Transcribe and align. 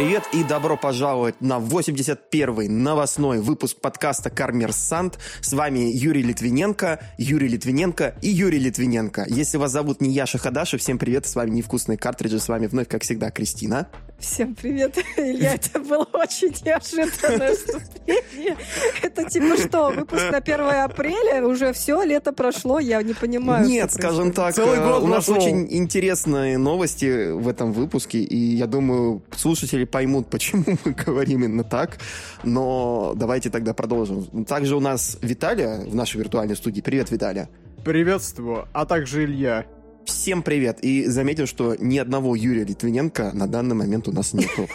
привет 0.00 0.22
и 0.32 0.42
добро 0.42 0.78
пожаловать 0.78 1.42
на 1.42 1.58
81-й 1.58 2.68
новостной 2.68 3.38
выпуск 3.38 3.76
подкаста 3.82 4.30
«Кармерсант». 4.30 5.18
С 5.42 5.52
вами 5.52 5.90
Юрий 5.94 6.22
Литвиненко, 6.22 7.00
Юрий 7.18 7.48
Литвиненко 7.48 8.14
и 8.22 8.30
Юрий 8.30 8.58
Литвиненко. 8.58 9.26
Если 9.28 9.58
вас 9.58 9.72
зовут 9.72 10.00
не 10.00 10.10
Яша 10.10 10.38
Хадаша, 10.38 10.78
всем 10.78 10.96
привет, 10.96 11.26
с 11.26 11.36
вами 11.36 11.50
Невкусные 11.50 11.98
картриджи, 11.98 12.40
с 12.40 12.48
вами 12.48 12.66
вновь, 12.66 12.88
как 12.88 13.02
всегда, 13.02 13.30
Кристина. 13.30 13.88
Всем 14.20 14.54
привет, 14.54 14.98
Илья, 15.16 15.54
это 15.54 15.78
было 15.80 16.06
очень 16.12 16.54
неожиданное 16.64 17.54
вступление. 17.54 18.56
Это 19.02 19.24
типа 19.24 19.56
что, 19.56 19.90
выпуск 19.90 20.30
на 20.30 20.38
1 20.38 20.60
апреля? 20.60 21.46
Уже 21.46 21.72
все, 21.72 22.02
лето 22.02 22.32
прошло, 22.34 22.78
я 22.78 23.02
не 23.02 23.14
понимаю. 23.14 23.66
Нет, 23.66 23.90
скажем 23.90 24.32
так, 24.32 24.54
Целый 24.54 24.78
э, 24.78 24.86
год 24.86 25.02
у 25.02 25.06
нас 25.06 25.28
очень 25.30 25.66
интересные 25.70 26.58
новости 26.58 27.30
в 27.30 27.48
этом 27.48 27.72
выпуске, 27.72 28.18
и 28.18 28.36
я 28.36 28.66
думаю, 28.66 29.22
слушатели 29.34 29.84
поймут, 29.84 30.28
почему 30.28 30.64
мы 30.84 30.92
говорим 30.92 31.44
именно 31.44 31.64
так, 31.64 31.98
но 32.44 33.14
давайте 33.16 33.48
тогда 33.48 33.72
продолжим. 33.72 34.44
Также 34.44 34.76
у 34.76 34.80
нас 34.80 35.16
Виталия 35.22 35.80
в 35.80 35.94
нашей 35.94 36.18
виртуальной 36.18 36.56
студии. 36.56 36.82
Привет, 36.82 37.10
Виталия. 37.10 37.48
Приветствую, 37.84 38.68
а 38.74 38.84
также 38.84 39.24
Илья. 39.24 39.64
Всем 40.04 40.42
привет. 40.42 40.80
И 40.80 41.06
заметил, 41.06 41.46
что 41.46 41.76
ни 41.78 41.98
одного 41.98 42.34
Юрия 42.34 42.64
Литвиненко 42.64 43.32
на 43.32 43.46
данный 43.46 43.74
момент 43.74 44.08
у 44.08 44.12
нас 44.12 44.32
нету. 44.32 44.68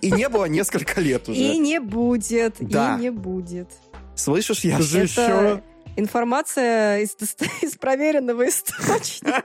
И 0.00 0.10
не 0.10 0.28
было 0.28 0.46
несколько 0.46 1.00
лет 1.00 1.28
уже. 1.28 1.40
И 1.40 1.58
не 1.58 1.80
будет. 1.80 2.56
Да. 2.60 2.96
И 2.96 3.00
не 3.02 3.10
будет. 3.10 3.68
Слышишь, 4.14 4.64
я 4.64 4.80
же 4.80 5.00
еще... 5.00 5.62
Информация 5.94 7.00
из, 7.00 7.14
из 7.62 7.76
проверенного 7.76 8.48
источника. 8.48 9.42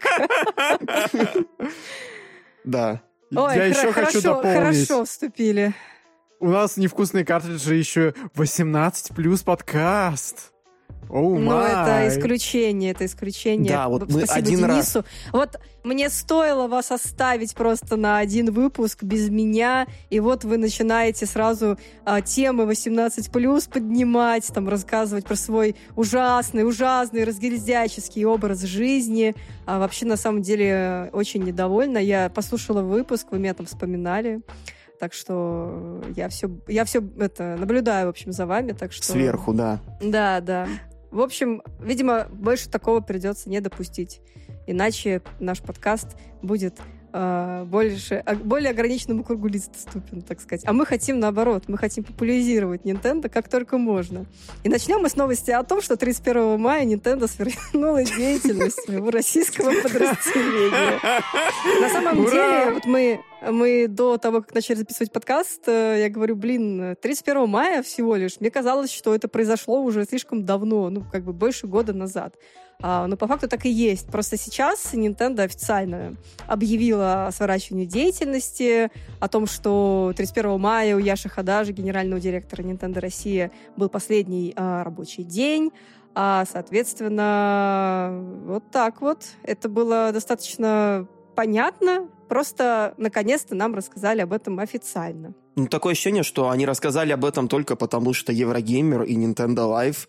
Да. 2.64 3.02
Ой, 3.36 3.56
я 3.56 3.66
еще 3.66 3.92
хочу 3.92 4.22
дополнить. 4.22 4.58
Хорошо 4.58 5.06
вступили. 5.06 5.74
У 6.40 6.50
нас 6.50 6.78
невкусные 6.78 7.26
картриджи 7.26 7.76
еще 7.76 8.14
18 8.36 9.16
плюс 9.16 9.42
подкаст. 9.44 10.54
Oh 11.10 11.38
ну, 11.38 11.60
это 11.60 12.08
исключение, 12.10 12.92
это 12.92 13.06
исключение. 13.06 13.72
Да, 13.72 13.88
вот 13.88 14.04
Спасибо 14.04 14.20
мы 14.20 14.34
один 14.34 14.60
Денису. 14.60 15.00
раз... 15.00 15.06
Вот 15.32 15.60
мне 15.84 16.10
стоило 16.10 16.68
вас 16.68 16.92
оставить 16.92 17.56
просто 17.56 17.96
на 17.96 18.18
один 18.18 18.52
выпуск 18.52 19.04
без 19.04 19.30
меня, 19.30 19.88
и 20.10 20.20
вот 20.20 20.44
вы 20.44 20.58
начинаете 20.58 21.26
сразу 21.26 21.78
а, 22.04 22.22
темы 22.22 22.66
18+, 22.66 23.70
поднимать, 23.72 24.48
там, 24.54 24.68
рассказывать 24.68 25.26
про 25.26 25.36
свой 25.36 25.78
ужасный, 25.96 26.68
ужасный, 26.68 27.24
разгильдяческий 27.24 28.26
образ 28.26 28.64
жизни. 28.64 29.34
А 29.66 29.80
вообще, 29.80 30.06
на 30.06 30.18
самом 30.18 30.42
деле, 30.42 31.10
очень 31.14 31.44
недовольна. 31.44 32.00
Я 32.00 32.30
послушала 32.30 32.82
выпуск, 32.82 33.28
вы 33.32 33.40
меня 33.40 33.54
там 33.54 33.66
вспоминали. 33.66 34.42
Так 35.00 35.14
что 35.14 36.02
я 36.16 36.30
все, 36.30 36.50
я 36.68 36.86
все 36.86 37.04
это 37.20 37.56
наблюдаю, 37.58 38.08
в 38.08 38.10
общем, 38.10 38.32
за 38.32 38.46
вами. 38.46 38.72
Так 38.72 38.92
что... 38.92 39.06
Сверху, 39.06 39.54
да. 39.54 39.80
Да, 40.02 40.42
да. 40.42 40.68
В 41.12 41.22
общем, 41.22 41.62
видимо, 41.80 42.28
больше 42.32 42.70
такого 42.70 43.00
придется 43.00 43.50
не 43.50 43.60
допустить. 43.60 44.22
Иначе 44.66 45.22
наш 45.40 45.62
подкаст 45.62 46.18
будет 46.42 46.80
э, 46.80 46.82
больше, 47.12 48.24
а, 48.26 48.36
более 48.36 48.72
ограниченному 48.72 49.24
кругу 49.24 49.48
лиц 49.48 49.68
доступен, 49.68 50.22
так 50.22 50.42
сказать. 50.42 50.64
А 50.66 50.74
мы 50.74 50.86
хотим 50.86 51.20
наоборот, 51.20 51.64
мы 51.68 51.78
хотим 51.78 52.04
популяризировать 52.04 52.82
Nintendo 52.82 53.30
как 53.30 53.50
только 53.50 53.78
можно. 53.78 54.26
И 54.64 54.70
начнем 54.70 55.00
мы 55.00 55.10
с 55.10 55.16
новости 55.16 55.52
о 55.52 55.64
том, 55.64 55.82
что 55.82 55.98
31 55.98 56.60
мая 56.60 56.86
Nintendo 56.86 57.28
свернула 57.28 58.04
деятельность 58.04 58.84
своего 58.84 59.12
российского 59.12 59.72
подразделения. 59.82 61.00
На 61.82 61.90
самом 61.90 62.26
деле, 62.26 62.74
вот 62.74 62.86
мы 62.86 63.20
мы 63.42 63.88
до 63.88 64.18
того, 64.18 64.42
как 64.42 64.54
начали 64.56 64.76
записывать 64.76 65.12
подкаст, 65.12 65.68
э, 65.68 65.98
я 66.00 66.10
говорю, 66.10 66.36
блин, 66.36 66.96
31 67.00 67.48
мая 67.48 67.84
всего 67.84 68.16
лишь. 68.16 68.40
Мне 68.40 68.50
казалось, 68.50 68.92
что 68.92 69.14
это 69.14 69.28
произошло 69.28 69.82
уже 69.84 70.06
слишком 70.06 70.44
давно, 70.44 70.90
ну, 70.90 71.04
как 71.12 71.24
бы 71.24 71.34
больше 71.34 71.68
года 71.68 71.94
назад. 71.94 72.36
А, 72.80 73.08
но 73.08 73.18
по 73.18 73.28
факту 73.28 73.48
так 73.48 73.66
и 73.66 73.70
есть. 73.70 74.08
Просто 74.08 74.38
сейчас 74.38 74.94
Nintendo 74.94 75.42
официально 75.42 76.16
объявила 76.46 77.28
о 77.28 77.32
сворачивании 77.32 77.86
деятельности, 77.86 78.92
о 79.20 79.28
том, 79.28 79.48
что 79.48 80.14
31 80.16 80.60
мая 80.60 80.96
у 80.96 81.00
Яши 81.00 81.28
Хадажи, 81.28 81.72
генерального 81.72 82.22
директора 82.22 82.62
Nintendo 82.62 83.00
Россия, 83.00 83.52
был 83.76 83.90
последний 83.90 84.54
а, 84.56 84.84
рабочий 84.84 85.24
день. 85.24 85.72
А, 86.14 86.46
соответственно, 86.52 88.24
вот 88.46 88.70
так 88.72 89.02
вот. 89.02 89.26
Это 89.44 89.70
было 89.70 90.12
достаточно 90.14 91.08
понятно, 91.36 92.08
просто 92.28 92.94
наконец-то 92.98 93.56
нам 93.56 93.76
рассказали 93.76 94.22
об 94.22 94.34
этом 94.34 94.60
официально. 94.60 95.34
Ну, 95.56 95.68
такое 95.68 95.94
ощущение, 95.94 96.24
что 96.24 96.50
они 96.50 96.66
рассказали 96.66 97.12
об 97.12 97.26
этом 97.26 97.48
только 97.48 97.76
потому, 97.76 98.14
что 98.14 98.32
Еврогеймер 98.32 99.04
и 99.04 99.16
Nintendo 99.16 99.68
Live 99.68 100.08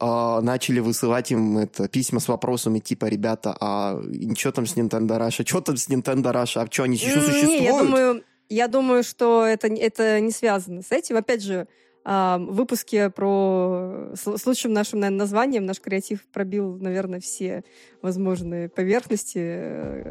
э, 0.00 0.40
начали 0.40 0.80
высылать 0.80 1.30
им 1.32 1.58
это, 1.58 1.88
письма 1.88 2.20
с 2.20 2.28
вопросами 2.28 2.78
типа, 2.78 3.06
ребята, 3.06 3.56
а 3.60 4.00
что 4.36 4.52
там 4.52 4.66
с 4.66 4.76
Nintendo 4.76 5.18
Rush? 5.18 5.42
А 5.42 5.46
что 5.46 5.60
там 5.60 5.76
с 5.76 5.88
Nintendo 5.88 6.32
Rush? 6.32 6.60
А 6.60 6.70
что, 6.70 6.82
они 6.84 6.96
еще 6.96 7.20
существуют? 7.20 7.60
Не, 7.60 7.64
я 7.64 7.78
думаю, 7.78 8.24
я 8.48 8.68
думаю, 8.68 9.02
что 9.02 9.44
это, 9.44 9.68
это 9.68 10.20
не 10.20 10.30
связано 10.30 10.82
с 10.82 10.92
этим. 10.92 11.16
Опять 11.16 11.42
же, 11.42 11.66
выпуске 12.04 13.08
про... 13.08 14.10
С 14.14 14.46
лучшим 14.46 14.74
нашим, 14.74 15.00
наверное, 15.00 15.20
названием 15.20 15.64
наш 15.64 15.80
креатив 15.80 16.26
пробил, 16.32 16.76
наверное, 16.76 17.20
все 17.20 17.64
возможные 18.02 18.68
поверхности. 18.68 19.38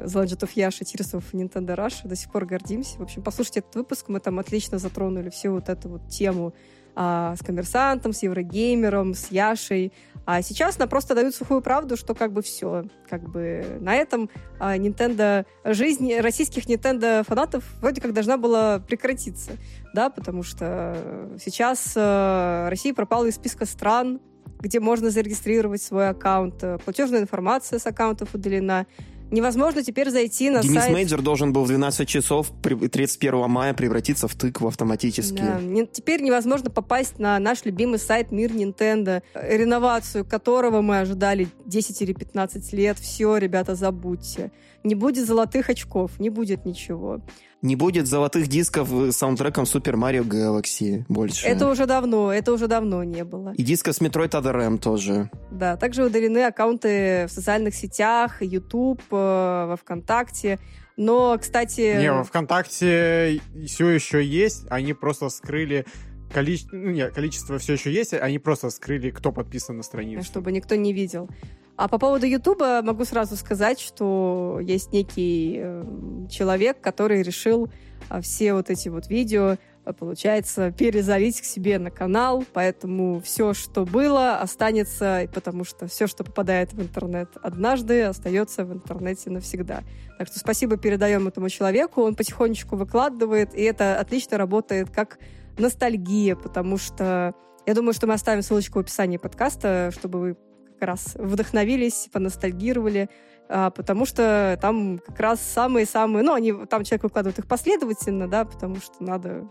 Of 0.05 0.55
Yasha, 0.55 0.81
Tears 0.81 1.13
of 1.13 1.23
Nintendo 1.33 1.75
Rush. 1.75 2.07
До 2.07 2.15
сих 2.15 2.31
пор 2.31 2.45
гордимся. 2.45 2.97
В 2.97 3.03
общем, 3.03 3.21
послушайте 3.21 3.59
этот 3.59 3.75
выпуск. 3.75 4.05
Мы 4.07 4.19
там 4.19 4.39
отлично 4.39 4.79
затронули 4.79 5.29
всю 5.29 5.51
вот 5.51 5.69
эту 5.69 5.89
вот 5.89 6.09
тему 6.09 6.55
а, 6.95 7.35
с 7.35 7.43
коммерсантом, 7.43 8.13
с 8.13 8.23
Eurogamer 8.23 8.91
ом, 8.91 9.13
с 9.13 9.31
Яшей. 9.31 9.91
А 10.25 10.41
сейчас 10.41 10.77
нам 10.77 10.87
просто 10.87 11.15
дают 11.15 11.35
сухую 11.35 11.61
правду, 11.61 11.97
что 11.97 12.15
как 12.15 12.31
бы 12.31 12.41
все. 12.41 12.85
Как 13.09 13.27
бы 13.29 13.77
на 13.81 13.95
этом 13.95 14.29
а, 14.59 14.77
Nintendo, 14.77 15.45
жизнь 15.65 16.15
российских 16.19 16.65
Nintendo 16.65 17.23
фанатов 17.25 17.63
вроде 17.81 17.99
как 17.99 18.13
должна 18.13 18.37
была 18.37 18.79
прекратиться. 18.79 19.53
Да, 19.93 20.09
потому 20.09 20.43
что 20.43 20.95
сейчас 21.43 21.93
а, 21.95 22.69
Россия 22.69 22.93
пропала 22.93 23.25
из 23.25 23.35
списка 23.35 23.65
стран, 23.65 24.21
где 24.59 24.79
можно 24.79 25.09
зарегистрировать 25.09 25.81
свой 25.81 26.09
аккаунт. 26.09 26.63
Платежная 26.85 27.19
информация 27.19 27.79
с 27.79 27.85
аккаунтов 27.85 28.33
удалена 28.33 28.85
невозможно 29.31 29.83
теперь 29.83 30.09
зайти 30.09 30.49
на 30.49 30.61
Денис 30.61 30.75
сайт... 30.75 30.87
Денис 30.87 30.95
Мейджор 30.95 31.21
должен 31.21 31.53
был 31.53 31.63
в 31.63 31.67
12 31.67 32.07
часов 32.07 32.51
31 32.61 33.49
мая 33.49 33.73
превратиться 33.73 34.27
в 34.27 34.35
тыкву 34.35 34.67
автоматически. 34.67 35.41
Да. 35.41 35.85
Теперь 35.91 36.21
невозможно 36.21 36.69
попасть 36.69 37.19
на 37.19 37.39
наш 37.39 37.65
любимый 37.65 37.99
сайт 37.99 38.31
Мир 38.31 38.51
Nintendo, 38.51 39.21
реновацию 39.35 40.25
которого 40.25 40.81
мы 40.81 40.99
ожидали 40.99 41.47
10 41.65 42.01
или 42.01 42.13
15 42.13 42.73
лет. 42.73 42.99
Все, 42.99 43.37
ребята, 43.37 43.75
забудьте. 43.75 44.51
Не 44.83 44.95
будет 44.95 45.25
золотых 45.25 45.69
очков, 45.69 46.19
не 46.19 46.29
будет 46.29 46.65
ничего. 46.65 47.21
Не 47.63 47.77
будет 47.77 48.07
золотых 48.07 48.47
дисков 48.47 48.89
с 48.89 49.15
саундтреком 49.15 49.63
Super 49.63 49.93
Mario 49.93 50.23
Galaxy 50.23 51.05
больше. 51.07 51.47
Это 51.47 51.69
уже 51.69 51.85
давно, 51.85 52.31
это 52.31 52.51
уже 52.51 52.67
давно 52.67 53.05
не 53.05 53.23
было. 53.23 53.53
И 53.55 53.63
диска 53.63 53.93
с 53.93 54.01
Metroid 54.01 54.31
Other 54.31 54.61
M 54.61 54.77
тоже. 54.77 55.31
Да, 55.49 55.77
также 55.77 56.03
удалены 56.03 56.43
аккаунты 56.45 57.25
в 57.27 57.31
социальных 57.31 57.73
сетях, 57.73 58.41
YouTube, 58.41 59.01
э, 59.11 59.15
во 59.15 59.77
ВКонтакте. 59.77 60.59
Но, 60.97 61.37
кстати... 61.39 61.99
Не, 61.99 62.11
во 62.11 62.25
ВКонтакте 62.25 63.39
все 63.65 63.89
еще 63.89 64.21
есть, 64.21 64.65
они 64.69 64.93
просто 64.93 65.29
скрыли 65.29 65.85
количество, 66.33 66.75
ну, 66.75 66.91
нет, 66.91 67.13
количество 67.13 67.57
все 67.59 67.73
еще 67.73 67.93
есть, 67.93 68.13
они 68.13 68.39
просто 68.39 68.71
скрыли, 68.71 69.09
кто 69.09 69.31
подписан 69.31 69.77
на 69.77 69.83
страницу. 69.83 70.25
Чтобы 70.25 70.51
никто 70.51 70.75
не 70.75 70.91
видел. 70.91 71.29
А 71.75 71.87
по 71.87 71.97
поводу 71.97 72.27
Ютуба 72.27 72.81
могу 72.83 73.03
сразу 73.03 73.35
сказать, 73.35 73.79
что 73.79 74.59
есть 74.61 74.93
некий 74.93 75.57
э, 75.59 76.27
человек, 76.29 76.79
который 76.81 77.23
решил 77.23 77.69
э, 78.09 78.21
все 78.21 78.53
вот 78.53 78.69
эти 78.69 78.89
вот 78.89 79.07
видео, 79.07 79.57
э, 79.83 79.93
получается, 79.93 80.71
перезалить 80.71 81.41
к 81.41 81.45
себе 81.45 81.79
на 81.79 81.89
канал, 81.89 82.45
поэтому 82.53 83.19
все, 83.21 83.55
что 83.55 83.85
было, 83.85 84.37
останется, 84.37 85.27
потому 85.33 85.63
что 85.63 85.87
все, 85.87 86.05
что 86.05 86.23
попадает 86.23 86.73
в 86.73 86.81
интернет 86.81 87.29
однажды, 87.41 88.03
остается 88.03 88.65
в 88.65 88.73
интернете 88.73 89.31
навсегда. 89.31 89.81
Так 90.19 90.27
что 90.27 90.37
спасибо 90.37 90.77
передаем 90.77 91.27
этому 91.27 91.49
человеку, 91.49 92.03
он 92.03 92.13
потихонечку 92.13 92.75
выкладывает, 92.75 93.55
и 93.55 93.63
это 93.63 93.99
отлично 93.99 94.37
работает 94.37 94.91
как 94.91 95.17
ностальгия, 95.57 96.35
потому 96.35 96.77
что 96.77 97.33
я 97.65 97.73
думаю, 97.73 97.93
что 97.93 98.07
мы 98.07 98.13
оставим 98.13 98.43
ссылочку 98.43 98.79
в 98.79 98.81
описании 98.81 99.17
подкаста, 99.17 99.89
чтобы 99.97 100.19
вы 100.19 100.37
раз 100.83 101.15
вдохновились, 101.15 102.09
поностальгировали, 102.11 103.09
а, 103.49 103.69
потому 103.69 104.05
что 104.05 104.57
там 104.61 104.99
как 104.99 105.19
раз 105.19 105.41
самые-самые... 105.41 106.23
Ну, 106.23 106.33
они, 106.33 106.53
там 106.67 106.83
человек 106.83 107.03
выкладывает 107.03 107.39
их 107.39 107.47
последовательно, 107.47 108.27
да, 108.27 108.45
потому 108.45 108.77
что 108.77 109.03
надо, 109.03 109.47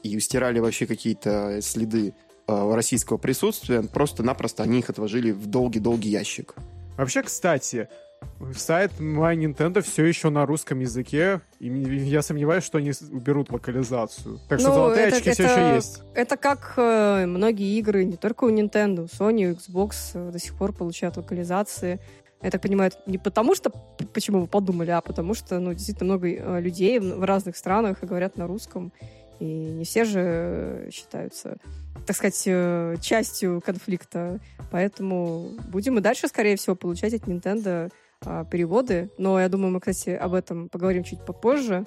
и 0.04 0.20
стирали 0.20 0.60
вообще 0.60 0.86
какие-то 0.86 1.60
следы 1.62 2.14
а, 2.48 2.74
российского 2.76 3.18
присутствия. 3.18 3.82
Просто-напросто 3.84 4.64
они 4.64 4.80
их 4.80 4.90
отложили 4.90 5.32
в 5.32 5.46
долгий-долгий 5.48 6.10
ящик. 6.10 6.56
Вообще, 6.98 7.22
кстати, 7.24 7.88
сайт 8.56 8.92
My 9.00 9.36
Nintendo 9.36 9.82
все 9.82 10.04
еще 10.06 10.30
на 10.30 10.46
русском 10.46 10.80
языке, 10.80 11.42
и 11.60 11.68
я 11.70 12.22
сомневаюсь, 12.22 12.64
что 12.64 12.78
они 12.78 12.92
уберут 13.12 13.52
локализацию. 13.52 14.40
Так 14.50 14.60
что 14.60 14.70
Ну, 14.70 14.74
золотые 14.76 15.08
это- 15.08 15.18
очки 15.18 15.32
все 15.32 15.44
это- 15.44 15.52
еще 15.68 15.76
есть. 15.76 16.02
Это 16.14 16.36
как 16.38 16.74
э, 16.78 17.26
многие 17.26 17.78
игры, 17.78 18.04
не 18.04 18.18
только 18.18 18.44
у 18.46 18.50
Nintendo, 18.50 19.10
Sony, 19.10 19.56
Xbox 19.58 19.92
э, 20.16 20.32
до 20.32 20.40
сих 20.40 20.56
пор 20.56 20.74
получают 20.74 21.16
локализации. 21.18 22.00
Я 22.42 22.52
так 22.52 22.62
понимаю, 22.62 22.92
не 23.06 23.18
потому 23.18 23.54
что, 23.54 23.70
почему 24.14 24.42
вы 24.42 24.48
подумали, 24.48 24.92
а 24.92 25.02
потому 25.02 25.34
что, 25.34 25.60
ну, 25.60 25.74
действительно 25.74 26.14
много 26.14 26.30
э, 26.30 26.62
людей 26.62 27.00
в 27.00 27.24
разных 27.24 27.58
странах 27.58 27.98
говорят 28.02 28.38
на 28.38 28.48
русском, 28.48 28.94
и 29.40 29.46
не 29.46 29.84
все 29.84 30.06
же 30.06 30.20
э, 30.22 30.90
считаются, 30.92 31.58
так 32.06 32.16
сказать, 32.16 32.42
э, 32.46 32.96
частью 33.02 33.62
конфликта. 33.62 34.40
Поэтому 34.72 35.50
будем 35.68 35.98
и 35.98 36.02
дальше, 36.02 36.28
скорее 36.28 36.56
всего, 36.56 36.76
получать 36.76 37.14
от 37.14 37.24
Nintendo 37.24 37.92
а, 38.26 38.46
переводы. 38.46 39.10
Но 39.18 39.40
я 39.40 39.50
думаю, 39.50 39.72
мы, 39.72 39.80
кстати, 39.80 40.10
об 40.10 40.34
этом 40.34 40.70
поговорим 40.70 41.04
чуть 41.04 41.26
попозже 41.26 41.86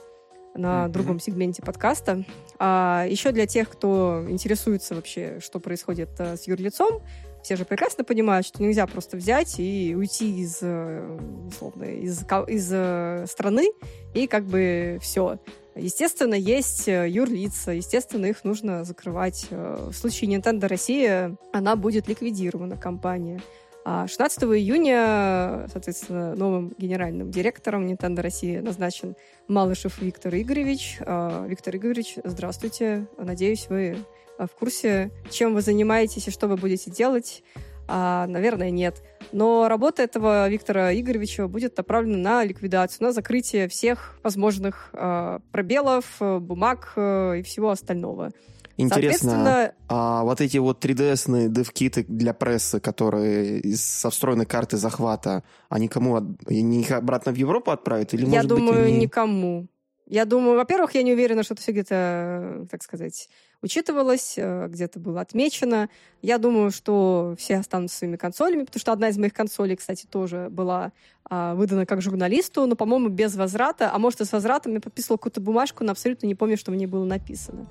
на 0.55 0.85
Мгм. 0.85 0.93
другом 0.93 1.21
сегменте 1.21 1.63
подкаста. 1.63 2.25
А 2.59 3.07
еще 3.09 3.33
для 3.33 3.47
тех, 3.47 3.69
кто 3.71 4.25
интересуется 4.29 4.95
вообще, 4.95 5.41
что 5.41 5.61
происходит 5.61 6.11
с 6.19 6.47
юрлицом, 6.47 7.03
все 7.43 7.57
же 7.57 7.65
прекрасно 7.65 8.05
понимают, 8.05 8.47
что 8.47 8.63
нельзя 8.63 8.87
просто 8.87 9.17
взять 9.17 9.59
и 9.59 9.95
уйти 9.97 10.41
из, 10.41 10.59
э, 10.63 11.19
условно, 11.49 11.85
из, 11.85 12.23
из 12.23 12.71
э, 12.73 13.27
страны 13.29 13.69
и 14.15 14.27
как 14.27 14.45
бы 14.45 14.99
все. 15.01 15.39
Естественно, 15.75 16.35
есть 16.35 16.87
э, 16.89 17.09
юрлица, 17.09 17.73
естественно, 17.73 18.27
их 18.27 18.45
нужно 18.45 18.85
закрывать. 18.85 19.47
В 19.51 19.93
случае 19.93 20.31
Nintendo 20.31 20.69
Россия 20.69 21.37
она 21.53 21.77
будет 21.77 22.09
ликвидирована, 22.09 22.77
компания. 22.77 23.41
А 23.85 24.07
16 24.07 24.45
июня, 24.45 25.67
соответственно, 25.73 26.37
новым 26.37 26.73
генеральным 26.79 27.31
директором 27.31 27.87
Nintendo 27.87 28.21
России 28.21 28.59
назначен 28.59 29.17
Малышев 29.49 30.01
Виктор 30.01 30.33
Игоревич. 30.35 30.99
А, 31.01 31.45
Виктор 31.49 31.75
Игоревич, 31.77 32.19
здравствуйте. 32.23 33.09
Надеюсь, 33.19 33.67
вы 33.69 33.97
а, 33.97 34.05
в 34.39 34.51
курсе, 34.59 35.11
чем 35.31 35.55
вы 35.55 35.63
занимаетесь 35.63 36.29
и 36.29 36.31
что 36.31 36.49
вы 36.49 36.57
будете 36.57 36.91
делать. 36.91 37.43
А, 37.89 38.27
наверное, 38.27 38.71
нет. 38.71 39.03
Но 39.33 39.69
работа 39.69 40.03
этого 40.03 40.49
Виктора 40.49 40.95
Игоревича 40.95 41.49
будет 41.49 41.77
направлена 41.77 42.19
на 42.19 42.45
ликвидацию, 42.45 43.07
на 43.07 43.13
закрытие 43.13 43.69
всех 43.69 44.19
возможных 44.23 44.91
а, 44.93 45.41
пробелов, 45.51 46.05
э, 46.21 46.39
бумаг 46.39 46.93
э, 46.97 47.39
и 47.41 47.43
всего 47.43 47.71
остального. 47.71 48.31
Интересно, 48.79 49.75
а 49.89 50.23
вот 50.25 50.41
эти 50.41 50.57
вот 50.57 50.85
3DS-ные 50.85 51.49
девкиты 51.49 52.05
для 52.09 52.33
прессы, 52.33 52.81
которые 52.81 53.61
из, 53.61 53.85
со 53.85 54.11
встроенной 54.11 54.47
карты 54.47 54.77
захвата, 54.77 55.45
они 55.69 55.89
кому? 55.89 56.37
Они 56.47 56.81
их 56.81 56.91
обратно 56.91 57.33
в 57.33 57.37
Европу 57.37 57.71
отправят? 57.71 58.15
Или, 58.15 58.23
я 58.23 58.29
может 58.29 58.49
думаю, 58.49 58.75
быть, 58.75 58.93
они... 58.93 58.99
никому. 58.99 59.69
Я 60.07 60.25
думаю, 60.25 60.57
во-первых, 60.57 60.95
я 60.95 61.03
не 61.03 61.13
уверена, 61.13 61.43
что 61.43 61.55
это 61.55 61.63
все 61.63 61.73
где-то, 61.73 62.67
так 62.71 62.83
сказать, 62.83 63.29
учитывалось, 63.63 64.35
э, 64.37 64.69
где-то 64.69 65.01
было 65.01 65.21
отмечено. 65.21 65.89
Я 66.21 66.39
думаю, 66.39 66.71
что 66.71 67.35
все 67.39 67.57
останутся 67.57 67.99
своими 67.99 68.17
консолями, 68.17 68.65
потому 68.65 68.81
что 68.81 68.93
одна 68.93 69.09
из 69.09 69.19
моих 69.19 69.33
консолей, 69.33 69.77
кстати, 69.77 70.07
тоже 70.07 70.49
была 70.51 70.93
а, 71.25 71.55
выдана 71.55 71.87
как 71.87 72.03
журналисту, 72.03 72.67
но, 72.67 72.77
по-моему, 72.77 73.09
без 73.09 73.35
возврата. 73.37 73.91
А 73.93 73.99
может, 73.99 74.21
и 74.21 74.25
с 74.25 74.33
возвратом 74.33 74.75
я 74.75 74.81
подписывала 74.81 75.17
какую-то 75.17 75.41
бумажку, 75.41 75.85
но 75.85 75.93
абсолютно 75.93 76.27
не 76.27 76.35
помню, 76.35 76.57
что 76.57 76.73
в 76.73 76.75
ней 76.75 76.87
было 76.87 77.05
написано. 77.05 77.67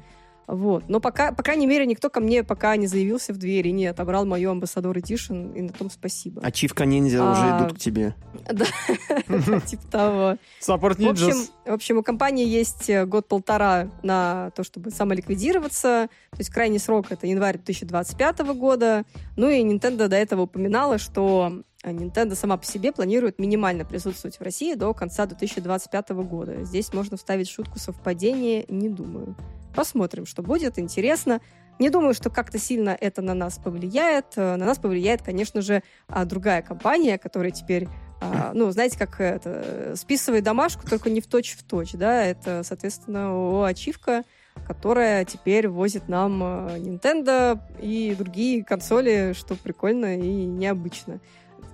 Вот. 0.51 0.89
Но 0.89 0.99
пока, 0.99 1.31
по 1.31 1.43
крайней 1.43 1.65
мере, 1.65 1.85
никто 1.85 2.09
ко 2.09 2.19
мне 2.19 2.43
пока 2.43 2.75
не 2.75 2.85
заявился 2.85 3.31
в 3.33 3.37
дверь 3.37 3.69
и 3.69 3.71
не 3.71 3.85
отобрал 3.85 4.25
мою 4.25 4.51
амбассадор 4.51 4.97
Edition, 4.97 5.57
и 5.57 5.61
на 5.61 5.69
том 5.69 5.89
спасибо. 5.89 6.41
Ачивка 6.43 6.83
ниндзя 6.83 7.19
А, 7.21 7.31
уже 7.31 7.65
идут 7.65 7.77
к 7.77 7.81
тебе. 7.81 8.13
Да, 8.51 8.65
типа 9.61 9.83
того. 9.89 10.37
Саппорт 10.59 10.99
В 10.99 11.07
общем, 11.07 11.27
Ninjas. 11.29 11.49
в 11.65 11.71
общем, 11.71 11.97
у 11.99 12.03
компании 12.03 12.45
есть 12.45 12.89
э, 12.89 13.05
год-полтора 13.05 13.87
на 14.03 14.51
то, 14.51 14.65
чтобы 14.65 14.91
самоликвидироваться. 14.91 16.09
То 16.31 16.37
есть 16.37 16.49
крайний 16.49 16.79
срок 16.79 17.05
это 17.11 17.27
январь 17.27 17.55
2025 17.55 18.39
года. 18.53 19.05
Ну 19.37 19.49
и 19.49 19.63
Nintendo 19.63 20.09
до 20.09 20.17
этого 20.17 20.41
упоминала, 20.41 20.97
что 20.97 21.63
э, 21.81 21.91
Nintendo 21.93 22.35
сама 22.35 22.57
по 22.57 22.65
себе 22.65 22.91
планирует 22.91 23.39
минимально 23.39 23.85
присутствовать 23.85 24.37
в 24.37 24.43
России 24.43 24.73
до 24.73 24.93
конца 24.93 25.25
2025 25.27 26.09
года. 26.09 26.65
Здесь 26.65 26.91
можно 26.91 27.15
вставить 27.15 27.49
шутку 27.49 27.79
совпадение, 27.79 28.65
не 28.67 28.89
думаю. 28.89 29.37
Посмотрим, 29.75 30.25
что 30.25 30.41
будет, 30.41 30.79
интересно. 30.79 31.41
Не 31.79 31.89
думаю, 31.89 32.13
что 32.13 32.29
как-то 32.29 32.59
сильно 32.59 32.95
это 32.99 33.21
на 33.21 33.33
нас 33.33 33.57
повлияет. 33.57 34.25
Э, 34.35 34.55
На 34.55 34.65
нас 34.65 34.77
повлияет, 34.77 35.21
конечно 35.23 35.61
же, 35.61 35.81
а, 36.07 36.25
другая 36.25 36.61
компания, 36.61 37.17
которая 37.17 37.51
теперь 37.51 37.87
а, 38.21 38.51
ну, 38.53 38.69
знаете, 38.71 38.97
как 38.97 39.19
это, 39.19 39.63
э, 39.65 39.95
списывает 39.95 40.43
домашку, 40.43 40.87
только 40.87 41.09
не 41.09 41.21
в 41.21 41.27
точь 41.27 41.55
в 41.57 41.63
точь, 41.63 41.93
да, 41.93 42.23
это, 42.23 42.61
соответственно, 42.63 43.29
ООО 43.29 43.63
«Ачивка», 43.63 44.23
которая 44.67 45.25
теперь 45.25 45.67
возит 45.67 46.07
нам 46.07 46.43
э, 46.43 46.77
Nintendo 46.77 47.59
и 47.81 48.15
другие 48.17 48.63
консоли, 48.63 49.33
что 49.33 49.55
прикольно 49.55 50.17
и 50.17 50.45
необычно. 50.45 51.19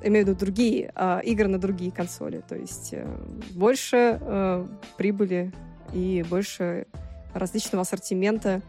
Имею 0.04 0.26
в 0.26 0.30
виду 0.30 0.40
другие 0.40 0.92
а, 0.96 1.20
игры 1.20 1.48
на 1.48 1.58
другие 1.58 1.92
консоли, 1.92 2.44
то 2.48 2.56
есть 2.56 2.90
э, 2.94 3.06
больше 3.52 4.20
э, 4.22 4.68
прибыли 4.96 5.52
и 5.92 6.24
больше 6.30 6.86
различного 7.34 7.82
ассортимента 7.84 8.62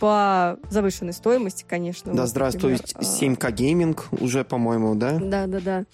по 0.00 0.58
завышенной 0.70 1.12
стоимости, 1.12 1.64
конечно. 1.68 2.12
Да, 2.12 2.22
вот, 2.22 2.28
здравствуй, 2.30 2.72
например, 2.72 2.90
а, 2.94 3.02
7К 3.02 3.50
гейминг 3.52 4.08
уже, 4.20 4.44
по-моему, 4.44 4.94
да? 4.94 5.18
Да, 5.18 5.46
да, 5.46 5.60
да. 5.60 5.84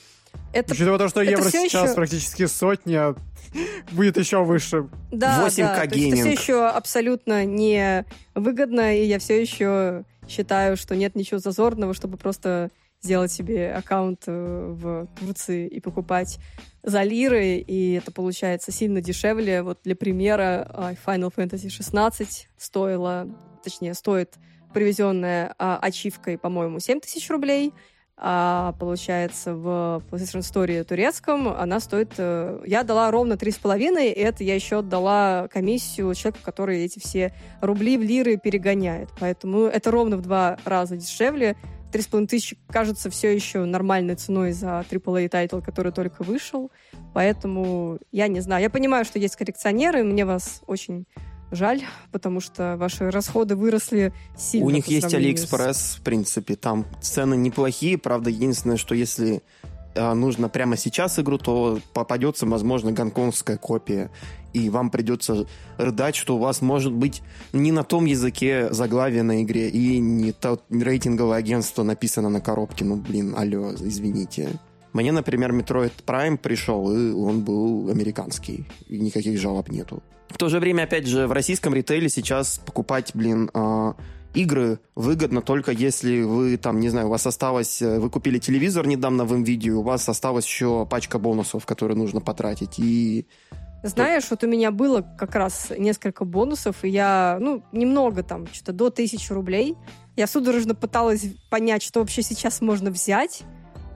Это 0.52 0.72
Учитывая 0.72 0.98
то, 0.98 1.08
что 1.08 1.22
это 1.22 1.30
евро 1.32 1.50
сейчас 1.50 1.84
ещё- 1.86 1.94
практически 1.94 2.46
сотня, 2.46 3.14
будет 3.92 4.16
еще 4.16 4.42
выше. 4.44 4.88
Да, 5.12 5.40
8К 5.44 5.66
да, 5.66 5.74
то 5.88 5.94
есть 5.94 6.06
это 6.06 6.16
все 6.16 6.22
гейминг. 6.24 6.40
еще 6.40 6.66
абсолютно 6.68 7.44
не 7.44 8.04
выгодно, 8.34 8.96
и 8.96 9.04
я 9.06 9.18
все 9.18 9.40
еще 9.40 10.04
считаю, 10.28 10.76
что 10.76 10.94
нет 10.96 11.14
ничего 11.14 11.38
зазорного, 11.38 11.94
чтобы 11.94 12.16
просто 12.16 12.70
сделать 13.02 13.32
себе 13.32 13.72
аккаунт 13.72 14.24
э, 14.26 14.74
в 14.76 15.08
Турции 15.18 15.66
и 15.66 15.80
покупать 15.80 16.38
за 16.82 17.02
лиры, 17.02 17.56
и 17.56 17.94
это 17.94 18.10
получается 18.12 18.72
сильно 18.72 19.00
дешевле. 19.00 19.62
Вот 19.62 19.80
для 19.84 19.96
примера 19.96 20.66
а, 20.68 20.92
Final 21.06 21.32
Fantasy 21.34 21.68
16 21.68 22.48
стоила, 22.56 23.28
точнее, 23.62 23.94
стоит 23.94 24.34
привезенная 24.72 25.54
а, 25.58 25.78
ачивкой, 25.80 26.38
по-моему, 26.38 26.80
7 26.80 27.00
тысяч 27.00 27.28
рублей, 27.28 27.74
а 28.22 28.74
получается 28.78 29.54
в 29.54 30.02
PlayStation 30.10 30.40
Store 30.40 30.84
турецком 30.84 31.48
она 31.48 31.80
стоит... 31.80 32.12
Э, 32.18 32.60
я 32.66 32.82
дала 32.82 33.10
ровно 33.10 33.32
3,5, 33.32 34.12
и 34.12 34.20
это 34.20 34.44
я 34.44 34.54
еще 34.54 34.80
отдала 34.80 35.48
комиссию 35.48 36.14
человеку, 36.14 36.44
который 36.44 36.84
эти 36.84 36.98
все 36.98 37.32
рубли 37.62 37.96
в 37.96 38.02
лиры 38.02 38.36
перегоняет. 38.36 39.08
Поэтому 39.18 39.62
это 39.62 39.90
ровно 39.90 40.18
в 40.18 40.20
два 40.20 40.58
раза 40.66 40.98
дешевле. 40.98 41.56
3,5 41.92 42.26
тысячи 42.26 42.58
кажется 42.68 43.10
все 43.10 43.34
еще 43.34 43.64
нормальной 43.64 44.14
ценой 44.14 44.52
за 44.52 44.84
AAA 44.90 45.28
title, 45.28 45.60
который 45.60 45.92
только 45.92 46.22
вышел. 46.22 46.70
Поэтому 47.14 47.98
я 48.12 48.28
не 48.28 48.40
знаю. 48.40 48.62
Я 48.62 48.70
понимаю, 48.70 49.04
что 49.04 49.18
есть 49.18 49.36
коллекционеры, 49.36 50.04
мне 50.04 50.24
вас 50.24 50.62
очень 50.66 51.06
жаль, 51.50 51.82
потому 52.12 52.40
что 52.40 52.76
ваши 52.76 53.10
расходы 53.10 53.56
выросли 53.56 54.12
сильно. 54.36 54.66
У 54.66 54.70
них 54.70 54.86
есть 54.86 55.12
Алиэкспресс, 55.12 55.76
с... 55.76 55.96
в 55.96 56.02
принципе, 56.02 56.56
там 56.56 56.86
цены 57.00 57.34
неплохие, 57.34 57.98
правда, 57.98 58.30
единственное, 58.30 58.76
что 58.76 58.94
если 58.94 59.42
нужно 59.94 60.48
прямо 60.48 60.76
сейчас 60.76 61.18
игру, 61.18 61.38
то 61.38 61.78
попадется, 61.92 62.46
возможно, 62.46 62.92
гонконгская 62.92 63.56
копия, 63.56 64.10
и 64.52 64.70
вам 64.70 64.90
придется 64.90 65.46
рыдать, 65.78 66.16
что 66.16 66.36
у 66.36 66.38
вас 66.38 66.60
может 66.60 66.92
быть 66.92 67.22
не 67.52 67.72
на 67.72 67.84
том 67.84 68.04
языке 68.04 68.72
заглавие 68.72 69.22
на 69.22 69.42
игре, 69.42 69.68
и 69.68 69.98
не 69.98 70.32
то 70.32 70.60
рейтинговое 70.70 71.38
агентство 71.38 71.82
написано 71.82 72.28
на 72.28 72.40
коробке. 72.40 72.84
Ну, 72.84 72.96
блин, 72.96 73.34
алло, 73.36 73.72
извините. 73.72 74.50
Мне, 74.92 75.12
например, 75.12 75.52
Metroid 75.52 75.92
Prime 76.04 76.36
пришел, 76.36 76.90
и 76.92 77.12
он 77.12 77.42
был 77.42 77.90
американский, 77.90 78.66
и 78.88 78.98
никаких 78.98 79.38
жалоб 79.38 79.70
нету. 79.70 80.02
В 80.28 80.36
то 80.36 80.48
же 80.48 80.58
время, 80.58 80.84
опять 80.84 81.06
же, 81.06 81.26
в 81.26 81.32
российском 81.32 81.74
ритейле 81.74 82.08
сейчас 82.08 82.58
покупать, 82.58 83.12
блин, 83.14 83.50
э, 83.52 83.92
игры 84.34 84.80
выгодно 84.94 85.42
только 85.42 85.72
если 85.72 86.22
вы 86.22 86.56
там, 86.56 86.80
не 86.80 86.88
знаю, 86.88 87.06
у 87.06 87.10
вас 87.10 87.26
осталось, 87.26 87.82
э, 87.82 87.98
вы 87.98 88.10
купили 88.10 88.38
телевизор 88.38 88.86
недавно 88.86 89.24
в 89.24 89.32
NVIDIA, 89.32 89.70
у 89.70 89.82
вас 89.82 90.08
осталась 90.08 90.46
еще 90.46 90.86
пачка 90.86 91.18
бонусов, 91.18 91.66
которые 91.66 91.96
нужно 91.96 92.20
потратить, 92.20 92.78
и 92.78 93.26
знаешь, 93.82 94.24
вот 94.28 94.44
у 94.44 94.46
меня 94.46 94.70
было 94.70 95.00
как 95.00 95.34
раз 95.34 95.72
несколько 95.76 96.26
бонусов, 96.26 96.84
и 96.84 96.88
я, 96.88 97.38
ну, 97.40 97.62
немного 97.72 98.22
там, 98.22 98.46
что-то 98.52 98.72
до 98.72 98.90
тысячи 98.90 99.32
рублей. 99.32 99.74
Я 100.16 100.26
судорожно 100.26 100.74
пыталась 100.74 101.24
понять, 101.48 101.82
что 101.82 102.00
вообще 102.00 102.20
сейчас 102.22 102.60
можно 102.60 102.90
взять, 102.90 103.42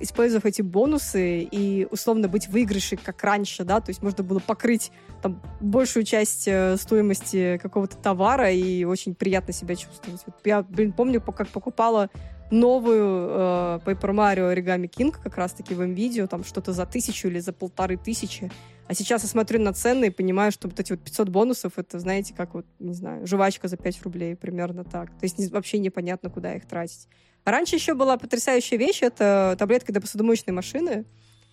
использовав 0.04 0.44
эти 0.44 0.62
бонусы 0.62 1.40
и 1.40 1.86
условно 1.90 2.28
быть 2.28 2.46
в 2.46 2.52
выигрыше, 2.52 2.96
как 2.96 3.22
раньше, 3.24 3.64
да, 3.64 3.80
то 3.80 3.90
есть 3.90 4.02
можно 4.02 4.22
было 4.22 4.38
покрыть 4.38 4.92
там 5.22 5.42
большую 5.60 6.04
часть 6.04 6.46
э, 6.46 6.76
стоимости 6.76 7.58
какого-то 7.60 7.96
товара 7.96 8.50
и 8.50 8.84
очень 8.84 9.14
приятно 9.14 9.52
себя 9.52 9.74
чувствовать. 9.74 10.22
Вот 10.26 10.36
я, 10.44 10.62
блин, 10.62 10.92
помню, 10.92 11.20
как 11.20 11.48
покупала 11.48 12.10
новую 12.50 13.28
э, 13.30 13.80
Paper 13.84 14.12
Mario 14.12 14.54
Origami 14.54 14.88
King 14.88 15.14
как 15.20 15.36
раз-таки 15.36 15.74
в 15.74 15.80
MVideo, 15.80 16.26
там 16.26 16.44
что-то 16.44 16.72
за 16.72 16.86
тысячу 16.86 17.28
или 17.28 17.40
за 17.40 17.52
полторы 17.52 17.96
тысячи. 17.96 18.50
А 18.86 18.94
сейчас 18.94 19.22
я 19.22 19.28
смотрю 19.28 19.60
на 19.60 19.72
цены 19.72 20.06
и 20.06 20.10
понимаю, 20.10 20.52
что 20.52 20.68
вот 20.68 20.78
эти 20.78 20.92
вот 20.92 21.00
500 21.00 21.28
бонусов, 21.30 21.72
это, 21.76 21.98
знаете, 21.98 22.34
как 22.34 22.54
вот, 22.54 22.66
не 22.78 22.92
знаю, 22.92 23.26
жвачка 23.26 23.66
за 23.66 23.76
5 23.76 24.02
рублей, 24.02 24.36
примерно 24.36 24.84
так. 24.84 25.08
То 25.10 25.24
есть 25.24 25.50
вообще 25.50 25.78
непонятно, 25.78 26.28
куда 26.28 26.54
их 26.54 26.66
тратить. 26.66 27.08
Раньше 27.44 27.76
еще 27.76 27.94
была 27.94 28.16
потрясающая 28.16 28.78
вещь, 28.78 29.02
это 29.02 29.56
таблетка 29.58 29.92
для 29.92 30.00
посудомоечной 30.00 30.54
машины. 30.54 31.04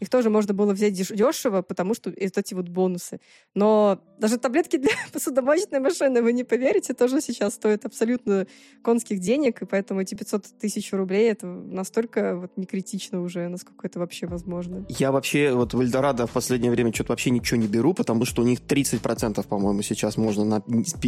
Их 0.01 0.09
тоже 0.09 0.31
можно 0.31 0.55
было 0.55 0.73
взять 0.73 0.93
дешево, 0.93 1.61
потому 1.61 1.93
что 1.93 2.09
это 2.09 2.39
эти 2.39 2.55
вот 2.55 2.67
бонусы. 2.69 3.19
Но 3.53 3.99
даже 4.17 4.39
таблетки 4.39 4.77
для 4.77 4.89
посудомоечной 5.13 5.79
машины, 5.79 6.23
вы 6.23 6.33
не 6.33 6.43
поверите, 6.43 6.95
тоже 6.95 7.21
сейчас 7.21 7.53
стоят 7.53 7.85
абсолютно 7.85 8.47
конских 8.81 9.19
денег, 9.19 9.61
и 9.61 9.65
поэтому 9.65 10.01
эти 10.01 10.15
500 10.15 10.45
тысяч 10.59 10.91
рублей 10.91 11.29
это 11.29 11.45
настолько 11.45 12.35
вот 12.35 12.57
не 12.57 12.65
критично 12.65 13.21
уже, 13.21 13.47
насколько 13.47 13.85
это 13.85 13.99
вообще 13.99 14.25
возможно. 14.25 14.87
Я 14.89 15.11
вообще 15.11 15.53
вот 15.53 15.75
в 15.75 15.79
Эльдорадо 15.79 16.25
в 16.25 16.31
последнее 16.31 16.71
время 16.71 16.91
что-то 16.91 17.11
вообще 17.11 17.29
ничего 17.29 17.59
не 17.59 17.67
беру, 17.67 17.93
потому 17.93 18.25
что 18.25 18.41
у 18.41 18.45
них 18.45 18.61
30%, 18.61 19.47
по-моему, 19.47 19.83
сейчас 19.83 20.17
можно 20.17 20.45
на 20.45 20.63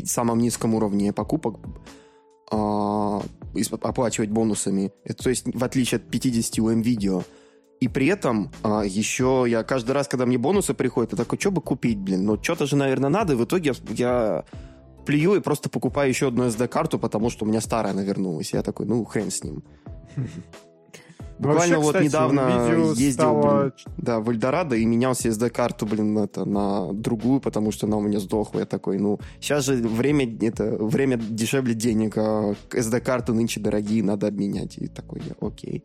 самом 0.05 0.37
низком 0.37 0.75
уровне 0.75 1.11
покупок 1.13 1.57
а, 2.51 2.82
оплачивать 3.81 4.29
бонусами. 4.29 4.91
Это, 5.03 5.23
то 5.23 5.29
есть, 5.29 5.45
в 5.53 5.63
отличие 5.63 5.97
от 5.97 6.09
50 6.09 6.59
у 6.59 6.71
MVideo. 6.71 7.23
И 7.79 7.87
при 7.87 8.07
этом 8.07 8.51
а, 8.63 8.83
еще 8.83 9.45
я 9.47 9.63
каждый 9.63 9.91
раз, 9.91 10.07
когда 10.07 10.25
мне 10.25 10.37
бонусы 10.37 10.73
приходят, 10.73 11.11
я 11.11 11.17
такой, 11.17 11.37
что 11.37 11.51
бы 11.51 11.61
купить, 11.61 11.97
блин? 11.97 12.25
Ну, 12.25 12.41
что-то 12.41 12.65
же, 12.65 12.75
наверное, 12.75 13.09
надо. 13.09 13.33
И 13.33 13.35
в 13.35 13.43
итоге 13.43 13.73
я 13.89 14.45
плюю 15.05 15.35
и 15.35 15.41
просто 15.41 15.69
покупаю 15.69 16.09
еще 16.09 16.29
одну 16.29 16.47
SD-карту, 16.47 16.97
потому 16.97 17.29
что 17.29 17.45
у 17.45 17.47
меня 17.47 17.61
старая 17.61 17.93
навернулась. 17.93 18.53
Я 18.53 18.63
такой, 18.63 18.85
ну, 18.85 19.03
хрен 19.03 19.31
с 19.31 19.43
ним. 19.43 19.63
Буквально 21.39 21.75
Вообще, 21.75 21.77
вот 21.77 21.87
кстати, 21.87 22.05
недавно 22.05 22.93
ездил 22.95 23.13
стало... 23.13 23.61
блин, 23.61 23.73
да, 23.97 24.19
в 24.19 24.29
Эльдорадо 24.29 24.75
и 24.75 24.85
менял 24.85 25.13
SD-карту, 25.13 25.85
блин, 25.85 26.17
это, 26.17 26.45
на 26.45 26.93
другую, 26.93 27.41
потому 27.41 27.71
что 27.71 27.87
она 27.87 27.97
у 27.97 28.01
меня 28.01 28.19
сдохла. 28.19 28.59
Я 28.59 28.65
такой, 28.65 28.97
ну, 28.97 29.19
сейчас 29.41 29.65
же 29.65 29.75
время, 29.75 30.25
это, 30.41 30.75
время 30.77 31.17
дешевле 31.17 31.73
денег, 31.73 32.17
а 32.17 32.53
SD-карты 32.69 33.33
нынче 33.33 33.59
дорогие, 33.59 34.03
надо 34.03 34.27
обменять. 34.27 34.77
И 34.77 34.87
такой, 34.87 35.21
я, 35.25 35.35
окей 35.45 35.83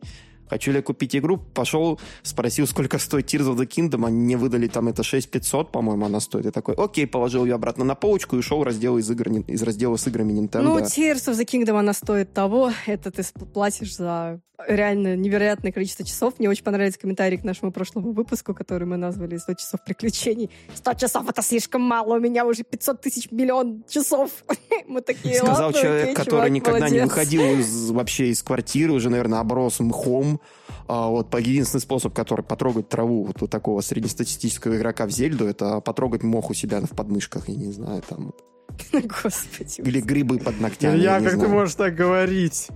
хочу 0.49 0.71
ли 0.71 0.77
я 0.77 0.83
купить 0.83 1.15
игру, 1.15 1.37
пошел, 1.37 1.99
спросил, 2.23 2.67
сколько 2.67 2.97
стоит 2.97 3.33
Tears 3.33 3.53
of 3.53 3.57
the 3.57 3.67
Kingdom, 3.67 4.05
они 4.05 4.17
мне 4.17 4.37
выдали 4.37 4.67
там 4.67 4.87
это 4.87 5.03
6500, 5.03 5.71
по-моему, 5.71 6.05
она 6.05 6.19
стоит. 6.19 6.45
Я 6.45 6.51
такой, 6.51 6.75
окей, 6.75 7.07
положил 7.07 7.45
ее 7.45 7.55
обратно 7.55 7.83
на 7.83 7.95
полочку 7.95 8.35
и 8.35 8.39
ушел 8.39 8.63
раздел 8.63 8.97
из, 8.97 9.09
игр, 9.09 9.29
из 9.47 9.61
раздела 9.63 9.97
с 9.97 10.07
играми 10.07 10.33
Nintendo. 10.33 10.61
Ну, 10.61 10.79
Tears 10.79 11.27
of 11.27 11.37
the 11.37 11.45
Kingdom, 11.45 11.77
она 11.77 11.93
стоит 11.93 12.33
того, 12.33 12.71
это 12.85 13.11
ты 13.11 13.23
платишь 13.53 13.95
за 13.95 14.41
реально 14.67 15.15
невероятное 15.15 15.71
количество 15.71 16.05
часов. 16.05 16.35
Мне 16.39 16.49
очень 16.49 16.63
понравился 16.63 16.99
комментарий 16.99 17.37
к 17.37 17.43
нашему 17.43 17.71
прошлому 17.71 18.11
выпуску, 18.11 18.53
который 18.53 18.85
мы 18.85 18.97
назвали 18.97 19.37
«100 19.37 19.55
часов 19.57 19.83
приключений». 19.83 20.49
100 20.75 20.93
часов— 20.95 21.29
это 21.29 21.41
слишком 21.41 21.81
мало, 21.81 22.15
у 22.15 22.19
меня 22.19 22.45
уже 22.45 22.63
500 22.63 23.01
тысяч 23.01 23.31
миллион 23.31 23.83
часов. 23.87 24.31
Мы 24.87 25.01
такие, 25.01 25.35
Сказал 25.35 25.71
человек, 25.73 26.15
который 26.15 26.49
никогда 26.49 26.89
не 26.89 27.01
выходил 27.01 27.41
вообще 27.93 28.29
из 28.29 28.43
квартиры, 28.43 28.93
уже, 28.93 29.09
наверное, 29.09 29.39
оброс 29.39 29.79
мхом. 29.79 30.38
А, 30.91 31.07
вот 31.07 31.31
единственный 31.37 31.81
способ, 31.81 32.15
который 32.15 32.41
потрогать 32.41 32.89
траву 32.89 33.23
вот 33.23 33.43
у 33.43 33.47
такого 33.47 33.81
среднестатистического 33.81 34.75
игрока 34.75 35.05
в 35.05 35.11
Зельду, 35.11 35.45
это 35.45 35.81
потрогать 35.81 36.23
мох 36.23 36.49
у 36.49 36.55
себя 36.55 36.81
в 36.81 36.89
подмышках, 36.95 37.47
я 37.47 37.55
не 37.55 37.71
знаю, 37.71 38.01
там. 38.09 38.33
Господи. 38.91 39.87
Или 39.87 40.01
грибы 40.01 40.39
под 40.39 40.59
ногтями. 40.59 40.97
Я, 40.97 41.21
как 41.21 41.39
ты 41.39 41.47
можешь 41.47 41.75
так 41.75 41.93
говорить? 41.93 42.69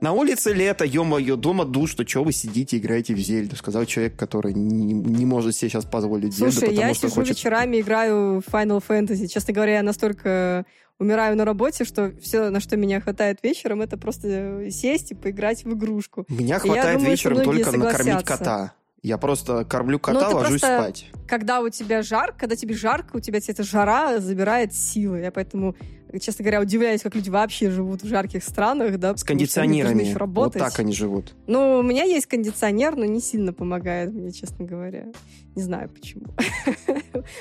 На 0.00 0.12
улице 0.12 0.52
лето, 0.52 0.84
ё-моё, 0.84 1.34
дома 1.34 1.64
душ, 1.64 1.90
что 1.90 2.06
что 2.06 2.22
вы 2.22 2.32
сидите, 2.32 2.78
играете 2.78 3.14
в 3.14 3.18
Зельду? 3.18 3.56
Сказал 3.56 3.84
человек, 3.84 4.16
который 4.16 4.52
не, 4.52 4.92
не 4.92 5.26
может 5.26 5.56
себе 5.56 5.70
сейчас 5.70 5.84
позволить 5.86 6.34
Зельду, 6.34 6.52
Слушай, 6.52 6.68
потому 6.68 6.88
я 6.88 6.94
что 6.94 7.08
сижу 7.08 7.20
хочет... 7.20 7.36
вечерами, 7.36 7.80
играю 7.80 8.42
в 8.46 8.54
Final 8.54 8.80
Fantasy. 8.86 9.26
Честно 9.26 9.54
говоря, 9.54 9.76
я 9.76 9.82
настолько 9.82 10.66
умираю 10.98 11.36
на 11.36 11.44
работе, 11.44 11.84
что 11.84 12.12
все, 12.20 12.50
на 12.50 12.60
что 12.60 12.76
меня 12.76 13.00
хватает 13.00 13.38
вечером, 13.42 13.82
это 13.82 13.96
просто 13.96 14.70
сесть 14.70 15.12
и 15.12 15.14
поиграть 15.14 15.64
в 15.64 15.72
игрушку. 15.74 16.24
Меня 16.28 16.58
хватает 16.58 16.98
думаю, 16.98 17.10
вечером 17.10 17.42
только 17.42 17.70
согласятся. 17.70 18.04
накормить 18.04 18.26
кота. 18.26 18.74
Я 19.02 19.18
просто 19.18 19.66
кормлю 19.66 19.98
кота, 19.98 20.30
ну, 20.30 20.36
ложусь 20.36 20.60
спать. 20.60 21.10
Когда 21.28 21.60
у 21.60 21.68
тебя 21.68 22.02
жарко, 22.02 22.38
когда 22.38 22.56
тебе 22.56 22.74
жарко, 22.74 23.16
у 23.16 23.20
тебя 23.20 23.38
эта 23.46 23.62
жара 23.62 24.18
забирает 24.18 24.74
силы. 24.74 25.18
Я 25.18 25.30
поэтому 25.30 25.76
честно 26.20 26.44
говоря, 26.44 26.60
удивляюсь, 26.60 27.02
как 27.02 27.14
люди 27.14 27.30
вообще 27.30 27.70
живут 27.70 28.02
в 28.02 28.06
жарких 28.06 28.42
странах, 28.44 28.98
да. 28.98 29.16
С 29.16 29.24
кондиционерами. 29.24 30.14
Вот 30.18 30.54
так 30.54 30.78
они 30.78 30.92
живут. 30.92 31.34
Ну, 31.46 31.78
у 31.78 31.82
меня 31.82 32.04
есть 32.04 32.26
кондиционер, 32.26 32.96
но 32.96 33.04
не 33.04 33.20
сильно 33.20 33.52
помогает 33.52 34.12
мне, 34.12 34.30
честно 34.32 34.64
говоря. 34.64 35.06
Не 35.54 35.62
знаю 35.62 35.88
почему. 35.88 36.26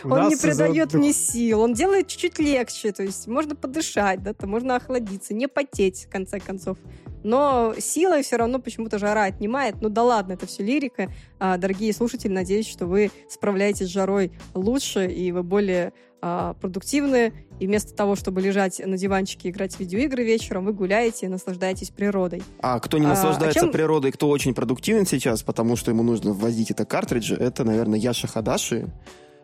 Он 0.03 0.29
не 0.29 0.35
придает 0.35 0.93
мне 0.93 1.13
сил, 1.13 1.61
он 1.61 1.73
делает 1.73 2.07
чуть-чуть 2.07 2.39
легче, 2.39 2.91
то 2.91 3.03
есть 3.03 3.27
можно 3.27 3.55
подышать, 3.55 4.21
да, 4.21 4.33
можно 4.43 4.75
охладиться, 4.75 5.33
не 5.33 5.47
потеть, 5.47 6.05
в 6.05 6.09
конце 6.11 6.39
концов. 6.39 6.77
Но 7.23 7.73
силой 7.79 8.23
все 8.23 8.37
равно 8.37 8.59
почему-то 8.59 8.99
жара 8.99 9.23
отнимает. 9.23 9.75
Ну 9.81 9.89
да 9.89 10.03
ладно, 10.03 10.33
это 10.33 10.45
все 10.45 10.63
лирика. 10.63 11.11
А, 11.39 11.57
дорогие 11.57 11.93
слушатели, 11.93 12.31
надеюсь, 12.31 12.67
что 12.67 12.85
вы 12.85 13.11
справляетесь 13.29 13.87
с 13.87 13.89
жарой 13.89 14.31
лучше, 14.53 15.07
и 15.07 15.31
вы 15.31 15.43
более 15.43 15.93
а, 16.21 16.53
продуктивны, 16.53 17.33
и 17.59 17.67
вместо 17.67 17.93
того, 17.93 18.15
чтобы 18.15 18.39
лежать 18.39 18.81
на 18.85 18.97
диванчике 18.97 19.49
и 19.49 19.51
играть 19.51 19.75
в 19.75 19.79
видеоигры 19.81 20.23
вечером, 20.23 20.63
вы 20.63 20.71
гуляете 20.71 21.25
и 21.25 21.29
наслаждаетесь 21.29 21.89
прриодой. 21.89 22.41
А 22.61 22.79
кто 22.79 22.97
не 22.97 23.05
наслаждается 23.05 23.59
а, 23.59 23.63
а 23.63 23.65
чем... 23.65 23.73
природой, 23.73 24.13
кто 24.13 24.29
очень 24.29 24.53
продуктивен 24.53 25.05
сейчас, 25.05 25.43
потому 25.43 25.75
что 25.75 25.91
ему 25.91 26.01
нужно 26.01 26.31
ввозить 26.31 26.71
это 26.71 26.85
картриджи, 26.85 27.35
это, 27.35 27.65
наверное, 27.65 27.99
Яша 27.99 28.27
Хадаши, 28.27 28.87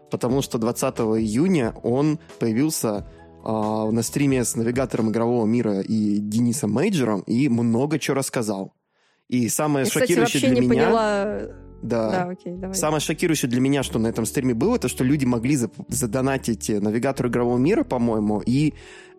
потому 0.09 0.41
что 0.41 0.57
20 0.57 0.99
июня 0.99 1.73
он 1.83 2.17
появился 2.39 3.05
э, 3.43 3.89
на 3.91 4.01
стриме 4.01 4.43
с 4.43 4.55
навигатором 4.55 5.11
игрового 5.11 5.45
мира 5.45 5.81
и 5.81 6.17
Денисом 6.19 6.71
Мейджером 6.71 7.21
и 7.21 7.49
много 7.49 7.99
чего 7.99 8.15
рассказал. 8.15 8.73
И 9.27 9.47
самое 9.49 9.85
Я, 9.85 9.89
кстати, 9.89 10.07
шокирующее 10.07 10.41
вообще 10.41 10.61
для 10.61 10.67
меня... 10.67 10.85
поняла... 10.85 11.39
Да. 11.81 12.11
Да, 12.11 12.23
окей, 12.31 12.53
давай. 12.57 12.75
Самое 12.75 12.99
шокирующее 12.99 13.49
для 13.49 13.61
меня, 13.61 13.83
что 13.83 13.99
на 13.99 14.07
этом 14.07 14.25
стриме 14.25 14.53
было, 14.53 14.75
это 14.75 14.89
что 14.89 15.05
люди 15.05 15.23
могли 15.23 15.57
задонатить 15.87 16.67
навигатор 16.67 17.27
игрового 17.27 17.57
мира, 17.57 17.85
по-моему, 17.85 18.41
и 18.45 18.73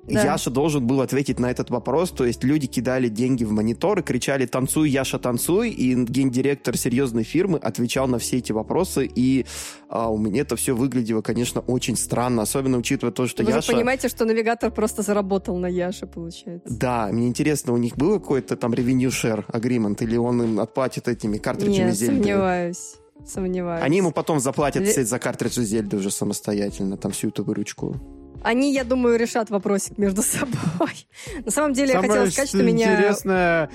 Да. 0.09 0.23
Яша 0.23 0.50
должен 0.50 0.87
был 0.87 1.00
ответить 1.02 1.38
на 1.38 1.50
этот 1.50 1.71
вопрос. 1.71 2.11
То 2.11 2.25
есть 2.25 2.42
люди 2.42 2.66
кидали 2.66 3.09
деньги 3.09 3.45
в 3.45 3.52
монитор 3.52 4.00
и 4.00 4.02
кричали 4.02 4.47
«Танцуй, 4.47 4.88
Яша, 4.90 5.19
танцуй!» 5.19 5.71
И 5.71 5.95
гендиректор 5.95 6.76
серьезной 6.76 7.23
фирмы 7.23 7.59
отвечал 7.59 8.09
на 8.09 8.19
все 8.19 8.38
эти 8.38 8.52
вопросы. 8.52 9.11
И 9.14 9.47
а, 9.88 10.11
у 10.11 10.19
меня 10.19 10.42
это 10.42 10.57
все 10.57 10.75
выглядело, 10.75 11.23
конечно, 11.23 11.61
очень 11.61 11.97
странно, 11.97 12.42
особенно 12.42 12.78
учитывая 12.78 13.12
то, 13.12 13.26
что 13.26 13.42
Вы 13.42 13.50
Яша... 13.50 13.73
понимаете, 13.73 14.09
что 14.09 14.25
навигатор 14.25 14.71
просто 14.71 15.02
заработал 15.02 15.57
на 15.59 15.66
Яше, 15.66 16.07
получается. 16.07 16.73
Да, 16.73 17.09
мне 17.12 17.28
интересно, 17.28 17.73
у 17.73 17.76
них 17.76 17.97
был 17.97 18.19
какой-то 18.19 18.57
там 18.57 18.73
revenue 18.73 19.09
share 19.09 19.45
agreement, 19.49 20.02
или 20.02 20.16
он 20.16 20.42
им 20.42 20.61
отплатит 20.61 21.09
этими 21.09 21.38
картриджами 21.38 21.87
Нет, 21.87 21.95
Зельды? 21.95 22.16
сомневаюсь. 22.16 22.95
Сомневаюсь. 23.26 23.85
Они 23.85 23.99
ему 23.99 24.12
потом 24.12 24.40
заплатят 24.40 24.87
все 24.87 25.04
за 25.04 25.19
картриджи 25.19 25.62
Зельды 25.62 25.99
уже 25.99 26.11
самостоятельно, 26.11 26.97
там 26.97 27.12
всю 27.12 27.28
эту 27.28 27.45
выручку. 27.45 27.97
Они, 28.42 28.73
я 28.73 28.85
думаю, 28.85 29.18
решат 29.18 29.50
вопросик 29.50 29.99
между 29.99 30.23
собой. 30.23 31.06
На 31.44 31.50
самом 31.50 31.73
деле, 31.73 31.92
я 31.92 32.00
Самое 32.00 32.11
хотела 32.11 32.30
сказать, 32.30 32.49
что 32.49 32.62
меня... 32.62 32.94
интересное, 32.94 33.70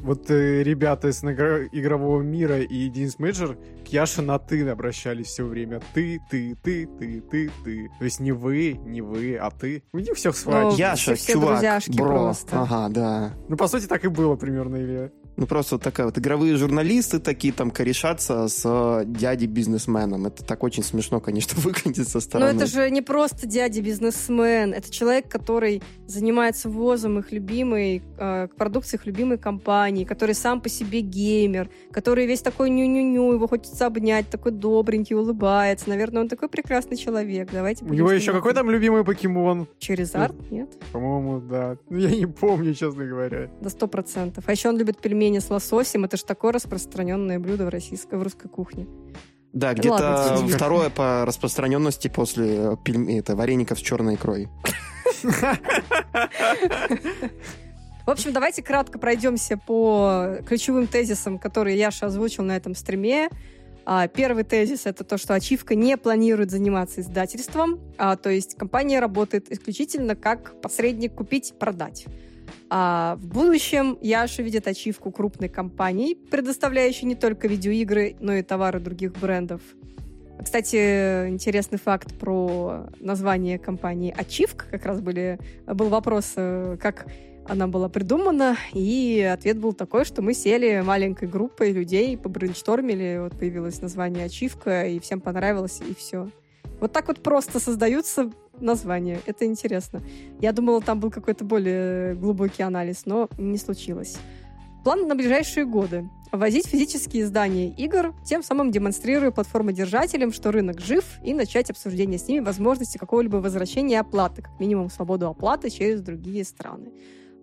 вот 0.00 0.30
э, 0.30 0.62
ребята 0.62 1.08
из 1.08 1.22
игро- 1.22 1.68
игрового 1.72 2.22
мира 2.22 2.60
и 2.60 2.88
Денис 2.88 3.18
Мейджор 3.18 3.56
к 3.84 3.88
Яше 3.88 4.22
на 4.22 4.38
«ты» 4.38 4.66
обращались 4.68 5.26
все 5.26 5.44
время. 5.44 5.80
Ты, 5.92 6.20
ты, 6.30 6.56
ты, 6.62 6.86
ты, 6.98 7.20
ты, 7.20 7.50
ты. 7.64 7.90
То 7.98 8.04
есть 8.04 8.20
не 8.20 8.32
вы, 8.32 8.78
не 8.84 9.00
вы, 9.00 9.36
а 9.36 9.50
ты. 9.50 9.82
У 9.92 9.98
них 9.98 10.14
всех 10.14 10.36
свадьбы. 10.36 10.74
Яша, 10.78 11.14
все 11.14 11.32
чувак, 11.32 11.82
бро. 11.88 12.06
просто. 12.06 12.62
Ага, 12.62 12.88
да. 12.90 13.32
Ну, 13.48 13.56
по 13.56 13.66
сути, 13.66 13.86
так 13.86 14.04
и 14.04 14.08
было 14.08 14.36
примерно, 14.36 14.76
Илья. 14.76 15.10
Ну, 15.38 15.46
просто 15.46 15.76
вот 15.76 15.84
такая 15.84 16.06
вот 16.06 16.18
игровые 16.18 16.56
журналисты 16.56 17.20
такие 17.20 17.52
там 17.52 17.70
корешатся 17.70 18.48
с 18.48 18.62
э, 18.64 19.04
дядей-бизнесменом. 19.06 20.26
Это 20.26 20.44
так 20.44 20.64
очень 20.64 20.82
смешно, 20.82 21.20
конечно, 21.20 21.60
выглядит 21.60 22.08
со 22.08 22.16
Но 22.16 22.20
стороны. 22.20 22.56
это 22.56 22.66
же 22.66 22.90
не 22.90 23.02
просто 23.02 23.46
дядя-бизнесмен, 23.46 24.74
это 24.74 24.90
человек, 24.90 25.28
который 25.28 25.80
занимается 26.08 26.68
ввозом 26.68 27.20
их 27.20 27.30
любимой 27.30 28.02
э, 28.18 28.48
продукции 28.56 28.96
их 28.96 29.06
любимой 29.06 29.38
компании, 29.38 30.04
который 30.04 30.34
сам 30.34 30.60
по 30.60 30.68
себе 30.68 31.02
геймер, 31.02 31.70
который 31.92 32.26
весь 32.26 32.42
такой 32.42 32.70
ню-ню-ню, 32.70 33.32
его 33.32 33.46
хочется 33.46 33.86
обнять, 33.86 34.28
такой 34.28 34.50
добренький, 34.50 35.14
улыбается. 35.14 35.88
Наверное, 35.88 36.22
он 36.22 36.28
такой 36.28 36.48
прекрасный 36.48 36.96
человек. 36.96 37.50
Давайте 37.52 37.84
У 37.84 37.94
него 37.94 38.10
еще 38.10 38.32
какой 38.32 38.54
там 38.54 38.72
любимый 38.72 39.04
покемон? 39.04 39.68
Через 39.78 40.16
арт? 40.16 40.34
Нет? 40.50 40.70
По-моему, 40.90 41.40
да. 41.40 41.76
Ну, 41.88 41.98
я 41.98 42.10
не 42.10 42.26
помню, 42.26 42.74
честно 42.74 43.04
говоря. 43.04 43.48
До 43.60 43.70
сто 43.70 43.86
процентов. 43.86 44.42
А 44.48 44.50
еще 44.50 44.70
он 44.70 44.78
любит 44.78 45.00
пельмени 45.00 45.27
с 45.36 45.50
лососем. 45.50 46.04
Это 46.04 46.16
же 46.16 46.24
такое 46.24 46.52
распространенное 46.52 47.38
блюдо 47.38 47.66
в 47.66 47.68
российской, 47.68 48.18
в 48.18 48.22
русской 48.22 48.48
кухне. 48.48 48.86
Да, 49.52 49.68
Ладно, 49.68 49.80
где-то 49.80 50.32
извините. 50.34 50.56
второе 50.56 50.90
по 50.90 51.24
распространенности 51.26 52.08
после 52.08 52.76
пельме- 52.84 53.18
это, 53.18 53.36
вареников 53.36 53.78
с 53.78 53.82
черной 53.82 54.14
икрой. 54.16 54.48
В 58.06 58.10
общем, 58.10 58.32
давайте 58.32 58.62
кратко 58.62 58.98
пройдемся 58.98 59.58
по 59.58 60.38
ключевым 60.46 60.86
тезисам, 60.86 61.38
которые 61.38 61.76
Яша 61.78 62.06
озвучил 62.06 62.42
на 62.42 62.56
этом 62.56 62.74
стриме. 62.74 63.28
А, 63.84 64.06
Первый 64.08 64.44
тезис— 64.44 64.82
это 64.86 65.04
то, 65.04 65.18
что 65.18 65.34
Ачивка 65.34 65.74
не 65.74 65.96
планирует 65.96 66.50
заниматься 66.50 67.00
издательством, 67.00 67.80
а, 67.96 68.16
то 68.16 68.30
есть 68.30 68.54
компания 68.56 69.00
работает 69.00 69.50
исключительно 69.50 70.14
как 70.14 70.60
посредник 70.60 71.14
купить 71.14 71.50
и 71.50 71.54
продать. 71.54 72.06
А 72.70 73.16
в 73.16 73.26
будущем 73.26 73.98
Яша 74.00 74.42
видит 74.42 74.66
ачивку 74.68 75.10
крупной 75.10 75.48
компании, 75.48 76.14
предоставляющей 76.14 77.06
не 77.06 77.14
только 77.14 77.48
видеоигры, 77.48 78.16
но 78.20 78.34
и 78.34 78.42
товары 78.42 78.80
других 78.80 79.12
брендов. 79.12 79.62
Кстати, 80.42 81.28
интересный 81.28 81.78
факт 81.78 82.16
про 82.18 82.86
название 83.00 83.58
компании 83.58 84.14
Ачивка. 84.16 84.66
Как 84.70 84.86
раз 84.86 85.00
были, 85.00 85.38
был 85.66 85.88
вопрос, 85.88 86.34
э, 86.36 86.76
как 86.80 87.06
она 87.48 87.66
была 87.66 87.88
придумана, 87.88 88.56
и 88.72 89.20
ответ 89.20 89.58
был 89.58 89.72
такой, 89.72 90.04
что 90.04 90.22
мы 90.22 90.34
сели 90.34 90.82
маленькой 90.84 91.28
группой 91.28 91.72
людей, 91.72 92.16
побрейнштормили, 92.16 93.18
вот 93.22 93.38
появилось 93.38 93.80
название 93.80 94.26
Ачивка, 94.26 94.86
и 94.86 95.00
всем 95.00 95.20
понравилось, 95.20 95.80
и 95.80 95.94
все. 95.94 96.28
Вот 96.80 96.92
так 96.92 97.08
вот 97.08 97.22
просто 97.22 97.60
создаются 97.60 98.30
названия. 98.60 99.20
Это 99.26 99.44
интересно. 99.44 100.02
Я 100.40 100.52
думала, 100.52 100.80
там 100.80 101.00
был 101.00 101.10
какой-то 101.10 101.44
более 101.44 102.14
глубокий 102.14 102.62
анализ, 102.62 103.06
но 103.06 103.28
не 103.38 103.58
случилось. 103.58 104.16
План 104.84 105.08
на 105.08 105.14
ближайшие 105.14 105.66
годы. 105.66 106.08
Ввозить 106.30 106.66
физические 106.66 107.22
издания 107.22 107.70
игр, 107.70 108.14
тем 108.24 108.42
самым 108.42 108.70
демонстрируя 108.70 109.30
платформодержателям, 109.30 110.32
что 110.32 110.52
рынок 110.52 110.78
жив, 110.78 111.04
и 111.24 111.32
начать 111.32 111.70
обсуждение 111.70 112.18
с 112.18 112.28
ними 112.28 112.44
возможности 112.44 112.98
какого-либо 112.98 113.36
возвращения 113.36 113.98
оплаты, 113.98 114.42
как 114.42 114.60
минимум 114.60 114.90
свободу 114.90 115.26
оплаты 115.28 115.70
через 115.70 116.02
другие 116.02 116.44
страны. 116.44 116.92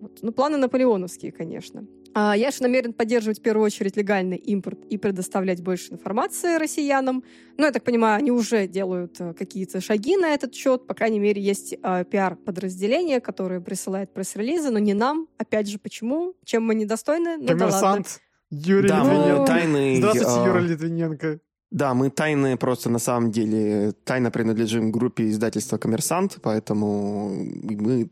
Вот. 0.00 0.18
Ну, 0.22 0.32
планы 0.32 0.56
наполеоновские, 0.58 1.32
конечно. 1.32 1.86
А 2.18 2.34
я 2.34 2.50
же 2.50 2.62
намерен 2.62 2.94
поддерживать 2.94 3.40
в 3.40 3.42
первую 3.42 3.66
очередь 3.66 3.96
легальный 3.96 4.38
импорт 4.38 4.78
и 4.88 4.96
предоставлять 4.96 5.62
больше 5.62 5.92
информации 5.92 6.56
россиянам. 6.56 7.22
Ну, 7.58 7.66
я 7.66 7.72
так 7.72 7.84
понимаю, 7.84 8.16
они 8.16 8.30
уже 8.30 8.66
делают 8.66 9.20
э, 9.20 9.34
какие-то 9.34 9.82
шаги 9.82 10.16
на 10.16 10.32
этот 10.32 10.54
счет. 10.54 10.86
По 10.86 10.94
крайней 10.94 11.18
мере, 11.18 11.42
есть 11.42 11.74
э, 11.74 12.04
пиар-подразделение, 12.10 13.20
которое 13.20 13.60
присылает 13.60 14.14
пресс-релизы, 14.14 14.70
но 14.70 14.78
не 14.78 14.94
нам. 14.94 15.28
Опять 15.36 15.68
же, 15.68 15.78
почему? 15.78 16.34
Чем 16.42 16.64
мы 16.64 16.74
недостойны? 16.74 17.36
Ну, 17.36 17.44
да 17.46 17.52
ладно. 17.52 17.58
Коммерсант 17.58 18.20
Юрий 18.48 18.88
Да, 18.88 19.00
Литвиненко. 19.02 19.40
мы 19.40 19.46
тайны... 19.46 19.96
Здравствуйте, 19.96 20.30
а, 20.30 20.46
Юра 20.46 20.60
Литвиненко. 20.60 21.40
Да, 21.70 21.94
мы 21.94 22.10
тайны 22.10 22.56
просто 22.56 22.90
на 22.90 22.98
самом 22.98 23.30
деле 23.32 23.92
тайно 24.04 24.30
принадлежим 24.30 24.92
группе 24.92 25.28
издательства 25.28 25.78
«Коммерсант», 25.78 26.38
поэтому 26.42 27.34
мы 27.34 28.08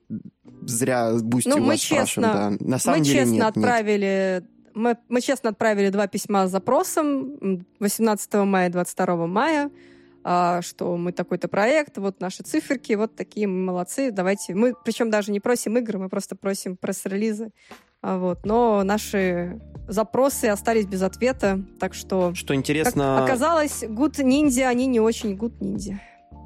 зря 0.62 1.12
бустим 1.22 1.52
Ну, 1.52 1.58
мы 1.60 1.66
вас 1.68 1.82
спрашиваем. 1.82 2.06
честно- 2.32 2.56
да. 2.58 2.64
На 2.66 2.78
самом 2.78 2.98
мы 2.98 3.04
деле 3.04 3.18
честно 3.20 3.32
нет, 3.32 3.42
нет. 3.42 3.56
отправили... 3.56 4.44
Мы, 4.74 4.96
мы 5.08 5.20
честно 5.20 5.50
отправили 5.50 5.88
два 5.90 6.08
письма 6.08 6.48
с 6.48 6.50
запросом 6.50 7.36
м, 7.40 7.66
18 7.78 8.34
мая 8.44 8.68
и 8.68 8.72
22 8.72 9.26
мая, 9.28 9.70
а, 10.24 10.62
что 10.62 10.96
мы 10.96 11.12
такой-то 11.12 11.46
проект, 11.46 11.96
вот 11.98 12.20
наши 12.20 12.42
циферки, 12.42 12.94
вот 12.94 13.14
такие 13.14 13.46
мы 13.46 13.62
молодцы, 13.66 14.10
давайте. 14.10 14.52
Мы 14.56 14.74
причем 14.84 15.10
даже 15.10 15.30
не 15.30 15.38
просим 15.38 15.78
игры, 15.78 16.00
мы 16.00 16.08
просто 16.08 16.34
просим 16.34 16.76
пресс-релизы. 16.76 17.50
А, 18.06 18.18
вот. 18.18 18.44
Но 18.44 18.82
наши 18.84 19.58
запросы 19.88 20.46
остались 20.46 20.84
без 20.84 21.00
ответа, 21.00 21.60
так 21.80 21.94
что... 21.94 22.34
Что 22.34 22.48
Как 22.48 22.58
интересно, 22.58 23.24
оказалось, 23.24 23.82
Good 23.82 24.22
Ninja, 24.22 24.66
они 24.66 24.86
не 24.86 25.00
очень 25.00 25.34
Good 25.34 25.58
Ninja. 25.60 25.96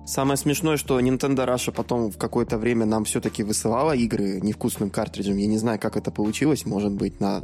самое 0.07 0.37
смешное, 0.37 0.77
что 0.77 1.01
Nintendo 1.01 1.47
Russia 1.47 1.73
потом 1.73 2.13
в 2.13 2.17
какое-то 2.17 2.59
время 2.59 2.87
нам 2.87 3.05
все-таки 3.05 3.43
высылала 3.43 3.93
игры 3.93 4.41
невкусным 4.41 4.91
картриджем. 4.91 5.37
Я 5.37 5.49
не 5.49 5.59
знаю, 5.59 5.81
как 5.81 5.97
это 5.97 6.13
получилось. 6.13 6.65
Может 6.65 6.93
быть, 6.93 7.19
на... 7.21 7.43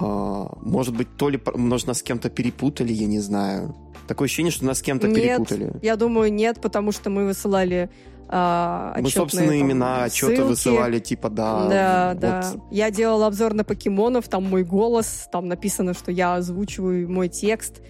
а, 0.00 0.56
может 0.62 0.96
быть, 0.96 1.08
то 1.18 1.28
ли 1.28 1.38
может, 1.54 1.86
нас 1.86 1.98
с 1.98 2.02
кем-то 2.02 2.30
перепутали, 2.30 2.94
я 2.94 3.06
не 3.06 3.20
знаю. 3.20 3.76
Такое 4.06 4.24
ощущение, 4.24 4.52
что 4.52 4.64
нас 4.64 4.78
с 4.78 4.82
кем-то 4.82 5.06
Нет, 5.06 5.16
перепутали. 5.16 5.72
Я 5.82 5.96
думаю, 5.96 6.32
нет, 6.32 6.62
потому 6.62 6.92
что 6.92 7.10
мы 7.10 7.26
высылали 7.26 7.90
а, 8.30 8.94
Мы 9.00 9.10
собственные 9.10 9.60
там, 9.60 9.68
имена, 9.68 10.04
отчеты 10.04 10.36
ссылки. 10.36 10.48
высылали, 10.48 10.98
типа, 10.98 11.30
да. 11.30 11.68
Да, 11.68 12.10
вот. 12.12 12.20
да. 12.20 12.52
Я 12.70 12.90
делала 12.90 13.26
обзор 13.26 13.54
на 13.54 13.64
покемонов, 13.64 14.28
там 14.28 14.44
мой 14.44 14.64
голос, 14.64 15.28
там 15.32 15.48
написано, 15.48 15.94
что 15.94 16.12
я 16.12 16.34
озвучиваю 16.34 17.10
мой 17.10 17.28
текст. 17.28 17.80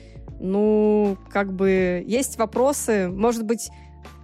Ну, 0.40 1.18
как 1.30 1.52
бы, 1.52 2.04
есть 2.06 2.38
вопросы. 2.38 3.08
Может 3.08 3.44
быть, 3.44 3.70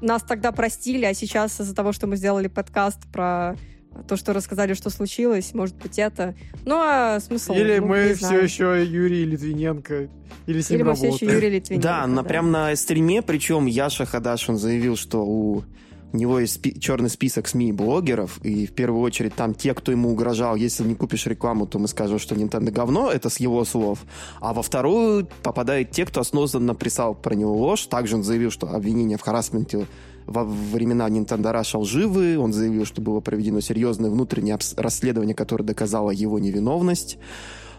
нас 0.01 0.23
тогда 0.23 0.53
простили, 0.53 1.05
а 1.05 1.15
сейчас 1.15 1.61
из-за 1.61 1.75
того, 1.75 1.93
что 1.93 2.07
мы 2.07 2.17
сделали 2.17 2.47
подкаст 2.47 3.01
про 3.13 3.57
то, 4.09 4.17
что 4.17 4.33
рассказали, 4.33 4.75
что 4.75 4.91
случилось, 4.91 5.55
может 5.55 5.77
быть, 5.77 5.99
это. 5.99 6.35
Ну, 6.65 6.77
а 6.81 7.19
смысл? 7.21 7.55
Или 7.55 7.79
ну, 7.79 7.87
мы 7.87 8.09
не 8.09 8.15
все 8.15 8.41
еще 8.41 8.85
Юрий 8.85 9.25
Литвиненко. 9.25 10.09
Или 10.47 10.61
с 10.61 10.71
ним 10.71 10.81
Или 10.81 10.85
мы 10.85 10.95
все 10.95 11.07
еще 11.07 11.27
работаем. 11.27 11.33
Юрий 11.33 11.51
Литвиненко. 11.57 11.89
Да, 11.89 12.07
на, 12.07 12.23
прям 12.25 12.51
на 12.51 12.75
стриме, 12.77 13.23
причем 13.23 13.67
Яша 13.67 14.05
Хадашин 14.05 14.57
заявил, 14.57 14.97
что 14.97 15.25
у 15.25 15.65
него 16.17 16.39
есть 16.39 16.55
спи- 16.55 16.79
черный 16.79 17.11
список 17.11 17.49
СМИ 17.49 17.71
и 17.71 17.73
блогеров, 17.73 18.39
и 18.43 18.67
в 18.67 18.73
первую 18.73 19.03
очередь 19.03 19.35
там 19.35 19.55
те, 19.55 19.75
кто 19.75 19.93
ему 19.93 20.11
угрожал, 20.11 20.57
если 20.57 20.85
не 20.85 20.95
купишь 20.95 21.27
рекламу, 21.27 21.67
то 21.67 21.79
мы 21.79 21.89
скажем, 21.89 22.19
что 22.19 22.35
Nintendo 22.35 22.71
говно, 22.71 23.11
это 23.11 23.29
с 23.29 23.39
его 23.39 23.65
слов. 23.65 24.01
А 24.41 24.53
во 24.53 24.63
вторую 24.63 25.27
попадают 25.43 25.91
те, 25.91 26.07
кто 26.07 26.21
осознанно 26.21 26.69
написал 26.69 27.15
про 27.15 27.35
него 27.35 27.55
ложь. 27.57 27.87
Также 27.87 28.17
он 28.17 28.23
заявил, 28.23 28.51
что 28.51 28.69
обвинения 28.69 29.17
в 29.17 29.23
харасменте 29.23 29.87
во 30.27 30.45
времена 30.45 31.09
Nintendo 31.09 31.53
Russia 31.53 31.79
лживы. 31.79 32.39
Он 32.39 32.53
заявил, 32.53 32.85
что 32.87 33.01
было 33.01 33.21
проведено 33.21 33.61
серьезное 33.61 34.11
внутреннее 34.11 34.59
расследование, 34.77 35.35
которое 35.35 35.65
доказало 35.65 36.11
его 36.11 36.39
невиновность. 36.39 37.19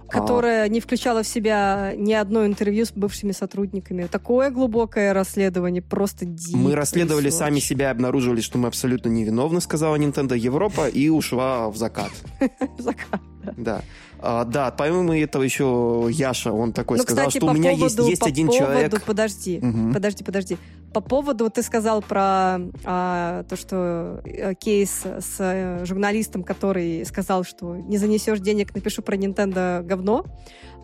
А, 0.07 0.11
которая 0.11 0.67
не 0.69 0.79
включала 0.79 1.23
в 1.23 1.27
себя 1.27 1.93
ни 1.95 2.13
одно 2.13 2.45
интервью 2.45 2.85
с 2.85 2.91
бывшими 2.91 3.31
сотрудниками. 3.31 4.07
Такое 4.07 4.49
глубокое 4.49 5.13
расследование, 5.13 5.81
просто 5.81 6.25
дико. 6.25 6.57
Мы 6.57 6.75
расследовали 6.75 7.29
и 7.29 7.31
сами 7.31 7.59
себя, 7.59 7.91
обнаружили, 7.91 8.41
что 8.41 8.57
мы 8.57 8.67
абсолютно 8.67 9.09
невиновны, 9.09 9.61
сказала 9.61 9.95
Nintendo 9.95 10.37
Европа, 10.37 10.87
и 10.87 11.09
ушла 11.09 11.69
в 11.69 11.77
закат. 11.77 12.11
Закат. 12.77 13.21
Да. 13.57 13.81
А, 14.27 14.43
да, 14.43 14.71
помимо 14.71 15.17
этого 15.17 15.43
еще 15.43 16.07
Яша, 16.09 16.51
он 16.51 16.73
такой 16.73 16.97
ну, 16.97 17.03
сказал, 17.03 17.27
кстати, 17.27 17.38
что 17.38 17.51
у 17.51 17.53
меня 17.53 17.71
поводу, 17.71 17.85
есть, 17.85 18.09
есть 18.09 18.21
по 18.21 18.27
один 18.27 18.47
поводу, 18.47 18.65
человек. 18.65 19.03
Подожди, 19.03 19.59
Мгм. 19.61 19.93
подожди, 19.93 20.23
подожди. 20.23 20.57
По 20.93 21.01
поводу, 21.01 21.49
ты 21.49 21.61
сказал 21.61 22.01
про 22.01 22.57
а, 22.85 23.43
то, 23.43 23.55
что 23.55 24.21
э, 24.23 24.55
кейс 24.55 25.03
с 25.05 25.35
э, 25.39 25.85
журналистом, 25.85 26.43
который 26.43 27.05
сказал, 27.05 27.43
что 27.43 27.75
не 27.75 27.97
занесешь 27.97 28.39
денег, 28.39 28.73
напишу 28.73 29.01
про 29.03 29.15
Nintendo 29.15 29.83
говно. 29.83 30.25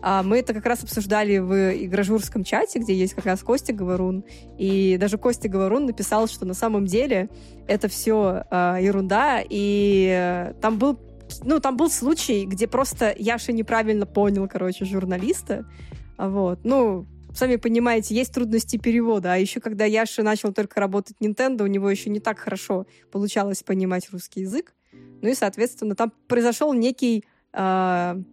А 0.02 0.22
мы 0.22 0.38
это 0.38 0.52
как 0.52 0.66
раз 0.66 0.82
обсуждали 0.82 1.38
в 1.38 1.54
игражурском 1.84 2.44
чате, 2.44 2.80
где 2.80 2.94
есть 2.94 3.14
как 3.14 3.24
раз 3.24 3.40
Костя 3.42 3.72
Говорун. 3.72 4.24
И 4.58 4.96
даже 5.00 5.16
Костя 5.16 5.48
Говорун 5.48 5.86
написал, 5.86 6.26
что 6.26 6.44
на 6.44 6.54
самом 6.54 6.86
деле 6.86 7.28
это 7.66 7.88
все 7.88 8.44
ерунда. 8.50 9.40
И 9.48 10.08
э, 10.12 10.54
там 10.60 10.78
был 10.78 10.98
ну, 11.42 11.60
там 11.60 11.76
был 11.76 11.90
случай, 11.90 12.44
где 12.44 12.66
просто 12.66 13.14
Яша 13.18 13.52
неправильно 13.52 14.06
понял, 14.06 14.48
короче, 14.48 14.84
журналиста. 14.84 15.64
А 16.16 16.28
Вот. 16.28 16.60
Ну, 16.64 17.06
сами 17.34 17.56
понимаете, 17.56 18.14
есть 18.14 18.32
трудности 18.32 18.76
перевода. 18.76 19.32
А 19.32 19.36
еще 19.36 19.60
когда 19.60 19.84
Яша 19.84 20.22
начал 20.22 20.52
только 20.52 20.80
работать 20.80 21.16
Nintendo, 21.20 21.62
у 21.62 21.66
него 21.66 21.90
еще 21.90 22.10
не 22.10 22.20
так 22.20 22.38
хорошо 22.38 22.86
получалось 23.10 23.62
понимать 23.62 24.08
русский 24.10 24.40
язык. 24.40 24.74
Ну 24.92 25.28
и, 25.28 25.34
соответственно, 25.34 25.94
там 25.94 26.12
произошел 26.28 26.72
некий 26.74 27.24
э, 27.52 27.58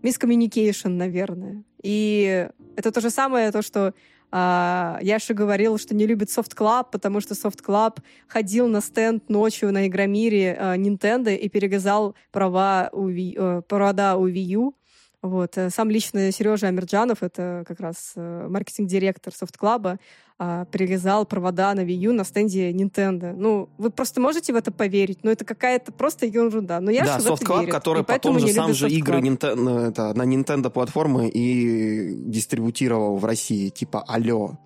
miscommunication, 0.04 0.90
наверное. 0.90 1.64
И 1.82 2.50
это 2.76 2.92
то 2.92 3.02
же 3.02 3.10
самое, 3.10 3.52
то, 3.52 3.62
что 3.62 3.94
а, 4.32 5.00
Яша 5.02 5.34
говорил, 5.34 5.78
что 5.78 5.96
не 5.96 6.06
любит 6.06 6.30
Soft 6.30 6.56
Club, 6.56 6.88
потому 6.92 7.20
что 7.22 7.34
Soft 7.34 7.64
Club 7.66 8.00
ходил 8.28 8.68
на 8.68 8.82
стенд 8.82 9.30
ночью 9.30 9.72
на 9.72 9.88
Игромире 9.88 10.56
а, 10.60 10.78
Nintendo 10.78 11.36
и 11.36 11.50
перегазал 11.50 12.16
права 12.32 12.90
у 12.92 13.10
Wii, 13.10 13.34
э, 13.36 13.62
провода 13.68 14.18
у 14.18 14.28
Wii 14.28 14.58
U. 14.58 14.76
Вот. 15.22 15.58
э, 15.58 15.70
Сам 15.70 15.90
лично 15.90 16.32
Сережа 16.32 16.68
Амирджанов, 16.68 17.24
это 17.24 17.64
как 17.68 17.80
раз 17.80 18.14
маркетинг-директор 18.16 19.34
Soft 19.34 19.56
Club, 19.60 19.98
а, 20.42 20.64
перерезал 20.66 21.26
провода 21.26 21.74
на 21.74 21.82
Wii 21.82 21.96
U 22.08 22.14
на 22.14 22.24
стенде 22.24 22.72
Nintendo. 22.72 23.34
Ну, 23.36 23.68
вы 23.78 23.90
просто 23.90 24.22
можете 24.22 24.54
в 24.54 24.56
это 24.56 24.72
поверить, 24.72 25.20
но 25.24 25.32
это 25.32 25.44
какая-то 25.44 25.92
просто 25.92 26.26
ерунда. 26.26 26.80
Но 26.80 26.92
я 26.92 27.04
да, 27.04 27.20
в 27.20 27.26
Soft 27.26 27.42
это 27.42 27.46
Club, 27.46 27.60
верит, 27.60 27.74
который 27.74 28.04
потом 28.06 28.40
же 28.40 28.48
сам 28.48 28.74
же 28.74 28.90
игры. 28.90 29.20
Nintendo, 29.20 29.90
это, 29.90 30.14
на 30.14 30.24
Nintendo 30.24 30.70
платформы 30.70 31.28
и 31.28 32.14
дистрибутировал 32.16 33.18
в 33.18 33.26
России. 33.26 33.68
Типа, 33.68 34.02
алло, 34.08 34.58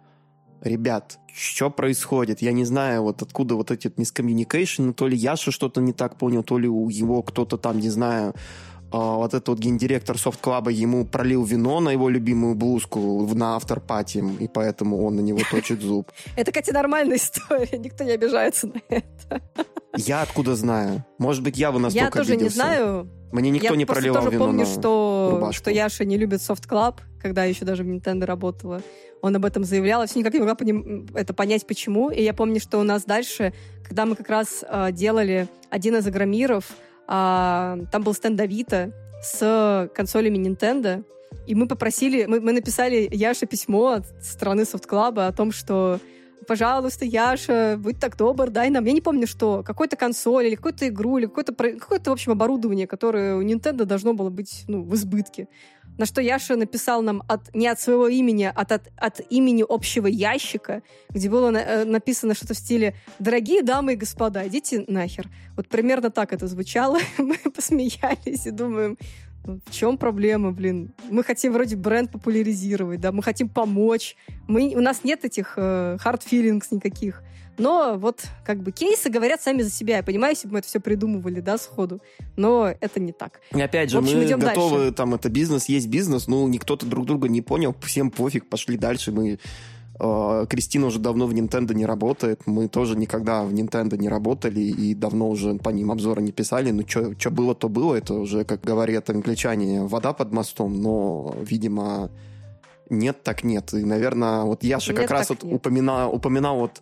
ребят, 0.62 1.17
что 1.33 1.71
происходит? 1.71 2.43
Я 2.43 2.51
не 2.51 2.65
знаю, 2.65 3.01
вот 3.01 3.23
откуда 3.23 3.55
вот 3.55 3.71
эти 3.71 3.91
мискоммуникейшн, 3.97 4.91
то 4.91 5.07
ли 5.07 5.17
Яша 5.17 5.49
что-то 5.49 5.81
не 5.81 5.91
так 5.91 6.19
понял, 6.19 6.43
то 6.43 6.59
ли 6.59 6.67
у 6.67 6.88
его 6.89 7.23
кто-то 7.23 7.57
там, 7.57 7.79
не 7.79 7.89
знаю, 7.89 8.36
вот 8.97 9.34
этот 9.34 9.47
вот 9.49 9.60
гендиректор 9.60 10.17
Club 10.41 10.71
ему 10.71 11.06
пролил 11.06 11.43
вино 11.43 11.79
на 11.79 11.89
его 11.89 12.10
любимую 12.10 12.56
блузку 12.56 13.27
на 13.34 13.56
авторпати, 13.56 14.23
и 14.39 14.47
поэтому 14.47 15.03
он 15.03 15.15
на 15.15 15.21
него 15.21 15.39
точит 15.51 15.82
зуб. 15.82 16.12
Это, 16.36 16.51
кстати, 16.51 16.71
нормальная 16.71 17.17
история, 17.17 17.77
никто 17.77 18.03
не 18.03 18.12
обижается 18.12 18.67
на 18.67 18.82
это. 18.89 19.41
Я 19.97 20.21
откуда 20.21 20.56
знаю? 20.56 21.06
Может 21.17 21.43
быть, 21.43 21.58
я 21.58 21.71
бы 21.71 21.79
настолько 21.79 22.06
Я 22.06 22.12
тоже 22.12 22.36
не 22.36 22.49
знаю, 22.49 23.08
Мне 23.32 23.49
никто 23.51 23.69
я 23.69 23.75
не 23.75 23.86
проливал 23.86 24.23
тоже 24.23 24.32
вино 24.32 24.45
помню, 24.45 24.60
на 24.60 24.65
что, 24.65 25.29
рубашку. 25.34 25.53
что 25.62 25.71
Яша 25.71 26.06
не 26.06 26.17
любит 26.17 26.41
Club, 26.67 26.97
когда 27.21 27.45
еще 27.45 27.65
даже 27.65 27.84
в 27.84 27.88
Nintendo 27.88 28.25
работала. 28.25 28.82
Он 29.21 29.36
об 29.36 29.45
этом 29.45 29.63
заявлял, 29.63 30.01
я 30.01 30.08
все 30.08 30.19
никак 30.19 30.34
не 30.34 30.39
могла 30.39 30.56
поним- 30.56 31.10
это 31.15 31.34
понять, 31.34 31.65
почему. 31.65 32.10
И 32.10 32.21
я 32.21 32.34
помню, 32.34 32.60
что 32.60 32.79
у 32.79 32.84
нас 32.84 33.06
дальше, 33.06 33.53
когда 33.88 34.06
мы 34.06 34.15
как 34.15 34.29
раз 34.29 34.65
а, 34.67 34.91
делали 34.91 35.47
один 35.69 35.95
из 35.95 36.06
агромиров, 36.06 36.65
а, 37.07 37.77
там 37.91 38.03
был 38.03 38.13
стенд 38.13 38.39
Авито 38.39 38.91
с 39.21 39.89
консолями 39.93 40.37
Nintendo, 40.37 41.03
и 41.47 41.55
мы 41.55 41.67
попросили, 41.67 42.25
мы, 42.25 42.39
мы 42.39 42.53
написали 42.53 43.07
Яше 43.11 43.45
письмо 43.45 43.93
от 43.93 44.05
Soft 44.21 44.87
Club 44.87 45.25
о 45.25 45.31
том, 45.31 45.51
что 45.51 45.99
пожалуйста, 46.43 47.05
Яша, 47.05 47.77
будь 47.77 47.99
так 47.99 48.17
добр, 48.17 48.49
дай 48.49 48.69
нам, 48.69 48.85
я 48.85 48.91
не 48.91 49.01
помню 49.01 49.27
что, 49.27 49.63
какой-то 49.63 49.95
консоль 49.95 50.47
или 50.47 50.55
какую-то 50.55 50.87
игру, 50.87 51.17
или 51.17 51.25
какое-то, 51.25 51.53
какое-то, 51.53 52.09
в 52.09 52.13
общем, 52.13 52.31
оборудование, 52.33 52.87
которое 52.87 53.35
у 53.35 53.41
Nintendo 53.41 53.85
должно 53.85 54.13
было 54.13 54.29
быть, 54.29 54.65
ну, 54.67 54.83
в 54.83 54.93
избытке. 54.95 55.47
На 55.97 56.06
что 56.06 56.21
Яша 56.21 56.56
написал 56.56 57.01
нам 57.01 57.23
от, 57.27 57.53
не 57.53 57.67
от 57.67 57.79
своего 57.79 58.08
имени, 58.08 58.45
а 58.45 58.62
от, 58.62 58.91
от 58.97 59.21
имени 59.29 59.63
общего 59.67 60.08
ящика, 60.08 60.82
где 61.10 61.29
было 61.29 61.51
на- 61.51 61.62
э, 61.62 61.86
написано 61.86 62.34
что-то 62.34 62.53
в 62.53 62.58
стиле 62.58 62.95
«Дорогие 63.19 63.62
дамы 63.62 63.93
и 63.93 63.95
господа, 63.95 64.47
идите 64.47 64.86
нахер». 64.88 65.29
Вот 65.56 65.67
примерно 65.67 66.10
так 66.10 66.34
это 66.34 66.47
звучало. 66.47 66.99
Мы 67.17 67.38
посмеялись 67.38 68.47
и 68.47 68.51
думаем, 68.51 68.97
ну, 69.45 69.60
в 69.65 69.71
чем 69.71 69.97
проблема, 69.97 70.51
блин? 70.51 70.93
Мы 71.10 71.23
хотим 71.23 71.53
вроде 71.53 71.75
бренд 71.75 72.12
популяризировать, 72.12 73.01
да, 73.01 73.12
мы 73.12 73.21
хотим 73.21 73.49
помочь. 73.49 74.15
Мы, 74.47 74.73
у 74.75 74.79
нас 74.79 75.03
нет 75.03 75.25
этих 75.25 75.53
э, 75.58 75.97
hard 76.03 76.21
feelings 76.25 76.63
никаких. 76.71 77.21
Но 77.57 77.95
вот 77.97 78.23
как 78.45 78.59
бы 78.63 78.71
кейсы 78.71 79.09
говорят 79.09 79.41
сами 79.41 79.61
за 79.61 79.69
себя. 79.69 79.97
Я 79.97 80.03
понимаю, 80.03 80.33
если 80.33 80.47
бы 80.47 80.53
мы 80.53 80.59
это 80.59 80.67
все 80.67 80.79
придумывали, 80.79 81.39
да, 81.39 81.57
сходу. 81.57 82.01
Но 82.35 82.67
это 82.79 82.99
не 82.99 83.11
так. 83.11 83.41
И 83.53 83.61
опять 83.61 83.89
же, 83.91 83.97
В 83.97 84.03
общем, 84.03 84.17
мы 84.17 84.25
идем 84.25 84.39
готовы, 84.39 84.77
дальше. 84.77 84.93
там, 84.93 85.13
это 85.13 85.29
бизнес, 85.29 85.65
есть 85.65 85.87
бизнес, 85.87 86.27
ну, 86.27 86.47
никто-то 86.47 86.85
друг 86.85 87.05
друга 87.05 87.29
не 87.29 87.41
понял, 87.41 87.75
всем 87.81 88.09
пофиг, 88.11 88.49
пошли 88.49 88.77
дальше, 88.77 89.11
мы... 89.11 89.39
э, 89.99 90.45
Кристина 90.49 90.87
уже 90.87 90.99
давно 90.99 91.27
в 91.27 91.33
Nintendo 91.33 91.73
не 91.75 91.85
работает, 91.85 92.41
мы 92.47 92.67
тоже 92.67 92.97
никогда 92.97 93.43
в 93.43 93.53
Nintendo 93.53 93.97
не 93.97 94.09
работали 94.09 94.59
и 94.59 94.95
давно 94.95 95.29
уже 95.29 95.53
по 95.55 95.69
ним 95.69 95.91
обзоры 95.91 96.21
не 96.23 96.31
писали, 96.31 96.71
ну, 96.71 96.83
что 96.87 97.29
было, 97.29 97.53
то 97.53 97.69
было, 97.69 97.95
это 97.95 98.15
уже, 98.15 98.43
как 98.45 98.61
говорят 98.61 99.09
англичане, 99.11 99.83
вода 99.83 100.13
под 100.13 100.31
мостом, 100.31 100.81
но, 100.81 101.35
видимо, 101.39 102.09
нет, 102.89 103.23
так 103.23 103.43
нет. 103.43 103.73
И, 103.73 103.83
наверное, 103.83 104.43
вот 104.43 104.63
Яша 104.63 104.91
Нет, 104.91 105.01
как 105.01 105.11
раз 105.11 105.29
вот 105.29 105.43
нет. 105.43 105.53
упоминал, 105.53 106.13
упоминал 106.13 106.57
вот 106.59 106.81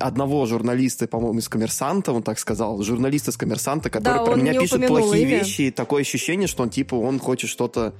одного 0.00 0.46
журналиста, 0.46 1.06
по-моему, 1.06 1.38
из 1.38 1.48
«Коммерсанта», 1.48 2.12
он 2.12 2.22
так 2.22 2.38
сказал, 2.38 2.82
журналист 2.82 3.28
из 3.28 3.36
«Коммерсанта», 3.36 3.90
который 3.90 4.18
Да, 4.18 4.24
про 4.24 4.36
меня 4.36 4.52
не 4.52 4.58
пишет 4.60 4.86
плохие 4.86 5.22
имя. 5.22 5.38
вещи, 5.38 5.62
и 5.62 5.70
такое 5.70 6.02
ощущение, 6.02 6.46
что 6.46 6.62
он, 6.62 6.70
типа, 6.70 6.94
он 6.94 7.18
хочет 7.18 7.50
что-то... 7.50 7.94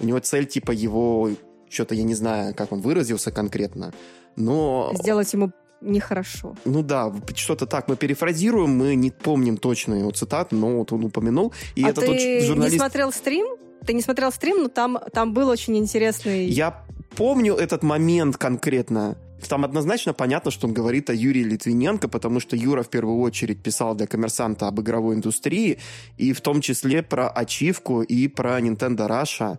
У 0.00 0.06
него 0.06 0.18
цель, 0.20 0.46
типа, 0.46 0.70
его... 0.70 1.30
Что-то, 1.68 1.94
я 1.94 2.02
не 2.02 2.14
знаю, 2.14 2.54
как 2.54 2.72
он 2.72 2.80
выразился 2.80 3.30
конкретно, 3.30 3.92
но... 4.36 4.90
Сделать 4.94 5.32
ему 5.34 5.52
нехорошо. 5.80 6.56
Ну 6.64 6.82
да, 6.82 7.12
что-то 7.34 7.66
так. 7.66 7.88
Мы 7.88 7.96
перефразируем, 7.96 8.70
мы 8.70 8.94
не 8.94 9.10
помним 9.10 9.56
точно 9.56 9.94
его 9.94 10.10
цитат, 10.10 10.52
но 10.52 10.78
вот 10.78 10.92
он 10.92 11.04
упомянул. 11.04 11.52
И 11.76 11.84
а 11.84 11.90
это 11.90 12.00
ты 12.00 12.06
тот 12.06 12.16
не 12.16 12.40
журналист... 12.40 12.78
смотрел 12.78 13.12
стрим? 13.12 13.46
Ты 13.86 13.92
не 13.92 14.02
смотрел 14.02 14.32
стрим, 14.32 14.62
но 14.62 14.68
там, 14.68 14.98
там 15.12 15.32
был 15.32 15.48
очень 15.48 15.76
интересный... 15.76 16.46
Я 16.46 16.84
помню 17.16 17.54
этот 17.54 17.82
момент 17.82 18.36
конкретно. 18.36 19.16
Там 19.46 19.64
однозначно 19.64 20.12
понятно, 20.12 20.50
что 20.50 20.66
он 20.66 20.74
говорит 20.74 21.10
о 21.10 21.14
Юрии 21.14 21.44
Литвиненко, 21.44 22.08
потому 22.08 22.40
что 22.40 22.56
Юра 22.56 22.82
в 22.82 22.88
первую 22.88 23.20
очередь 23.20 23.62
писал 23.62 23.94
для 23.94 24.06
коммерсанта 24.06 24.66
об 24.66 24.80
игровой 24.80 25.14
индустрии, 25.14 25.78
и 26.16 26.32
в 26.32 26.40
том 26.40 26.60
числе 26.60 27.02
про 27.02 27.28
ачивку 27.28 28.02
и 28.02 28.28
про 28.28 28.60
Nintendo 28.60 29.06
Russia. 29.08 29.58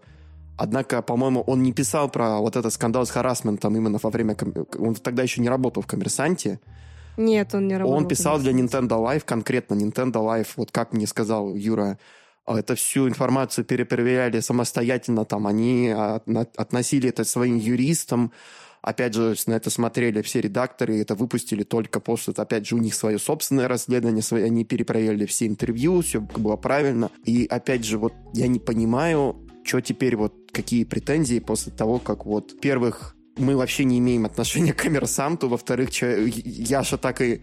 Однако, 0.58 1.02
по-моему, 1.02 1.42
он 1.42 1.64
не 1.64 1.72
писал 1.72 2.10
про 2.10 2.40
вот 2.40 2.58
этот 2.58 2.74
скандал 2.74 3.06
с 3.06 3.10
харасментом 3.10 3.78
именно 3.78 3.98
во 4.02 4.10
время... 4.10 4.36
Он 4.78 4.96
тогда 4.96 5.24
еще 5.24 5.42
не 5.42 5.50
работал 5.50 5.82
в 5.82 5.88
«Коммерсанте». 5.88 6.60
Нет, 7.16 7.54
он 7.54 7.68
не 7.68 7.78
работал. 7.78 7.98
Он 7.98 8.08
писал 8.08 8.40
для. 8.40 8.52
Nintendo 8.52 8.98
Live, 8.98 9.24
конкретно 9.26 9.76
Nintendo 9.76 10.22
Live, 10.24 10.50
вот 10.56 10.72
как 10.72 10.94
мне 10.94 11.08
сказал 11.08 11.54
Юра, 11.56 11.98
а, 12.46 12.58
это 12.58 12.76
всю 12.76 13.08
информацию 13.08 13.66
перепроверяли 13.66 14.40
самостоятельно, 14.40 15.26
там 15.26 15.46
они 15.46 15.94
а, 15.96 16.22
относили 16.56 17.10
это 17.10 17.24
своим 17.24 17.58
юристам, 17.58 18.32
опять 18.82 19.14
же, 19.14 19.36
на 19.48 19.54
это 19.54 19.70
смотрели 19.70 20.22
все 20.22 20.42
редакторы, 20.42 20.98
и 20.98 21.02
это 21.02 21.16
выпустили 21.16 21.64
только 21.64 22.00
после, 22.00 22.34
опять 22.36 22.68
же, 22.68 22.76
у 22.76 22.80
них 22.80 22.94
свое 22.94 23.20
собственное 23.20 23.68
расследование, 23.68 24.22
свои, 24.22 24.44
они 24.44 24.66
перепроверили 24.66 25.26
все 25.26 25.48
интервью, 25.48 26.02
все 26.02 26.22
было 26.22 26.56
правильно, 26.56 27.12
и 27.26 27.46
опять 27.46 27.86
же, 27.86 27.98
вот 27.98 28.14
я 28.34 28.48
не 28.48 28.60
понимаю, 28.60 29.48
что 29.64 29.82
теперь 29.82 30.16
вот, 30.16 30.34
какие 30.52 30.84
претензии 30.84 31.40
после 31.40 31.72
того, 31.72 32.00
как 32.00 32.26
вот, 32.26 32.60
первых, 32.60 33.16
мы 33.38 33.56
вообще 33.56 33.84
не 33.86 34.00
имеем 34.00 34.26
отношения 34.26 34.74
к 34.74 34.82
коммерсанту, 34.84 35.48
во-вторых, 35.48 35.90
Яша 35.92 36.98
так 36.98 37.22
и 37.22 37.42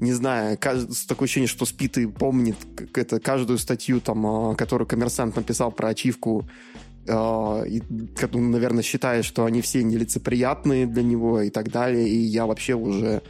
не 0.00 0.12
знаю, 0.12 0.56
кажд- 0.58 1.08
такое 1.08 1.26
ощущение, 1.26 1.48
что 1.48 1.64
спит 1.64 1.98
и 1.98 2.06
помнит 2.06 2.56
это, 2.94 3.18
каждую 3.18 3.58
статью, 3.58 4.00
там, 4.00 4.26
а, 4.26 4.54
которую 4.54 4.86
коммерсант 4.86 5.34
написал 5.34 5.72
про 5.72 5.88
ачивку, 5.88 6.48
и, 7.08 7.82
как 8.16 8.34
он, 8.34 8.50
наверное, 8.50 8.82
считает, 8.82 9.24
что 9.24 9.44
они 9.44 9.60
все 9.60 9.82
нелицеприятные 9.82 10.86
для 10.86 11.02
него 11.02 11.40
и 11.40 11.50
так 11.50 11.70
далее, 11.70 12.08
и 12.08 12.16
я 12.16 12.46
вообще 12.46 12.74
уже 12.74 13.22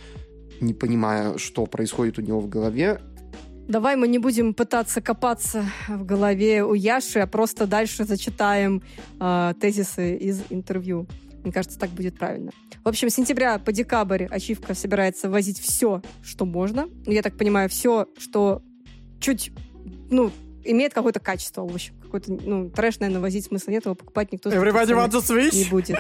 не 0.61 0.75
понимаю, 0.75 1.39
что 1.39 1.67
происходит 1.67 2.19
у 2.19 2.23
него 2.23 2.41
в 2.41 2.49
голове. 2.49 3.01
Давай 3.69 3.97
мы 3.97 4.09
не 4.09 4.19
будем 4.19 4.55
пытаться 4.55 5.01
копаться 5.03 5.65
в 5.89 6.05
голове 6.05 6.65
у 6.65 6.73
Яши, 6.73 7.19
а 7.19 7.27
просто 7.27 7.67
дальше 7.67 8.05
зачитаем 8.05 8.83
э, 9.21 9.55
тезисы 9.61 10.17
из 10.17 10.43
интервью. 10.49 11.07
Мне 11.45 11.53
кажется, 11.53 11.79
так 11.79 11.91
будет 11.91 12.19
правильно. 12.19 12.51
В 12.83 12.89
общем, 12.89 13.11
с 13.11 13.15
сентября 13.15 13.59
по 13.59 13.71
декабрь 13.71 14.25
ачивка 14.25 14.75
собирается 14.75 15.29
возить 15.29 15.61
все, 15.61 16.03
что 16.23 16.47
можно. 16.47 16.89
Я 17.05 17.23
так 17.23 17.37
понимаю, 17.37 17.69
все, 17.69 18.07
что 18.17 18.63
чуть, 19.21 19.53
ну, 20.11 20.31
имеет 20.65 20.95
какое-то 20.95 21.21
качество, 21.21 21.63
в 21.63 21.75
общем. 21.75 21.95
Какой-то, 22.09 22.33
ну, 22.33 22.71
трэш, 22.71 23.01
наверное, 23.01 23.21
возить 23.21 23.45
смысла 23.45 23.71
нет, 23.71 23.85
его 23.85 23.95
покупать 23.95 24.33
никто 24.33 24.49
Everybody 24.49 24.93
wants 24.97 25.15
a 25.15 25.21
Switch? 25.21 25.55
не 25.55 25.69
будет. 25.69 25.99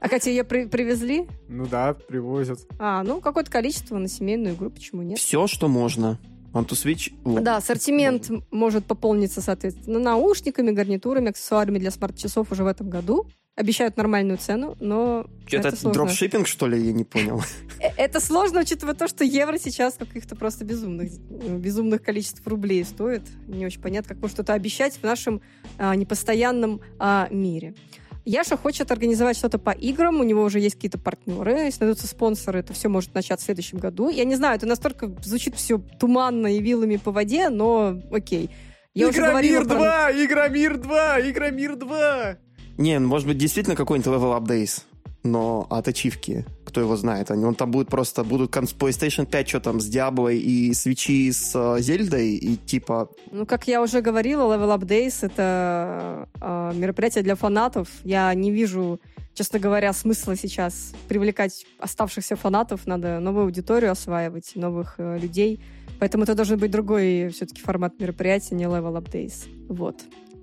А 0.00 0.08
хотя 0.08 0.28
ее 0.30 0.42
при- 0.42 0.66
привезли? 0.66 1.28
Ну 1.48 1.66
да, 1.66 1.94
привозят. 1.94 2.58
А, 2.80 3.04
ну, 3.04 3.20
какое-то 3.20 3.48
количество 3.50 3.96
на 3.96 4.08
семейную 4.08 4.56
игру, 4.56 4.70
почему 4.70 5.02
нет? 5.02 5.18
Все, 5.18 5.46
что 5.46 5.68
можно. 5.68 6.18
On 6.52 6.66
to 6.66 6.70
Switch. 6.72 7.12
вот. 7.22 7.44
Да, 7.44 7.58
ассортимент 7.58 8.28
м- 8.28 8.44
может 8.50 8.86
пополниться, 8.86 9.40
соответственно, 9.40 10.00
наушниками, 10.00 10.72
гарнитурами, 10.72 11.28
аксессуарами 11.30 11.78
для 11.78 11.92
смарт-часов 11.92 12.50
уже 12.50 12.64
в 12.64 12.66
этом 12.66 12.90
году. 12.90 13.26
Обещают 13.58 13.96
нормальную 13.96 14.38
цену, 14.38 14.76
но 14.78 15.26
Что-то 15.46 15.68
это 15.68 15.76
сложно. 15.76 16.04
дропшиппинг, 16.04 16.46
что 16.46 16.68
ли, 16.68 16.80
я 16.80 16.92
не 16.92 17.02
понял. 17.02 17.42
Э, 17.80 17.88
Это 17.96 18.20
сложно, 18.20 18.60
учитывая 18.60 18.94
то, 18.94 19.08
что 19.08 19.24
евро 19.24 19.58
сейчас 19.58 19.94
каких-то 19.94 20.36
просто 20.36 20.64
безумных, 20.64 21.10
безумных 21.18 22.00
количеств 22.02 22.46
рублей 22.46 22.84
стоит. 22.84 23.22
Не 23.48 23.66
очень 23.66 23.80
понятно, 23.80 24.10
как 24.14 24.22
можно 24.22 24.36
что-то 24.36 24.52
обещать 24.52 24.94
в 24.96 25.02
нашем 25.02 25.40
а, 25.76 25.96
непостоянном 25.96 26.80
а, 27.00 27.26
мире. 27.32 27.74
Яша 28.24 28.56
хочет 28.56 28.92
организовать 28.92 29.36
что-то 29.36 29.58
по 29.58 29.70
играм, 29.70 30.20
у 30.20 30.22
него 30.22 30.44
уже 30.44 30.60
есть 30.60 30.76
какие-то 30.76 30.98
партнеры, 30.98 31.52
если 31.64 31.80
найдутся 31.84 32.06
спонсоры, 32.06 32.60
это 32.60 32.72
все 32.74 32.88
может 32.88 33.12
начаться 33.12 33.42
в 33.42 33.46
следующем 33.46 33.78
году. 33.78 34.08
Я 34.08 34.24
не 34.24 34.36
знаю, 34.36 34.54
это 34.56 34.66
настолько 34.66 35.10
звучит 35.24 35.56
все 35.56 35.78
туманно 35.98 36.46
и 36.54 36.60
вилами 36.60 36.96
по 36.96 37.10
воде, 37.10 37.48
но 37.48 38.00
окей. 38.12 38.50
Я 38.94 39.08
уже 39.08 39.18
Игромир 39.20 39.64
про- 39.64 39.74
2! 39.74 40.12
Игромир 40.24 40.76
2! 40.76 41.20
Игромир 41.30 41.76
2! 41.76 42.38
Не, 42.78 42.98
ну, 42.98 43.08
может 43.08 43.26
быть, 43.26 43.38
действительно 43.38 43.76
какой-нибудь 43.76 44.12
level 44.12 44.38
up 44.38 44.46
но 45.24 45.66
от 45.68 45.88
ачивки, 45.88 46.44
кто 46.64 46.80
его 46.80 46.96
знает. 46.96 47.30
Они, 47.30 47.44
он 47.44 47.54
там 47.54 47.70
будет 47.70 47.88
просто, 47.88 48.24
будут 48.24 48.54
конс- 48.54 48.74
PlayStation 48.76 49.26
5, 49.26 49.48
что 49.48 49.60
там, 49.60 49.80
с 49.80 49.86
Диаблой 49.86 50.38
и 50.38 50.72
свечи 50.74 51.30
с 51.30 51.52
э, 51.54 51.80
Зельдой, 51.80 52.36
и 52.36 52.56
типа, 52.56 53.10
Ну, 53.32 53.46
как 53.46 53.66
я 53.68 53.82
уже 53.82 54.00
говорила, 54.00 54.54
Level 54.54 54.78
Up 54.78 55.18
это 55.22 56.28
э, 56.40 56.72
мероприятие 56.74 57.24
для 57.24 57.34
фанатов. 57.34 57.88
Я 58.04 58.32
не 58.34 58.50
вижу, 58.50 59.00
честно 59.34 59.58
говоря, 59.58 59.92
смысла 59.92 60.36
сейчас 60.36 60.92
привлекать 61.08 61.66
оставшихся 61.80 62.36
фанатов. 62.36 62.86
Надо 62.86 63.18
новую 63.20 63.44
аудиторию 63.44 63.90
осваивать, 63.90 64.52
новых 64.54 64.94
э, 64.98 65.18
людей. 65.18 65.60
Поэтому 65.98 66.22
это 66.22 66.36
должен 66.36 66.58
быть 66.58 66.70
другой 66.70 67.30
все-таки 67.34 67.60
формат 67.60 67.98
мероприятия, 67.98 68.54
не 68.54 68.64
Level 68.64 68.96
Up. 68.96 69.32
Вот. 69.68 69.96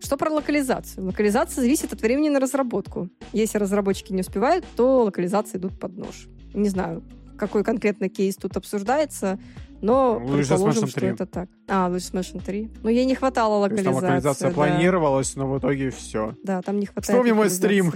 Что 0.06 0.18
про 0.18 0.30
локализацию? 0.30 1.04
Локализация 1.04 1.62
зависит 1.62 1.92
от 1.92 2.00
времени 2.00 2.30
на 2.30 2.40
разработку. 2.40 3.10
Если 3.34 3.58
разработчики 3.58 4.14
не 4.14 4.22
успевают, 4.22 4.64
то 4.76 5.04
локализации 5.04 5.58
идут 5.58 5.80
под 5.80 5.98
нож. 5.98 6.28
Не 6.54 6.70
знаю, 6.70 7.02
какой 7.40 7.64
конкретно 7.64 8.08
кейс 8.08 8.36
тут 8.36 8.56
обсуждается, 8.56 9.40
но 9.82 10.22
Luigi's 10.24 10.50
предположим, 10.50 10.88
что 10.88 11.00
3. 11.00 11.10
это 11.10 11.26
так. 11.26 11.50
А, 11.68 11.90
Luigi's 11.90 12.14
Mansion 12.14 12.40
3. 12.46 12.72
Ну, 12.84 12.90
ей 12.90 13.06
не 13.06 13.16
хватало 13.16 13.68
То 13.68 13.74
есть 13.74 13.84
локализации. 13.84 14.00
там 14.00 14.10
локализация 14.10 14.50
да. 14.50 14.54
планировалась, 14.54 15.36
но 15.36 15.52
в 15.52 15.58
итоге 15.58 15.90
все. 15.90 16.36
Да, 16.44 16.62
там 16.62 16.80
не 16.80 16.86
хватает 16.86 17.06
Вспомни 17.06 17.32
мой 17.32 17.50
стрим. 17.50 17.92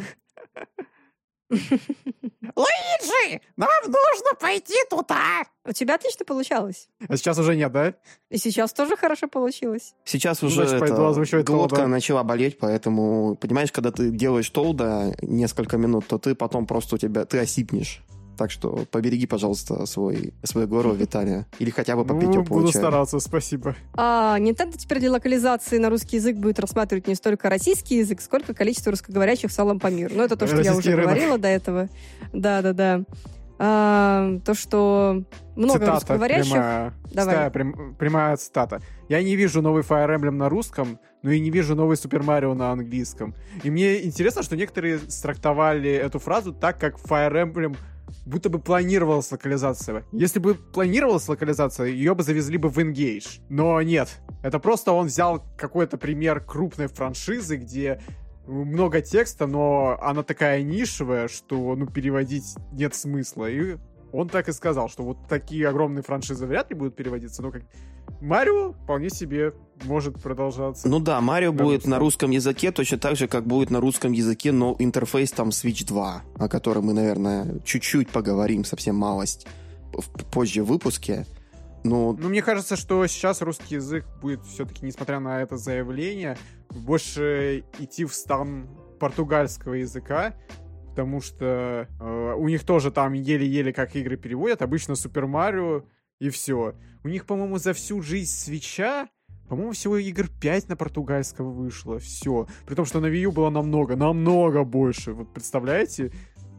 Луиджи, 2.55 3.41
нам 3.57 3.69
нужно 3.85 4.35
пойти 4.39 4.75
туда! 4.89 5.43
У 5.65 5.71
тебя 5.71 5.95
отлично 5.95 6.25
получалось. 6.25 6.89
А 7.07 7.17
сейчас 7.17 7.37
уже 7.39 7.55
нет, 7.55 7.71
да? 7.71 7.93
И 8.29 8.37
сейчас 8.37 8.73
тоже 8.73 8.95
хорошо 8.95 9.27
получилось. 9.27 9.93
сейчас 10.03 10.41
Ну, 10.41 10.47
уже 10.47 10.67
значит, 10.67 10.83
это, 10.83 11.43
глотка 11.43 11.75
Толда. 11.77 11.87
начала 11.87 12.23
болеть, 12.23 12.57
поэтому, 12.59 13.35
понимаешь, 13.35 13.71
когда 13.71 13.91
ты 13.91 14.09
делаешь 14.09 14.49
Толда 14.49 15.15
несколько 15.21 15.77
минут, 15.77 16.07
то 16.07 16.17
ты 16.17 16.35
потом 16.35 16.65
просто 16.67 16.95
у 16.95 16.97
тебя, 16.97 17.25
ты 17.25 17.39
осипнешь. 17.39 18.01
Так 18.39 18.51
что 18.51 18.85
побереги, 18.89 19.27
пожалуйста, 19.27 19.85
свой, 19.85 20.33
свое 20.43 20.65
горло, 20.65 20.93
Виталия. 20.93 21.45
Или 21.59 21.71
хотя 21.71 21.97
бы 21.97 22.05
попить 22.05 22.29
Ну, 22.29 22.35
теплого 22.41 22.61
буду 22.61 22.71
чая. 22.71 22.81
стараться, 22.83 23.19
спасибо. 23.19 23.75
А 23.97 24.37
Nintendo 24.39 24.77
теперь 24.77 24.99
для 24.99 25.11
локализации 25.11 25.77
на 25.77 25.89
русский 25.89 26.15
язык 26.15 26.37
будет 26.37 26.57
рассматривать 26.57 27.05
не 27.09 27.15
столько 27.15 27.49
российский 27.49 27.97
язык, 27.97 28.21
сколько 28.21 28.53
количество 28.53 28.91
русскоговорящих 28.91 29.51
в 29.51 29.53
целом 29.53 29.77
по 29.77 29.87
миру. 29.87 30.13
Ну, 30.15 30.23
это 30.23 30.37
то, 30.37 30.47
что 30.47 30.61
я 30.61 30.73
уже 30.73 30.91
рынок. 30.91 31.03
говорила 31.15 31.37
до 31.37 31.49
этого. 31.49 31.89
Да-да-да. 32.31 33.03
А, 33.61 34.37
то, 34.45 34.53
что 34.53 35.23
много 35.57 35.79
цитата 35.79 35.91
русскоговорящих. 35.95 36.53
прямая. 36.53 36.93
Давай. 37.11 37.35
Стая, 37.35 37.49
прям- 37.49 37.95
прямая 37.99 38.37
цитата. 38.37 38.81
Я 39.09 39.21
не 39.21 39.35
вижу 39.35 39.61
новый 39.61 39.83
Fire 39.83 40.15
Emblem 40.17 40.31
на 40.31 40.47
русском, 40.47 40.97
но 41.23 41.31
и 41.31 41.41
не 41.41 41.49
вижу 41.49 41.75
новый 41.75 41.97
Super 41.97 42.21
Mario 42.23 42.53
на 42.53 42.71
английском. 42.71 43.35
И 43.63 43.69
мне 43.69 44.05
интересно, 44.05 44.43
что 44.43 44.55
некоторые 44.55 44.99
страктовали 45.09 45.91
эту 45.91 46.19
фразу 46.19 46.53
так, 46.53 46.79
как 46.79 46.95
Fire 46.99 47.33
Emblem 47.33 47.75
будто 48.25 48.49
бы 48.49 48.59
планировалась 48.59 49.31
локализация. 49.31 50.03
Если 50.11 50.39
бы 50.39 50.55
планировалась 50.55 51.27
локализация, 51.27 51.87
ее 51.87 52.15
бы 52.15 52.23
завезли 52.23 52.57
бы 52.57 52.69
в 52.69 52.77
Engage. 52.79 53.41
Но 53.49 53.81
нет. 53.81 54.09
Это 54.43 54.59
просто 54.59 54.91
он 54.91 55.07
взял 55.07 55.43
какой-то 55.57 55.97
пример 55.97 56.39
крупной 56.41 56.87
франшизы, 56.87 57.57
где 57.57 58.01
много 58.49 59.01
текста, 59.01 59.47
но 59.47 59.97
она 60.01 60.23
такая 60.23 60.63
нишевая, 60.63 61.27
что 61.27 61.75
ну 61.75 61.85
переводить 61.85 62.55
нет 62.71 62.95
смысла. 62.95 63.49
И 63.49 63.77
он 64.11 64.29
так 64.29 64.49
и 64.49 64.51
сказал, 64.51 64.89
что 64.89 65.03
вот 65.03 65.17
такие 65.27 65.67
огромные 65.67 66.03
франшизы 66.03 66.45
вряд 66.45 66.69
ли 66.69 66.75
будут 66.75 66.95
переводиться, 66.95 67.41
но 67.41 67.51
как 67.51 67.63
Марио 68.21 68.73
вполне 68.73 69.09
себе 69.09 69.53
может 69.83 70.21
продолжаться. 70.21 70.87
Ну 70.87 70.99
да, 70.99 71.21
Марио 71.21 71.53
будет 71.53 71.85
на 71.85 71.99
русском 71.99 72.31
языке 72.31 72.71
точно 72.71 72.97
так 72.97 73.15
же, 73.15 73.27
как 73.27 73.45
будет 73.45 73.69
на 73.69 73.79
русском 73.79 74.11
языке, 74.11 74.51
но 74.51 74.75
интерфейс 74.79 75.31
там 75.31 75.49
Switch 75.49 75.85
2, 75.85 76.23
о 76.37 76.49
котором 76.49 76.85
мы, 76.85 76.93
наверное, 76.93 77.59
чуть-чуть 77.63 78.09
поговорим, 78.09 78.65
совсем 78.65 78.95
малость, 78.95 79.47
в 79.93 80.25
позже 80.31 80.63
в 80.63 80.67
выпуске. 80.67 81.25
Ну, 81.83 82.13
Ну, 82.19 82.29
мне 82.29 82.41
кажется, 82.41 82.75
что 82.75 83.05
сейчас 83.07 83.41
русский 83.41 83.75
язык 83.75 84.05
будет 84.21 84.43
все-таки, 84.43 84.85
несмотря 84.85 85.19
на 85.19 85.41
это 85.41 85.55
заявление, 85.55 86.37
больше 86.69 87.63
идти 87.79 88.03
в 88.03 88.13
стан 88.13 88.67
португальского 88.99 89.75
языка, 89.75 90.33
потому 90.99 91.21
что 91.21 91.87
э, 91.97 92.33
у 92.37 92.49
них 92.49 92.65
тоже 92.65 92.91
там 92.91 93.13
еле-еле 93.13 93.71
как 93.71 93.95
игры 93.95 94.17
переводят, 94.17 94.61
обычно 94.61 94.95
Супер 94.95 95.27
Марио 95.27 95.83
и 96.19 96.29
все. 96.29 96.75
У 97.05 97.07
них, 97.07 97.25
по-моему, 97.25 97.57
за 97.57 97.71
всю 97.71 98.01
жизнь 98.01 98.29
свеча 98.29 99.07
по-моему, 99.47 99.71
всего 99.71 99.97
игр 99.97 100.27
5 100.41 100.69
на 100.69 100.75
португальского 100.75 101.49
вышло. 101.49 101.97
Все. 101.97 102.47
При 102.67 102.75
том, 102.75 102.85
что 102.85 102.99
на 102.99 103.07
Wii 103.07 103.21
U 103.21 103.31
было 103.31 103.49
намного, 103.49 103.95
намного 103.95 104.63
больше. 104.63 105.13
Вот 105.13 105.33
представляете? 105.33 106.11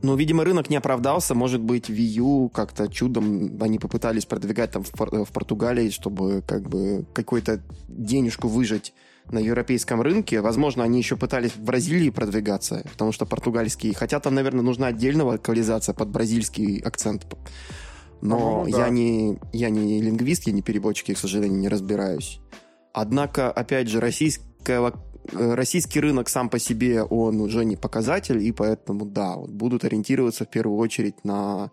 Ну, 0.03 0.17
видимо, 0.17 0.43
рынок 0.45 0.71
не 0.71 0.77
оправдался. 0.77 1.37
Может 1.37 1.61
быть, 1.61 1.89
Wii 1.89 2.19
U 2.19 2.49
как-то 2.49 2.89
чудом 2.89 3.63
они 3.63 3.79
попытались 3.79 4.27
продвигать 4.27 4.73
там 4.73 4.83
в, 4.83 4.91
Пор- 4.91 5.25
в 5.25 5.31
Португалии, 5.31 5.91
чтобы 5.91 6.43
как 6.43 6.69
бы 6.69 7.07
какую-то 7.13 7.63
денежку 7.87 8.49
выжать 8.49 8.93
на 9.31 9.39
европейском 9.39 10.01
рынке. 10.03 10.41
Возможно, 10.41 10.85
они 10.85 10.99
еще 10.99 11.17
пытались 11.17 11.53
в 11.53 11.63
Бразилии 11.63 12.11
продвигаться, 12.11 12.85
потому 12.91 13.13
что 13.13 13.27
португальский... 13.27 13.95
Хотя 13.95 14.21
там, 14.21 14.35
наверное, 14.35 14.63
нужна 14.63 14.89
отдельная 14.89 15.25
локализация 15.25 15.95
под 15.95 16.09
бразильский 16.09 16.79
акцент. 16.79 17.27
Но 18.21 18.39
По-моему, 18.39 18.73
да. 18.73 18.87
я, 18.87 18.89
не, 18.91 19.39
я 19.53 19.71
не 19.71 20.03
лингвист, 20.03 20.47
я 20.47 20.53
не 20.53 20.63
переводчик, 20.63 21.09
я, 21.09 21.15
к 21.15 21.19
сожалению, 21.19 21.59
не 21.59 21.69
разбираюсь. 21.69 22.41
Однако, 22.93 23.51
опять 23.51 23.89
же, 23.89 24.01
российская 24.01 24.93
э, 25.33 25.55
российский 25.55 26.01
рынок 26.01 26.29
сам 26.29 26.49
по 26.49 26.59
себе, 26.59 27.03
он 27.03 27.41
уже 27.41 27.65
не 27.65 27.77
показатель, 27.77 28.43
и 28.43 28.53
поэтому, 28.53 29.07
да, 29.07 29.37
вот 29.37 29.51
будут 29.51 29.85
ориентироваться 29.85 30.45
в 30.45 30.51
первую 30.51 30.79
очередь 30.79 31.25
на 31.25 31.71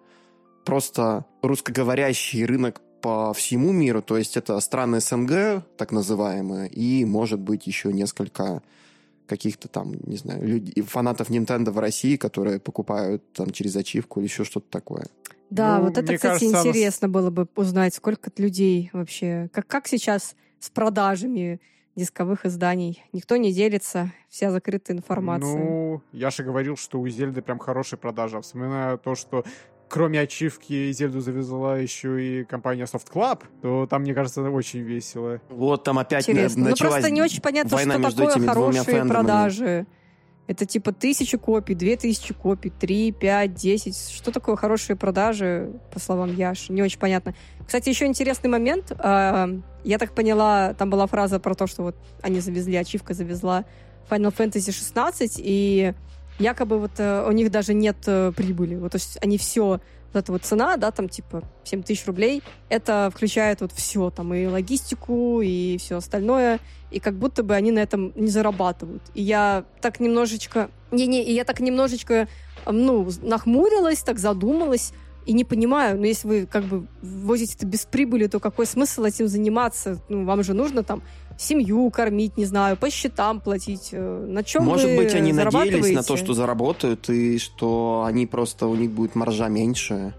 просто 0.63 1.25
русскоговорящий 1.41 2.45
рынок 2.45 2.81
по 3.07 3.33
всему 3.33 3.71
миру, 3.71 4.01
то 4.01 4.17
есть 4.17 4.35
это 4.35 4.59
страны 4.59 4.99
СНГ, 4.99 5.63
так 5.77 5.93
называемые, 5.93 6.67
и, 6.67 7.05
может 7.05 7.39
быть, 7.39 7.65
еще 7.65 7.93
несколько 7.93 8.61
каких-то 9.27 9.69
там, 9.69 9.93
не 10.05 10.17
знаю, 10.17 10.45
людей, 10.45 10.83
фанатов 10.83 11.29
Nintendo 11.29 11.71
в 11.71 11.79
России, 11.79 12.17
которые 12.17 12.59
покупают 12.59 13.23
там 13.31 13.51
через 13.51 13.77
ачивку 13.77 14.19
или 14.19 14.27
еще 14.27 14.43
что-то 14.43 14.69
такое. 14.69 15.05
Да, 15.49 15.77
Ну, 15.77 15.85
вот 15.85 15.97
это, 15.97 16.15
кстати, 16.15 16.43
кажется, 16.43 16.67
интересно 16.67 17.07
было 17.07 17.29
бы 17.29 17.47
узнать, 17.55 17.93
сколько 17.93 18.29
людей 18.35 18.89
вообще, 18.91 19.49
как, 19.53 19.67
как 19.67 19.87
сейчас 19.87 20.35
с 20.59 20.69
продажами 20.69 21.61
дисковых 21.95 22.45
изданий. 22.45 23.01
Никто 23.13 23.37
не 23.37 23.53
делится, 23.53 24.11
вся 24.27 24.51
закрытая 24.51 24.97
информация. 24.97 25.57
Ну, 25.57 26.01
я 26.11 26.29
же 26.29 26.43
говорил, 26.43 26.75
что 26.75 26.99
у 26.99 27.07
Зельды 27.07 27.41
прям 27.41 27.57
хорошие 27.57 27.97
продажи. 27.97 28.35
А 28.35 28.41
Вспоминаю 28.41 28.97
то, 28.97 29.15
что 29.15 29.45
кроме 29.89 30.19
ачивки 30.21 30.91
Зельду 30.91 31.21
завезла 31.21 31.77
еще 31.77 32.41
и 32.41 32.43
компания 32.43 32.83
Soft 32.83 33.11
Club, 33.13 33.43
то 33.61 33.87
там, 33.87 34.01
мне 34.03 34.13
кажется, 34.13 34.41
очень 34.41 34.79
весело. 34.81 35.39
Вот 35.49 35.83
там 35.83 35.99
опять 35.99 36.27
Интересно. 36.29 36.59
на- 36.59 36.63
Ну, 36.65 36.69
началась 36.71 36.93
просто 36.95 37.11
не 37.11 37.21
очень 37.21 37.41
понятно, 37.41 37.75
война 37.75 37.93
что 37.93 38.01
между 38.03 38.23
такое 38.25 38.47
хорошие 38.47 39.05
продажи. 39.05 39.85
Это 40.47 40.65
типа 40.65 40.93
тысяча 40.93 41.37
копий, 41.37 41.73
две 41.75 41.97
тысячи 41.97 42.33
копий, 42.33 42.69
три, 42.69 43.11
пять, 43.11 43.53
десять. 43.53 43.97
Что 44.09 44.31
такое 44.31 44.55
хорошие 44.55 44.95
продажи, 44.95 45.73
по 45.91 45.99
словам 45.99 46.33
Яши? 46.33 46.71
Не 46.71 46.81
очень 46.83 46.99
понятно. 46.99 47.35
Кстати, 47.65 47.89
еще 47.89 48.05
интересный 48.05 48.49
момент. 48.49 48.93
А, 48.97 49.49
Я 49.83 49.97
так 49.97 50.13
поняла, 50.13 50.73
там 50.73 50.89
была 50.89 51.05
фраза 51.07 51.39
про 51.39 51.53
то, 51.53 51.67
что 51.67 51.83
вот 51.83 51.95
они 52.21 52.39
завезли, 52.39 52.75
ачивка 52.77 53.13
завезла 53.13 53.65
Final 54.09 54.33
Fantasy 54.35 54.71
16, 54.71 55.35
и 55.37 55.93
якобы 56.39 56.79
вот 56.79 56.91
э, 56.97 57.25
у 57.27 57.31
них 57.31 57.51
даже 57.51 57.73
нет 57.73 57.97
э, 58.05 58.31
прибыли. 58.35 58.75
Вот, 58.75 58.91
то 58.91 58.97
есть 58.97 59.17
они 59.21 59.37
все 59.37 59.79
вот 60.13 60.23
эта 60.23 60.31
вот 60.31 60.43
цена, 60.43 60.77
да, 60.77 60.91
там 60.91 61.09
типа 61.09 61.43
7 61.63 61.83
тысяч 61.83 62.05
рублей, 62.05 62.41
это 62.69 63.11
включает 63.13 63.61
вот 63.61 63.71
все, 63.71 64.09
там 64.09 64.33
и 64.33 64.45
логистику, 64.45 65.41
и 65.41 65.77
все 65.77 65.97
остальное, 65.97 66.59
и 66.91 66.99
как 66.99 67.15
будто 67.15 67.43
бы 67.43 67.55
они 67.55 67.71
на 67.71 67.79
этом 67.79 68.13
не 68.15 68.29
зарабатывают. 68.29 69.03
И 69.13 69.21
я 69.21 69.65
так 69.81 69.99
немножечко... 69.99 70.69
Не-не, 70.91 71.23
и 71.23 71.33
я 71.33 71.43
так 71.43 71.59
немножечко, 71.59 72.27
ну, 72.65 73.09
нахмурилась, 73.21 74.01
так 74.03 74.19
задумалась, 74.19 74.93
и 75.25 75.33
не 75.33 75.43
понимаю, 75.43 75.97
ну, 75.97 76.05
если 76.05 76.27
вы 76.27 76.45
как 76.45 76.63
бы 76.63 76.87
возите 77.01 77.55
это 77.57 77.65
без 77.65 77.85
прибыли, 77.85 78.27
то 78.27 78.39
какой 78.39 78.65
смысл 78.65 79.03
этим 79.03 79.27
заниматься? 79.27 79.99
Ну, 80.07 80.23
вам 80.23 80.41
же 80.41 80.53
нужно 80.53 80.83
там 80.83 81.03
семью 81.37 81.89
кормить, 81.91 82.37
не 82.37 82.45
знаю, 82.45 82.77
по 82.77 82.89
счетам 82.89 83.39
платить. 83.39 83.89
Э, 83.91 84.25
на 84.27 84.43
чем 84.43 84.63
Может 84.63 84.95
быть, 84.95 85.13
они 85.13 85.33
надеялись 85.33 85.93
на 85.93 86.03
то, 86.03 86.17
что 86.17 86.33
заработают, 86.33 87.09
и 87.09 87.37
что 87.37 88.03
они 88.05 88.25
просто, 88.25 88.67
у 88.67 88.75
них 88.75 88.91
будет 88.91 89.15
маржа 89.15 89.47
меньше. 89.47 90.13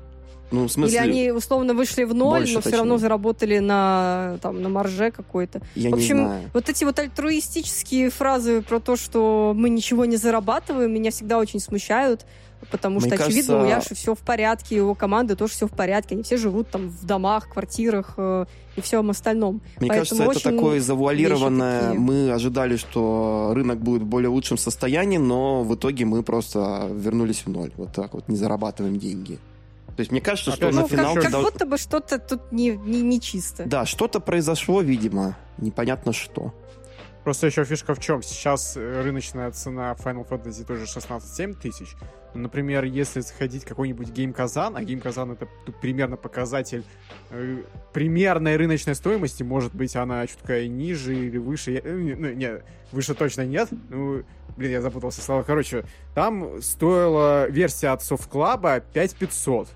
Ну, 0.51 0.67
в 0.67 0.73
смысле... 0.73 0.99
Или 0.99 1.05
они 1.05 1.31
условно 1.31 1.75
вышли 1.75 2.05
в 2.05 2.15
ноль, 2.15 2.41
больше, 2.41 2.55
но 2.55 2.61
все 2.61 2.77
равно 2.77 2.97
заработали 2.97 3.59
на, 3.59 4.39
там, 4.41 4.63
на 4.63 4.69
марже 4.69 5.11
какой-то. 5.11 5.61
Я 5.75 5.91
в 5.91 5.95
общем, 5.95 6.17
не 6.17 6.25
знаю. 6.25 6.51
вот 6.55 6.69
эти 6.69 6.85
вот 6.85 6.99
альтруистические 6.99 8.09
фразы 8.09 8.63
про 8.63 8.81
то, 8.81 8.97
что 8.97 9.53
мы 9.55 9.69
ничего 9.69 10.07
не 10.07 10.17
зарабатываем, 10.17 10.93
меня 10.93 11.11
всегда 11.11 11.39
очень 11.39 11.61
смущают 11.61 12.25
потому 12.71 13.01
Мне 13.01 13.09
что, 13.09 13.17
кажется... 13.17 13.39
очевидно, 13.39 13.63
у 13.63 13.67
Яши 13.67 13.95
все 13.95 14.15
в 14.15 14.19
порядке, 14.19 14.77
его 14.77 14.95
команды 14.95 15.37
тоже 15.37 15.53
все 15.53 15.67
в 15.67 15.73
порядке, 15.73 16.15
они 16.15 16.23
все 16.23 16.37
живут 16.37 16.71
там 16.71 16.89
в 16.89 17.05
домах, 17.05 17.49
квартирах 17.49 18.15
э, 18.17 18.47
и 18.77 18.81
всем 18.81 19.11
остальном. 19.11 19.61
Мне 19.81 19.89
Поэтому 19.89 20.23
кажется, 20.25 20.49
это 20.49 20.57
такое 20.57 20.81
завуалированное. 20.81 21.95
Мы 21.95 22.31
ожидали, 22.31 22.77
что 22.77 23.53
рынок 23.55 23.79
будет 23.81 24.03
в 24.03 24.07
более 24.07 24.29
лучшем 24.29 24.59
состоянии, 24.59 25.19
но 25.19 25.63
в 25.63 25.75
итоге 25.75 26.05
мы 26.05 26.23
просто 26.23 26.89
вернулись 26.93 27.43
в 27.45 27.49
ноль. 27.49 27.73
Вот 27.77 27.93
так 27.93 28.15
вот, 28.15 28.29
не 28.29 28.37
зарабатываем 28.37 28.99
деньги. 28.99 29.39
То 29.99 30.01
есть 30.03 30.13
мне 30.13 30.21
кажется, 30.21 30.53
что 30.53 30.71
ну, 30.71 30.83
на 30.83 30.89
финал... 30.89 31.15
Как, 31.17 31.25
как 31.25 31.43
будто 31.43 31.67
бы 31.67 31.77
что-то 31.77 32.21
тут 32.21 32.53
не, 32.53 32.71
не, 32.71 33.03
не 33.03 33.21
чисто. 33.21 33.65
Да, 33.67 33.85
что-то 33.85 34.21
произошло, 34.21 34.81
видимо. 34.81 35.37
Непонятно 35.59 36.13
что. 36.13 36.55
Просто 37.29 37.49
еще 37.49 37.63
фишка 37.65 37.95
в 37.95 38.01
чем? 38.01 38.23
Сейчас 38.23 38.75
э, 38.75 39.03
рыночная 39.03 39.51
цена 39.51 39.95
Final 40.03 40.27
Fantasy 40.27 40.65
тоже 40.65 40.85
16-7 40.85 41.61
тысяч. 41.61 41.95
Например, 42.33 42.85
если 42.85 43.21
заходить 43.21 43.67
какой-нибудь 43.67 44.09
Game 44.09 44.35
Kazan, 44.35 44.73
а 44.75 44.83
Game 44.83 45.03
Kazan 45.03 45.35
это 45.35 45.47
примерно 45.83 46.17
показатель 46.17 46.85
э, 47.29 47.59
примерной 47.93 48.57
рыночной 48.57 48.95
стоимости, 48.95 49.43
может 49.43 49.75
быть, 49.75 49.95
она 49.95 50.27
чутка 50.27 50.67
ниже 50.67 51.15
или 51.15 51.37
выше. 51.37 51.73
Я, 51.73 51.81
э, 51.81 51.93
ну, 51.93 52.33
нет, 52.33 52.65
выше 52.93 53.13
точно 53.13 53.45
нет. 53.45 53.69
Ну, 53.91 54.23
блин, 54.57 54.71
я 54.71 54.81
запутался 54.81 55.21
слова. 55.21 55.43
Короче, 55.43 55.85
там 56.15 56.63
стоила 56.63 57.47
версия 57.51 57.89
от 57.89 58.01
Soft 58.01 58.31
Club 58.31 58.83
5500. 58.95 59.69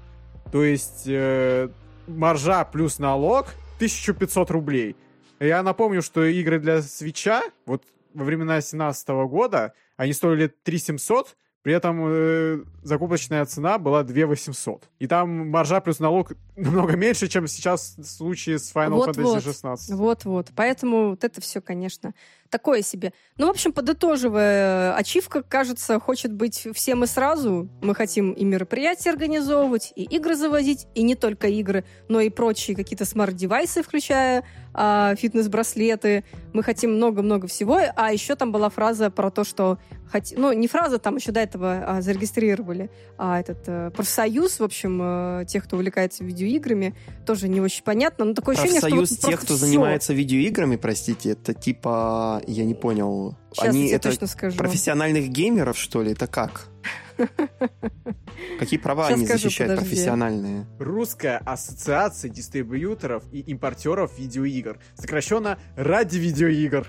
То 0.51 0.65
есть 0.65 1.05
э, 1.07 1.69
маржа 2.07 2.65
плюс 2.65 2.99
налог 2.99 3.49
1500 3.77 4.51
рублей. 4.51 4.97
Я 5.43 5.63
напомню, 5.65 6.03
что 6.03 6.25
игры 6.25 6.61
для 6.61 6.83
свеча, 6.83 7.43
вот 7.67 7.83
во 8.15 8.25
времена 8.25 8.61
17 8.61 9.09
года, 9.09 9.75
они 9.97 10.13
стоили 10.13 10.47
3700, 10.47 11.37
при 11.63 11.73
этом 11.75 12.05
э, 12.07 12.65
закупочная 12.83 13.45
цена 13.45 13.79
была 13.79 14.03
2 14.03 14.27
800. 14.27 14.89
И 14.99 15.07
там 15.07 15.49
маржа 15.49 15.81
плюс 15.81 16.01
налог 16.01 16.33
намного 16.57 16.97
меньше, 16.97 17.29
чем 17.29 17.47
сейчас 17.47 17.95
в 17.99 18.05
случае 18.05 18.59
с 18.59 18.73
Final 18.75 18.91
вот, 18.91 19.17
Fantasy 19.17 19.23
вот. 19.23 19.45
16. 19.45 19.91
Вот-вот. 19.91 20.49
Поэтому 20.57 21.11
вот 21.11 21.23
это 21.23 21.41
все, 21.41 21.61
конечно, 21.61 22.15
такое 22.49 22.83
себе. 22.83 23.13
Ну, 23.37 23.47
в 23.47 23.51
общем, 23.51 23.73
подытоживая, 23.73 24.95
ачивка, 24.97 25.43
кажется, 25.43 26.01
хочет 26.01 26.33
быть 26.33 26.67
всем 26.75 27.05
и 27.05 27.07
сразу. 27.07 27.69
Мы 27.81 27.95
хотим 27.95 28.33
и 28.33 28.45
мероприятия 28.45 29.11
организовывать, 29.11 29.93
и 29.95 30.03
игры 30.03 30.35
завозить, 30.35 30.89
и 30.97 31.03
не 31.03 31.15
только 31.15 31.47
игры, 31.47 31.85
но 32.09 32.21
и 32.21 32.29
прочие 32.29 32.77
какие-то 32.77 33.05
смарт-девайсы, 33.05 33.85
включая 33.85 34.45
фитнес-браслеты. 34.75 36.25
Мы 36.53 36.63
хотим 36.63 36.95
много-много 36.95 37.47
всего. 37.47 37.79
А 37.97 38.13
еще 38.13 38.35
там 38.37 38.53
была 38.53 38.71
фраза 38.71 39.11
про 39.11 39.31
то, 39.31 39.45
что... 39.45 39.79
Хот... 40.11 40.25
Ну, 40.37 40.53
не 40.53 40.69
фраза, 40.69 40.99
там 40.99 41.17
еще 41.17 41.33
до 41.33 41.41
этого 41.41 41.85
а, 41.87 42.03
зарегистрировали, 42.03 42.91
а 43.17 43.41
этот 43.41 43.65
а, 43.67 43.91
профсоюз, 43.91 44.61
в 44.61 44.65
общем, 44.65 44.99
а, 45.03 45.45
тех, 45.47 45.65
кто 45.65 45.77
увлекается 45.77 46.23
видеоиграми, 46.23 46.95
тоже 47.27 47.49
не 47.49 47.61
очень 47.61 47.83
понятно. 47.83 48.27
Но 48.27 48.35
такое 48.35 48.57
ощущение, 48.57 48.81
что... 48.81 48.95
Вот 48.95 49.09
тех, 49.09 49.41
кто 49.41 49.55
все. 49.55 49.67
занимается 49.67 50.13
видеоиграми, 50.13 50.77
простите, 50.77 51.31
это 51.31 51.55
типа... 51.55 52.43
Я 52.47 52.65
не 52.65 52.75
понял. 52.75 53.37
Сейчас 53.53 53.69
Они 53.69 53.89
я 53.89 53.97
это 53.97 54.11
точно 54.11 54.27
скажу. 54.27 54.57
профессиональных 54.57 55.29
геймеров, 55.29 55.79
что 55.79 56.03
ли? 56.03 56.13
Это 56.13 56.27
как? 56.27 56.69
Какие 58.59 58.79
права 58.79 59.05
Сейчас 59.09 59.17
они 59.19 59.27
скажу, 59.27 59.43
защищают 59.45 59.73
подожди. 59.75 59.91
профессиональные? 59.91 60.67
Русская 60.79 61.39
ассоциация 61.45 62.31
дистрибьюторов 62.31 63.25
и 63.33 63.41
импортеров 63.41 64.19
видеоигр. 64.19 64.79
Сокращенно 64.95 65.59
ради 65.77 66.19
видеоигр. 66.19 66.87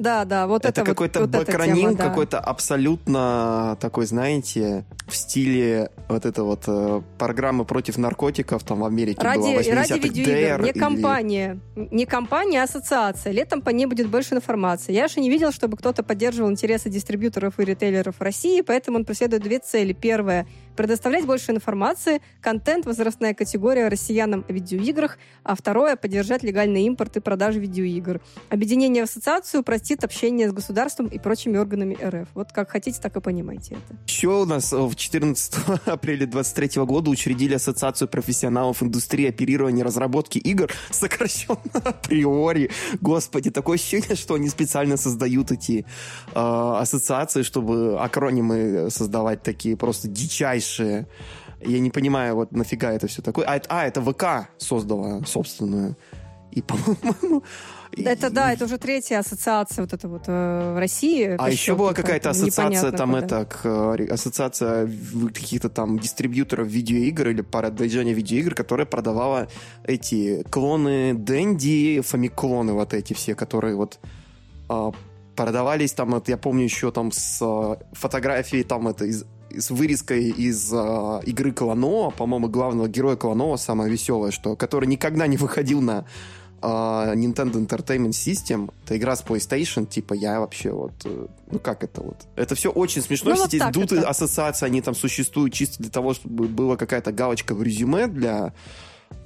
Да, 0.00 0.24
да, 0.24 0.46
вот 0.46 0.64
это, 0.64 0.80
это 0.80 0.90
какой-то 0.90 1.20
вот, 1.20 1.28
бакроним, 1.28 1.94
да. 1.94 2.08
какой-то 2.08 2.40
абсолютно 2.40 3.76
такой, 3.80 4.06
знаете, 4.06 4.86
в 5.06 5.14
стиле 5.14 5.90
вот 6.08 6.24
это 6.24 6.42
вот 6.42 6.64
э, 6.68 7.02
программы 7.18 7.66
против 7.66 7.98
наркотиков 7.98 8.64
там 8.64 8.80
в 8.80 8.86
Америке 8.86 9.20
ради, 9.20 9.40
была 9.40 9.52
80-х. 9.56 9.74
Ради 9.74 9.92
видеоигр, 10.00 10.62
не 10.62 10.70
или... 10.70 10.78
компания, 10.78 11.60
не 11.76 12.06
компания, 12.06 12.62
а 12.62 12.64
ассоциация. 12.64 13.30
Летом 13.30 13.60
по 13.60 13.68
ней 13.68 13.84
будет 13.84 14.08
больше 14.08 14.34
информации. 14.34 14.94
Я 14.94 15.06
же 15.06 15.20
не 15.20 15.28
видел, 15.28 15.52
чтобы 15.52 15.76
кто-то 15.76 16.02
поддерживал 16.02 16.50
интересы 16.50 16.88
дистрибьюторов 16.88 17.60
и 17.60 17.64
ритейлеров 17.66 18.22
России, 18.22 18.62
поэтому 18.62 18.96
он 18.96 19.04
преследует 19.04 19.42
две 19.42 19.58
цели. 19.58 19.92
Первая 19.92 20.46
предоставлять 20.80 21.26
больше 21.26 21.52
информации, 21.52 22.22
контент, 22.40 22.86
возрастная 22.86 23.34
категория 23.34 23.88
россиянам 23.88 24.46
о 24.48 24.52
видеоиграх, 24.52 25.18
а 25.44 25.54
второе— 25.54 25.94
поддержать 25.96 26.42
легальный 26.42 26.84
импорт 26.84 27.18
и 27.18 27.20
продажу 27.20 27.60
видеоигр. 27.60 28.22
Объединение 28.48 29.04
в 29.04 29.10
ассоциацию 29.10 29.62
простит 29.62 30.04
общение 30.04 30.48
с 30.48 30.54
государством 30.54 31.08
и 31.08 31.18
прочими 31.18 31.58
органами 31.58 31.98
РФ. 32.02 32.28
Вот 32.32 32.52
как 32.52 32.70
хотите, 32.70 32.98
так 32.98 33.14
и 33.14 33.20
понимайте 33.20 33.74
это. 33.74 33.94
Еще 34.06 34.28
у 34.28 34.46
нас 34.46 34.72
в 34.72 34.94
14 34.94 35.54
апреля 35.84 36.24
2023 36.24 36.82
года 36.84 37.10
учредили 37.10 37.52
Ассоциацию 37.52 38.08
профессионалов 38.08 38.82
индустрии 38.82 39.28
оперирования 39.28 39.82
и 39.82 39.86
разработки 39.86 40.38
игр, 40.38 40.72
сокращенно 40.90 41.58
априори. 41.74 42.70
Господи, 43.02 43.50
такое 43.50 43.74
ощущение, 43.74 44.16
что 44.16 44.32
они 44.32 44.48
специально 44.48 44.96
создают 44.96 45.52
эти 45.52 45.84
э, 46.28 46.32
ассоциации, 46.34 47.42
чтобы 47.42 48.00
акронимы 48.00 48.88
создавать 48.90 49.42
такие 49.42 49.76
просто 49.76 50.08
дичайшие 50.08 50.69
дальше. 50.70 51.06
Я 51.60 51.80
не 51.80 51.90
понимаю, 51.90 52.34
вот 52.34 52.52
нафига 52.52 52.92
это 52.92 53.06
все 53.06 53.22
такое. 53.22 53.46
А, 53.46 53.60
а 53.68 53.86
это 53.86 54.00
ВК 54.00 54.48
создала 54.58 55.24
собственную. 55.24 55.96
И, 56.52 56.62
по-моему... 56.62 57.42
Это 57.96 58.30
да, 58.30 58.52
это 58.52 58.66
уже 58.66 58.78
третья 58.78 59.18
ассоциация 59.18 59.82
вот 59.82 59.92
эта 59.92 60.08
вот 60.08 60.22
э, 60.28 60.72
в 60.74 60.78
России. 60.78 61.34
А 61.36 61.50
еще 61.50 61.74
была 61.74 61.92
какая-то 61.92 62.30
ассоциация 62.30 62.92
там 62.92 63.10
куда. 63.10 63.24
это, 63.26 63.44
к, 63.44 63.66
э, 63.66 64.06
ассоциация 64.06 64.88
каких-то 65.34 65.68
там 65.68 65.98
дистрибьюторов 65.98 66.68
видеоигр 66.68 67.30
или 67.30 67.42
продвижения 67.42 68.14
видеоигр, 68.14 68.54
которая 68.54 68.86
продавала 68.86 69.48
эти 69.82 70.44
клоны 70.50 71.14
Дэнди, 71.14 72.00
фамиклоны 72.00 72.74
вот 72.74 72.94
эти 72.94 73.12
все, 73.12 73.34
которые 73.34 73.74
вот 73.74 73.98
э, 74.68 74.92
продавались 75.34 75.92
там, 75.92 76.10
вот 76.10 76.28
я 76.28 76.36
помню 76.36 76.62
еще 76.62 76.92
там 76.92 77.10
с 77.10 77.38
э, 77.42 77.76
фотографией 77.92 78.62
там 78.62 78.86
это 78.86 79.04
из 79.04 79.24
с 79.56 79.70
вырезкой 79.70 80.30
из 80.30 80.72
э, 80.72 81.20
игры 81.26 81.52
Кланова, 81.52 82.10
по-моему, 82.10 82.48
главного 82.48 82.88
героя 82.88 83.16
Кланова, 83.16 83.56
самое 83.56 83.90
веселое, 83.90 84.30
что, 84.30 84.56
который 84.56 84.86
никогда 84.86 85.26
не 85.26 85.36
выходил 85.36 85.80
на 85.80 86.04
э, 86.62 86.66
Nintendo 86.66 87.54
Entertainment 87.54 88.10
System. 88.10 88.72
Это 88.84 88.96
игра 88.96 89.16
с 89.16 89.22
PlayStation, 89.22 89.86
типа, 89.86 90.14
я 90.14 90.40
вообще 90.40 90.70
вот... 90.70 90.92
Э, 91.04 91.26
ну, 91.50 91.58
как 91.58 91.84
это 91.84 92.02
вот? 92.02 92.16
Это 92.36 92.54
все 92.54 92.70
очень 92.70 93.02
смешно. 93.02 93.30
Ну, 93.30 93.36
все 93.36 93.44
вот 93.44 93.54
эти 93.54 93.72
дуты 93.72 93.96
это. 93.96 94.08
ассоциации, 94.08 94.66
они 94.66 94.80
там 94.82 94.94
существуют 94.94 95.52
чисто 95.52 95.82
для 95.82 95.90
того, 95.90 96.14
чтобы 96.14 96.48
была 96.48 96.76
какая-то 96.76 97.12
галочка 97.12 97.54
в 97.54 97.62
резюме 97.62 98.06
для 98.06 98.52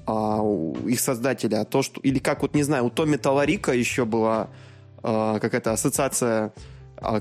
а, 0.07 0.41
их 0.87 1.01
создателя. 1.01 1.61
А 1.61 1.65
то, 1.65 1.83
что... 1.83 2.01
Или 2.01 2.19
как, 2.19 2.43
вот, 2.43 2.55
не 2.55 2.63
знаю, 2.63 2.87
у 2.87 2.91
Томми 2.91 3.17
Таларика 3.17 3.73
еще 3.73 4.05
была 4.05 4.49
а, 5.03 5.39
какая-то 5.39 5.73
ассоциация 5.73 6.53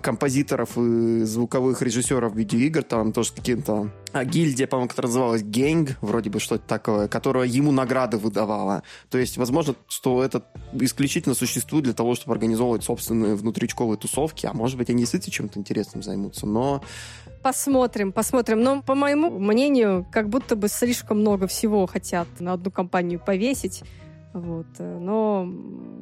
композиторов 0.02 0.78
и 0.78 1.24
звуковых 1.24 1.82
режиссеров 1.82 2.36
видеоигр, 2.36 2.84
там 2.84 3.14
тоже 3.14 3.34
каким-то 3.34 3.90
а, 4.12 4.26
гильдия, 4.26 4.68
по-моему, 4.68 4.90
которая 4.90 5.10
называлась 5.10 5.44
Гэнг, 5.44 5.98
вроде 6.02 6.30
бы 6.30 6.40
что-то 6.40 6.64
такое, 6.68 7.08
которая 7.08 7.48
ему 7.48 7.72
награды 7.72 8.18
выдавала. 8.18 8.84
То 9.10 9.18
есть, 9.18 9.38
возможно, 9.38 9.76
что 9.88 10.24
это 10.24 10.44
исключительно 10.74 11.36
существует 11.36 11.86
для 11.86 11.94
того, 11.94 12.16
чтобы 12.16 12.34
организовывать 12.34 12.84
собственные 12.84 13.36
внутричковые 13.36 13.98
тусовки, 13.98 14.46
а 14.46 14.54
может 14.54 14.78
быть, 14.78 14.90
они 14.90 15.00
действительно 15.00 15.34
чем-то 15.34 15.60
интересным 15.60 16.04
займутся, 16.04 16.46
но 16.46 16.82
Посмотрим, 17.44 18.14
посмотрим. 18.14 18.62
Но, 18.62 18.82
по 18.82 18.96
моему 18.96 19.30
мнению, 19.38 20.08
как 20.10 20.30
будто 20.30 20.56
бы 20.56 20.70
слишком 20.70 21.20
много 21.20 21.46
всего 21.48 21.86
хотят 21.88 22.28
на 22.40 22.54
одну 22.54 22.72
компанию 22.72 23.20
повесить. 23.20 23.84
Вот. 24.34 24.68
Э, 24.80 24.98
но 25.00 25.48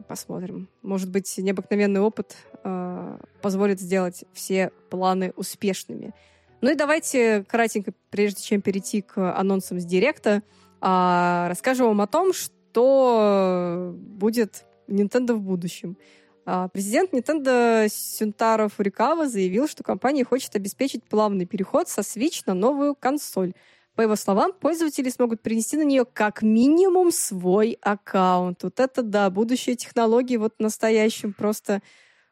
посмотрим. 0.08 0.70
Может 0.82 1.10
быть, 1.10 1.38
необыкновенный 1.38 2.02
опыт 2.02 2.36
э, 2.64 3.18
позволит 3.42 3.80
сделать 3.80 4.24
все 4.34 4.72
планы 4.90 5.34
успешными. 5.36 6.14
Ну 6.62 6.72
и 6.72 6.76
давайте 6.76 7.44
кратенько, 7.44 7.92
прежде 8.10 8.42
чем 8.44 8.62
перейти 8.62 9.02
к 9.02 9.36
анонсам 9.36 9.80
с 9.80 9.86
Директа, 9.86 10.44
а, 10.80 11.48
расскажу 11.50 11.88
вам 11.88 12.02
о 12.02 12.08
том, 12.08 12.34
что 12.34 13.94
будет 13.96 14.66
Nintendo 14.88 15.34
в 15.34 15.42
будущем. 15.42 15.98
А, 16.46 16.68
президент 16.68 17.14
Nintendo 17.14 17.88
Сюнтаро 17.90 18.68
Фурикава 18.68 19.28
заявил, 19.28 19.68
что 19.68 19.84
компания 19.84 20.24
хочет 20.24 20.56
обеспечить 20.56 21.04
плавный 21.04 21.46
переход 21.46 21.88
со 21.90 22.02
Switch 22.02 22.44
на 22.46 22.54
новую 22.54 22.96
консоль. 22.96 23.54
По 23.96 24.02
его 24.02 24.16
словам, 24.16 24.54
пользователи 24.54 25.10
смогут 25.10 25.42
принести 25.42 25.76
на 25.78 25.84
нее 25.84 26.06
как 26.06 26.42
минимум 26.42 27.12
свой 27.12 27.78
аккаунт. 27.82 28.64
Вот 28.64 28.80
это 28.80 29.04
да, 29.04 29.30
будущее 29.30 29.76
технологии 29.76 30.38
вот 30.38 30.56
настоящим 30.60 31.34
просто... 31.34 31.82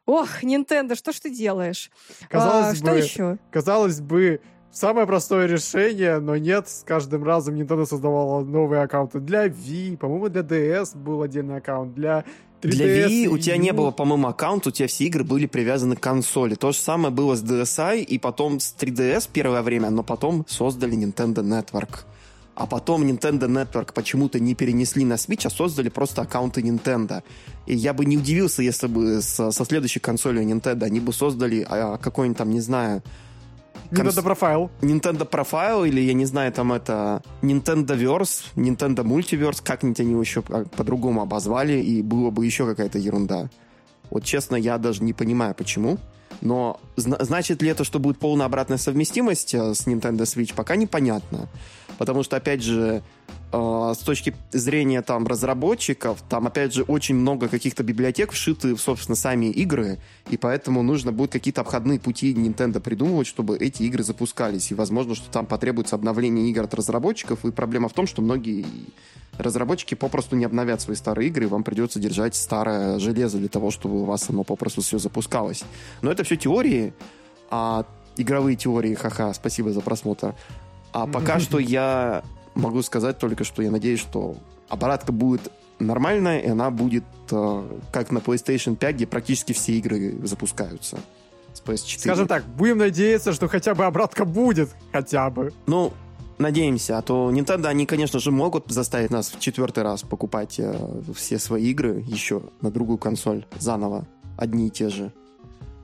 Ох, 0.06 0.42
Nintendo, 0.42 0.96
что 0.96 1.12
ж 1.12 1.20
ты 1.20 1.30
делаешь? 1.30 1.92
Казалось 2.30 2.68
а, 2.68 2.70
бы, 2.72 2.76
что 2.76 2.96
еще? 2.96 3.38
Казалось 3.52 4.02
бы, 4.02 4.42
самое 4.72 5.06
простое 5.06 5.48
решение, 5.48 6.20
но 6.20 6.38
нет, 6.38 6.70
с 6.70 6.84
каждым 6.84 7.24
разом 7.24 7.56
Nintendo 7.56 7.86
создавала 7.86 8.44
новые 8.44 8.82
аккаунты. 8.82 9.20
Для 9.20 9.48
Wii, 9.48 9.98
по-моему, 9.98 10.30
для 10.30 10.42
DS 10.42 10.98
был 10.98 11.22
отдельный 11.22 11.58
аккаунт, 11.58 11.94
для 11.94 12.24
3DS 12.62 12.70
Для 12.72 13.08
Wii 13.08 13.28
у 13.28 13.38
тебя 13.38 13.58
не 13.58 13.72
было, 13.72 13.92
по-моему, 13.92 14.28
аккаунта, 14.28 14.70
у 14.70 14.72
тебя 14.72 14.88
все 14.88 15.06
игры 15.06 15.24
были 15.24 15.46
привязаны 15.46 15.96
к 15.96 16.02
консоли. 16.02 16.56
То 16.56 16.72
же 16.72 16.78
самое 16.78 17.14
было 17.14 17.36
с 17.36 17.44
DSi 17.44 18.04
и 18.04 18.18
потом 18.20 18.60
с 18.60 18.76
3DS 18.78 19.30
первое 19.32 19.62
время, 19.62 19.90
но 19.90 20.04
потом 20.04 20.46
создали 20.48 20.98
Nintendo 20.98 21.44
Network. 21.44 22.06
А 22.56 22.66
потом 22.66 23.06
Nintendo 23.06 23.48
Network 23.48 23.94
почему-то 23.94 24.42
не 24.42 24.54
перенесли 24.54 25.06
на 25.06 25.14
Switch, 25.14 25.48
а 25.48 25.50
создали 25.50 25.88
просто 25.88 26.24
аккаунты 26.24 26.60
Nintendo. 26.60 27.24
И 27.66 27.74
я 27.74 27.94
бы 27.94 28.04
не 28.04 28.18
удивился, 28.18 28.62
если 28.62 28.88
бы 28.88 29.22
со, 29.22 29.52
со 29.52 29.64
следующей 29.64 30.02
консолью 30.02 30.44
Nintendo 30.44 30.84
они 30.84 31.00
бы 31.00 31.14
создали 31.14 31.66
а, 31.70 31.98
какой-нибудь 31.98 32.38
там, 32.38 32.50
не 32.50 32.60
знаю, 32.60 33.02
Nintendo 33.92 34.24
Profile. 34.24 34.70
Nintendo 34.82 35.30
Profile 35.30 35.88
или, 35.88 36.02
я 36.02 36.14
не 36.14 36.26
знаю, 36.26 36.52
там 36.52 36.72
это 36.74 37.22
Nintendo 37.42 37.98
Verse, 37.98 38.44
Nintendo 38.56 39.04
Multiverse, 39.04 39.62
как-нибудь 39.64 40.00
они 40.00 40.20
еще 40.20 40.42
по-другому 40.42 41.22
обозвали, 41.22 41.80
и 41.80 42.02
было 42.02 42.30
бы 42.30 42.46
еще 42.46 42.66
какая-то 42.66 42.98
ерунда. 43.00 43.50
Вот 44.10 44.24
честно, 44.24 44.56
я 44.56 44.78
даже 44.78 45.04
не 45.04 45.14
понимаю, 45.14 45.54
почему. 45.56 45.98
Но 46.42 46.80
зна- 46.96 47.18
значит 47.20 47.62
ли 47.62 47.70
это, 47.70 47.84
что 47.84 48.00
будет 48.00 48.18
полная 48.18 48.46
обратная 48.46 48.78
совместимость 48.78 49.54
э, 49.54 49.74
с 49.74 49.88
Nintendo 49.88 50.22
Switch, 50.22 50.54
пока 50.56 50.76
непонятно. 50.76 51.48
Потому 51.98 52.24
что, 52.24 52.38
опять 52.38 52.64
же, 52.64 53.04
с 53.52 53.98
точки 54.00 54.36
зрения 54.52 55.02
там 55.02 55.26
разработчиков, 55.26 56.22
там, 56.30 56.46
опять 56.46 56.74
же, 56.74 56.84
очень 56.84 57.16
много 57.16 57.48
каких-то 57.48 57.84
библиотек 57.84 58.32
вшиты 58.32 58.76
в, 58.76 58.80
собственно, 58.80 59.16
сами 59.16 59.48
игры, 59.48 59.98
и 60.30 60.38
поэтому 60.38 60.84
нужно 60.84 61.12
будет 61.12 61.32
какие-то 61.32 61.62
обходные 61.62 62.00
пути 62.00 62.34
Nintendo 62.34 62.80
придумывать, 62.80 63.26
чтобы 63.26 63.58
эти 63.58 63.84
игры 63.84 64.04
запускались. 64.04 64.72
И, 64.72 64.76
возможно, 64.76 65.16
что 65.16 65.32
там 65.32 65.48
потребуется 65.48 65.96
обновление 65.96 66.50
игр 66.50 66.64
от 66.64 66.74
разработчиков, 66.76 67.44
и 67.44 67.52
проблема 67.52 67.90
в 67.90 67.94
том, 67.94 68.06
что 68.06 68.22
многие 68.22 68.66
разработчики 69.40 69.96
попросту 69.96 70.36
не 70.36 70.46
обновят 70.46 70.82
свои 70.82 70.96
старые 70.96 71.30
игры, 71.30 71.46
и 71.46 71.48
вам 71.48 71.64
придется 71.64 72.00
держать 72.00 72.36
старое 72.36 73.00
железо 73.00 73.40
для 73.40 73.50
того, 73.50 73.72
чтобы 73.72 74.02
у 74.02 74.06
вас 74.06 74.30
оно 74.30 74.44
попросту 74.44 74.82
все 74.82 75.00
запускалось. 75.00 75.64
Но 76.02 76.12
это 76.12 76.24
все 76.24 76.36
теории, 76.36 76.94
а 77.50 77.86
игровые 78.16 78.56
теории, 78.56 78.94
ха-ха, 78.94 79.34
спасибо 79.34 79.72
за 79.72 79.82
просмотр. 79.82 80.36
А 80.92 81.08
пока 81.08 81.40
что 81.40 81.58
я 81.58 82.24
могу 82.56 82.82
сказать 82.82 83.18
только, 83.18 83.44
что 83.44 83.62
я 83.62 83.72
надеюсь, 83.72 84.00
что 84.00 84.38
обратка 84.68 85.12
будет 85.12 85.52
нормальная, 85.80 86.40
и 86.40 86.48
она 86.48 86.70
будет 86.72 87.06
э, 87.32 87.78
как 87.92 88.12
на 88.12 88.20
PlayStation 88.20 88.76
5, 88.76 88.96
где 88.96 89.08
практически 89.08 89.54
все 89.54 89.74
игры 89.74 90.18
запускаются 90.24 91.00
с 91.54 91.62
PS4. 91.62 92.00
Скажем 92.00 92.28
так, 92.28 92.46
будем 92.46 92.78
надеяться, 92.78 93.34
что 93.34 93.48
хотя 93.48 93.74
бы 93.76 93.86
обратка 93.86 94.26
будет. 94.26 94.70
Хотя 94.92 95.30
бы. 95.30 95.54
Ну, 95.68 95.94
надеемся, 96.38 96.98
а 96.98 97.02
то 97.02 97.32
Nintendo, 97.32 97.68
они, 97.68 97.86
конечно 97.86 98.20
же, 98.20 98.32
могут 98.32 98.72
заставить 98.72 99.12
нас 99.12 99.30
в 99.30 99.40
четвертый 99.40 99.84
раз 99.84 100.04
покупать 100.04 100.60
э, 100.60 101.02
все 101.16 101.40
свои 101.40 101.70
игры 101.72 102.04
еще 102.08 102.44
на 102.62 102.72
другую 102.72 102.98
консоль 102.98 103.46
заново, 103.58 104.08
одни 104.38 104.68
и 104.68 104.70
те 104.70 104.90
же. 104.90 105.12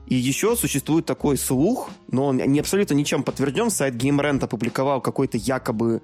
И 0.06 0.14
еще 0.14 0.54
существует 0.54 1.04
такой 1.04 1.36
слух, 1.36 1.90
но 2.08 2.26
он 2.26 2.36
не 2.36 2.60
абсолютно 2.60 2.94
ничем 2.94 3.24
подтвержден. 3.24 3.70
Сайт 3.70 3.94
GameRant 3.94 4.44
опубликовал 4.44 5.00
какой-то 5.00 5.36
якобы 5.36 6.00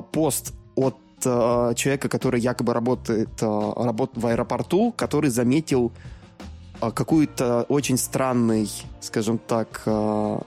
пост 0.00 0.54
от 0.74 0.96
э, 1.24 1.72
человека, 1.76 2.08
который 2.08 2.40
якобы 2.40 2.72
работает 2.72 3.28
э, 3.42 3.72
работ 3.76 4.12
в 4.14 4.26
аэропорту, 4.26 4.92
который 4.96 5.30
заметил 5.30 5.92
э, 6.80 6.90
какую-то 6.90 7.64
очень 7.68 7.98
странный, 7.98 8.70
скажем 9.00 9.38
так, 9.38 9.82
э, 9.86 10.38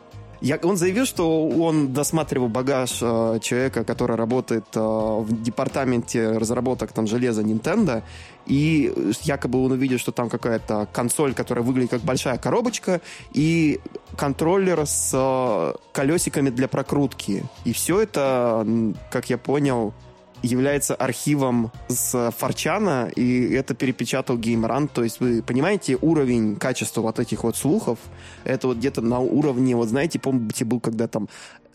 я, 0.42 0.60
он 0.64 0.78
заявил, 0.78 1.06
что 1.06 1.48
он 1.48 1.94
досматривал 1.94 2.48
багаж 2.48 3.00
э, 3.02 3.40
человека, 3.42 3.84
который 3.84 4.16
работает 4.16 4.66
э, 4.76 4.80
в 4.80 5.44
департаменте 5.44 6.38
разработок 6.38 6.92
там 6.92 7.08
железа 7.08 7.42
Nintendo, 7.42 8.04
и 8.46 8.94
якобы 9.24 9.64
он 9.64 9.72
увидел, 9.72 9.98
что 9.98 10.12
там 10.12 10.30
какая-то 10.30 10.88
консоль, 10.94 11.34
которая 11.34 11.64
выглядит 11.64 11.92
как 11.92 12.02
большая 12.02 12.38
коробочка, 12.38 13.02
и 13.34 13.80
контроллер 14.18 14.86
с 14.86 15.12
э, 15.14 15.74
колесиками 15.92 16.50
для 16.50 16.68
прокрутки. 16.68 17.44
И 17.64 17.74
все 17.74 18.02
это, 18.02 18.66
как 19.12 19.30
я 19.30 19.38
понял, 19.38 19.94
является 20.42 20.96
архивом 20.96 21.72
с 21.88 22.32
Форчана, 22.38 23.10
и 23.16 23.52
это 23.54 23.74
перепечатал 23.74 24.38
GameRant. 24.38 24.90
То 24.94 25.04
есть 25.04 25.20
вы 25.20 25.42
понимаете 25.42 25.98
уровень 26.02 26.56
качества 26.56 27.02
вот 27.02 27.20
этих 27.20 27.44
вот 27.44 27.56
слухов? 27.56 28.00
Это 28.44 28.68
вот 28.68 28.78
где-то 28.78 29.02
на 29.02 29.20
уровне, 29.20 29.76
вот 29.76 29.90
знаете, 29.90 30.20
помните, 30.20 30.66
был 30.66 30.80
когда 30.80 31.08
там 31.08 31.28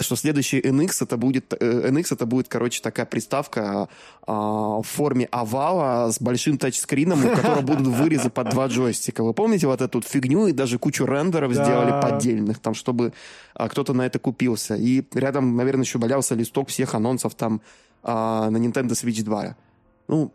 что 0.02 0.16
следующий 0.16 0.60
NX 0.60 1.04
это 1.04 1.16
будет 1.16 1.52
э, 1.60 1.90
NX 1.90 2.14
это 2.14 2.26
будет, 2.26 2.48
короче, 2.48 2.80
такая 2.82 3.06
приставка 3.06 3.88
а, 4.26 4.78
в 4.80 4.82
форме 4.82 5.26
овала 5.30 6.10
с 6.10 6.20
большим 6.20 6.58
тачскрином, 6.58 7.24
у 7.24 7.28
которого 7.34 7.60
будут 7.62 7.86
вырезы 7.96 8.30
под 8.30 8.50
два 8.50 8.66
джойстика. 8.66 9.22
Вы 9.22 9.34
помните 9.34 9.66
вот 9.66 9.80
эту 9.80 10.00
фигню 10.02 10.46
и 10.48 10.52
даже 10.52 10.78
кучу 10.78 11.04
рендеров 11.06 11.54
Да. 11.54 11.64
сделали 11.64 12.00
поддельных, 12.02 12.58
там, 12.58 12.74
чтобы 12.74 13.12
а, 13.54 13.68
кто-то 13.68 13.92
на 13.92 14.06
это 14.06 14.18
купился. 14.18 14.74
И 14.76 15.04
рядом, 15.14 15.56
наверное, 15.56 15.84
еще 15.84 15.98
валялся 15.98 16.34
листок 16.34 16.68
всех 16.68 16.94
анонсов 16.94 17.34
там 17.34 17.60
а, 18.02 18.50
на 18.50 18.56
Nintendo 18.56 18.90
Switch 18.90 19.22
2. 19.22 19.56
Ну, 20.08 20.32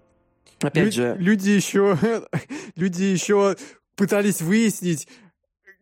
опять 0.61 0.86
Лю- 0.86 0.91
же, 0.91 1.16
Люди 1.20 1.49
еще... 1.49 1.97
Люди 2.76 3.03
еще 3.03 3.55
пытались 3.95 4.41
выяснить, 4.41 5.07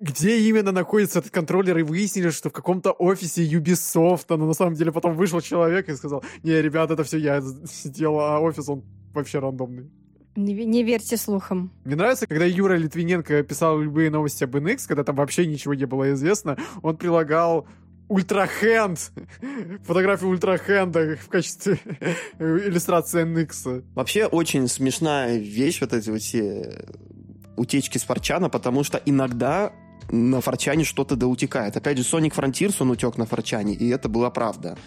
где 0.04 0.38
именно 0.50 0.74
находится 0.74 1.20
этот 1.20 1.32
контроллер, 1.32 1.78
и 1.78 1.84
выяснили, 1.84 2.30
что 2.30 2.50
в 2.50 2.54
каком-то 2.54 2.92
офисе 2.92 3.42
Ubisoft, 3.46 4.26
но 4.28 4.46
на 4.46 4.54
самом 4.54 4.74
деле 4.74 4.92
потом 4.92 5.16
вышел 5.16 5.40
человек 5.40 5.88
и 5.88 5.96
сказал, 5.96 6.24
не, 6.44 6.62
ребят, 6.62 6.92
это 6.92 7.06
все 7.06 7.18
я 7.18 7.40
сделал, 7.40 8.20
а 8.20 8.40
офис, 8.40 8.68
он 8.68 8.84
вообще 9.14 9.40
рандомный. 9.40 9.90
Не, 10.36 10.54
не 10.66 10.84
верьте 10.84 11.16
слухам. 11.16 11.72
Мне 11.86 11.96
нравится, 11.96 12.28
когда 12.28 12.44
Юра 12.44 12.74
Литвиненко 12.74 13.44
писал 13.44 13.80
любые 13.80 14.10
новости 14.10 14.44
об 14.44 14.56
NX, 14.58 14.88
когда 14.88 15.06
там 15.06 15.16
вообще 15.16 15.48
ничего 15.48 15.74
не 15.74 15.86
было 15.86 16.12
известно, 16.12 16.58
он 16.82 16.98
прилагал 16.98 17.66
ультрахенд, 18.10 19.00
фотографию 19.86 20.32
ультрахенда 20.32 21.16
в 21.16 21.30
качестве 21.30 21.80
иллюстрации 22.40 23.24
NX. 23.24 23.86
Вообще 23.96 24.26
очень 24.26 24.68
смешная 24.68 25.38
вещь, 25.38 25.80
вот 25.80 25.94
эти 25.94 26.10
вот 26.10 26.20
все 26.20 26.84
утечки 27.56 27.98
с 27.98 28.04
Форчана, 28.04 28.50
потому 28.50 28.84
что 28.84 29.02
иногда 29.06 29.72
на 30.12 30.42
Форчане 30.42 30.84
что-то 30.84 31.16
да 31.16 31.28
утекает. 31.28 31.78
Опять 31.78 31.98
же, 31.98 32.04
Sonic 32.04 32.34
Frontiers, 32.36 32.76
он 32.80 32.92
утек 32.92 33.18
на 33.18 33.26
Форчане, 33.26 33.74
и 33.74 33.90
это 33.90 34.10
была 34.10 34.30
правда. 34.30 34.78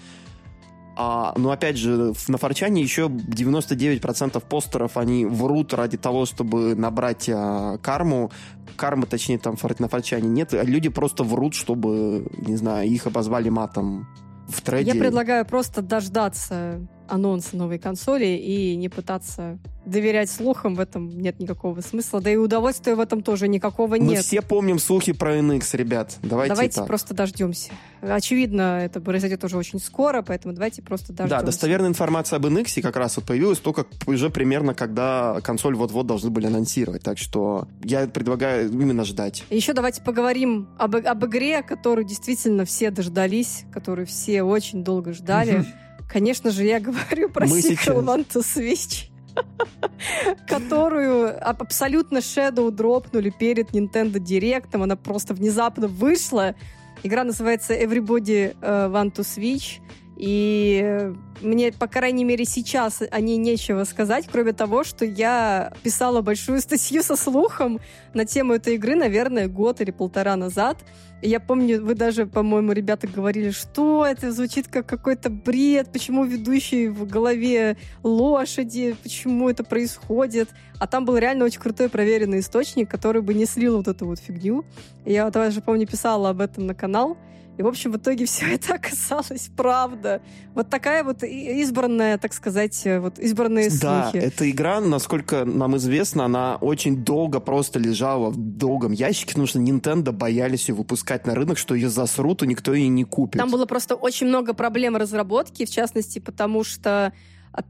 А, 0.99 1.35
но 1.37 1.51
опять 1.51 1.77
же, 1.77 2.15
на 2.29 2.39
Форчане 2.39 2.81
еще 2.81 3.09
99% 3.09 4.43
постеров, 4.49 4.97
они 4.97 5.27
врут 5.27 5.75
ради 5.75 5.99
того, 5.99 6.25
чтобы 6.25 6.75
набрать 6.75 7.29
а, 7.29 7.77
карму. 7.79 8.31
Кармы, 8.77 9.07
точнее, 9.07 9.39
там 9.39 9.57
на 9.79 9.89
Форчане 9.89 10.29
нет. 10.29 10.53
Люди 10.53 10.89
просто 10.89 11.23
врут, 11.23 11.55
чтобы, 11.55 12.27
не 12.39 12.57
знаю, 12.57 12.89
их 12.89 13.07
обозвали 13.07 13.51
матом 13.51 14.07
в 14.49 14.63
треде. 14.63 14.93
Я 14.93 14.99
предлагаю 14.99 15.45
просто 15.45 15.83
дождаться 15.83 16.81
анонса 17.09 17.57
новой 17.57 17.79
консоли 17.79 18.27
и 18.27 18.77
не 18.77 18.89
пытаться 18.89 19.59
доверять 19.87 20.31
слухам. 20.31 20.75
В 20.75 20.81
этом 20.81 21.09
нет 21.09 21.39
никакого 21.41 21.81
смысла. 21.81 22.21
Да 22.21 22.31
и 22.31 22.37
удовольствия 22.37 22.95
в 22.95 23.01
этом 23.01 23.23
тоже 23.23 23.49
никакого 23.49 23.93
Мы 23.93 23.99
нет. 24.01 24.25
все 24.25 24.43
помним 24.43 24.79
слухи 24.79 25.13
про 25.13 25.39
NX, 25.39 25.77
ребят. 25.77 26.17
Давайте, 26.23 26.55
Давайте 26.55 26.77
так. 26.77 26.87
просто 26.87 27.15
дождемся. 27.15 27.71
Очевидно, 28.03 28.81
это 28.83 29.01
произойдет 29.01 29.43
уже 29.45 29.57
очень 29.57 29.79
скоро, 29.79 30.23
поэтому 30.23 30.55
давайте 30.55 30.83
просто 30.83 31.13
дождемся. 31.13 31.41
Да, 31.41 31.47
достоверная 31.47 31.89
информация 31.89 32.37
об 32.37 32.47
NX 32.47 32.83
как 32.83 32.97
раз 32.97 33.17
вот 33.17 33.27
появилась 33.27 33.59
только 33.59 33.87
уже 34.07 34.29
примерно, 34.29 34.75
когда 34.75 35.41
консоль 35.43 35.77
вот-вот 35.77 36.07
должны 36.07 36.31
были 36.31 36.47
анонсировать. 36.47 37.03
Так 37.03 37.19
что 37.19 37.69
я 37.83 38.07
предлагаю 38.07 38.71
именно 38.71 39.05
ждать. 39.05 39.45
Еще 39.51 39.73
давайте 39.73 40.03
поговорим 40.03 40.69
об, 40.79 40.97
об 40.97 41.27
игре, 41.27 41.63
которую 41.63 42.05
действительно 42.05 42.65
все 42.65 42.91
дождались, 42.91 43.65
которую 43.73 44.07
все 44.07 44.43
очень 44.43 44.83
долго 44.83 45.13
ждали. 45.13 45.65
Конечно 46.09 46.51
же, 46.51 46.65
я 46.65 46.81
говорю 46.81 47.29
про 47.29 47.47
Мы 47.47 47.61
сиквел 47.61 48.03
сейчас. 48.03 48.17
One 48.17 48.27
to 48.27 48.43
Switch, 48.43 49.09
которую 50.49 51.37
аб- 51.47 51.63
абсолютно 51.63 52.19
Shadow 52.19 52.71
дропнули 52.71 53.31
перед 53.31 53.71
Nintendo 53.71 54.15
Direct. 54.15 54.69
Она 54.73 54.97
просто 54.97 55.35
внезапно 55.35 55.89
вышла. 55.89 56.55
Игра 57.03 57.25
называется 57.25 57.75
Everybody 57.75 58.57
э, 58.61 58.89
Want 58.91 59.15
to 59.17 59.21
Switch. 59.21 59.81
И 60.17 61.13
мне, 61.43 61.73
по 61.73 61.87
крайней 61.87 62.25
мере, 62.25 62.47
сейчас 62.47 63.03
о 63.11 63.21
ней 63.21 63.37
нечего 63.37 63.85
сказать, 63.85 64.27
кроме 64.31 64.53
того, 64.53 64.83
что 64.83 65.05
я 65.05 65.73
писала 65.83 66.23
большую 66.23 66.61
статью 66.61 67.03
со 67.03 67.17
слухом 67.17 67.81
на 68.15 68.25
тему 68.25 68.55
этой 68.55 68.77
игры, 68.77 68.95
наверное, 68.95 69.47
год 69.47 69.83
или 69.83 69.91
полтора 69.91 70.37
назад. 70.37 70.79
И 71.21 71.29
я 71.29 71.39
помню, 71.39 71.85
вы 71.85 71.95
даже, 71.95 72.27
по-моему, 72.27 72.73
ребята 72.73 73.07
говорили, 73.07 73.51
что 73.51 74.07
это 74.07 74.33
звучит 74.33 74.69
как 74.69 74.87
какой-то 74.87 75.29
бред, 75.29 75.91
почему 75.93 76.25
ведущий 76.25 76.89
в 76.89 77.07
голове 77.07 77.77
лошади, 78.03 78.97
почему 79.03 79.51
это 79.51 79.65
происходит. 79.65 80.49
А 80.79 80.87
там 80.87 81.05
был 81.05 81.19
реально 81.19 81.45
очень 81.45 81.61
крутой 81.61 81.91
проверенный 81.91 82.41
источник, 82.41 82.91
который 82.91 83.21
бы 83.21 83.35
не 83.35 83.45
слил 83.45 83.77
вот 83.77 83.89
эту 83.89 84.07
вот 84.07 84.19
фигню. 84.19 84.65
И 85.05 85.13
я 85.13 85.29
даже, 85.31 85.61
помню, 85.61 85.87
писала 85.87 86.31
об 86.31 86.41
этом 86.41 86.67
на 86.67 86.75
канал. 86.75 87.19
И, 87.59 87.63
в 87.63 87.67
общем, 87.67 87.93
в 87.93 87.97
итоге 87.97 88.25
все 88.27 88.55
это 88.55 88.75
оказалось 88.75 89.51
правда. 89.57 90.21
Вот 90.55 90.69
такая 90.69 91.05
вот 91.05 91.23
избранная, 91.23 92.19
так 92.19 92.33
сказать, 92.33 92.87
э, 92.87 93.01
вот 93.01 93.19
избранные 93.19 93.71
да, 93.71 94.11
слухи. 94.11 94.21
Да, 94.21 94.27
эта 94.27 94.51
игра, 94.51 94.81
насколько 94.81 95.45
нам 95.45 95.77
известно, 95.77 96.25
она 96.25 96.57
очень 96.57 97.05
долго 97.05 97.41
просто 97.41 97.79
лежала 97.79 98.31
в 98.31 98.37
долгом 98.37 98.93
ящике, 98.93 99.29
потому 99.29 99.47
что 99.47 99.59
Nintendo 99.59 100.13
боялись 100.13 100.69
ее 100.69 100.75
выпускать 100.75 101.27
на 101.27 101.35
рынок, 101.35 101.59
что 101.59 101.75
ее 101.75 101.89
засрут, 101.89 102.43
и 102.43 102.47
никто 102.47 102.75
ее 102.75 102.89
не 102.89 103.05
купит. 103.05 103.41
Там 103.41 103.51
было 103.51 103.67
просто 103.67 103.95
очень 103.95 104.27
много 104.27 104.55
проблем 104.55 104.97
разработки, 104.97 105.65
в 105.65 105.71
частности, 105.71 106.19
потому 106.19 106.65
что 106.65 107.13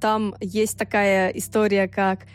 там 0.00 0.34
есть 0.40 0.76
такая 0.76 1.28
история, 1.30 1.88
как 1.88 2.26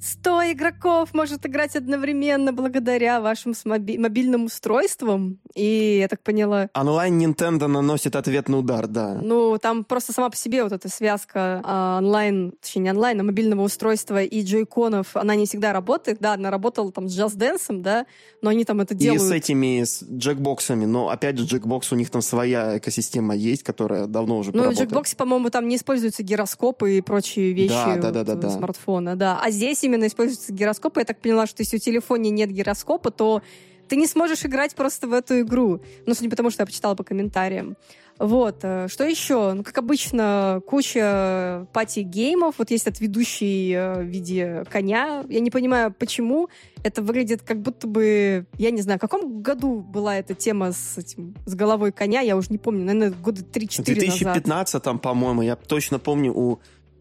100 0.00 0.52
игроков 0.52 1.12
может 1.12 1.44
играть 1.46 1.74
одновременно 1.76 2.52
благодаря 2.52 3.20
вашим 3.20 3.52
моби- 3.64 3.98
мобильным 3.98 4.44
устройствам. 4.44 5.38
И 5.54 5.98
я 6.00 6.08
так 6.08 6.22
поняла... 6.22 6.68
Онлайн 6.74 7.18
Nintendo 7.20 7.66
наносит 7.66 8.14
ответный 8.14 8.58
удар, 8.60 8.86
да. 8.86 9.18
Ну, 9.20 9.58
там 9.58 9.84
просто 9.84 10.12
сама 10.12 10.30
по 10.30 10.36
себе 10.36 10.62
вот 10.62 10.72
эта 10.72 10.88
связка 10.88 11.60
а, 11.64 11.98
онлайн, 11.98 12.52
точнее, 12.60 12.82
не 12.82 12.90
онлайн, 12.90 13.20
а 13.20 13.24
мобильного 13.24 13.62
устройства 13.62 14.22
и 14.22 14.42
Joy-Con 14.42 14.94
ов, 14.94 15.16
она 15.16 15.34
не 15.34 15.46
всегда 15.46 15.72
работает. 15.72 16.18
Да, 16.20 16.34
она 16.34 16.50
работала 16.50 16.92
там 16.92 17.08
с 17.08 17.18
Just 17.18 17.36
Dance, 17.36 17.80
да, 17.80 18.06
но 18.40 18.50
они 18.50 18.64
там 18.64 18.80
это 18.80 18.94
делают... 18.94 19.22
И 19.22 19.26
с 19.26 19.30
этими, 19.32 19.82
с 19.82 20.04
Jackbox 20.04 20.55
ами. 20.55 20.84
Но, 20.84 21.08
опять 21.08 21.38
же, 21.38 21.44
Jackbox, 21.44 21.92
у 21.92 21.96
них 21.96 22.10
там 22.10 22.22
своя 22.22 22.78
экосистема 22.78 23.34
есть, 23.34 23.64
которая 23.64 24.06
давно 24.06 24.38
уже 24.38 24.52
Ну, 24.54 24.70
в 24.70 24.74
Jackbox 24.74 25.07
е, 25.07 25.16
по-моему, 25.16 25.50
там 25.50 25.66
не 25.66 25.76
используются 25.76 26.22
гироскопы 26.22 26.98
и 26.98 27.00
прочие 27.00 27.52
вещи 27.52 27.72
да, 27.72 27.96
да, 27.96 28.10
да, 28.10 28.24
да, 28.24 28.34
да. 28.34 28.50
смартфона, 28.50 29.16
да. 29.16 29.40
А 29.42 29.50
здесь 29.50 29.84
именно 29.88 30.06
используется 30.06 30.52
гироскоп. 30.52 30.98
Я 30.98 31.04
так 31.04 31.20
поняла, 31.20 31.46
что 31.46 31.62
если 31.62 31.76
у 31.76 31.80
телефона 31.80 32.28
нет 32.28 32.50
гироскопа, 32.50 33.10
то 33.10 33.42
ты 33.88 33.96
не 33.96 34.06
сможешь 34.06 34.44
играть 34.44 34.74
просто 34.74 35.08
в 35.08 35.12
эту 35.12 35.40
игру. 35.40 35.80
Ну, 36.06 36.14
судя 36.14 36.30
по 36.30 36.36
тому, 36.36 36.50
что 36.50 36.62
я 36.62 36.66
почитала 36.66 36.94
по 36.94 37.04
комментариям. 37.04 37.76
Вот. 38.18 38.58
Э, 38.62 38.88
что 38.88 39.04
еще? 39.04 39.52
Ну, 39.52 39.62
как 39.62 39.78
обычно, 39.78 40.60
куча 40.66 41.66
party 41.72 42.07
game 42.07 42.35
ов. 42.35 42.56
Вот 42.58 42.70
есть 42.70 42.86
этот 42.86 43.00
ведущий 43.00 43.72
э, 43.72 44.02
в 44.02 44.06
виде 44.06 44.64
коня. 44.70 45.24
Я 45.28 45.40
не 45.40 45.50
понимаю, 45.50 45.94
почему. 45.96 46.48
Это 46.82 47.00
выглядит 47.00 47.42
как 47.42 47.60
будто 47.62 47.86
бы... 47.86 48.46
Я 48.56 48.70
не 48.70 48.82
знаю, 48.82 48.98
в 48.98 49.00
каком 49.00 49.40
году 49.40 49.80
была 49.80 50.16
эта 50.16 50.34
тема 50.34 50.72
с, 50.72 50.98
этим, 50.98 51.36
с 51.46 51.54
головой 51.54 51.92
коня? 51.92 52.20
Я 52.20 52.36
уже 52.36 52.50
не 52.50 52.58
помню. 52.58 52.84
Наверное, 52.84 53.10
года 53.10 53.42
3-4 53.42 53.68
назад. 53.68 53.78
В 53.78 53.84
2015 53.84 55.00
по-моему. 55.00 55.42
Я 55.42 55.56
точно 55.56 55.98
помню, 55.98 56.32
у 56.34 56.58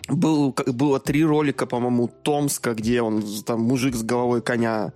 был, 0.07 0.55
было 0.67 0.99
три 0.99 1.23
ролика, 1.23 1.65
по-моему, 1.65 2.09
Томска, 2.23 2.73
где 2.73 3.01
он 3.01 3.23
там 3.45 3.61
мужик 3.61 3.95
с 3.95 4.03
головой 4.03 4.41
коня 4.41 4.93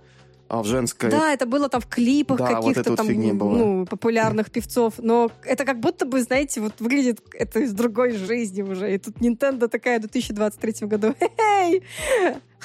а 0.52 0.62
в 0.62 0.66
женской. 0.66 1.10
Да, 1.10 1.32
это 1.32 1.46
было 1.46 1.70
там 1.70 1.80
в 1.80 1.86
клипах 1.86 2.36
да, 2.36 2.60
каких-то 2.60 2.90
вот 2.90 2.96
там 2.98 3.08
ну, 3.08 3.86
популярных 3.86 4.50
певцов. 4.50 4.94
Но 4.98 5.30
это 5.44 5.64
как 5.64 5.80
будто 5.80 6.04
бы, 6.04 6.20
знаете, 6.20 6.60
вот 6.60 6.74
выглядит 6.78 7.22
это 7.32 7.60
из 7.60 7.72
другой 7.72 8.12
жизни 8.12 8.60
уже. 8.60 8.94
И 8.94 8.98
тут 8.98 9.16
Nintendo 9.16 9.66
такая 9.68 9.96
в 9.96 10.02
2023 10.02 10.88
году. 10.88 11.14
Hey, 11.38 11.82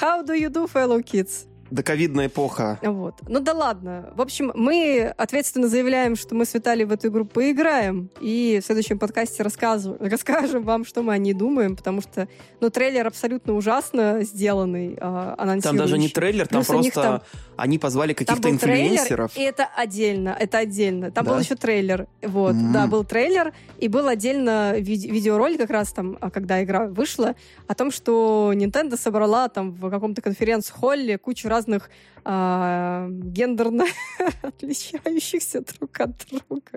how 0.02 0.22
do 0.22 0.34
you 0.34 0.50
do, 0.50 0.68
fellow 0.68 1.02
kids? 1.02 1.48
Доковидная 1.72 2.28
эпоха. 2.28 2.80
Вот. 2.82 3.16
Ну 3.28 3.40
да 3.40 3.54
ладно. 3.54 4.12
В 4.16 4.22
общем, 4.22 4.52
мы 4.56 5.14
ответственно 5.18 5.68
заявляем, 5.68 6.16
что 6.16 6.36
мы 6.36 6.46
с 6.46 6.54
Виталией 6.54 6.86
в 6.88 6.92
эту 6.92 7.08
игру 7.10 7.26
поиграем, 7.26 8.10
и 8.20 8.60
в 8.62 8.66
следующем 8.66 9.00
подкасте 9.00 9.44
расскажем, 9.44 9.98
расскажем 10.00 10.64
вам, 10.64 10.86
что 10.86 11.04
мы 11.04 11.14
о 11.14 11.18
ней 11.18 11.34
думаем, 11.34 11.76
потому 11.76 12.02
что, 12.02 12.28
ну, 12.60 12.70
трейлер 12.70 13.08
абсолютно 13.08 13.54
ужасно 13.54 14.20
сделанный, 14.24 14.98
э, 15.00 15.60
Там 15.62 15.78
даже 15.78 15.98
не 15.98 16.10
трейлер, 16.10 16.48
там 16.48 16.64
Плюс 16.64 16.68
просто 16.68 17.02
там, 17.02 17.22
они 17.56 17.80
позвали 17.80 18.14
каких-то 18.14 18.50
инфлюенсеров. 18.50 19.34
Трейлер, 19.34 19.48
и 19.48 19.52
это 19.52 19.68
отдельно, 19.76 20.36
это 20.40 20.60
отдельно. 20.60 21.12
Там 21.12 21.26
да? 21.26 21.32
был 21.32 21.40
еще 21.40 21.56
трейлер, 21.56 22.08
вот, 22.22 22.56
mm-hmm. 22.56 22.72
да, 22.72 22.88
был 22.88 23.04
трейлер, 23.04 23.54
и 23.80 23.88
был 23.88 24.08
отдельно 24.08 24.76
ви- 24.78 25.10
видеоролик 25.12 25.58
как 25.60 25.70
раз 25.70 25.92
там, 25.92 26.18
а, 26.20 26.30
когда 26.30 26.64
игра 26.64 26.86
вышла, 26.88 27.36
о 27.68 27.76
том, 27.76 27.92
что 27.92 28.52
Nintendo 28.56 28.98
собрала 28.98 29.50
там 29.50 29.72
в 29.72 29.90
каком-то 29.90 30.22
конференц-холле 30.22 31.18
кучу 31.18 31.48
разных 31.48 31.90
а, 32.30 33.08
гендерно 33.10 33.86
отличающихся 34.42 35.62
друг 35.62 35.98
от 36.02 36.12
друга 36.30 36.72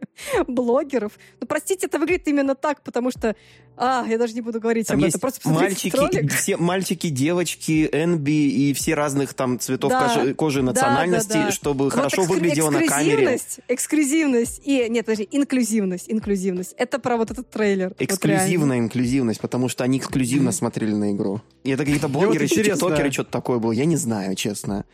блогеров. 0.46 1.18
Ну, 1.40 1.46
простите, 1.48 1.86
это 1.86 1.98
выглядит 1.98 2.28
именно 2.28 2.54
так, 2.54 2.84
потому 2.84 3.10
что... 3.10 3.34
А, 3.76 4.04
я 4.08 4.16
даже 4.16 4.34
не 4.34 4.42
буду 4.42 4.60
говорить 4.60 4.86
там 4.86 4.98
об 4.98 5.04
этом. 5.04 5.20
Просто 5.20 5.48
мальчики, 5.48 6.28
все 6.28 6.56
мальчики, 6.56 7.08
девочки, 7.08 7.88
Энби 7.90 8.48
и 8.48 8.74
все 8.74 8.94
разных 8.94 9.34
там 9.34 9.58
цветов 9.58 9.90
да, 9.90 10.14
кожи, 10.14 10.34
кожи 10.34 10.62
национальности, 10.62 11.32
да, 11.32 11.40
да, 11.40 11.46
да. 11.46 11.52
чтобы 11.52 11.84
вот 11.86 11.94
хорошо 11.94 12.22
выглядело 12.22 12.70
на 12.70 12.86
камере. 12.86 13.40
Эксклюзивность 13.66 14.62
и... 14.64 14.86
Нет, 14.88 15.04
подожди, 15.04 15.26
инклюзивность. 15.32 16.04
Инклюзивность. 16.08 16.74
Это 16.76 17.00
про 17.00 17.16
вот 17.16 17.32
этот 17.32 17.50
трейлер. 17.50 17.92
Эксклюзивная 17.98 18.78
вот 18.78 18.84
инклюзивность, 18.84 19.40
потому 19.40 19.68
что 19.68 19.82
они 19.82 19.98
эксклюзивно 19.98 20.52
смотрели 20.52 20.92
на 20.92 21.10
игру. 21.10 21.40
И 21.64 21.70
это 21.70 21.84
какие-то 21.84 22.08
блогеры, 22.08 22.46
тиктокеры, 22.46 23.10
что-то 23.10 23.32
такое 23.32 23.58
было. 23.58 23.72
Я 23.72 23.86
не 23.86 23.96
знаю, 23.96 24.36
честно. 24.36 24.84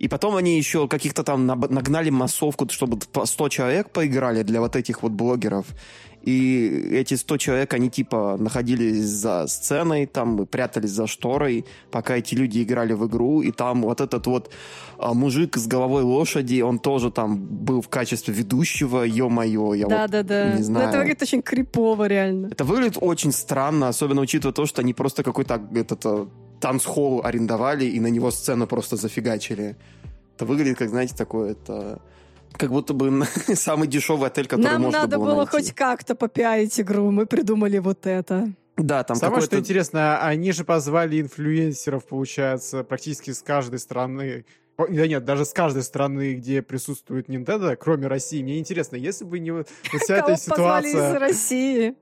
И 0.00 0.08
потом 0.08 0.34
они 0.36 0.56
еще 0.56 0.88
каких-то 0.88 1.22
там 1.22 1.46
нагнали 1.46 2.08
массовку, 2.08 2.66
чтобы 2.70 2.98
100 3.24 3.48
человек 3.50 3.90
поиграли 3.90 4.42
для 4.42 4.60
вот 4.60 4.74
этих 4.74 5.02
вот 5.02 5.12
блогеров. 5.12 5.66
И 6.22 6.88
эти 6.92 7.14
100 7.14 7.36
человек, 7.36 7.74
они 7.74 7.90
типа 7.90 8.36
находились 8.38 9.04
за 9.04 9.46
сценой, 9.46 10.06
там 10.06 10.46
прятались 10.46 10.90
за 10.90 11.06
шторой, 11.06 11.66
пока 11.90 12.16
эти 12.16 12.34
люди 12.34 12.62
играли 12.62 12.94
в 12.94 13.06
игру. 13.06 13.42
И 13.42 13.52
там 13.52 13.82
вот 13.82 14.00
этот 14.00 14.26
вот 14.26 14.50
а, 14.98 15.12
мужик 15.12 15.58
с 15.58 15.66
головой 15.66 16.02
лошади, 16.02 16.62
он 16.62 16.78
тоже 16.78 17.10
там 17.10 17.36
был 17.38 17.82
в 17.82 17.88
качестве 17.88 18.32
ведущего, 18.32 19.02
ё-моё, 19.04 19.74
я 19.74 19.86
да, 19.86 20.02
вот 20.02 20.10
да, 20.10 20.22
да. 20.22 20.52
не 20.52 20.62
знаю. 20.62 20.86
Но 20.86 20.90
это 20.90 20.98
выглядит 20.98 21.22
очень 21.22 21.42
крипово, 21.42 22.06
реально. 22.06 22.46
Это 22.46 22.64
выглядит 22.64 22.96
очень 23.00 23.32
странно, 23.32 23.88
особенно 23.88 24.22
учитывая 24.22 24.54
то, 24.54 24.64
что 24.64 24.80
они 24.80 24.94
просто 24.94 25.22
какой-то 25.22 25.60
этот 25.74 26.06
танцхолл 26.60 27.22
арендовали 27.24 27.84
и 27.86 27.98
на 28.00 28.08
него 28.08 28.30
сцену 28.30 28.66
просто 28.66 28.96
зафигачили. 28.96 29.76
Это 30.36 30.44
выглядит, 30.44 30.78
как, 30.78 30.90
знаете, 30.90 31.14
такое, 31.16 31.52
это... 31.52 32.00
Как 32.52 32.70
будто 32.70 32.94
бы 32.94 33.24
самый 33.54 33.86
дешевый 33.88 34.28
отель, 34.28 34.46
который 34.46 34.72
Нам 34.72 34.82
можно 34.82 35.00
надо 35.02 35.18
было, 35.18 35.34
было 35.34 35.46
хоть 35.46 35.72
как-то 35.72 36.14
попиарить 36.14 36.78
игру, 36.80 37.10
мы 37.10 37.26
придумали 37.26 37.78
вот 37.78 38.06
это. 38.06 38.52
Да, 38.76 39.04
там 39.04 39.16
Самое 39.16 39.42
что 39.42 39.58
интересно, 39.58 40.20
они 40.22 40.52
же 40.52 40.64
позвали 40.64 41.20
инфлюенсеров, 41.20 42.04
получается, 42.06 42.82
практически 42.82 43.30
с 43.30 43.42
каждой 43.42 43.78
страны. 43.78 44.44
Да 44.76 45.06
нет, 45.06 45.24
даже 45.24 45.44
с 45.44 45.52
каждой 45.52 45.82
страны, 45.82 46.34
где 46.34 46.62
присутствует 46.62 47.28
Nintendo, 47.28 47.76
кроме 47.76 48.06
России. 48.06 48.42
Мне 48.42 48.58
интересно, 48.58 48.96
если 48.96 49.24
бы 49.24 49.38
не 49.38 49.50
вот 49.50 49.68
вся 50.02 50.16
эта 50.18 50.36
ситуация... 50.36 50.56
позвали 50.56 50.88
из 50.88 51.20
России? 51.20 51.94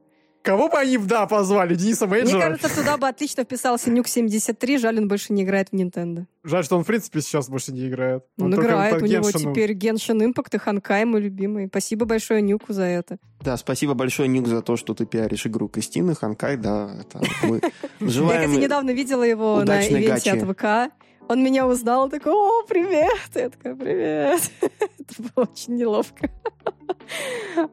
Кого 0.48 0.70
бы 0.70 0.78
они, 0.78 0.96
да, 0.96 1.26
позвали? 1.26 1.74
Дениса 1.74 2.06
Мейджора? 2.06 2.38
Мне 2.38 2.56
кажется, 2.56 2.80
туда 2.80 2.96
бы 2.96 3.06
отлично 3.06 3.44
вписался 3.44 3.90
Нюк 3.90 4.08
73. 4.08 4.78
Жаль, 4.78 4.98
он 4.98 5.06
больше 5.06 5.34
не 5.34 5.42
играет 5.42 5.68
в 5.68 5.74
Nintendo. 5.74 6.24
Жаль, 6.42 6.64
что 6.64 6.78
он, 6.78 6.84
в 6.84 6.86
принципе, 6.86 7.20
сейчас 7.20 7.50
больше 7.50 7.70
не 7.70 7.86
играет. 7.86 8.24
Он, 8.38 8.46
он 8.46 8.54
играет, 8.54 9.02
у 9.02 9.04
него 9.04 9.30
теперь 9.30 9.72
Genshin 9.76 10.26
Impact 10.26 10.54
и 10.54 10.58
Ханкай, 10.58 11.04
мой 11.04 11.20
любимый. 11.20 11.66
Спасибо 11.66 12.06
большое 12.06 12.40
Нюку 12.40 12.72
за 12.72 12.84
это. 12.84 13.18
Да, 13.42 13.58
спасибо 13.58 13.92
большое, 13.92 14.26
Нюк, 14.26 14.46
за 14.46 14.62
то, 14.62 14.78
что 14.78 14.94
ты 14.94 15.04
пиаришь 15.04 15.44
игру 15.44 15.68
Кристины, 15.68 16.14
Ханкай, 16.14 16.56
да. 16.56 16.96
Это 16.98 17.20
мы 17.42 17.60
желаем 18.00 18.40
Я, 18.40 18.46
кстати, 18.48 18.64
недавно 18.64 18.90
видела 18.92 19.24
его 19.24 19.62
на 19.66 19.86
ивенте 19.86 20.32
от 20.32 20.48
ВК. 20.48 20.94
Он 21.28 21.42
меня 21.42 21.66
узнал, 21.66 22.08
такой, 22.08 22.32
о, 22.32 22.62
привет! 22.66 23.30
Я 23.34 23.50
такая, 23.50 23.74
привет! 23.74 24.50
Это 24.60 25.22
было 25.22 25.44
очень 25.44 25.76
неловко. 25.76 26.30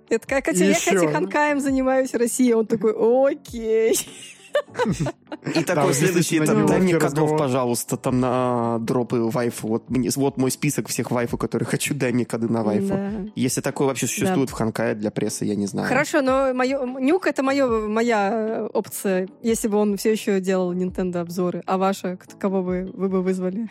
Я 0.10 0.20
такая, 0.20 0.41
Катя, 0.41 0.66
я 0.66 0.74
Катя 0.74 1.08
Ханкаем 1.08 1.62
занимаюсь 1.62 2.12
в 2.12 2.18
России. 2.18 2.51
Он 2.51 2.68
такой, 2.68 2.93
окей. 2.93 3.97
И 5.56 5.64
такой 5.64 5.93
следующий, 5.93 6.39
дай 6.39 6.80
мне 6.80 6.97
кодов, 6.97 7.38
пожалуйста, 7.38 7.97
там 7.97 8.20
на 8.20 8.80
дропы 8.80 9.20
вайфу. 9.20 9.68
Вот, 9.68 9.84
вот 9.88 10.38
мой 10.38 10.51
список 10.51 10.88
всех 10.88 11.12
вайфу, 11.12 11.38
которые 11.38 11.68
хочу, 11.68 11.93
дай 11.93 12.12
мне 12.12 12.26
коды 12.26 12.47
на 12.47 12.64
вайфу. 12.64 12.97
Если 13.36 13.62
такое 13.62 13.88
вообще 13.88 14.08
существует 14.08 14.49
в 14.49 14.53
Ханкае 14.53 14.95
для 14.95 15.12
прессы, 15.12 15.45
я 15.45 15.56
не 15.56 15.68
знаю. 15.68 15.88
Хорошо, 15.88 16.22
но 16.22 16.51
Нюк 16.51 17.28
это 17.28 17.43
моя 17.43 18.68
опция, 18.74 19.28
если 19.41 19.68
бы 19.68 19.78
он 19.78 19.97
все 19.97 20.12
еще 20.12 20.39
делал 20.39 20.74
Nintendo 20.74 21.20
обзоры. 21.20 21.64
А 21.66 21.78
ваша, 21.78 22.18
кого 22.39 22.64
бы 22.64 22.89
вы 22.93 23.10
бы 23.10 23.22
вызвали? 23.22 23.70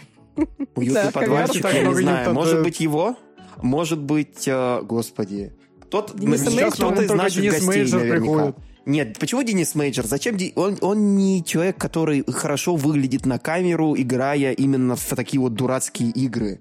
Уютный 0.74 1.12
подвальчик, 1.12 1.64
я 1.64 1.84
не 1.84 1.94
знаю. 1.94 2.34
Может 2.34 2.62
быть, 2.62 2.80
его? 2.80 3.16
Может 3.62 4.00
быть, 4.00 4.48
э, 4.48 4.80
господи, 4.82 5.52
Тот, 5.88 6.12
Дениса 6.16 6.50
сейчас 6.50 6.74
кто-то 6.74 7.02
из 7.02 7.08
Только 7.08 7.22
наших 7.22 7.44
гостей 7.44 7.92
наверняка. 7.92 8.54
Нет, 8.86 9.18
почему 9.18 9.42
Денис 9.42 9.74
Мейджор? 9.74 10.06
Зачем 10.06 10.36
Ди- 10.36 10.52
он, 10.56 10.76
он 10.82 11.16
не 11.16 11.42
человек, 11.42 11.78
который 11.78 12.22
хорошо 12.30 12.76
выглядит 12.76 13.24
на 13.24 13.38
камеру, 13.38 13.94
играя 13.96 14.52
именно 14.52 14.94
в 14.96 15.04
такие 15.16 15.40
вот 15.40 15.54
дурацкие 15.54 16.10
игры. 16.10 16.60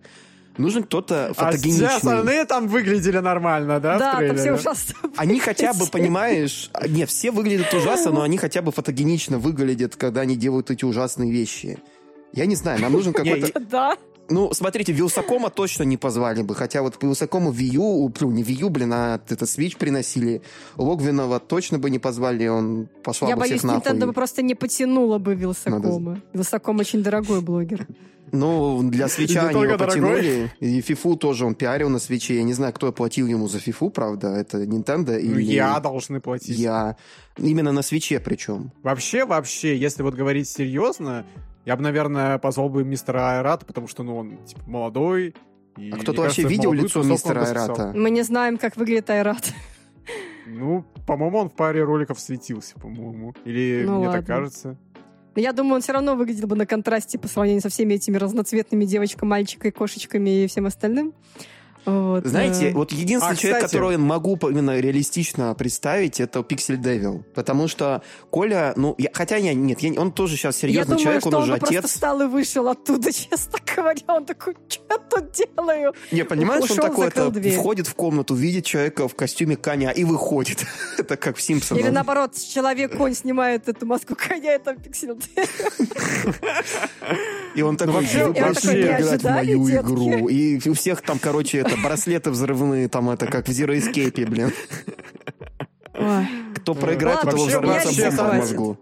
Нужен 0.57 0.83
кто-то 0.83 1.27
А 1.29 1.33
все 1.33 1.43
фотогеничный. 1.45 1.87
остальные 1.87 2.45
там 2.45 2.67
выглядели 2.67 3.17
нормально, 3.17 3.79
да, 3.79 3.95
в 3.95 3.99
Да, 3.99 4.11
там 4.11 4.19
трейлере? 4.19 4.39
все 4.39 4.53
ужасно. 4.53 4.95
Они 5.17 5.39
хотя 5.39 5.73
бы, 5.73 5.85
понимаешь, 5.87 6.69
не, 6.87 7.05
все 7.07 7.31
выглядят 7.31 7.73
ужасно, 7.73 8.11
но 8.11 8.21
они 8.21 8.37
хотя 8.37 8.61
бы 8.61 8.71
фотогенично 8.71 9.39
выглядят, 9.39 9.95
когда 9.95 10.21
они 10.21 10.35
делают 10.35 10.69
эти 10.69 10.85
ужасные 10.85 11.31
вещи. 11.31 11.79
Я 12.33 12.45
не 12.45 12.55
знаю, 12.55 12.79
нам 12.81 12.91
нужен 12.93 13.13
какой-то... 13.13 13.59
Да. 13.61 13.97
Ну, 14.29 14.53
смотрите, 14.53 14.93
Wylsacom 14.93 15.43
а 15.43 15.49
точно 15.49 15.83
не 15.83 15.97
позвали 15.97 16.41
бы, 16.41 16.55
хотя 16.55 16.81
вот 16.81 17.01
Wylsacom 17.01 17.46
у 17.46 17.51
Wii 17.51 17.75
U, 17.75 18.09
плю, 18.09 18.31
не 18.31 18.43
U, 18.43 18.69
блин, 18.69 18.93
а 18.93 19.21
это 19.27 19.45
Switch 19.45 19.77
приносили. 19.77 20.41
Логвинова 20.77 21.39
точно 21.39 21.77
бы 21.77 21.89
не 21.89 21.99
позвали, 21.99 22.47
он 22.47 22.87
пошла 23.03 23.27
Я 23.27 23.35
бы 23.35 23.41
боюсь, 23.41 23.59
всех 23.59 23.71
нахуй. 23.71 23.91
Nintendo 23.91 24.05
бы 24.05 24.13
просто 24.13 24.41
не 24.41 24.55
потянула 24.55 25.17
бы 25.17 25.35
Вилсакома. 25.35 26.21
Вилсаком 26.33 26.79
очень 26.79 27.03
дорогой 27.03 27.41
блогер. 27.41 27.87
Ну, 28.33 28.81
для 28.89 29.09
свеча 29.09 29.49
они 29.49 29.61
его 29.61 29.77
потянули. 29.77 30.51
И 30.59 30.81
Фифу 30.81 31.15
тоже 31.15 31.45
он 31.45 31.53
пиарил 31.53 31.89
на 31.89 31.99
свече. 31.99 32.37
Я 32.37 32.43
не 32.43 32.53
знаю, 32.53 32.73
кто 32.73 32.91
платил 32.91 33.27
ему 33.27 33.47
за 33.47 33.59
Фифу, 33.59 33.91
правда. 33.91 34.29
Это 34.29 34.63
Nintendo 34.63 35.11
Ну, 35.11 35.37
или... 35.37 35.53
я 35.53 35.79
должны 35.79 36.19
платить. 36.19 36.57
Я. 36.57 36.97
Именно 37.37 37.71
на 37.71 37.83
свече 37.83 38.19
причем. 38.19 38.71
Вообще, 38.81 39.25
вообще, 39.25 39.77
если 39.77 40.01
вот 40.01 40.15
говорить 40.15 40.49
серьезно, 40.49 41.27
я 41.65 41.75
бы, 41.75 41.83
наверное, 41.83 42.37
позвал 42.37 42.69
бы 42.69 42.83
мистера 42.83 43.37
Айрата, 43.37 43.65
потому 43.65 43.87
что, 43.87 44.03
ну, 44.03 44.17
он, 44.17 44.37
типа, 44.45 44.61
молодой. 44.67 45.33
и, 45.77 45.91
А 45.91 45.97
кто-то 45.97 46.21
вообще 46.21 46.43
кажется, 46.43 46.47
видел 46.47 46.73
лицо 46.73 47.03
мистера. 47.03 47.43
Айрата? 47.45 47.91
Мы 47.95 48.09
не 48.09 48.21
знаем, 48.21 48.57
как 48.57 48.75
выглядит 48.77 49.09
Айрат. 49.09 49.53
Ну, 50.45 50.83
по-моему, 51.07 51.37
он 51.39 51.49
в 51.49 51.53
паре 51.53 51.83
роликов 51.83 52.19
светился, 52.19 52.75
по-моему. 52.79 53.33
Или 53.45 53.83
Ну 53.85 53.97
мне 53.97 54.05
так 54.07 54.15
ладно. 54.15 54.27
кажется. 54.27 54.77
Но 55.35 55.41
я 55.41 55.51
думаю, 55.53 55.75
он 55.75 55.81
все 55.81 55.93
равно 55.93 56.15
выглядел 56.15 56.47
бы 56.47 56.55
на 56.55 56.65
контрасте 56.65 57.17
по 57.17 57.27
сравнению 57.27 57.61
со 57.61 57.69
всеми 57.69 57.93
этими 57.95 58.17
разноцветными 58.17 58.85
девочками, 58.85 59.29
мальчиками, 59.29 59.71
кошечками 59.71 60.43
и 60.43 60.47
всем 60.47 60.65
остальным. 60.67 61.13
Вот, 61.85 62.25
Знаете, 62.25 62.69
э, 62.69 62.73
вот 62.73 62.91
единственный 62.91 63.33
А, 63.33 63.35
человек, 63.35 63.57
кстати- 63.57 63.71
которого 63.71 63.91
я 63.91 63.97
могу 63.97 64.37
по- 64.37 64.49
именно 64.49 64.79
реалистично 64.79 65.53
представить, 65.55 66.19
это 66.19 66.41
Пиксель 66.43 66.77
Девил. 66.77 67.25
Потому 67.35 67.67
что 67.67 68.01
Коля, 68.29 68.73
ну, 68.77 68.95
я- 68.97 69.09
хотя 69.13 69.35
я, 69.37 69.53
нет, 69.53 69.79
я- 69.81 69.99
он 69.99 70.11
тоже 70.11 70.37
сейчас 70.37 70.55
я 70.63 70.69
серьезный 70.69 70.85
думаю, 70.97 71.03
человек, 71.03 71.21
что 71.21 71.29
он 71.29 71.35
он 71.35 71.43
уже 71.43 71.57
просто 71.57 71.77
отец. 71.79 71.91
встал 71.91 72.21
и 72.21 72.27
вышел 72.27 72.67
оттуда, 72.69 73.11
честно 73.13 73.59
говоря. 73.75 74.01
Он 74.07 74.25
такой, 74.25 74.55
что 74.69 74.83
я 74.89 74.97
тут 74.97 75.31
делаю? 75.31 75.93
Не, 76.11 76.23
понимаешь, 76.25 76.63
он 76.63 76.71
ушел, 76.71 76.83
такой 76.85 77.05
закрыл 77.05 77.27
это 77.29 77.39
дверь. 77.39 77.53
входит 77.55 77.87
в 77.87 77.95
комнату, 77.95 78.33
видит 78.35 78.65
человека 78.65 79.07
в 79.07 79.15
костюме 79.15 79.55
коня 79.57 79.91
и 79.91 80.03
выходит. 80.03 80.65
это 80.97 81.17
как 81.17 81.35
в 81.37 81.41
Симпсонах. 81.41 81.83
Или 81.83 81.89
наоборот, 81.91 82.33
человек-конь 82.35 83.13
снимает 83.15 83.67
эту 83.67 83.85
маску 83.85 84.15
коня, 84.15 84.55
и 84.55 84.59
там 84.59 84.77
пиксель. 84.77 85.13
И 87.55 87.61
он 87.61 87.77
такой, 87.77 87.93
вообще- 87.95 88.23
«Вы 88.25 88.29
он 88.29 88.33
пошли 88.33 88.51
такой, 88.53 88.73
«Не 88.75 88.81
играть 89.05 89.21
в 89.21 89.29
мою 89.29 89.67
детки?» 89.69 89.85
игру. 89.85 90.27
И 90.29 90.69
у 90.69 90.73
всех 90.73 91.01
там, 91.01 91.19
короче, 91.19 91.59
это 91.59 91.72
браслеты 91.77 92.31
взрывные, 92.31 92.87
там 92.87 93.09
это 93.09 93.27
как 93.27 93.47
в 93.47 93.51
Zero 93.51 93.75
Escape, 93.77 94.25
блин. 94.29 94.51
Ой. 95.93 96.27
Кто 96.55 96.73
проиграет, 96.73 97.21
того 97.21 97.31
вообще, 97.37 97.47
взорвется 97.49 97.87
вообще, 97.87 98.09
бомба 98.09 98.31
в 98.31 98.37
мозгу. 98.37 98.79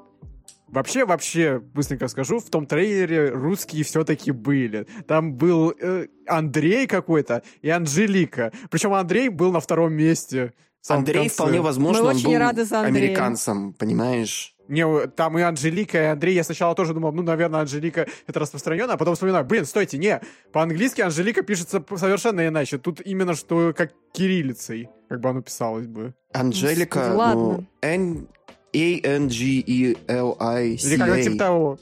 Вообще, 0.68 1.06
вообще, 1.06 1.60
быстренько 1.60 2.08
скажу, 2.08 2.40
в 2.40 2.50
том 2.50 2.66
трейлере 2.66 3.30
русские 3.30 3.84
все-таки 3.84 4.32
были. 4.32 4.88
Там 5.06 5.34
был 5.34 5.74
э, 5.78 6.08
Андрей 6.28 6.88
какой-то 6.88 7.44
и 7.62 7.70
Анжелика. 7.70 8.54
Причем 8.70 8.94
Андрей 8.94 9.28
был 9.28 9.52
на 9.52 9.60
втором 9.60 9.94
месте. 9.94 10.54
Андрей, 10.88 11.24
конце. 11.24 11.36
вполне 11.36 11.62
возможно, 11.62 12.04
Мы 12.04 12.10
он 12.10 12.16
очень 12.16 12.26
был 12.28 12.38
рады 12.38 12.64
за 12.66 12.80
Андрея. 12.82 13.06
американцем, 13.06 13.74
понимаешь? 13.74 14.56
Не, 14.72 15.08
там 15.08 15.38
и 15.38 15.42
Анжелика, 15.42 15.98
и 16.02 16.06
Андрей. 16.06 16.34
Я 16.34 16.44
сначала 16.46 16.74
тоже 16.76 16.94
думал, 16.94 17.12
ну, 17.12 17.24
наверное, 17.24 17.60
Анжелика 17.60 18.08
это 18.26 18.40
распространено, 18.40 18.94
а 18.94 18.98
потом 18.98 19.16
вспоминаю, 19.16 19.44
блин, 19.44 19.66
стойте, 19.66 19.98
не, 19.98 20.22
по-английски 20.54 21.02
Анжелика 21.02 21.42
пишется 21.42 21.84
совершенно 21.98 22.48
иначе. 22.48 22.78
Тут 22.78 23.02
именно 23.06 23.36
что 23.36 23.74
как 23.76 23.92
кириллицей, 24.14 24.88
как 25.10 25.20
бы 25.20 25.30
оно 25.30 25.42
писалось 25.42 25.88
бы. 25.88 26.14
Анжелика, 26.32 27.00
Господи, 27.00 27.18
ладно. 27.18 27.42
ну, 27.44 27.66
N 27.82 28.28
Или 28.72 29.00
как-то 29.02 29.28
типа 29.36 30.06
A-N-G-E-L-I-C-A. 30.08 31.38
того. 31.38 31.78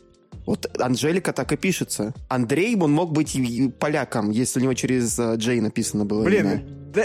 Вот 0.45 0.81
Анжелика 0.81 1.31
так 1.31 1.51
и 1.51 1.57
пишется. 1.57 2.13
Андрей, 2.27 2.75
он 2.75 2.91
мог 2.91 3.11
быть 3.11 3.37
поляком, 3.79 4.31
если 4.31 4.59
у 4.59 4.63
него 4.63 4.73
через 4.73 5.19
э, 5.19 5.35
Джей 5.35 5.61
написано 5.61 6.05
было 6.05 6.23
Блин, 6.23 6.47
имя. 6.47 6.63
да, 6.91 7.03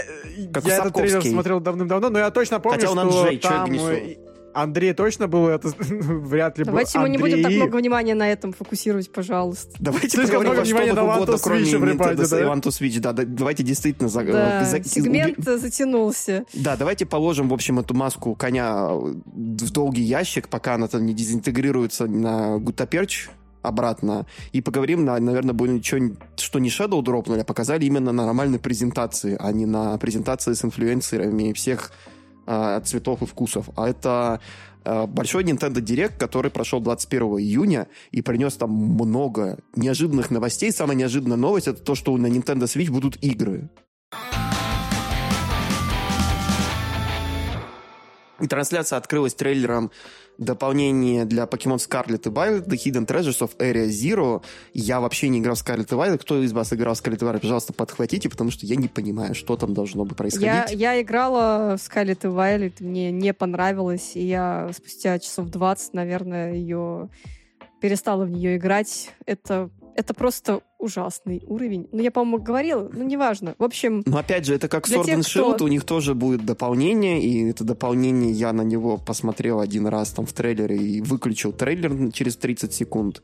Как 0.51 0.65
я 0.65 0.77
этот 0.77 0.95
трейлер 0.95 1.21
смотрел 1.21 1.59
давным-давно, 1.59 2.09
но 2.09 2.17
я 2.17 2.31
точно 2.31 2.59
помню, 2.59 2.79
Хотя 2.79 2.91
он 2.91 2.97
что 3.11 3.21
Анджей, 3.21 3.37
там 3.37 3.71
э, 3.71 4.15
Андрей 4.55 4.93
точно 4.93 5.27
был, 5.27 5.47
это 5.47 5.67
вряд 5.79 6.57
ли 6.57 6.63
был 6.63 6.71
Давайте 6.71 6.97
мы 6.99 7.09
не 7.09 7.17
будем 7.17 7.37
так 7.37 7.45
Андрей. 7.45 7.61
много 7.61 7.75
внимания 7.77 8.15
на 8.15 8.31
этом 8.31 8.53
фокусировать, 8.53 9.11
пожалуйста. 9.11 9.73
Давайте 9.79 10.09
Слишком 10.09 10.41
много 10.43 10.61
внимания 10.61 10.93
на 10.93 11.03
угодно, 11.03 11.33
One 11.33 11.35
to 11.35 11.39
кроме 11.43 11.61
Switch 11.63 11.77
в 11.77 11.83
репаде, 11.83 12.15
да? 12.27 12.37
to 12.53 12.61
Switch. 12.69 12.99
Да, 12.99 13.13
да, 13.13 13.23
давайте 13.25 13.63
действительно... 13.63 14.09
за- 14.09 14.23
Да, 14.23 14.63
за- 14.65 14.83
сегмент 14.83 15.37
затянулся. 15.43 16.45
Да, 16.53 16.75
давайте 16.77 17.05
положим, 17.05 17.49
в 17.49 17.53
общем, 17.53 17.79
эту 17.79 17.93
маску 17.93 18.33
коня 18.35 18.87
в 18.91 19.71
долгий 19.71 20.03
ящик, 20.03 20.47
пока 20.47 20.75
она 20.75 20.87
там 20.87 21.05
не 21.05 21.13
дезинтегрируется 21.13 22.07
на 22.07 22.57
гутаперч 22.57 23.29
обратно, 23.61 24.25
и 24.51 24.61
поговорим, 24.61 25.05
на, 25.05 25.19
наверное, 25.19 25.53
будет 25.53 25.83
что, 25.83 25.97
что 26.37 26.59
не 26.59 26.69
Shadow 26.69 27.01
дропнули, 27.01 27.39
а 27.39 27.43
показали 27.43 27.85
именно 27.85 28.11
на 28.11 28.25
нормальной 28.25 28.59
презентации, 28.59 29.35
а 29.39 29.51
не 29.51 29.65
на 29.65 29.97
презентации 29.97 30.53
с 30.53 30.63
инфлюенсерами 30.63 31.51
всех 31.53 31.91
а, 32.45 32.79
цветов 32.81 33.21
и 33.21 33.25
вкусов. 33.25 33.69
А 33.75 33.89
это 33.89 34.39
а, 34.83 35.07
большой 35.07 35.43
Nintendo 35.43 35.81
Direct, 35.81 36.17
который 36.17 36.51
прошел 36.51 36.79
21 36.79 37.39
июня 37.39 37.87
и 38.11 38.21
принес 38.21 38.55
там 38.55 38.71
много 38.71 39.57
неожиданных 39.75 40.31
новостей. 40.31 40.71
Самая 40.71 40.95
неожиданная 40.95 41.37
новость 41.37 41.67
это 41.67 41.81
то, 41.81 41.95
что 41.95 42.15
на 42.17 42.27
Nintendo 42.27 42.63
Switch 42.63 42.91
будут 42.91 43.21
игры. 43.23 43.69
И 48.39 48.47
трансляция 48.47 48.97
открылась 48.97 49.33
трейлером 49.33 49.91
дополнения 50.37 51.25
для 51.25 51.43
Pokemon 51.43 51.77
Scarlet 51.77 52.27
и 52.27 52.29
Violet, 52.29 52.67
The 52.67 52.75
Hidden 52.75 53.05
Treasures 53.05 53.39
of 53.39 53.57
Area 53.57 53.87
Zero. 53.87 54.41
Я 54.73 54.99
вообще 54.99 55.29
не 55.29 55.39
играл 55.39 55.55
в 55.55 55.63
Scarlet 55.65 55.87
и 55.91 55.95
Violet. 55.95 56.17
Кто 56.17 56.41
из 56.41 56.53
вас 56.53 56.73
играл 56.73 56.95
в 56.95 56.97
Scarlet 56.97 57.17
и 57.17 57.25
Violet, 57.25 57.39
пожалуйста, 57.39 57.73
подхватите, 57.73 58.29
потому 58.29 58.51
что 58.51 58.65
я 58.65 58.75
не 58.75 58.87
понимаю, 58.87 59.35
что 59.35 59.55
там 59.57 59.73
должно 59.73 60.05
бы 60.05 60.15
происходить. 60.15 60.71
Я, 60.71 60.93
я 60.93 61.01
играла 61.01 61.77
в 61.77 61.79
Scarlet 61.79 62.19
и 62.23 62.27
Violet, 62.27 62.73
мне 62.79 63.11
не 63.11 63.33
понравилось, 63.33 64.11
и 64.15 64.25
я 64.25 64.69
спустя 64.73 65.19
часов 65.19 65.49
20, 65.49 65.93
наверное, 65.93 66.53
ее 66.53 67.09
перестала 67.79 68.25
в 68.25 68.29
нее 68.29 68.57
играть. 68.57 69.11
Это, 69.25 69.69
это 69.95 70.13
просто 70.13 70.61
ужасный 70.77 71.41
уровень. 71.47 71.87
Ну, 71.91 72.01
я, 72.01 72.11
по-моему, 72.11 72.43
говорила, 72.43 72.89
ну, 72.93 73.03
неважно. 73.03 73.55
В 73.57 73.63
общем, 73.63 74.03
Но 74.05 74.17
опять 74.17 74.45
же, 74.45 74.53
это 74.53 74.67
как 74.67 74.87
Sword 74.87 75.05
тех, 75.05 75.17
and 75.17 75.21
Shield, 75.21 75.55
кто- 75.55 75.65
у 75.65 75.67
них 75.67 75.83
тоже 75.85 76.13
будет 76.13 76.45
дополнение, 76.45 77.21
и 77.23 77.49
это 77.49 77.63
дополнение 77.63 78.31
я 78.31 78.53
на 78.53 78.61
него 78.63 78.97
посмотрел 78.97 79.59
один 79.59 79.87
раз 79.87 80.11
там 80.11 80.25
в 80.25 80.33
трейлере 80.33 80.77
и 80.77 81.01
выключил 81.01 81.51
трейлер 81.53 82.11
через 82.11 82.35
30 82.35 82.73
секунд. 82.73 83.23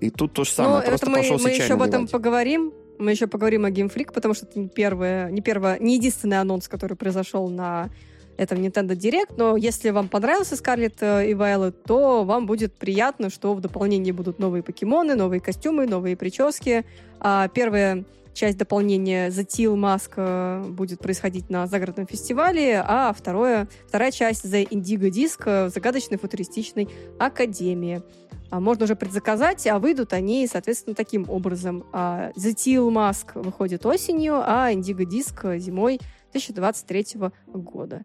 И 0.00 0.10
тут 0.10 0.32
то 0.32 0.44
же 0.44 0.50
самое, 0.50 0.80
Ну, 0.82 0.86
просто 0.88 1.06
это 1.06 1.10
мы, 1.10 1.18
пошел 1.18 1.38
мы 1.38 1.50
еще 1.50 1.74
об 1.74 1.82
этом 1.82 2.08
поговорим. 2.08 2.72
Мы 2.98 3.12
еще 3.12 3.26
поговорим 3.26 3.64
о 3.64 3.70
Game 3.70 3.92
Freak, 3.92 4.12
потому 4.12 4.34
что 4.34 4.46
это 4.46 4.58
не 4.58 4.68
первое, 4.68 5.30
не 5.30 5.40
первое, 5.40 5.78
не 5.78 5.94
единственный 5.96 6.40
анонс, 6.40 6.68
который 6.68 6.96
произошел 6.96 7.48
на 7.48 7.90
этом 8.36 8.58
Nintendo 8.58 8.96
Direct. 8.96 9.34
Но 9.36 9.56
если 9.56 9.90
вам 9.90 10.08
понравился 10.08 10.54
Scarlet 10.54 10.96
э, 11.00 11.30
и 11.30 11.34
Violet, 11.34 11.72
то 11.86 12.24
вам 12.24 12.46
будет 12.46 12.72
приятно, 12.74 13.30
что 13.30 13.54
в 13.54 13.60
дополнении 13.60 14.12
будут 14.12 14.38
новые 14.38 14.62
покемоны, 14.62 15.14
новые 15.14 15.40
костюмы, 15.40 15.86
новые 15.86 16.16
прически. 16.16 16.84
А 17.20 17.48
первая 17.48 18.04
часть 18.34 18.58
дополнения 18.58 19.28
The 19.28 19.46
Teal 19.46 19.74
Mask 19.74 20.12
э, 20.16 20.64
будет 20.68 21.00
происходить 21.00 21.50
на 21.50 21.66
загородном 21.66 22.06
фестивале, 22.06 22.82
а 22.86 23.12
второе, 23.12 23.68
вторая 23.86 24.10
часть 24.10 24.44
The 24.44 24.66
Indigo 24.68 25.10
Disc 25.10 25.42
э, 25.44 25.66
в 25.66 25.70
загадочной 25.70 26.18
футуристичной 26.18 26.88
академии. 27.18 28.02
А 28.50 28.60
можно 28.60 28.84
уже 28.84 28.96
предзаказать, 28.96 29.66
а 29.66 29.78
выйдут 29.78 30.12
они, 30.12 30.46
соответственно, 30.46 30.94
таким 30.94 31.28
образом. 31.30 31.86
А, 31.92 32.32
The 32.36 32.54
Teal 32.54 32.90
Mask 32.90 33.28
выходит 33.34 33.86
осенью, 33.86 34.42
а 34.44 34.70
Indigo 34.70 35.06
Disc 35.06 35.58
зимой 35.58 36.00
2023 36.32 37.06
года. 37.46 38.02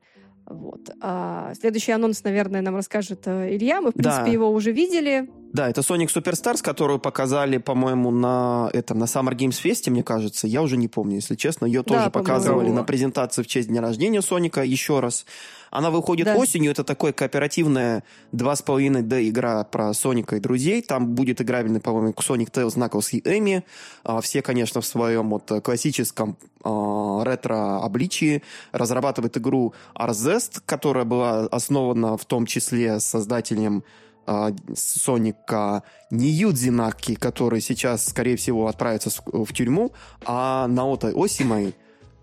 Вот. 0.49 0.89
А 1.01 1.53
следующий 1.59 1.91
анонс, 1.91 2.23
наверное, 2.23 2.61
нам 2.61 2.75
расскажет 2.75 3.23
э, 3.27 3.53
Илья. 3.55 3.81
Мы, 3.81 3.91
в 3.91 3.95
Да. 3.95 4.01
принципе, 4.11 4.31
его 4.31 4.49
уже 4.49 4.71
видели. 4.71 5.29
Да, 5.51 5.69
это 5.69 5.81
Sonic 5.81 6.07
Superstars, 6.07 6.63
которую 6.63 6.99
показали, 6.99 7.57
по-моему, 7.57 8.11
на 8.11 8.69
этом 8.71 8.97
на 8.97 9.05
Summer 9.05 9.33
Games 9.35 9.61
Fest, 9.61 9.89
мне 9.89 10.03
кажется. 10.03 10.47
Я 10.47 10.61
уже 10.61 10.77
не 10.77 10.87
помню, 10.87 11.15
если 11.15 11.35
честно. 11.35 11.65
Ее 11.65 11.83
Да, 11.83 11.95
тоже 11.95 12.09
показывали 12.11 12.67
Да. 12.69 12.75
на 12.75 12.83
презентации 12.85 13.43
в 13.43 13.47
честь 13.47 13.67
дня 13.67 13.81
рождения 13.81 14.21
Соника 14.21 14.63
еще 14.63 15.01
раз. 15.01 15.25
Она 15.71 15.91
выходит 15.91 16.25
Да. 16.25 16.35
осенью, 16.35 16.71
это 16.71 16.83
такое 16.83 17.11
кооперативная 17.13 18.03
2,5D 18.31 19.29
игра 19.29 19.63
про 19.63 19.93
Соника 19.93 20.35
и 20.35 20.39
друзей. 20.39 20.81
Там 20.81 21.07
будет 21.15 21.41
играбельный, 21.41 21.79
по-моему, 21.79 22.13
Sonic 22.13 22.51
Tails, 22.51 22.75
Knuckles 22.75 23.09
и 23.11 23.37
Эми. 23.37 23.63
А, 24.03 24.21
Все, 24.21 24.41
конечно, 24.41 24.81
в 24.81 24.85
своем 24.85 25.29
вот 25.29 25.51
классическом 25.63 26.37
а, 26.63 27.23
ретро-обличии. 27.23 28.43
Разрабатывает 28.71 29.37
игру 29.37 29.73
Arzest, 29.95 30.61
которая 30.65 31.05
была 31.05 31.41
основана 31.51 32.17
в 32.17 32.25
том 32.25 32.45
числе 32.45 32.99
создателем 32.99 33.83
а, 34.25 34.53
Соника 34.75 35.83
не 36.11 36.27
Юдзи 36.27 36.69
Наки, 36.69 37.15
который 37.15 37.61
сейчас, 37.61 38.05
скорее 38.07 38.35
всего, 38.35 38.67
отправится 38.67 39.09
в 39.25 39.53
тюрьму, 39.53 39.93
а 40.25 40.67
Наото 40.67 41.13
Осимой, 41.15 41.75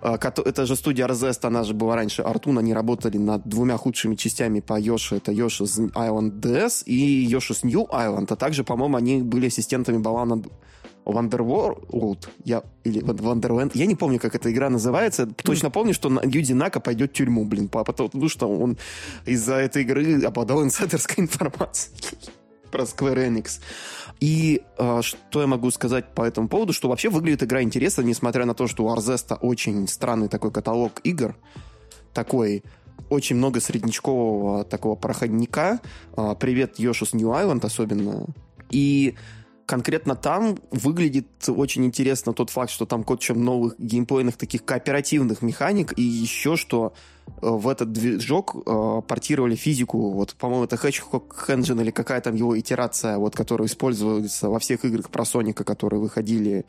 это 0.05 0.67
же 0.67 0.77
студия 0.77 1.07
Arzest, 1.07 1.47
она 1.47 1.65
же 1.65 1.73
была 1.75 1.97
раньше 1.97 2.23
Артун, 2.23 2.59
они 2.59 2.75
работали 2.75 3.17
над 3.17 3.49
двумя 3.49 3.77
худшими 3.77 4.15
частями 4.17 4.61
по 4.61 4.79
Йоши, 4.79 5.17
это 5.17 5.33
Yoshi's 5.33 5.93
Island 5.93 6.41
DS 6.41 6.85
и 6.85 7.27
Yoshi's 7.27 7.61
New 7.63 7.87
Island, 7.91 8.27
а 8.29 8.37
также, 8.37 8.65
по-моему, 8.65 8.97
они 8.97 9.23
были 9.23 9.47
ассистентами 9.47 9.99
Балана 9.99 10.43
Wonderworld, 11.07 12.29
я, 12.45 12.63
или 12.85 13.03
Wonderland, 13.03 13.73
я 13.75 13.87
не 13.87 13.95
помню, 13.95 14.19
как 14.19 14.35
эта 14.35 14.51
игра 14.53 14.71
называется, 14.71 15.27
точно 15.27 15.71
помню, 15.71 15.95
что 15.95 16.09
Юдзи 16.23 16.53
Нака 16.53 16.81
пойдет 16.81 17.11
в 17.11 17.15
тюрьму, 17.15 17.45
блин, 17.45 17.69
по- 17.69 17.85
потому 17.85 18.29
что 18.29 18.47
он 18.49 18.77
из-за 19.27 19.55
этой 19.55 19.83
игры 19.83 20.23
обладал 20.23 20.63
инсайдерской 20.63 21.25
информацией 21.25 21.95
про 22.75 22.83
Square 22.83 23.29
Enix. 23.29 23.61
И 24.19 24.63
э, 24.79 25.01
что 25.03 25.41
я 25.41 25.47
могу 25.47 25.71
сказать 25.71 26.13
по 26.13 26.23
этому 26.23 26.49
поводу, 26.49 26.73
что 26.73 26.89
вообще 26.89 27.09
выглядит 27.09 27.45
игра 27.45 27.63
интересно, 27.63 28.03
несмотря 28.03 28.47
на 28.47 28.55
то, 28.55 28.67
что 28.67 28.85
у 28.85 28.93
Арзеста 28.93 29.37
очень 29.37 29.87
странный 29.87 30.29
такой 30.29 30.51
каталог 30.51 31.01
игр, 31.05 31.37
такой 32.13 32.65
очень 33.11 33.37
много 33.37 33.61
среднячкового 33.61 34.65
такого 34.65 34.97
проходника. 34.97 35.81
А, 36.17 36.35
Привет, 36.35 36.81
Йошус 36.81 37.13
New 37.13 37.29
Island 37.29 37.65
особенно. 37.65 38.27
И 38.71 39.15
конкретно 39.67 40.17
там 40.17 40.59
выглядит 40.73 41.29
очень 41.47 41.85
интересно 41.85 42.33
тот 42.33 42.51
факт, 42.51 42.71
что 42.71 42.87
там 42.87 43.05
куча 43.05 43.35
новых 43.35 43.79
геймплейных 43.79 44.37
таких 44.37 44.65
кооперативных 44.65 45.43
механик, 45.43 45.97
и 45.97 46.03
еще 46.03 46.57
что 46.57 46.93
э, 46.93 47.14
в 47.41 47.69
этот 47.69 47.93
движок 47.93 48.55
э, 48.55 49.03
портировали 49.07 49.55
физику, 49.55 50.11
вот, 50.11 50.35
по-моему, 50.35 50.65
это 50.65 50.77
Hedgehog 50.77 51.25
Engine 51.49 51.83
или 51.83 51.91
какая 51.91 52.21
там 52.21 52.35
его 52.35 52.59
итерация, 52.59 53.19
вот, 53.19 53.37
которая 53.37 53.69
используется 53.69 54.49
во 54.49 54.59
всех 54.59 54.85
играх 54.85 55.11
про 55.11 55.25
Соника, 55.25 55.65
которые 55.65 56.01
выходили 56.01 56.65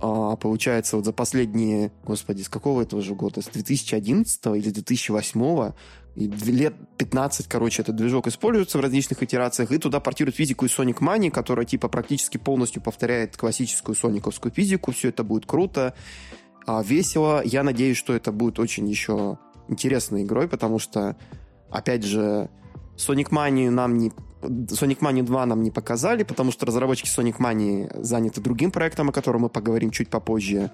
а, 0.00 0.36
получается, 0.36 0.96
вот 0.96 1.04
за 1.04 1.12
последние, 1.12 1.92
господи, 2.04 2.42
с 2.42 2.48
какого 2.48 2.82
этого 2.82 3.02
же 3.02 3.14
года? 3.14 3.40
С 3.40 3.46
2011 3.46 4.46
или 4.46 4.70
2008 4.70 5.72
и 6.16 6.28
лет 6.28 6.74
15, 6.96 7.46
короче, 7.46 7.82
этот 7.82 7.96
движок 7.96 8.26
используется 8.26 8.78
в 8.78 8.80
различных 8.80 9.22
итерациях, 9.22 9.70
и 9.70 9.78
туда 9.78 10.00
портируют 10.00 10.34
физику 10.36 10.64
из 10.64 10.76
Sonic 10.76 10.98
Mania, 11.00 11.30
которая 11.30 11.66
типа 11.66 11.88
практически 11.88 12.38
полностью 12.38 12.82
повторяет 12.82 13.36
классическую 13.36 13.94
сониковскую 13.94 14.52
физику. 14.52 14.92
Все 14.92 15.10
это 15.10 15.24
будет 15.24 15.46
круто, 15.46 15.94
а, 16.66 16.82
весело. 16.82 17.42
Я 17.44 17.62
надеюсь, 17.62 17.96
что 17.96 18.14
это 18.14 18.32
будет 18.32 18.58
очень 18.58 18.88
еще 18.88 19.38
интересной 19.68 20.22
игрой, 20.22 20.48
потому 20.48 20.78
что, 20.78 21.16
опять 21.70 22.04
же, 22.04 22.48
Sonic 22.96 23.30
Mania 23.30 23.70
нам 23.70 23.98
не 23.98 24.12
Sonic 24.42 24.98
Mania 25.00 25.22
2 25.22 25.46
нам 25.46 25.62
не 25.62 25.70
показали, 25.70 26.22
потому 26.22 26.52
что 26.52 26.66
разработчики 26.66 27.08
Sonic 27.08 27.38
Mania 27.38 28.02
заняты 28.02 28.40
другим 28.40 28.70
проектом, 28.70 29.08
о 29.08 29.12
котором 29.12 29.42
мы 29.42 29.48
поговорим 29.48 29.90
чуть 29.90 30.08
попозже. 30.08 30.70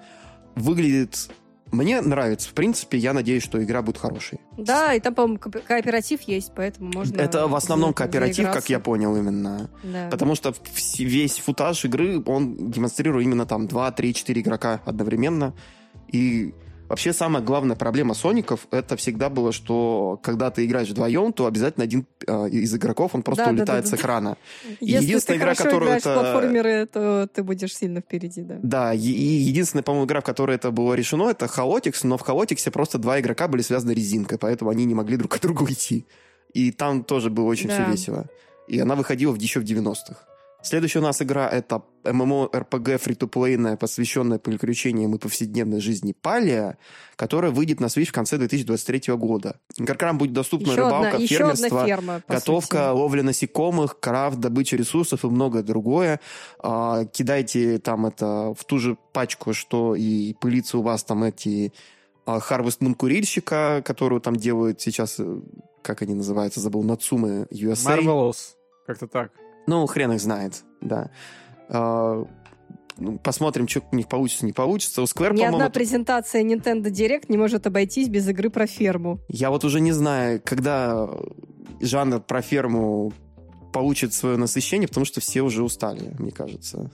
Выглядит... 0.54 1.30
Мне 1.70 2.02
нравится. 2.02 2.50
В 2.50 2.52
принципе, 2.52 2.98
я 2.98 3.14
надеюсь, 3.14 3.42
что 3.42 3.62
игра 3.64 3.80
будет 3.80 3.96
хорошей. 3.96 4.40
Да, 4.58 4.92
и 4.92 5.00
там, 5.00 5.14
по-моему, 5.14 5.38
ко- 5.38 5.60
кооператив 5.60 6.20
есть, 6.22 6.52
поэтому 6.54 6.90
можно... 6.92 7.16
Это 7.16 7.48
в 7.48 7.54
основном 7.54 7.94
кооператив, 7.94 8.52
как 8.52 8.68
я 8.68 8.78
понял 8.78 9.16
именно. 9.16 9.70
Да. 9.82 10.08
Потому 10.10 10.34
что 10.34 10.52
весь 10.98 11.38
футаж 11.38 11.82
игры, 11.86 12.22
он 12.26 12.70
демонстрирует 12.70 13.24
именно 13.24 13.46
там 13.46 13.68
2, 13.68 13.90
3, 13.90 14.12
4 14.12 14.40
игрока 14.42 14.82
одновременно. 14.84 15.54
И 16.08 16.52
вообще 16.92 17.12
самая 17.12 17.42
главная 17.42 17.74
проблема 17.74 18.14
Соников, 18.14 18.66
это 18.70 18.96
всегда 18.96 19.28
было, 19.30 19.50
что 19.52 20.20
когда 20.22 20.50
ты 20.50 20.64
играешь 20.66 20.88
вдвоем, 20.90 21.32
то 21.32 21.46
обязательно 21.46 21.84
один 21.84 22.06
э, 22.26 22.48
из 22.50 22.74
игроков, 22.74 23.14
он 23.14 23.22
просто 23.22 23.44
Да, 23.44 23.50
да, 23.50 23.56
улетает 23.56 23.84
да, 23.84 23.88
с 23.88 23.90
да. 23.90 23.96
экрана. 23.96 24.36
Если 24.80 25.06
единственная 25.06 25.38
ты 25.38 25.42
игра, 25.44 25.54
которую 25.54 25.88
играешь 25.88 26.02
это- 26.02 26.14
платформеры, 26.14 26.86
то 26.86 27.28
ты 27.34 27.42
будешь 27.42 27.74
сильно 27.74 28.00
впереди, 28.00 28.42
да. 28.42 28.58
Да, 28.62 28.94
и 28.94 29.00
и 29.00 29.24
единственная, 29.50 29.82
по-моему, 29.82 30.06
игра, 30.06 30.20
в 30.20 30.24
которой 30.24 30.56
это 30.56 30.70
было 30.70 30.94
решено, 30.94 31.30
это 31.30 31.48
Холотикс, 31.48 32.04
но 32.04 32.16
в 32.18 32.20
Холотиксе 32.20 32.70
просто 32.70 32.98
два 32.98 33.18
игрока 33.20 33.48
были 33.48 33.62
связаны 33.62 33.92
резинкой, 33.92 34.38
поэтому 34.38 34.70
они 34.70 34.84
не 34.84 34.94
могли 34.94 35.16
друг 35.16 35.34
от 35.34 35.40
друга 35.42 35.62
уйти. 35.62 36.04
И 36.52 36.70
там 36.72 37.02
тоже 37.04 37.30
было 37.30 37.46
очень 37.46 37.68
Да. 37.68 37.82
все 37.82 37.90
весело. 37.90 38.26
И 38.68 38.78
она 38.78 38.94
выходила 38.94 39.32
в- 39.32 39.38
еще 39.40 39.60
в 39.60 39.64
90-х. 39.64 40.16
Следующая 40.62 41.00
у 41.00 41.02
нас 41.02 41.20
игра 41.20 41.48
это 41.48 41.82
MMORPG 42.04 42.98
фри-то-плейная, 42.98 43.76
посвященная 43.76 44.38
приключениям 44.38 45.14
и 45.14 45.18
повседневной 45.18 45.80
жизни 45.80 46.14
Палия, 46.20 46.78
которая 47.16 47.50
выйдет 47.50 47.80
на 47.80 47.86
Switch 47.86 48.06
в 48.06 48.12
конце 48.12 48.38
2023 48.38 49.14
года. 49.14 49.58
Игрокам 49.76 50.18
будет 50.18 50.32
доступна 50.32 50.70
Еще 50.70 50.86
одна, 50.86 50.98
рыбалка, 50.98 51.16
еще 51.16 51.36
фермерство, 51.38 51.66
одна 51.66 51.86
ферма, 51.86 52.22
Готовка, 52.28 52.90
сути. 52.90 52.96
ловля 52.96 53.22
насекомых, 53.24 53.98
крафт, 53.98 54.38
добыча 54.38 54.76
ресурсов 54.76 55.24
и 55.24 55.28
многое 55.28 55.64
другое. 55.64 56.20
А, 56.60 57.06
кидайте 57.06 57.78
там 57.78 58.06
это 58.06 58.54
в 58.56 58.64
ту 58.64 58.78
же 58.78 58.96
пачку, 59.12 59.54
что 59.54 59.96
и 59.96 60.34
пылится 60.34 60.78
у 60.78 60.82
вас 60.82 61.02
там 61.02 61.24
эти 61.24 61.72
а, 62.24 62.38
Harvest 62.38 62.78
Moon 62.80 62.94
курильщика, 62.94 63.82
которую 63.84 64.20
там 64.20 64.36
делают 64.36 64.80
сейчас, 64.80 65.16
э, 65.18 65.40
как 65.82 66.02
они 66.02 66.14
называются, 66.14 66.60
забыл, 66.60 66.84
Нацумы 66.84 67.48
USA. 67.50 67.98
Marvelous. 67.98 68.54
Как-то 68.86 69.08
так. 69.08 69.32
Ну, 69.66 69.86
хрен 69.86 70.12
их 70.12 70.20
знает, 70.20 70.64
да. 70.80 71.10
А, 71.68 72.24
ну, 72.98 73.18
посмотрим, 73.18 73.68
что 73.68 73.82
у 73.90 73.96
них 73.96 74.08
получится, 74.08 74.46
не 74.46 74.52
получится. 74.52 75.02
У 75.02 75.04
Square, 75.04 75.34
Ни 75.34 75.42
одна 75.42 75.70
презентация 75.70 76.42
Nintendo 76.42 76.84
Direct 76.84 77.26
не 77.28 77.36
может 77.36 77.66
обойтись 77.66 78.08
без 78.08 78.28
игры 78.28 78.50
про 78.50 78.66
ферму. 78.66 79.20
Я 79.28 79.50
вот 79.50 79.64
уже 79.64 79.80
не 79.80 79.92
знаю, 79.92 80.40
когда 80.44 81.08
жанр 81.80 82.20
про 82.20 82.42
ферму 82.42 83.12
получит 83.72 84.12
свое 84.12 84.36
насыщение, 84.36 84.88
потому 84.88 85.06
что 85.06 85.20
все 85.20 85.42
уже 85.42 85.62
устали, 85.62 86.14
мне 86.18 86.30
кажется. 86.30 86.90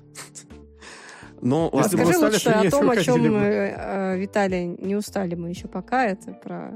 Ну, 1.41 1.71
Если. 1.73 1.97
Расскажи 1.97 2.11
устали, 2.11 2.33
лучше 2.33 2.49
о 2.49 2.71
том, 2.71 2.91
о 2.91 2.97
чем 2.97 3.33
мы, 3.33 3.45
э, 3.45 4.19
Виталий, 4.19 4.67
не 4.67 4.97
устали 4.97 5.35
мы 5.35 5.51
еще 5.51 5.69
пока. 5.69 6.05
Это 6.07 6.33
про... 6.33 6.73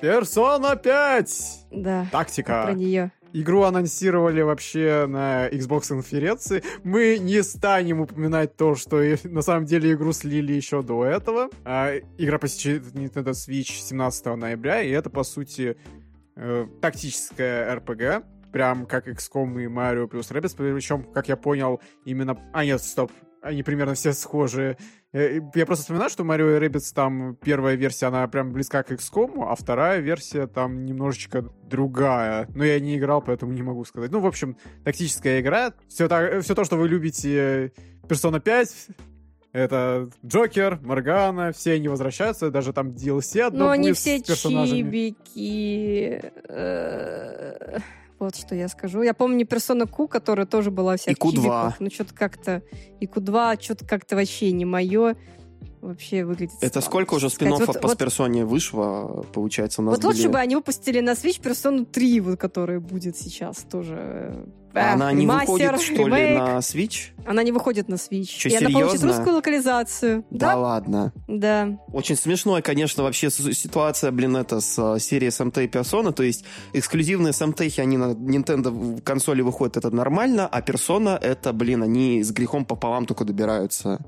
Персона 0.00 0.76
5! 0.76 1.66
Да, 1.72 2.06
Тактика. 2.10 2.62
про 2.64 2.72
нее. 2.72 3.12
Игру 3.32 3.62
анонсировали 3.62 4.42
вообще 4.42 5.06
на 5.06 5.48
Xbox 5.48 5.88
конференции. 5.88 6.62
Мы 6.82 7.18
не 7.18 7.42
станем 7.42 8.00
упоминать 8.00 8.56
то, 8.56 8.74
что 8.74 9.00
на 9.24 9.42
самом 9.42 9.66
деле 9.66 9.92
игру 9.92 10.12
слили 10.12 10.52
еще 10.52 10.82
до 10.82 11.04
этого. 11.04 11.48
А, 11.64 11.96
игра 12.18 12.38
посещает 12.38 12.82
Nintendo 12.92 13.30
Switch 13.30 13.70
17 13.80 14.36
ноября, 14.36 14.82
и 14.82 14.90
это, 14.90 15.10
по 15.10 15.22
сути, 15.22 15.76
э, 16.36 16.66
тактическая 16.80 17.76
RPG. 17.76 18.24
Прям 18.52 18.86
как 18.86 19.06
XCOM 19.06 19.62
и 19.62 19.66
Mario 19.66 20.08
плюс 20.08 20.30
Rabbids. 20.32 20.56
Причем, 20.56 21.04
как 21.04 21.28
я 21.28 21.36
понял, 21.36 21.80
именно... 22.04 22.36
А, 22.52 22.64
нет, 22.64 22.82
стоп. 22.82 23.12
Они 23.42 23.62
примерно 23.62 23.94
все 23.94 24.12
схожие. 24.12 24.76
Э, 25.12 25.40
Я 25.54 25.66
просто 25.66 25.82
вспоминаю, 25.82 26.10
что 26.10 26.22
Mario 26.22 26.56
и 26.56 26.60
Rabbids 26.60 26.92
там 26.94 27.36
первая 27.36 27.74
версия, 27.74 28.06
она 28.06 28.26
прям 28.28 28.52
близка 28.52 28.82
к 28.82 28.92
XCOM, 28.92 29.44
а 29.48 29.54
вторая 29.54 30.00
версия 30.00 30.46
там 30.46 30.84
немножечко 30.84 31.42
другая. 31.64 32.48
Но 32.54 32.64
я 32.64 32.78
не 32.80 32.96
играл, 32.96 33.20
поэтому 33.22 33.52
не 33.52 33.62
могу 33.62 33.84
сказать. 33.84 34.10
Ну, 34.10 34.20
в 34.20 34.26
общем, 34.26 34.56
тактическая 34.84 35.40
игра. 35.40 35.72
Все, 35.88 36.08
так, 36.08 36.42
все 36.42 36.54
то, 36.54 36.64
что 36.64 36.76
вы 36.76 36.88
любите 36.88 37.72
Persona 38.08 38.40
5, 38.40 38.88
это 39.52 40.08
Джокер, 40.24 40.78
Моргана, 40.82 41.50
все 41.52 41.72
они 41.72 41.88
возвращаются, 41.88 42.50
даже 42.52 42.72
там 42.72 42.90
DLC 42.90 43.40
одно 43.40 43.64
Но 43.66 43.70
они 43.70 43.92
все 43.92 44.20
чибики. 44.22 46.20
Э, 48.20 48.24
Вот 48.24 48.36
что 48.36 48.54
я 48.54 48.68
скажу. 48.68 49.02
Я 49.02 49.14
помню 49.14 49.46
Персона 49.46 49.86
Q, 49.86 50.08
которая 50.08 50.46
тоже 50.46 50.70
была 50.70 50.96
вся 50.96 51.10
И 51.10 51.14
в 51.14 51.18
Q2. 51.18 51.30
чибиках. 51.32 51.80
Ну, 51.80 51.90
что-то 51.90 52.14
как-то... 52.14 52.62
И 53.00 53.06
Q2 53.06 53.60
что-то 53.62 53.86
как-то 53.86 54.16
вообще 54.16 54.52
не 54.52 54.64
мое. 54.64 55.16
Вообще 55.80 56.24
выглядит 56.26 56.52
Это 56.60 56.68
странно, 56.68 56.82
сколько 56.86 57.14
уже 57.14 57.30
спин 57.30 57.50
Вот- 57.50 57.64
по 57.80 57.88
вот- 57.88 57.98
персоне 57.98 58.44
вышло, 58.44 59.24
получается, 59.32 59.80
у 59.80 59.84
нас 59.86 59.94
Вот 59.96 60.04
лучше 60.04 60.24
были- 60.24 60.32
бы 60.32 60.38
они 60.38 60.56
выпустили 60.56 61.00
на 61.00 61.12
Switch 61.12 61.40
Persona 61.40 61.86
3, 61.86 62.20
вот, 62.20 62.38
которая 62.38 62.80
будет 62.80 63.16
сейчас 63.16 63.56
тоже. 63.58 64.44
А 64.72 64.78
Э, 64.78 64.92
Она 64.92 65.12
не 65.12 65.22
ремастер, 65.22 65.72
выходит, 65.72 65.80
что 65.80 66.06
ли, 66.08 66.14
ремейк. 66.16 66.38
на 66.38 66.58
Switch? 66.58 67.08
Она 67.26 67.42
не 67.42 67.52
выходит 67.52 67.88
на 67.88 67.94
Switch. 67.94 68.26
Чё, 68.26 68.48
и 68.48 68.54
она 68.56 68.70
получит 68.70 69.00
серьезно? 69.00 69.08
русскую 69.08 69.36
локализацию. 69.36 70.24
Да 70.30 70.50
Да, 70.52 70.56
ладно. 70.56 71.12
да. 71.26 71.78
Очень 71.92 72.16
смешной, 72.16 72.62
конечно, 72.62 73.02
вообще 73.02 73.30
ситуация, 73.30 74.10
блин, 74.12 74.36
это 74.36 74.60
с 74.60 74.78
э, 74.78 74.98
серией 75.00 75.30
SMT 75.30 75.64
и 75.64 75.68
Persona. 75.68 76.12
То 76.12 76.22
есть 76.22 76.44
эксклюзивные 76.72 77.32
SMT, 77.32 77.80
они 77.80 77.96
на 77.96 78.12
Nintendo 78.12 79.00
консоли 79.02 79.42
выходят, 79.42 79.76
это 79.76 79.90
нормально, 79.90 80.46
а 80.46 80.60
Persona, 80.60 81.18
это, 81.18 81.52
блин, 81.52 81.82
они 81.82 82.22
с 82.22 82.30
грехом 82.32 82.64
пополам 82.64 83.06
только 83.06 83.24
добираются. 83.24 83.98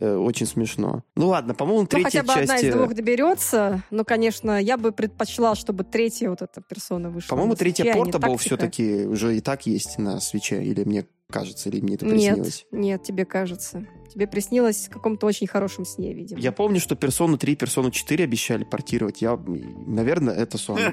Э, 0.00 0.16
очень 0.16 0.46
смешно. 0.46 1.04
Ну 1.14 1.28
ладно, 1.28 1.54
по-моему, 1.54 1.82
Ну, 1.82 1.86
третья 1.86 2.04
хотя 2.04 2.22
бы 2.22 2.28
часть... 2.28 2.50
одна 2.50 2.56
из 2.56 2.64
э, 2.64 2.72
двух 2.72 2.94
доберется. 2.94 3.82
Но, 3.90 4.04
конечно, 4.04 4.60
я 4.60 4.78
бы 4.78 4.92
предпочла, 4.92 5.54
чтобы 5.54 5.84
третья 5.84 6.30
вот 6.30 6.40
эта 6.40 6.62
персона 6.62 7.10
вышла. 7.10 7.28
По-моему, 7.30 7.52
на 7.52 7.56
третья 7.56 7.84
свече, 7.84 7.98
Portable 7.98 8.38
все-таки 8.38 9.04
уже 9.06 9.36
и 9.36 9.40
так 9.40 9.66
есть 9.66 9.98
на 9.98 10.18
свече, 10.20 10.62
или 10.64 10.84
мне 10.84 11.06
кажется, 11.30 11.68
или 11.68 11.80
мне 11.80 11.96
это 11.96 12.06
Нет, 12.06 12.14
приснилось. 12.14 12.66
нет, 12.72 13.02
тебе 13.02 13.26
кажется. 13.26 13.86
Тебе 14.12 14.26
приснилось 14.26 14.88
в 14.88 14.90
каком-то 14.90 15.26
очень 15.26 15.46
хорошем 15.46 15.84
сне, 15.84 16.12
видимо. 16.12 16.40
Я 16.40 16.52
помню, 16.52 16.80
что 16.80 16.96
персону 16.96 17.38
3 17.38 17.52
и 17.52 17.56
персону 17.56 17.90
4 17.90 18.24
обещали 18.24 18.64
портировать. 18.64 19.22
Я, 19.22 19.38
наверное, 19.86 20.34
это 20.34 20.58
сон. 20.58 20.78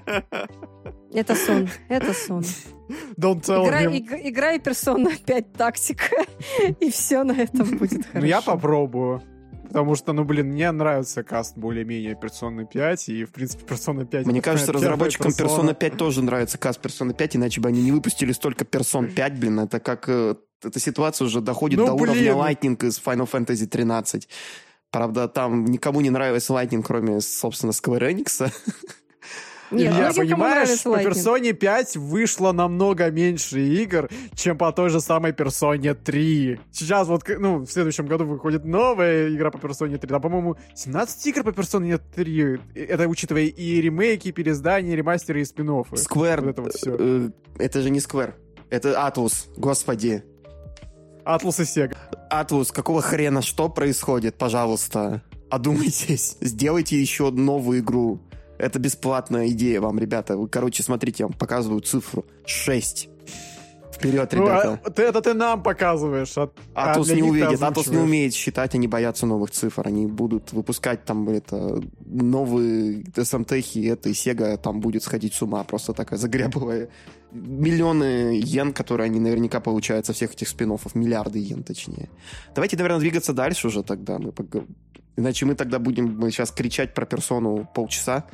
Это 1.13 1.36
сон, 1.36 1.70
это 1.88 2.13
сон. 2.13 2.43
Don't 3.18 3.41
tell 3.41 3.65
Играй, 3.65 3.86
him. 3.86 3.95
иг- 3.97 4.26
играй 4.28 4.59
персона 4.59 5.09
5 5.26 5.53
тактика, 5.53 6.26
и 6.82 6.91
все 6.91 7.24
на 7.24 7.32
этом 7.32 7.78
будет 7.78 8.05
хорошо. 8.05 8.20
Ну, 8.20 8.26
я 8.26 8.41
попробую. 8.41 9.24
Потому 9.68 9.95
что, 9.95 10.13
ну, 10.13 10.24
блин, 10.24 10.47
мне 10.47 10.72
нравится 10.72 11.24
каст 11.24 11.57
более-менее 11.57 12.13
Persona 12.13 12.65
5, 12.65 13.09
и, 13.09 13.26
в 13.26 13.32
принципе, 13.32 13.65
Persona 13.65 14.05
5... 14.05 14.26
Мне 14.26 14.41
кажется, 14.41 14.72
разработчикам 14.72 15.32
Persona. 15.32 15.70
Persona 15.70 15.74
5 15.76 15.97
тоже 15.97 16.22
нравится 16.24 16.57
каст 16.57 16.80
Persona 16.84 17.13
5, 17.13 17.36
иначе 17.36 17.61
бы 17.61 17.70
они 17.70 17.84
не 17.84 17.91
выпустили 17.91 18.32
столько 18.32 18.65
персон 18.65 19.09
5, 19.11 19.39
блин. 19.39 19.59
Это 19.59 19.80
как... 19.80 20.07
э, 20.09 20.36
Эта 20.63 20.80
ситуация 20.80 21.26
уже 21.26 21.41
доходит 21.41 21.80
Ну, 21.80 21.86
до 21.88 21.93
уровня 21.93 22.34
блин. 22.34 22.34
Lightning 22.36 22.88
из 22.88 22.99
Final 22.99 23.30
Fantasy 23.30 23.65
13. 23.68 24.28
Правда, 24.89 25.28
там 25.28 25.65
никому 25.65 26.01
не 26.01 26.09
нравится 26.09 26.53
Lightning, 26.53 26.82
кроме, 26.82 27.20
собственно, 27.22 27.72
Square 27.72 28.11
Enix. 28.13 28.51
Нет, 29.72 29.93
Илья, 29.93 30.07
кому 30.07 30.13
понимаешь, 30.15 30.84
по. 30.84 30.89
Persona 31.01 31.53
5 31.53 31.97
вышло 31.97 32.51
намного 32.51 33.11
меньше 33.11 33.59
игр, 33.59 34.09
чем 34.36 34.57
по 34.57 34.72
той 34.72 34.89
же 34.89 35.01
самой 35.01 35.32
Persona 35.32 35.93
3. 35.93 36.59
Сейчас 36.72 37.07
вот, 37.07 37.24
ну, 37.28 37.59
в 37.59 37.68
следующем 37.68 38.05
году 38.07 38.26
выходит 38.26 38.65
новая 38.65 39.30
игра 39.30 39.51
по 39.51 39.57
Persona 39.57 39.97
3. 39.97 40.09
Там, 40.09 40.22
по-моему, 40.22 40.55
17 40.76 41.28
игр 41.28 41.43
по 41.43 41.49
Persona 41.49 41.99
3. 42.15 42.59
Это 42.76 43.07
учитывая 43.07 43.43
и 43.43 43.82
ремейки, 43.82 44.30
и 44.30 44.32
переиздания, 44.32 44.93
и 44.93 44.95
ремастеры, 44.95 45.41
и 45.41 45.45
спин 45.45 45.68
Square... 45.68 46.41
Вот 46.41 46.49
это 46.49 46.61
вот 46.61 46.74
всё. 46.74 46.95
э, 46.97 47.30
Это 47.59 47.82
же 47.82 47.89
не 47.89 47.99
Square. 47.99 48.34
Это 48.70 48.89
Atlus, 48.89 49.47
господи. 49.57 50.24
Атлус 51.26 51.59
и 51.59 51.65
Сега. 51.65 51.95
Атлус, 52.30 52.72
какого 52.72 53.01
хрена, 53.01 53.41
что 53.41 53.68
происходит, 53.68 54.36
пожалуйста? 54.38 55.22
Одумайтесь, 55.49 56.38
сделайте 56.41 56.99
еще 56.99 57.32
новую 57.32 57.80
игру. 57.80 58.22
Это 58.57 58.79
бесплатная 58.79 59.47
идея 59.49 59.81
вам, 59.81 59.99
ребята. 59.99 60.37
Вы, 60.37 60.47
короче, 60.47 60.83
смотрите, 60.83 61.23
я 61.23 61.27
вам 61.27 61.37
показываю 61.37 61.81
цифру. 61.81 62.25
6. 62.45 63.09
Вперед, 63.93 64.31
Ну, 64.33 64.43
ребята. 64.43 64.79
а 64.83 64.89
ты, 64.91 65.01
это 65.03 65.21
ты 65.21 65.33
нам 65.33 65.63
показываешь. 65.63 66.37
а- 66.37 66.51
а 66.75 66.91
Атлус 66.91 67.07
для 67.07 67.15
не 67.15 67.23
увидит, 67.23 67.63
Атлус 67.63 67.87
не 67.87 67.97
умеет 67.97 68.33
считать, 68.33 68.75
они 68.75 68.87
боятся 68.87 69.25
новых 69.25 69.49
цифр. 69.49 69.87
Они 69.87 70.05
будут 70.05 70.53
выпускать 70.53 71.03
там 71.03 71.27
это 71.29 71.81
новые 72.05 73.03
СМТХи, 73.15 73.87
это 73.87 74.09
и 74.09 74.11
Sega 74.11 74.57
там 74.57 74.81
будет 74.81 75.01
сходить 75.01 75.33
с 75.33 75.41
ума, 75.41 75.63
просто 75.63 75.93
такая 75.93 76.19
загребывая 76.19 76.89
миллионы 77.31 78.39
йен, 78.39 78.71
которые 78.71 79.05
они 79.05 79.19
наверняка 79.19 79.59
получают 79.59 80.05
со 80.05 80.13
всех 80.13 80.33
этих 80.33 80.47
спин 80.47 80.77
миллиарды 80.93 81.39
йен, 81.39 81.63
точнее. 81.63 82.09
Давайте, 82.55 82.77
наверное, 82.77 82.99
двигаться 82.99 83.33
дальше 83.33 83.67
уже 83.67 83.83
тогда. 83.83 84.19
Мы 84.19 84.31
Иначе 85.18 85.45
мы 85.45 85.55
тогда 85.55 85.80
будем 85.80 86.18
мы 86.18 86.32
сейчас 86.32 86.51
кричать 86.51 86.93
про 86.93 87.05
персону 87.05 87.68
полчаса. 87.74 88.26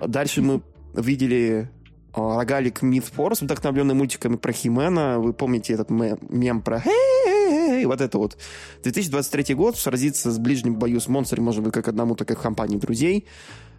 Дальше 0.00 0.40
мы 0.42 0.62
видели 0.94 1.70
а, 2.14 2.38
рогалик 2.38 2.82
Force, 2.82 3.44
вдохновленный 3.44 3.94
мультиками 3.94 4.36
про 4.36 4.52
Химена. 4.52 5.18
Вы 5.18 5.34
помните 5.34 5.74
этот 5.74 5.90
ме- 5.90 6.16
мем 6.28 6.62
про 6.62 6.80
«Хей-хей-хей», 6.80 7.84
вот 7.84 8.00
это 8.00 8.18
вот. 8.18 8.38
2023 8.82 9.54
год, 9.54 9.76
сразиться 9.76 10.30
с 10.30 10.38
ближним 10.38 10.76
бою 10.76 10.98
с 10.98 11.08
монстрами, 11.08 11.44
может 11.44 11.62
быть, 11.62 11.74
как 11.74 11.88
одному, 11.88 12.14
так 12.14 12.30
и 12.30 12.34
в 12.34 12.40
компании 12.40 12.78
друзей. 12.78 13.26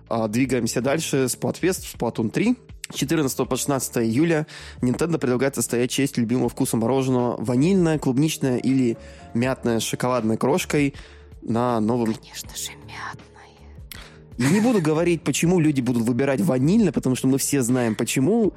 А, 0.08 0.28
Двигаемся 0.28 0.82
дальше. 0.82 1.26
Splatfest, 1.26 1.98
Splatoon 1.98 2.30
3. 2.30 2.56
С 2.92 2.96
14 2.96 3.48
по 3.48 3.56
16 3.56 3.98
июля 3.98 4.48
Nintendo 4.82 5.20
предлагает 5.20 5.56
состоять 5.56 5.92
честь 5.92 6.18
любимого 6.18 6.50
вкуса 6.50 6.76
мороженого 6.76 7.36
ванильное, 7.44 8.00
клубничное 8.00 8.58
или 8.58 8.98
мятное 9.36 9.80
с 9.80 9.84
шоколадной 9.84 10.38
крошкой 10.38 10.96
на 11.42 11.80
новом 11.80 12.14
Конечно 12.14 12.50
же, 12.56 12.72
мятное. 12.86 14.00
я 14.38 14.50
не 14.50 14.60
буду 14.60 14.82
говорить, 14.82 15.24
почему 15.24 15.60
люди 15.60 15.82
будут 15.82 16.04
выбирать 16.04 16.42
ванильное, 16.42 16.92
потому 16.92 17.16
что 17.16 17.28
мы 17.28 17.38
все 17.38 17.62
знаем, 17.62 17.96
почему. 17.96 18.54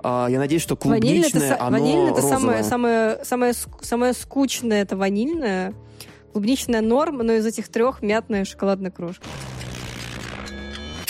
А, 0.00 0.28
я 0.30 0.38
надеюсь, 0.38 0.62
что 0.62 0.78
Ванильное 0.82 1.28
это, 1.28 1.30
клубничное, 1.32 1.60
оно 1.60 1.78
ванильное 1.78 2.12
это 2.12 2.22
самое, 2.22 2.62
самое, 2.62 3.24
самое, 3.24 3.54
самое 3.80 4.12
скучное, 4.12 4.82
это 4.82 4.96
ванильное. 4.96 5.74
Клубничная 6.32 6.82
норма, 6.82 7.24
но 7.24 7.32
из 7.32 7.46
этих 7.46 7.68
трех 7.68 8.00
мятная 8.02 8.44
шоколадная 8.44 8.90
крошка. 8.90 9.24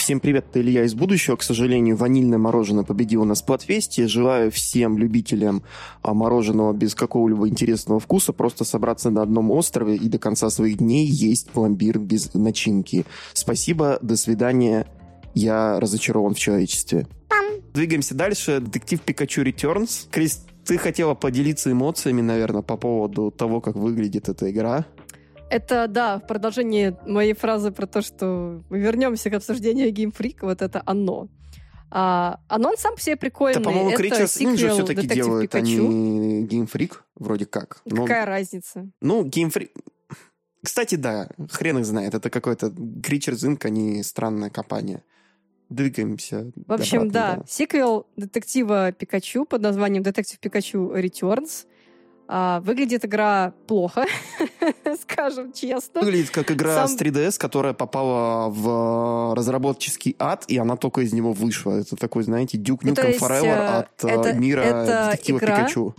Всем 0.09 0.21
привет, 0.21 0.47
это 0.49 0.63
Илья 0.63 0.85
из 0.85 0.95
будущего. 0.95 1.37
К 1.37 1.43
сожалению, 1.43 1.95
ванильное 1.95 2.39
мороженое 2.39 2.83
победило 2.83 3.25
на 3.25 3.35
Сплатфесте. 3.35 4.07
Желаю 4.07 4.51
всем 4.51 4.97
любителям 4.97 5.63
а, 6.01 6.15
мороженого 6.15 6.73
без 6.73 6.95
какого-либо 6.95 7.47
интересного 7.47 8.01
вкуса 8.01 8.33
просто 8.33 8.65
собраться 8.65 9.11
на 9.11 9.21
одном 9.21 9.51
острове 9.51 9.97
и 9.97 10.09
до 10.09 10.19
конца 10.19 10.49
своих 10.49 10.79
дней 10.79 11.05
есть 11.05 11.51
пломбир 11.51 11.99
без 11.99 12.33
начинки. 12.33 13.05
Спасибо, 13.35 13.99
до 14.01 14.17
свидания. 14.17 14.87
Я 15.35 15.79
разочарован 15.79 16.33
в 16.33 16.39
человечестве. 16.39 17.07
Двигаемся 17.75 18.15
дальше. 18.15 18.61
Детектив 18.61 19.03
Пикачу 19.03 19.43
Returns. 19.43 20.07
Крис, 20.11 20.47
ты 20.65 20.79
хотела 20.79 21.13
поделиться 21.13 21.71
эмоциями, 21.71 22.23
наверное, 22.23 22.63
по 22.63 22.79
поводу 22.79 23.31
того, 23.31 23.61
как 23.61 23.77
выглядит 23.77 24.31
эта 24.31 24.51
игра. 24.51 24.87
Это, 25.51 25.88
да, 25.88 26.18
в 26.18 26.26
продолжении 26.26 26.96
моей 27.07 27.34
фразы 27.34 27.70
про 27.72 27.86
то, 27.86 28.03
что 28.03 28.62
мы 28.68 28.78
вернемся 28.78 29.30
к 29.30 29.34
обсуждению 29.34 29.90
Freak, 29.92 30.38
вот 30.42 30.62
это 30.62 30.82
оно. 30.84 31.28
А, 31.90 32.40
оно 32.49 32.76
сам 32.76 32.94
по 32.96 33.01
себе 33.01 33.16
прикольный. 33.16 33.61
Это, 33.61 33.64
по-моему, 33.64 33.90
Creatures 33.90 34.42
Ninja 34.42 34.68
все-таки 34.74 35.03
«Детектив 35.03 35.24
делают, 35.24 35.55
а 35.55 35.59
Пикачу». 35.59 35.88
Game 36.46 36.70
Freak, 36.70 36.92
вроде 37.14 37.46
как. 37.46 37.80
Но- 37.86 38.03
Какая 38.03 38.26
разница? 38.26 38.90
Ну, 39.01 39.24
Freak... 39.24 39.70
Кстати, 40.62 40.96
да, 40.96 41.28
хрен 41.51 41.78
их 41.78 41.86
знает. 41.86 42.14
Это 42.14 42.28
какой-то 42.30 42.66
Creatures 42.66 43.49
Inc., 43.49 43.61
а 43.62 43.70
не 43.70 44.03
странная 44.03 44.51
компания. 44.51 45.03
Двигаемся. 45.70 46.51
В 46.66 46.72
общем, 46.72 47.03
обратно, 47.03 47.12
да, 47.12 47.42
сиквел 47.46 48.07
детектива 48.16 48.92
Пикачу 48.92 49.44
под 49.46 49.62
названием 49.62 50.03
«Детектив 50.03 50.38
Пикачу 50.40 50.92
Returns». 50.94 51.66
А, 52.31 52.61
выглядит 52.61 53.07
игра 53.07 53.55
плохо, 53.66 54.05
скажем 55.03 55.53
честно. 55.53 56.03
Выглядит 56.03 56.29
как 56.31 56.51
игра 56.51 56.74
Сам- 56.74 56.89
с 56.89 57.01
3DS, 57.01 57.39
которая 57.39 57.72
попала 57.72 58.51
в 58.51 59.35
разработческий 59.35 60.14
ад, 60.18 60.45
и 60.47 60.59
она 60.59 60.76
только 60.76 61.01
из 61.01 61.14
него 61.14 61.33
вышла. 61.33 61.72
Это 61.72 61.97
такой, 61.97 62.24
знаете, 62.24 62.59
Ну, 62.59 62.76
то 62.76 63.03
Nukem 63.03 63.09
есть, 63.09 63.20
Forever 63.22 63.45
э, 63.47 63.79
от 63.79 64.05
э, 64.05 64.09
это- 64.09 64.33
мира 64.35 64.61
это 64.61 65.07
детектива 65.11 65.39
игра, 65.39 65.57
Пикачу. 65.57 65.95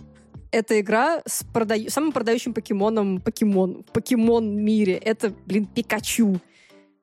Это 0.52 0.80
игра 0.80 1.20
с 1.26 1.44
продаю- 1.52 1.90
самым 1.90 2.12
продающим 2.12 2.54
покемоном 2.54 3.20
покемон, 3.20 3.82
в 3.88 3.92
покемон 3.92 4.56
мире. 4.56 4.94
Это, 4.94 5.32
блин, 5.46 5.66
Пикачу. 5.66 6.40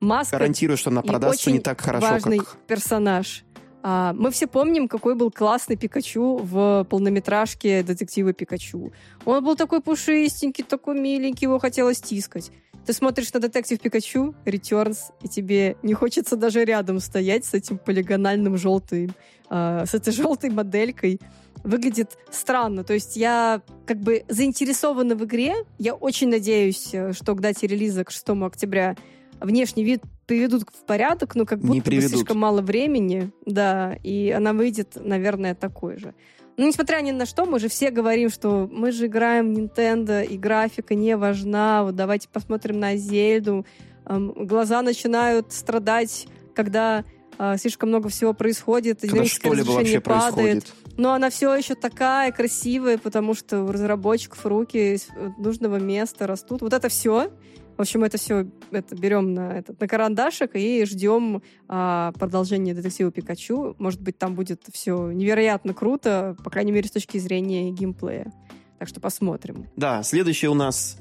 Маска 0.00 0.36
Гарантирую, 0.38 0.76
что 0.76 0.90
она 0.90 1.02
продастся 1.02 1.50
не 1.50 1.58
так 1.58 1.80
хорошо, 1.80 2.06
важный 2.06 2.38
как... 2.38 2.56
персонаж. 2.68 3.44
А, 3.82 4.12
мы 4.12 4.30
все 4.30 4.46
помним, 4.46 4.88
какой 4.88 5.14
был 5.14 5.30
классный 5.30 5.76
Пикачу 5.76 6.38
в 6.42 6.86
полнометражке 6.90 7.82
детектива 7.82 8.32
Пикачу. 8.32 8.92
Он 9.24 9.44
был 9.44 9.56
такой 9.56 9.80
пушистенький, 9.80 10.64
такой 10.64 10.98
миленький, 10.98 11.44
его 11.44 11.58
хотелось 11.58 12.00
тискать. 12.00 12.50
Ты 12.86 12.92
смотришь 12.92 13.32
на 13.32 13.40
детектив 13.40 13.78
Пикачу, 13.78 14.34
Returns, 14.44 15.12
и 15.22 15.28
тебе 15.28 15.76
не 15.82 15.94
хочется 15.94 16.36
даже 16.36 16.64
рядом 16.64 17.00
стоять 17.00 17.44
с 17.44 17.54
этим 17.54 17.78
полигональным 17.78 18.56
желтым, 18.56 19.10
а, 19.50 19.84
с 19.86 19.94
этой 19.94 20.12
желтой 20.12 20.50
моделькой. 20.50 21.20
Выглядит 21.64 22.16
странно. 22.30 22.84
То 22.84 22.94
есть 22.94 23.16
я 23.16 23.62
как 23.84 23.98
бы 24.00 24.24
заинтересована 24.28 25.16
в 25.16 25.24
игре. 25.24 25.54
Я 25.78 25.94
очень 25.94 26.28
надеюсь, 26.28 26.94
э, 26.94 27.12
что 27.12 27.34
к 27.34 27.40
дате 27.40 27.66
релиза, 27.66 28.04
к 28.04 28.10
6 28.10 28.46
октября, 28.46 28.96
внешний 29.40 29.84
вид 29.84 30.02
приведут 30.28 30.62
в 30.70 30.84
порядок, 30.84 31.34
но 31.34 31.44
как 31.46 31.60
Не 31.62 31.80
будто 31.80 31.90
бы 31.90 32.00
слишком 32.02 32.38
мало 32.38 32.60
времени, 32.60 33.32
да, 33.46 33.96
и 34.04 34.30
она 34.30 34.52
выйдет, 34.52 34.92
наверное, 34.94 35.54
такой 35.54 35.98
же. 35.98 36.14
Но 36.58 36.66
несмотря 36.66 37.00
ни 37.00 37.12
на 37.12 37.24
что, 37.24 37.46
мы 37.46 37.58
же 37.58 37.68
все 37.68 37.90
говорим, 37.90 38.28
что 38.28 38.68
мы 38.70 38.92
же 38.92 39.06
играем 39.06 39.54
в 39.54 39.58
Nintendo, 39.58 40.24
и 40.24 40.36
графика 40.36 40.94
не 40.94 41.16
важна, 41.16 41.82
вот 41.82 41.96
давайте 41.96 42.28
посмотрим 42.28 42.78
на 42.78 42.96
Зельду. 42.96 43.64
Эм, 44.04 44.32
глаза 44.46 44.82
начинают 44.82 45.52
страдать, 45.52 46.26
когда 46.54 47.04
а, 47.38 47.56
слишком 47.56 47.88
много 47.88 48.08
всего 48.08 48.34
происходит, 48.34 49.00
Когда 49.00 49.24
что-либо 49.24 49.70
вообще 49.70 49.98
разрешение 49.98 50.00
падает. 50.00 50.34
происходит. 50.34 50.96
Но 50.98 51.12
она 51.12 51.30
все 51.30 51.54
еще 51.54 51.76
такая 51.76 52.32
красивая, 52.32 52.98
потому 52.98 53.34
что 53.34 53.62
у 53.62 53.70
разработчиков 53.70 54.44
руки 54.44 54.96
э, 54.96 55.28
нужного 55.38 55.76
места 55.76 56.26
растут. 56.26 56.60
Вот 56.60 56.72
это 56.72 56.88
все. 56.88 57.30
В 57.78 57.80
общем, 57.80 58.02
это 58.02 58.18
все 58.18 58.44
это 58.72 58.96
берем 58.96 59.34
на, 59.34 59.56
этот, 59.56 59.80
на 59.80 59.86
карандашик 59.86 60.56
и 60.56 60.84
ждем 60.84 61.42
а, 61.68 62.10
продолжения 62.18 62.74
детектива 62.74 63.12
Пикачу. 63.12 63.76
Может 63.78 64.00
быть, 64.00 64.18
там 64.18 64.34
будет 64.34 64.64
все 64.72 65.12
невероятно 65.12 65.74
круто, 65.74 66.36
по 66.42 66.50
крайней 66.50 66.72
мере, 66.72 66.88
с 66.88 66.90
точки 66.90 67.18
зрения 67.18 67.70
геймплея. 67.70 68.32
Так 68.80 68.88
что 68.88 69.00
посмотрим. 69.00 69.68
Да, 69.76 70.02
следующее 70.02 70.50
у 70.50 70.54
нас 70.54 70.98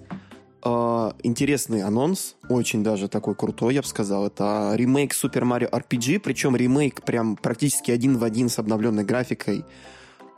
э, 0.64 1.12
интересный 1.24 1.82
анонс, 1.82 2.36
очень 2.48 2.84
даже 2.84 3.08
такой 3.08 3.34
крутой, 3.34 3.74
я 3.74 3.82
бы 3.82 3.88
сказал. 3.88 4.28
Это 4.28 4.74
ремейк 4.76 5.14
Super 5.14 5.42
Mario 5.42 5.72
RPG, 5.72 6.20
причем 6.20 6.56
ремейк 6.56 7.02
прям 7.02 7.38
практически 7.38 7.90
один 7.90 8.18
в 8.18 8.24
один 8.24 8.50
с 8.50 8.60
обновленной 8.60 9.04
графикой. 9.04 9.66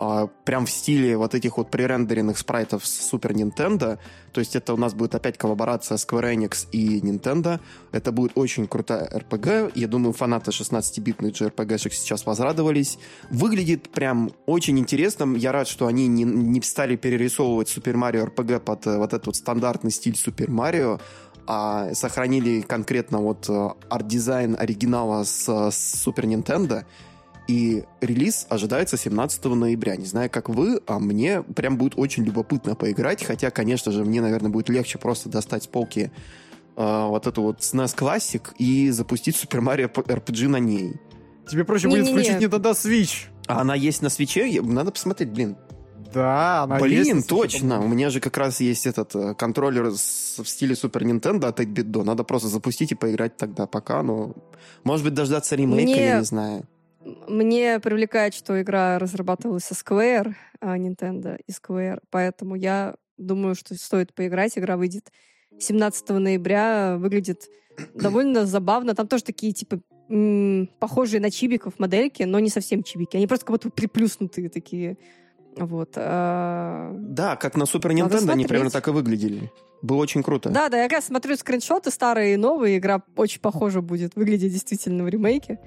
А, 0.02 0.28
прям 0.46 0.66
в 0.66 0.72
стиле 0.72 1.18
вот 1.18 1.36
этих 1.36 1.58
вот 1.58 1.70
пререндеренных 1.70 2.38
спрайтов 2.38 2.86
с 2.86 3.14
Super 3.14 3.34
Nintendo. 3.34 4.00
То 4.32 4.40
есть 4.40 4.56
это 4.56 4.74
у 4.74 4.78
нас 4.78 4.94
будет 4.94 5.14
опять 5.14 5.38
коллаборация 5.38 5.98
Square 5.98 6.34
Enix 6.36 6.68
и 6.72 7.02
Nintendo. 7.02 7.60
Это 7.92 8.14
будет 8.14 8.32
очень 8.36 8.66
крутая 8.66 9.10
RPG. 9.10 9.74
Я 9.76 9.88
думаю, 9.90 10.14
фанаты 10.14 10.52
16-битных 10.52 11.34
JRPG-шек 11.34 11.92
сейчас 11.92 12.26
возрадовались. 12.26 12.98
Выглядит 13.30 13.90
прям 13.90 14.32
очень 14.46 14.80
интересным. 14.80 15.36
Я 15.36 15.52
рад, 15.52 15.68
что 15.68 15.86
они 15.88 16.08
не, 16.08 16.24
не 16.24 16.62
стали 16.62 16.96
перерисовывать 16.96 17.68
Super 17.68 17.96
Mario 17.96 18.34
RPG 18.34 18.62
под 18.62 18.88
э, 18.88 18.98
вот 18.98 19.14
этот 19.14 19.26
вот 19.26 19.36
стандартный 19.36 19.92
стиль 19.92 20.14
Super 20.14 20.48
Mario, 20.48 21.02
а 21.46 21.94
сохранили 21.94 22.62
конкретно 22.62 23.18
вот 23.18 23.50
э, 23.50 23.70
арт-дизайн 23.90 24.56
оригинала 24.58 25.26
с, 25.26 25.50
с 25.72 26.08
Super. 26.08 26.86
И 27.50 27.84
релиз 28.00 28.46
ожидается 28.50 28.96
17 28.96 29.44
ноября. 29.46 29.96
Не 29.96 30.06
знаю, 30.06 30.30
как 30.30 30.50
вы, 30.50 30.82
а 30.86 31.00
мне 31.00 31.42
прям 31.42 31.78
будет 31.78 31.94
очень 31.98 32.24
любопытно 32.24 32.76
поиграть. 32.76 33.24
Хотя, 33.24 33.50
конечно 33.50 33.92
же, 33.92 34.06
мне, 34.06 34.22
наверное, 34.22 34.52
будет 34.52 34.70
легче 34.70 35.00
просто 35.00 35.30
достать 35.30 35.64
с 35.64 35.68
полки 35.68 36.12
э, 36.78 37.06
вот 37.08 37.26
эту 37.26 37.42
вот 37.42 37.62
SNES 37.62 37.96
Classic 37.98 38.44
и 38.60 38.92
запустить 38.92 39.36
Super 39.36 39.62
Mario 39.62 39.92
RPG 39.92 40.48
на 40.48 40.58
ней. 40.58 40.94
Тебе 41.50 41.64
проще 41.64 41.88
будет 41.88 42.04
Не-не-не. 42.06 42.22
включить 42.24 42.44
Nintendo 42.44 42.72
Switch. 42.74 43.30
А 43.48 43.62
она 43.62 43.74
есть 43.74 44.04
на 44.04 44.10
свече? 44.10 44.62
Надо 44.62 44.92
посмотреть, 44.92 45.32
блин. 45.32 45.56
Да, 46.14 46.64
она 46.64 46.78
есть 46.78 47.10
Блин, 47.12 47.18
Switch, 47.24 47.28
точно. 47.28 47.82
У 47.84 47.88
меня 47.88 48.12
же 48.12 48.20
как 48.20 48.38
раз 48.38 48.60
есть 48.60 48.86
этот 48.86 49.16
э, 49.16 49.34
контроллер 49.34 49.92
с- 49.92 50.38
в 50.38 50.48
стиле 50.48 50.76
Super 50.76 51.02
Nintendo 51.02 51.48
от 51.48 51.60
8-bit 51.60 51.84
до. 51.84 52.04
Надо 52.04 52.24
просто 52.24 52.48
запустить 52.48 52.92
и 52.92 52.96
поиграть 52.96 53.38
тогда 53.38 53.66
пока. 53.66 54.04
Но, 54.04 54.34
может 54.84 55.04
быть, 55.04 55.16
дождаться 55.16 55.56
ремейка, 55.56 55.84
Мне- 55.92 56.06
я 56.06 56.18
не 56.20 56.26
знаю. 56.26 56.68
Мне 57.28 57.80
привлекает, 57.80 58.34
что 58.34 58.62
игра 58.62 59.00
разрабатывалась 59.00 59.66
со 59.66 59.74
Square, 59.74 60.34
а 60.60 60.78
Nintendo 60.78 61.40
и 61.48 61.52
Square, 61.52 62.02
поэтому 62.10 62.56
я 62.56 62.96
думаю, 63.18 63.56
что 63.56 63.76
стоит 63.76 64.14
поиграть. 64.14 64.58
Игра 64.58 64.78
выйдет 64.78 65.12
17 65.60 66.10
ноября, 66.10 66.98
выглядит 66.98 67.50
довольно 67.96 68.46
забавно. 68.46 68.96
Там 68.96 69.08
тоже 69.08 69.24
такие, 69.24 69.54
типа, 69.54 69.80
м, 70.10 70.70
похожие 70.80 71.20
на 71.22 71.32
чибиков 71.32 71.80
модельки, 71.80 72.24
но 72.24 72.40
не 72.40 72.50
совсем 72.50 72.84
чибики. 72.84 73.18
Они 73.18 73.28
просто 73.28 73.46
как 73.46 73.54
будто 73.54 73.70
приплюснутые 73.70 74.50
такие. 74.50 74.98
Вот. 75.58 75.94
а, 75.96 76.94
Да, 76.98 77.36
как 77.36 77.56
на 77.56 77.66
Надо 77.66 77.78
Nintendo 77.90 78.32
они 78.32 78.46
примерно 78.46 78.70
так 78.70 78.88
и 78.88 78.92
выглядели. 78.92 79.52
Было 79.82 79.98
очень 79.98 80.24
круто. 80.24 80.50
Да, 80.50 80.70
да, 80.70 80.78
я 80.78 80.84
как 80.84 80.98
раз 80.98 81.06
смотрю 81.06 81.36
скриншоты 81.36 81.90
старые 81.92 82.34
и 82.34 82.38
новые. 82.38 82.78
Игра 82.78 83.02
очень 83.16 83.40
похожа 83.42 83.82
будет 83.82 84.16
выглядеть 84.16 84.52
действительно 84.52 85.04
в 85.04 85.10
ремейке. 85.10 85.60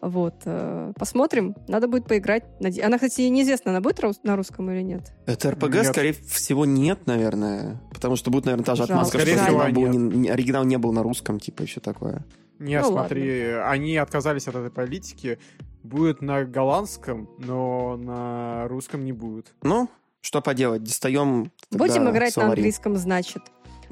Вот. 0.00 0.34
э, 0.44 0.92
Посмотрим. 0.98 1.54
Надо 1.68 1.88
будет 1.88 2.06
поиграть. 2.06 2.44
Она, 2.82 2.96
кстати, 2.96 3.22
неизвестно, 3.22 3.70
она 3.72 3.80
будет 3.80 4.00
на 4.24 4.36
русском 4.36 4.70
или 4.70 4.82
нет. 4.82 5.12
Это 5.26 5.50
РПГ, 5.52 5.74
Нет. 5.74 5.86
скорее 5.86 6.12
всего, 6.12 6.64
нет, 6.64 7.06
наверное. 7.06 7.80
Потому 7.92 8.16
что 8.16 8.30
будет, 8.30 8.44
наверное, 8.44 8.64
та 8.64 8.74
же 8.74 8.86
Жалко. 8.86 8.92
отмазка, 8.94 9.18
что 9.18 9.26
Скорее 9.26 9.42
всего, 9.42 9.60
оригинал, 9.60 9.82
был 9.92 9.98
не, 9.98 10.16
не- 10.18 10.28
оригинал 10.28 10.64
не 10.64 10.78
был 10.78 10.92
на 10.92 11.02
русском, 11.02 11.40
типа, 11.40 11.64
все 11.66 11.80
такое. 11.80 12.24
Не, 12.58 12.80
Ну 12.80 12.88
смотри, 12.92 13.50
они 13.64 13.96
отказались 13.96 14.48
от 14.48 14.54
этой 14.54 14.70
политики. 14.70 15.38
Будет 15.82 16.22
на 16.22 16.44
голландском, 16.44 17.28
но 17.38 17.96
на 17.96 18.66
русском 18.68 19.04
не 19.04 19.12
будет. 19.12 19.54
Ну, 19.62 19.88
что 20.20 20.40
поделать, 20.42 20.82
достаем 20.82 21.52
Будем 21.70 22.08
играть 22.10 22.34
на 22.36 22.42
словари. 22.42 22.60
английском, 22.60 22.96
значит. 22.96 23.42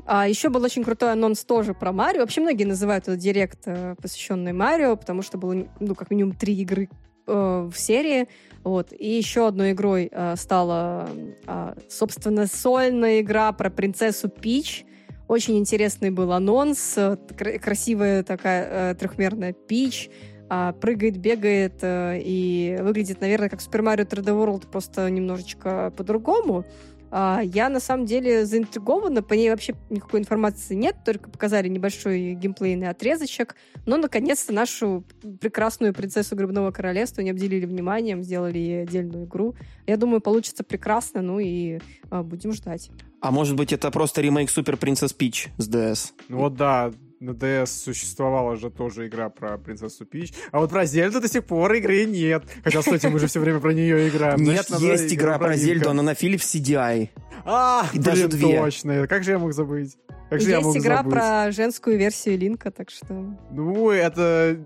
А 0.07 0.28
еще 0.28 0.49
был 0.51 0.62
очень 0.62 0.84
крутой 0.84 1.12
анонс 1.12 1.45
тоже 1.45 1.74
про 1.74 1.92
Марио. 1.92 2.20
Вообще 2.20 2.40
многие 2.40 2.64
называют 2.64 3.05
этот 3.05 3.18
директ, 3.18 3.61
э, 3.66 3.95
посвященный 4.01 4.53
Марио, 4.53 4.97
потому 4.97 5.22
что 5.22 5.38
было, 5.38 5.66
ну, 5.80 5.95
как 5.95 6.11
минимум 6.11 6.34
три 6.34 6.55
игры 6.57 6.88
э, 7.26 7.70
в 7.72 7.78
серии. 7.78 8.28
Вот. 8.64 8.92
И 8.92 9.09
еще 9.09 9.47
одной 9.47 9.72
игрой 9.72 10.09
э, 10.11 10.34
стала, 10.36 11.09
э, 11.47 11.74
собственно, 11.88 12.47
сольная 12.47 13.20
игра 13.20 13.53
про 13.53 13.70
принцессу 13.70 14.28
Пич. 14.28 14.84
Очень 15.26 15.57
интересный 15.59 16.11
был 16.11 16.32
анонс. 16.32 16.95
Э, 16.99 17.16
кра- 17.36 17.59
Красивая 17.59 18.22
такая 18.22 18.92
э, 18.92 18.95
трехмерная 18.95 19.53
Пич. 19.55 20.11
а, 20.51 20.72
прыгает, 20.72 21.16
бегает 21.16 21.78
э, 21.80 22.20
и 22.22 22.76
выглядит, 22.82 23.22
наверное, 23.22 23.49
как 23.49 23.61
Super 23.61 23.80
Mario 23.80 24.07
3D 24.07 24.26
World, 24.26 24.70
просто 24.70 25.09
немножечко 25.09 25.90
по-другому. 25.97 26.66
А, 27.11 27.40
Я 27.42 27.68
на 27.68 27.80
самом 27.80 28.07
деле 28.07 28.44
заинтригована, 28.44 29.22
по 29.22 29.34
ней 29.34 29.50
вообще 29.50 29.74
никакой 29.90 30.20
информации 30.20 30.74
нет, 30.74 30.96
только 31.05 31.30
показали 31.30 31.68
небольшой 31.68 32.34
геймплейный 32.34 32.88
отрезочек, 32.88 33.57
но 33.86 33.96
наконец-то 33.96 34.52
нашу 34.52 35.05
прекрасную 35.40 35.94
принцессу 35.94 36.36
Грибного 36.36 36.70
Королевства 36.70 37.20
не 37.20 37.30
обделили 37.30 37.66
вниманием, 37.66 38.22
сделали 38.22 38.59
ей 38.59 38.82
отдельную 38.82 39.26
игру. 39.26 39.55
Я 39.86 39.96
думаю, 39.96 40.20
получится 40.20 40.64
прекрасно, 40.64 41.22
ну 41.22 41.38
и 41.38 41.78
а, 42.11 42.22
будем 42.22 42.52
ждать. 42.52 42.90
А 43.20 43.30
может 43.30 43.57
быть, 43.57 43.72
это 43.72 43.90
просто 43.90 44.20
ремейк 44.20 44.50
Супер 44.50 44.76
Принцесс 44.76 45.12
Пич 45.12 45.48
с 45.57 45.68
DS? 45.68 46.12
Ну 46.28 46.38
вот 46.38 46.57
да, 46.57 46.92
на 47.21 47.31
DS 47.31 47.67
существовала 47.67 48.57
же 48.57 48.71
тоже 48.71 49.07
игра 49.07 49.29
про 49.31 49.57
принцессу 49.59 50.05
Пич, 50.05 50.33
а 50.53 50.61
вот 50.61 50.71
про 50.71 50.85
Зельду 50.85 51.21
до 51.21 51.29
сих 51.29 51.45
пор 51.45 51.73
игры 51.75 52.05
нет. 52.05 52.45
Хотя, 52.62 52.81
кстати, 52.81 53.07
мы 53.07 53.19
же 53.19 53.27
все 53.27 53.41
время 53.41 53.61
про 53.61 53.73
нее 53.73 54.09
играем. 54.09 54.43
Нет, 54.43 54.69
есть 54.81 55.12
игра 55.15 55.39
про. 55.39 55.57
Зельду, 55.57 55.91
она 55.91 56.03
на 56.03 56.12
Philips 56.12 56.55
CDI. 56.55 57.11
А, 57.45 57.87
И 57.93 57.99
блин, 57.99 58.03
даже 58.05 58.29
две. 58.29 58.59
точно. 58.61 59.07
Как 59.07 59.23
же 59.25 59.33
я 59.33 59.39
мог 59.39 59.53
забыть? 59.53 59.97
Как 60.31 60.41
же 60.41 60.49
я 60.51 60.57
Есть 60.57 60.67
мог 60.67 60.77
игра 60.77 60.97
забыть? 60.99 61.12
про 61.12 61.53
женскую 61.53 61.99
версию 61.99 62.39
Линка, 62.39 62.71
так 62.71 62.91
что... 62.91 63.15
Ну, 63.51 63.91
это... 63.91 64.59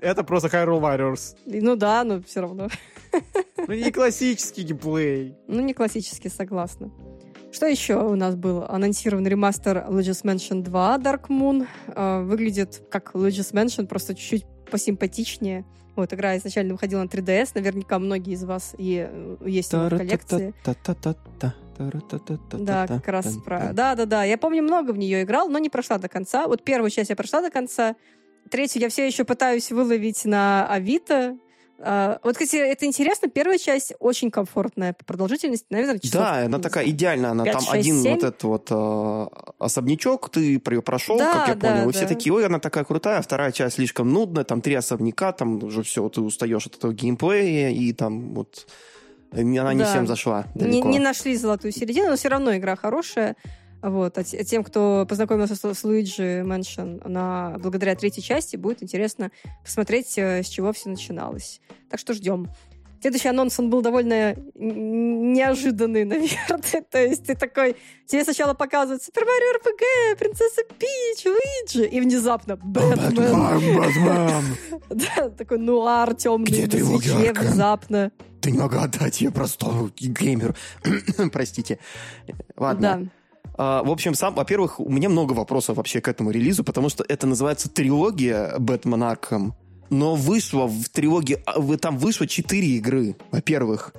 Это 0.00 0.24
просто 0.24 0.48
Hyrule 0.48 0.80
Warriors. 0.80 1.36
Ну 1.46 1.74
да, 1.76 2.04
но 2.04 2.20
все 2.22 2.40
равно. 2.42 2.68
Ну, 3.66 3.72
не 3.74 3.90
классический 3.90 4.62
геймплей. 4.62 5.34
Ну, 5.48 5.62
не 5.62 5.72
классически, 5.72 6.28
согласна. 6.28 6.90
Что 7.52 7.66
еще 7.66 7.96
у 8.02 8.14
нас 8.16 8.34
был? 8.34 8.64
Анонсирован 8.64 9.26
ремастер 9.26 9.86
Luigi's 9.88 10.24
Mansion 10.24 10.62
2 10.62 10.98
Dark 10.98 11.28
Moon. 11.28 11.66
Э, 11.88 12.22
Выглядит 12.22 12.82
как 12.90 13.14
Luigi's 13.14 13.52
Mansion, 13.52 13.86
просто 13.86 14.14
чуть-чуть 14.14 14.44
посимпатичнее. 14.70 15.64
Вот, 15.94 16.12
игра 16.12 16.36
изначально 16.36 16.74
выходила 16.74 17.02
на 17.02 17.06
3DS. 17.06 17.52
Наверняка 17.54 17.98
многие 17.98 18.34
из 18.34 18.44
вас 18.44 18.74
и 18.76 19.08
э, 19.10 19.36
есть 19.46 19.72
в 19.72 19.88
коллекции. 19.88 20.54
Да, 22.64 22.86
как 22.86 23.08
раз 23.08 23.36
про... 23.44 23.72
Да-да-да, 23.72 24.24
я 24.24 24.38
помню, 24.38 24.62
много 24.62 24.92
в 24.92 24.98
нее 24.98 25.22
играл, 25.22 25.48
но 25.48 25.58
не 25.58 25.70
прошла 25.70 25.98
до 25.98 26.08
конца. 26.08 26.46
Вот 26.46 26.64
первую 26.64 26.90
часть 26.90 27.10
я 27.10 27.16
прошла 27.16 27.40
до 27.42 27.50
конца. 27.50 27.96
Третью 28.50 28.82
я 28.82 28.88
все 28.88 29.06
еще 29.06 29.24
пытаюсь 29.24 29.70
выловить 29.70 30.24
на 30.24 30.66
Авито. 30.68 31.36
А, 31.78 32.18
Вот, 32.22 32.34
кстати, 32.34 32.56
это 32.56 32.86
интересно. 32.86 33.28
Первая 33.28 33.58
часть 33.58 33.92
очень 33.98 34.30
комфортная 34.30 34.92
по 34.94 35.04
продолжительности, 35.04 35.66
наверное, 35.70 35.98
часов... 35.98 36.20
Да, 36.20 36.44
она 36.44 36.56
не 36.56 36.62
такая 36.62 36.86
идеальная. 36.88 37.30
Она 37.30 37.44
пять, 37.44 37.52
там 37.54 37.62
шесть, 37.62 37.74
один 37.74 38.02
семь. 38.02 38.14
вот 38.14 38.24
этот 38.24 38.42
вот 38.44 38.68
э, 38.70 39.26
особнячок, 39.58 40.30
ты 40.30 40.58
прошел, 40.58 41.18
Да, 41.18 41.32
как 41.32 41.48
я 41.48 41.54
да, 41.54 41.70
понял. 41.72 41.90
И 41.90 41.92
все 41.92 42.02
да. 42.02 42.08
такие, 42.08 42.32
ой, 42.32 42.46
она 42.46 42.58
такая 42.58 42.84
крутая, 42.84 43.20
вторая 43.22 43.52
часть 43.52 43.76
слишком 43.76 44.10
нудная, 44.12 44.44
там 44.44 44.60
три 44.60 44.74
особняка, 44.74 45.32
там 45.32 45.62
уже 45.62 45.82
все, 45.82 46.08
ты 46.08 46.20
устаешь 46.20 46.66
от 46.66 46.76
этого 46.76 46.92
геймплея, 46.92 47.70
и 47.70 47.92
там 47.92 48.34
вот 48.34 48.66
э, 49.32 49.40
она 49.40 49.74
не 49.74 49.80
Да. 49.80 49.90
всем 49.90 50.06
зашла 50.06 50.46
Не, 50.54 50.60
далеко. 50.62 50.88
не 50.88 50.98
нашли 50.98 51.36
золотую 51.36 51.72
середину, 51.72 52.08
но 52.10 52.16
все 52.16 52.28
равно 52.28 52.56
игра 52.56 52.76
хорошая. 52.76 53.36
Вот. 53.90 54.18
А 54.18 54.24
те- 54.24 54.42
тем, 54.44 54.64
кто 54.64 55.06
познакомился 55.08 55.54
с, 55.54 55.60
с 55.60 55.84
Luigi 55.84 56.42
Mansion 56.42 57.06
на, 57.08 57.56
благодаря 57.58 57.94
третьей 57.94 58.22
части, 58.22 58.56
будет 58.56 58.82
интересно 58.82 59.30
посмотреть, 59.62 60.18
э, 60.18 60.42
с 60.42 60.48
чего 60.48 60.72
все 60.72 60.88
начиналось. 60.88 61.60
Так 61.88 62.00
что 62.00 62.12
ждем. 62.12 62.48
Следующий 63.00 63.28
анонс, 63.28 63.58
он 63.60 63.70
был 63.70 63.82
довольно 63.82 64.34
неожиданный, 64.54 66.04
наверное. 66.12 66.82
То 66.90 66.98
есть 66.98 67.24
ты 67.24 67.34
такой... 67.36 67.76
Тебе 68.06 68.24
сначала 68.24 68.54
показывают 68.54 69.02
Super 69.02 69.22
Mario 69.22 69.60
RPG, 69.60 70.18
Принцесса 70.18 70.62
Пич, 70.78 71.24
Луиджи, 71.26 71.86
и 71.88 72.00
внезапно 72.00 72.56
Бэтмен. 72.56 73.14
Бэтмен! 73.14 74.56
Да, 74.88 75.28
такой 75.30 75.58
нуар 75.58 76.14
темный 76.14 76.46
Где 76.46 76.68
свече 76.84 77.28
Аркан? 77.28 77.46
внезапно. 77.46 78.12
Ты 78.40 78.50
не 78.52 78.58
могла 78.58 78.84
отдать 78.84 79.20
ее 79.20 79.30
простому 79.30 79.90
геймеру. 79.96 80.54
Простите. 81.32 81.78
Ладно. 82.56 82.80
Да. 83.02 83.10
А, 83.58 83.82
в 83.82 83.90
общем, 83.90 84.14
сам, 84.14 84.34
во-первых, 84.34 84.80
у 84.80 84.88
меня 84.90 85.08
много 85.08 85.32
вопросов 85.32 85.76
вообще 85.76 86.00
к 86.00 86.08
этому 86.08 86.30
релизу, 86.30 86.64
потому 86.64 86.88
что 86.88 87.04
это 87.08 87.26
называется 87.26 87.68
трилогия 87.68 88.58
Бэтмен 88.58 89.02
Аркхэм. 89.02 89.54
Но 89.88 90.14
вышло 90.14 90.66
в 90.66 90.88
трилогии, 90.88 91.38
а, 91.46 91.60
там 91.78 91.96
вышло 91.98 92.26
четыре 92.26 92.68
игры. 92.76 93.16
Во-первых, 93.30 93.94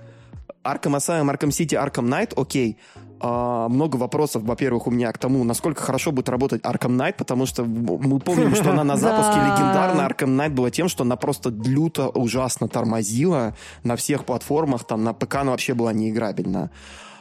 Arkham 0.63 0.97
Asylum, 0.97 1.31
Arkham 1.33 1.49
City, 1.49 1.75
Arkham 1.81 2.07
Knight, 2.07 2.33
окей. 2.35 2.77
А, 3.19 3.67
много 3.67 3.95
вопросов, 3.95 4.43
во-первых, 4.43 4.85
у 4.85 4.91
меня 4.91 5.11
к 5.11 5.17
тому, 5.17 5.43
насколько 5.43 5.81
хорошо 5.81 6.11
будет 6.11 6.29
работать 6.29 6.61
Arkham 6.61 6.97
Knight, 6.97 7.15
потому 7.17 7.45
что 7.45 7.63
мы 7.63 8.19
помним, 8.19 8.53
что 8.53 8.71
она 8.71 8.83
на 8.83 8.97
запуске 8.97 9.35
Да. 9.35 9.55
легендарная 9.55 10.07
Arkham 10.07 10.35
Knight 10.35 10.51
была 10.51 10.69
тем, 10.69 10.87
что 10.87 11.03
она 11.03 11.15
просто 11.15 11.49
люто 11.49 12.09
ужасно 12.09 12.67
тормозила 12.67 13.55
на 13.83 13.95
всех 13.95 14.25
платформах, 14.25 14.83
там 14.85 15.03
на 15.03 15.13
ПК 15.13 15.37
она 15.37 15.51
вообще 15.51 15.73
была 15.73 15.93
неиграбельна. 15.93 16.69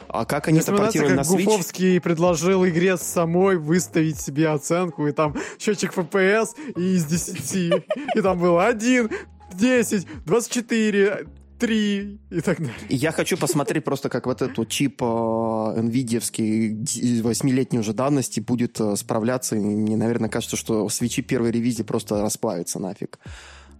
А 0.09 0.25
как 0.25 0.47
они 0.47 0.59
это 0.59 0.73
портировали 0.73 1.13
на 1.13 1.21
Switch? 1.21 1.45
Гуфовский 1.45 2.01
предложил 2.01 2.65
игре 2.65 2.97
самой 2.97 3.57
выставить 3.57 4.19
себе 4.19 4.49
оценку, 4.49 5.07
и 5.07 5.11
там 5.11 5.35
счетчик 5.59 5.93
FPS 5.93 6.49
и 6.75 6.95
из 6.95 7.05
10. 7.05 7.83
И 8.15 8.21
там 8.21 8.39
было 8.39 8.65
1, 8.65 9.09
10, 9.53 10.07
24, 10.25 11.27
3 11.59 12.19
и 12.29 12.41
так 12.41 12.59
далее. 12.59 12.75
Я 12.89 13.11
хочу 13.11 13.37
посмотреть 13.37 13.83
просто, 13.83 14.09
как 14.09 14.25
вот 14.25 14.41
этот 14.41 14.69
чип 14.69 15.01
э, 15.01 15.05
NVIDIA 15.05 16.19
8-летней 16.19 17.79
уже 17.79 17.93
давности 17.93 18.39
будет 18.39 18.79
э, 18.79 18.95
справляться. 18.95 19.55
И 19.55 19.59
мне, 19.59 19.97
наверное, 19.97 20.29
кажется, 20.29 20.55
что 20.55 20.87
свечи 20.89 21.21
первой 21.21 21.51
ревизии 21.51 21.83
просто 21.83 22.21
расплавятся 22.21 22.79
нафиг. 22.79 23.19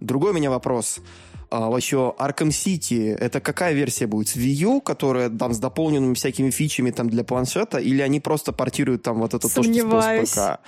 Другой 0.00 0.30
у 0.30 0.34
меня 0.34 0.50
вопрос. 0.50 1.00
А, 1.50 1.70
вообще, 1.70 1.96
Arkham 2.18 2.48
City, 2.48 3.14
это 3.14 3.40
какая 3.40 3.72
версия 3.72 4.06
будет? 4.06 4.28
С 4.28 4.36
Wii 4.36 4.64
U, 4.64 4.80
которая 4.80 5.30
там 5.30 5.54
с 5.54 5.58
дополненными 5.58 6.14
всякими 6.14 6.50
фичами 6.50 6.90
там 6.90 7.08
для 7.08 7.24
планшета, 7.24 7.78
или 7.78 8.02
они 8.02 8.20
просто 8.20 8.52
портируют 8.52 9.02
там 9.02 9.18
вот 9.20 9.34
это 9.34 9.42
то, 9.42 9.48
что 9.48 9.62
с 9.62 9.64
Сомневаюсь. 9.66 10.30
ПК? 10.30 10.60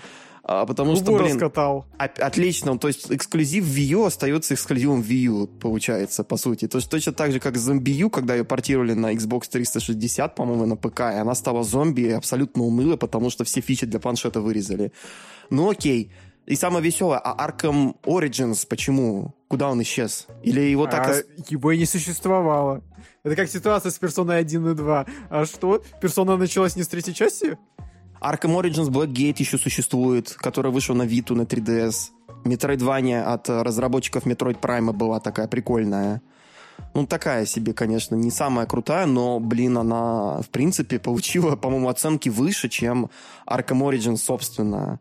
А, 0.43 0.65
потому 0.65 0.97
что, 0.97 1.05
Губу 1.05 1.19
блин, 1.19 1.33
раскатал. 1.35 1.85
Оп- 1.99 2.19
Отлично, 2.19 2.79
то 2.79 2.89
есть 2.89 3.13
эксклюзив 3.13 3.63
Wii 3.65 3.93
U 3.93 4.05
остается 4.07 4.55
эксклюзивом 4.55 5.03
Wii 5.03 5.25
U, 5.27 5.47
получается, 5.47 6.25
по 6.25 6.39
сути. 6.39 6.67
То 6.67 6.79
есть 6.79 6.91
точно 6.91 7.13
так 7.13 7.31
же, 7.31 7.41
как 7.41 7.57
Zombie 7.57 7.93
U, 8.05 8.09
когда 8.11 8.35
ее 8.35 8.45
портировали 8.45 8.95
на 8.95 9.13
Xbox 9.13 9.51
360, 9.51 10.35
по-моему, 10.35 10.65
на 10.65 10.77
ПК, 10.77 11.01
и 11.01 11.19
она 11.21 11.35
стала 11.35 11.63
зомби 11.63 12.09
абсолютно 12.09 12.63
унылой, 12.65 12.97
потому 12.97 13.29
что 13.29 13.45
все 13.45 13.61
фичи 13.61 13.85
для 13.85 14.01
планшета 14.01 14.41
вырезали. 14.41 14.93
Ну 15.51 15.69
окей. 15.71 16.11
И 16.47 16.57
самое 16.57 16.85
веселое, 16.85 17.19
а 17.19 17.47
Arkham 17.47 17.97
Origins 18.03 18.67
почему? 18.69 19.35
Куда 19.49 19.71
он 19.71 19.83
исчез? 19.83 20.27
Или 20.43 20.61
его 20.61 20.87
так... 20.87 21.09
А 21.09 21.23
его 21.49 21.73
и 21.73 21.79
не 21.79 21.87
существовало. 21.87 22.83
Это 23.23 23.37
как 23.37 23.49
ситуация 23.49 23.91
с 23.91 23.99
персоной 23.99 24.39
1 24.39 24.73
и 24.73 24.75
2. 24.75 25.07
А 25.29 25.45
что? 25.45 25.83
Персона 26.01 26.37
началась 26.37 26.77
не 26.77 26.83
с 26.83 26.89
третьей 26.89 27.15
части? 27.15 27.59
Arkham 28.21 28.61
Origins 28.61 28.89
Blackgate 28.89 29.37
еще 29.39 29.59
существует, 29.59 30.35
который 30.35 30.71
вышел 30.71 30.95
на 30.95 31.03
Vita, 31.03 31.35
на 31.35 31.43
3DS. 31.43 32.11
Metroidvania 32.45 33.23
от 33.25 33.49
разработчиков 33.49 34.27
Metroid 34.27 34.61
Prime 34.61 34.93
была 34.93 35.21
такая 35.21 35.49
прикольная. 35.49 36.23
Ну, 36.95 37.07
такая 37.07 37.47
себе, 37.47 37.73
конечно, 37.73 38.15
не 38.15 38.31
самая 38.31 38.67
крутая, 38.67 39.07
но, 39.07 39.39
блин, 39.39 39.79
она, 39.79 40.41
в 40.41 40.49
принципе, 40.49 40.99
получила, 40.99 41.57
по-моему, 41.63 41.89
оценки 41.89 42.29
выше, 42.29 42.69
чем 42.69 43.11
Arkham 43.47 43.83
Origins, 43.83 44.17
собственно. 44.17 45.01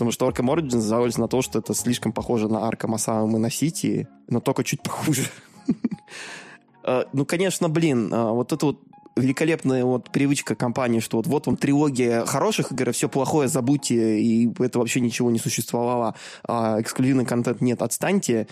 Потому 0.00 0.12
что 0.12 0.26
Arkham 0.26 0.46
Origins 0.54 0.88
жаловались 0.88 1.18
на 1.18 1.28
то, 1.28 1.42
что 1.42 1.58
это 1.58 1.74
слишком 1.74 2.12
похоже 2.14 2.48
на 2.48 2.66
Arkham 2.66 2.94
Asylum 2.94 3.34
и 3.36 3.38
на 3.38 3.48
City, 3.48 4.06
но 4.28 4.40
только 4.40 4.64
чуть 4.64 4.82
похуже. 4.82 5.26
Э, 6.82 7.04
Ну, 7.12 7.26
конечно, 7.26 7.68
блин, 7.68 8.10
э, 8.10 8.30
вот 8.30 8.52
это 8.54 8.64
вот 8.64 8.80
великолепная 9.14 9.84
вот 9.84 10.10
привычка 10.10 10.54
компании, 10.54 11.00
что 11.00 11.18
вот, 11.18 11.26
вот 11.26 11.46
вам 11.46 11.58
трилогия 11.58 12.24
хороших 12.24 12.72
игр, 12.72 12.88
а 12.88 12.92
все 12.92 13.10
плохое 13.10 13.48
забудьте, 13.48 14.18
и 14.18 14.50
это 14.58 14.78
вообще 14.78 15.00
ничего 15.00 15.30
не 15.30 15.38
существовало, 15.38 16.14
а 16.48 16.80
эксклюзивный 16.80 17.26
контент 17.26 17.60
нет, 17.60 17.82
отстаньте. 17.82 18.46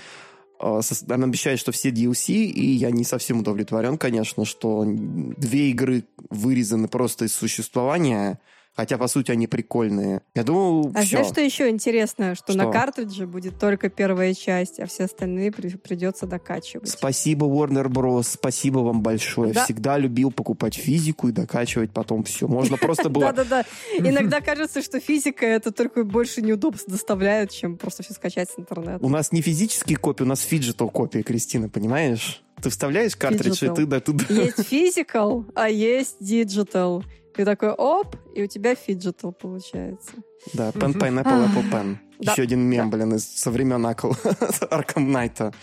А, 0.60 0.80
сос- 0.80 1.10
Она 1.10 1.24
обещает, 1.24 1.58
что 1.58 1.72
все 1.72 1.88
DLC, 1.88 2.34
и 2.34 2.66
я 2.72 2.90
не 2.90 3.04
совсем 3.04 3.38
удовлетворен, 3.40 3.96
конечно, 3.96 4.44
что 4.44 4.84
две 4.86 5.70
игры 5.70 6.04
вырезаны 6.28 6.88
просто 6.88 7.24
из 7.24 7.32
существования, 7.34 8.38
хотя, 8.78 8.96
по 8.96 9.08
сути, 9.08 9.32
они 9.32 9.48
прикольные. 9.48 10.22
Я 10.36 10.44
думаю, 10.44 10.92
А 10.94 11.00
все. 11.00 11.16
знаешь, 11.16 11.26
что 11.26 11.40
еще 11.40 11.68
интересно? 11.68 12.36
Что, 12.36 12.52
Что? 12.52 12.62
на 12.64 12.70
картридже 12.70 13.26
будет 13.26 13.58
только 13.58 13.88
первая 13.90 14.34
часть, 14.34 14.78
а 14.78 14.86
все 14.86 15.06
остальные 15.06 15.50
при- 15.50 15.70
придется 15.76 16.26
докачивать. 16.26 16.88
Спасибо, 16.88 17.46
Warner 17.46 17.88
Bros. 17.88 18.22
Спасибо 18.34 18.78
вам 18.78 19.02
большое. 19.02 19.52
Да. 19.52 19.64
Всегда 19.64 19.98
любил 19.98 20.30
покупать 20.30 20.76
физику 20.76 21.26
и 21.28 21.32
докачивать 21.32 21.90
потом 21.90 22.22
все. 22.22 22.46
Можно 22.46 22.76
просто 22.76 23.08
было... 23.08 23.32
Да-да-да. 23.32 23.64
Иногда 23.98 24.40
кажется, 24.40 24.80
что 24.80 25.00
физика 25.00 25.44
это 25.44 25.72
только 25.72 26.04
больше 26.04 26.40
неудобств 26.40 26.86
доставляет, 26.88 27.50
чем 27.50 27.78
просто 27.78 28.04
все 28.04 28.14
скачать 28.14 28.48
с 28.48 28.60
интернета. 28.60 29.04
У 29.04 29.08
нас 29.08 29.32
не 29.32 29.42
физические 29.42 29.96
копии, 29.96 30.22
у 30.22 30.26
нас 30.26 30.40
phygital 30.42 30.88
копии, 30.88 31.22
Кристина, 31.22 31.68
понимаешь? 31.68 32.44
Ты 32.62 32.70
вставляешь 32.70 33.14
картридж, 33.16 33.64
и 33.64 33.74
ты 33.74 33.86
да, 33.86 34.00
ты... 34.00 34.12
Есть 34.32 34.66
physical, 34.68 35.46
а 35.54 35.68
есть 35.68 36.16
digital. 36.20 37.04
Ты 37.38 37.44
такой, 37.44 37.70
оп, 37.70 38.16
и 38.34 38.42
у 38.42 38.48
тебя 38.48 38.74
phygital 38.74 39.30
получается. 39.30 40.10
Да, 40.54 40.70
Pen 40.70 40.88
Мгм. 40.88 41.00
Pineapple 41.00 41.46
Apple 41.46 41.70
Pen. 41.70 41.96
Еще 42.18 42.42
один 42.42 42.62
мем, 42.62 42.90
блин, 42.90 43.14
из 43.14 43.28
со 43.28 43.52
времен 43.52 43.86
Акл. 43.86 44.10
Arkham 44.70 45.12
Knight 45.12 45.44
а. 45.44 45.54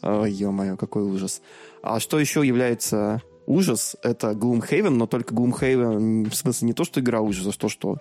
Ой, 0.00 0.32
ё-моё, 0.32 0.78
какой 0.78 1.02
ужас. 1.02 1.42
А 1.82 2.00
что 2.00 2.18
еще 2.18 2.46
является 2.46 3.20
ужас? 3.44 3.94
Это 4.02 4.30
Gloomhaven, 4.30 4.88
но 4.88 5.06
только 5.06 5.34
Gloomhaven, 5.34 6.30
в 6.30 6.34
смысле, 6.34 6.68
не 6.68 6.72
то, 6.72 6.84
что 6.84 7.00
игра 7.00 7.20
ужас, 7.20 7.46
а 7.54 7.58
то, 7.58 7.68
что 7.68 7.98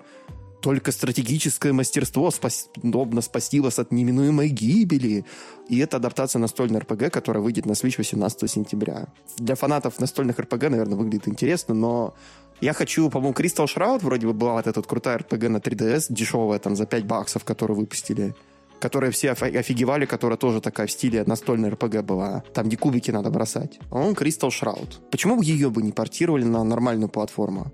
только 0.61 0.93
стратегическое 0.93 1.73
мастерство 1.73 2.32
способно 2.32 3.21
спасти 3.21 3.59
вас 3.59 3.78
от 3.78 3.91
неминуемой 3.91 4.47
гибели. 4.47 5.25
И 5.67 5.80
это 5.80 5.97
адаптация 5.97 6.39
настольной 6.39 6.80
РПГ, 6.80 7.11
которая 7.11 7.43
выйдет 7.43 7.65
на 7.65 7.73
Switch 7.73 7.95
18 7.97 8.49
сентября. 8.49 9.07
Для 9.38 9.55
фанатов 9.55 9.99
настольных 9.99 10.39
РПГ, 10.39 10.63
наверное, 10.69 10.95
выглядит 10.97 11.28
интересно, 11.28 11.73
но 11.73 12.15
я 12.61 12.73
хочу, 12.73 13.09
по-моему, 13.09 13.33
Crystal 13.33 13.65
Shroud 13.65 13.99
вроде 14.03 14.27
бы 14.27 14.33
была 14.33 14.53
вот 14.53 14.67
эта 14.67 14.79
вот 14.79 14.87
крутая 14.87 15.17
RPG 15.19 15.49
на 15.49 15.57
3DS, 15.57 16.05
дешевая 16.09 16.59
там 16.59 16.75
за 16.75 16.85
5 16.85 17.05
баксов, 17.05 17.43
которую 17.43 17.79
выпустили. 17.79 18.33
Которые 18.79 19.11
все 19.11 19.29
офи- 19.31 19.57
офигевали, 19.57 20.05
которая 20.05 20.37
тоже 20.37 20.61
такая 20.61 20.85
в 20.85 20.91
стиле 20.91 21.23
настольной 21.25 21.69
РПГ 21.69 22.03
была. 22.03 22.43
Там, 22.53 22.67
где 22.67 22.77
кубики 22.77 23.09
надо 23.09 23.31
бросать. 23.31 23.79
А 23.89 23.95
он 23.97 24.13
Crystal 24.13 24.49
Shroud. 24.49 24.99
Почему 25.09 25.37
бы 25.37 25.43
ее 25.43 25.69
бы 25.71 25.81
не 25.81 25.91
портировали 25.91 26.43
на 26.43 26.63
нормальную 26.63 27.09
платформу? 27.09 27.71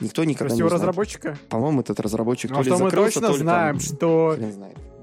Никто 0.00 0.24
никогда 0.24 0.54
Спроси 0.54 0.62
у 0.62 0.64
не 0.64 0.68
знает. 0.68 0.82
разработчика. 0.82 1.38
По-моему, 1.48 1.80
этот 1.80 2.00
разработчик 2.00 2.50
Ну, 2.50 2.56
то 2.56 2.60
а 2.60 2.64
ли 2.64 2.70
мы 2.70 2.76
закрылся, 2.78 3.20
точно 3.20 3.28
то 3.28 3.32
ли 3.36 3.42
знаем, 3.42 3.78
там... 3.78 3.80
что. 3.80 4.36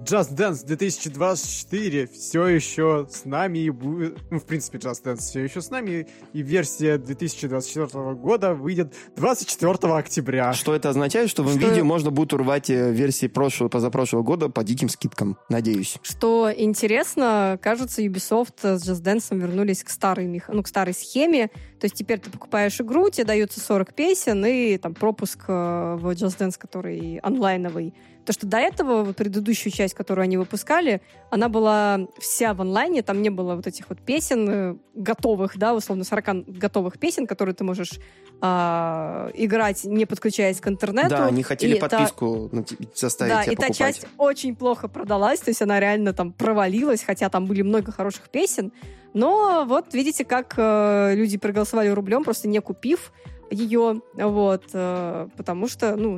Just 0.05 0.33
Dance 0.35 0.65
2024 0.65 2.07
все 2.07 2.47
еще 2.47 3.05
с 3.11 3.25
нами 3.25 3.59
и 3.59 3.69
будет... 3.69 4.17
Ну, 4.31 4.39
в 4.39 4.45
принципе, 4.45 4.77
Just 4.77 5.03
Dance 5.03 5.17
все 5.19 5.43
еще 5.43 5.61
с 5.61 5.69
нами, 5.69 6.07
и 6.33 6.41
версия 6.41 6.97
2024 6.97 8.13
года 8.15 8.53
выйдет 8.53 8.93
24 9.17 9.93
октября. 9.93 10.53
Что 10.53 10.73
это 10.73 10.89
означает? 10.89 11.29
Что 11.29 11.43
в 11.43 11.49
Что- 11.51 11.59
NVIDIA 11.59 11.83
можно 11.83 12.11
будет 12.11 12.33
урвать 12.33 12.69
э, 12.69 12.91
версии 12.91 13.27
прошлого, 13.27 13.69
позапрошлого 13.69 14.23
года 14.23 14.49
по 14.49 14.63
диким 14.63 14.87
скидкам, 14.89 15.37
надеюсь. 15.49 15.97
Что 16.01 16.49
интересно, 16.55 17.59
кажется, 17.61 18.01
Ubisoft 18.01 18.61
с 18.79 18.89
Just 18.89 19.03
Dance 19.03 19.37
вернулись 19.37 19.83
к 19.83 19.89
старой, 19.89 20.27
мех- 20.27 20.49
ну, 20.51 20.63
к 20.63 20.67
старой 20.67 20.93
схеме. 20.93 21.49
То 21.79 21.85
есть 21.85 21.95
теперь 21.95 22.19
ты 22.19 22.29
покупаешь 22.29 22.79
игру, 22.81 23.09
тебе 23.09 23.23
даются 23.25 23.59
40 23.59 23.93
песен 23.93 24.45
и 24.45 24.77
там 24.77 24.93
пропуск 24.93 25.45
э, 25.47 25.95
в 25.99 26.09
Just 26.11 26.37
Dance, 26.37 26.57
который 26.57 27.19
онлайновый. 27.23 27.93
То, 28.25 28.33
что 28.33 28.45
до 28.45 28.57
этого 28.57 29.13
предыдущую 29.13 29.71
часть, 29.71 29.93
которую 29.93 30.23
они 30.23 30.37
выпускали, 30.37 31.01
она 31.31 31.47
была 31.47 32.01
вся 32.19 32.53
в 32.53 32.61
онлайне, 32.61 33.01
там 33.01 33.21
не 33.21 33.29
было 33.29 33.55
вот 33.55 33.65
этих 33.65 33.87
вот 33.89 33.99
песен 34.01 34.49
э, 34.49 34.75
готовых, 34.93 35.57
да, 35.57 35.73
условно 35.73 36.03
40 36.03 36.45
готовых 36.47 36.99
песен, 36.99 37.25
которые 37.25 37.55
ты 37.55 37.63
можешь 37.63 37.93
а, 38.41 39.31
играть, 39.33 39.83
не 39.83 40.05
подключаясь 40.05 40.59
к 40.59 40.67
интернету. 40.67 41.09
Да, 41.09 41.25
они 41.27 41.43
хотели 41.43 41.77
И 41.77 41.79
та- 41.79 41.89
подписку 41.89 42.49
те- 42.67 42.75
заставить 42.93 43.33
да, 43.33 43.43
тебя 43.43 43.53
и 43.53 43.55
та 43.55 43.69
часть 43.73 44.05
очень 44.17 44.55
плохо 44.55 44.87
продалась, 44.87 45.39
то 45.39 45.49
есть 45.49 45.61
она 45.61 45.79
реально 45.79 46.13
там 46.13 46.31
провалилась, 46.31 47.03
хотя 47.03 47.29
там 47.29 47.47
были 47.47 47.61
много 47.61 47.91
хороших 47.91 48.29
песен. 48.29 48.71
Но 49.13 49.65
вот 49.67 49.93
видите, 49.93 50.23
как 50.25 50.53
э, 50.57 51.13
люди 51.15 51.37
проголосовали 51.37 51.89
рублем, 51.89 52.23
просто 52.23 52.47
не 52.47 52.59
купив 52.61 53.11
ее, 53.51 54.01
вот, 54.15 54.63
э, 54.73 55.27
потому 55.35 55.67
что, 55.67 55.95
ну, 55.95 56.17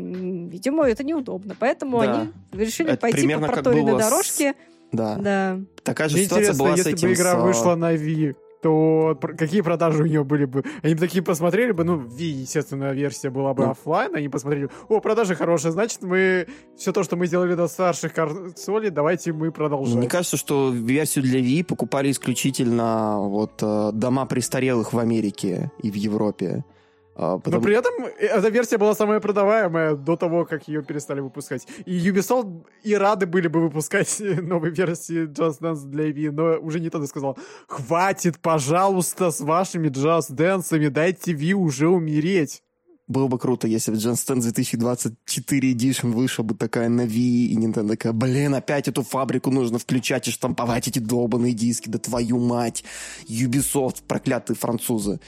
видимо, 0.49 0.83
это 0.89 1.03
неудобно. 1.03 1.55
Поэтому 1.57 2.01
Да. 2.01 2.21
они 2.21 2.31
решили 2.51 2.91
Это 2.91 3.01
пойти 3.01 3.27
по 3.27 3.39
проторенной 3.39 3.91
было 3.91 3.99
с- 3.99 4.03
дорожке. 4.03 4.55
Да. 4.91 5.15
Да. 5.15 5.59
Такая 5.83 6.09
же 6.09 6.17
Мне 6.17 6.25
ситуация 6.25 6.53
была 6.53 6.73
с 6.75 6.77
если 6.79 6.93
этим... 6.93 7.07
бы 7.07 7.13
игра 7.13 7.31
с, 7.31 7.35
а, 7.35 7.39
вышла 7.39 7.75
на 7.75 7.93
Wii, 7.95 8.35
то 8.61 9.17
какие 9.37 9.61
продажи 9.61 10.03
у 10.03 10.05
нее 10.05 10.23
были 10.23 10.45
бы? 10.45 10.63
Они 10.83 10.93
бы 10.93 10.99
такие 10.99 11.23
посмотрели 11.23 11.71
бы, 11.71 11.83
ну, 11.83 11.97
Wii, 12.01 12.41
естественно, 12.41 12.91
версия 12.91 13.29
была 13.29 13.53
бы 13.53 13.65
Ну. 13.65 13.71
оффлайн, 13.71 14.15
они 14.15 14.29
посмотрели, 14.29 14.69
о, 14.87 14.99
продажи 14.99 15.35
хорошие, 15.35 15.71
значит, 15.71 16.01
мы 16.01 16.47
все 16.77 16.91
то, 16.91 17.03
что 17.03 17.15
мы 17.15 17.27
сделали 17.27 17.55
до 17.55 17.67
старших 17.67 18.13
консолей, 18.13 18.89
давайте 18.89 19.33
мы 19.33 19.51
продолжаем. 19.51 19.99
Мне 19.99 20.07
кажется, 20.07 20.37
что 20.37 20.69
версию 20.71 21.23
для 21.23 21.39
Wii 21.39 21.63
покупали 21.63 22.11
исключительно 22.11 23.17
вот 23.19 23.61
э, 23.61 23.91
дома 23.93 24.25
престарелых 24.25 24.93
в 24.93 24.99
Америке 24.99 25.71
и 25.81 25.91
в 25.91 25.95
Европе. 25.95 26.63
А, 27.15 27.39
Но 27.45 27.61
при 27.61 27.75
этом 27.75 28.05
э, 28.05 28.25
эта 28.25 28.49
версия 28.49 28.77
была 28.77 28.95
самая 28.95 29.19
продаваемая 29.19 29.95
до 29.95 30.15
того, 30.15 30.45
как 30.45 30.67
ее 30.67 30.81
перестали 30.81 31.19
выпускать. 31.19 31.67
И 31.85 32.09
Ubisoft 32.09 32.63
и 32.83 32.95
рады 32.95 33.25
были 33.25 33.47
бы 33.47 33.61
выпускать 33.61 34.17
новые 34.41 34.73
версии 34.73 35.27
Just 35.27 35.59
Dance 35.59 35.85
для 35.85 36.09
Wii, 36.09 36.31
но 36.31 36.59
уже 36.65 36.79
не 36.79 36.89
тогда 36.89 37.07
сказал, 37.07 37.37
хватит, 37.67 38.39
пожалуйста, 38.39 39.31
с 39.31 39.41
вашими 39.41 39.89
Just 39.89 40.35
Dance, 40.35 40.89
дайте 40.89 41.33
Wii 41.33 41.53
уже 41.53 41.89
умереть. 41.89 42.63
Было 43.07 43.27
бы 43.27 43.37
круто, 43.37 43.67
если 43.67 43.91
бы 43.91 43.97
Just 43.97 44.25
Dance 44.29 44.43
2024 44.43 45.73
Edition 45.73 46.11
вышел 46.11 46.45
бы 46.45 46.55
такая 46.55 46.87
на 46.87 47.01
Wii, 47.01 47.47
и 47.47 47.57
Nintendo 47.57 47.89
такая, 47.89 48.13
блин, 48.13 48.55
опять 48.55 48.87
эту 48.87 49.03
фабрику 49.03 49.51
нужно 49.51 49.79
включать 49.79 50.29
и 50.29 50.31
штамповать 50.31 50.87
эти 50.87 50.99
долбанные 50.99 51.51
диски, 51.51 51.89
да 51.89 51.99
твою 51.99 52.39
мать, 52.39 52.85
Ubisoft, 53.27 54.03
проклятые 54.07 54.55
французы. 54.55 55.19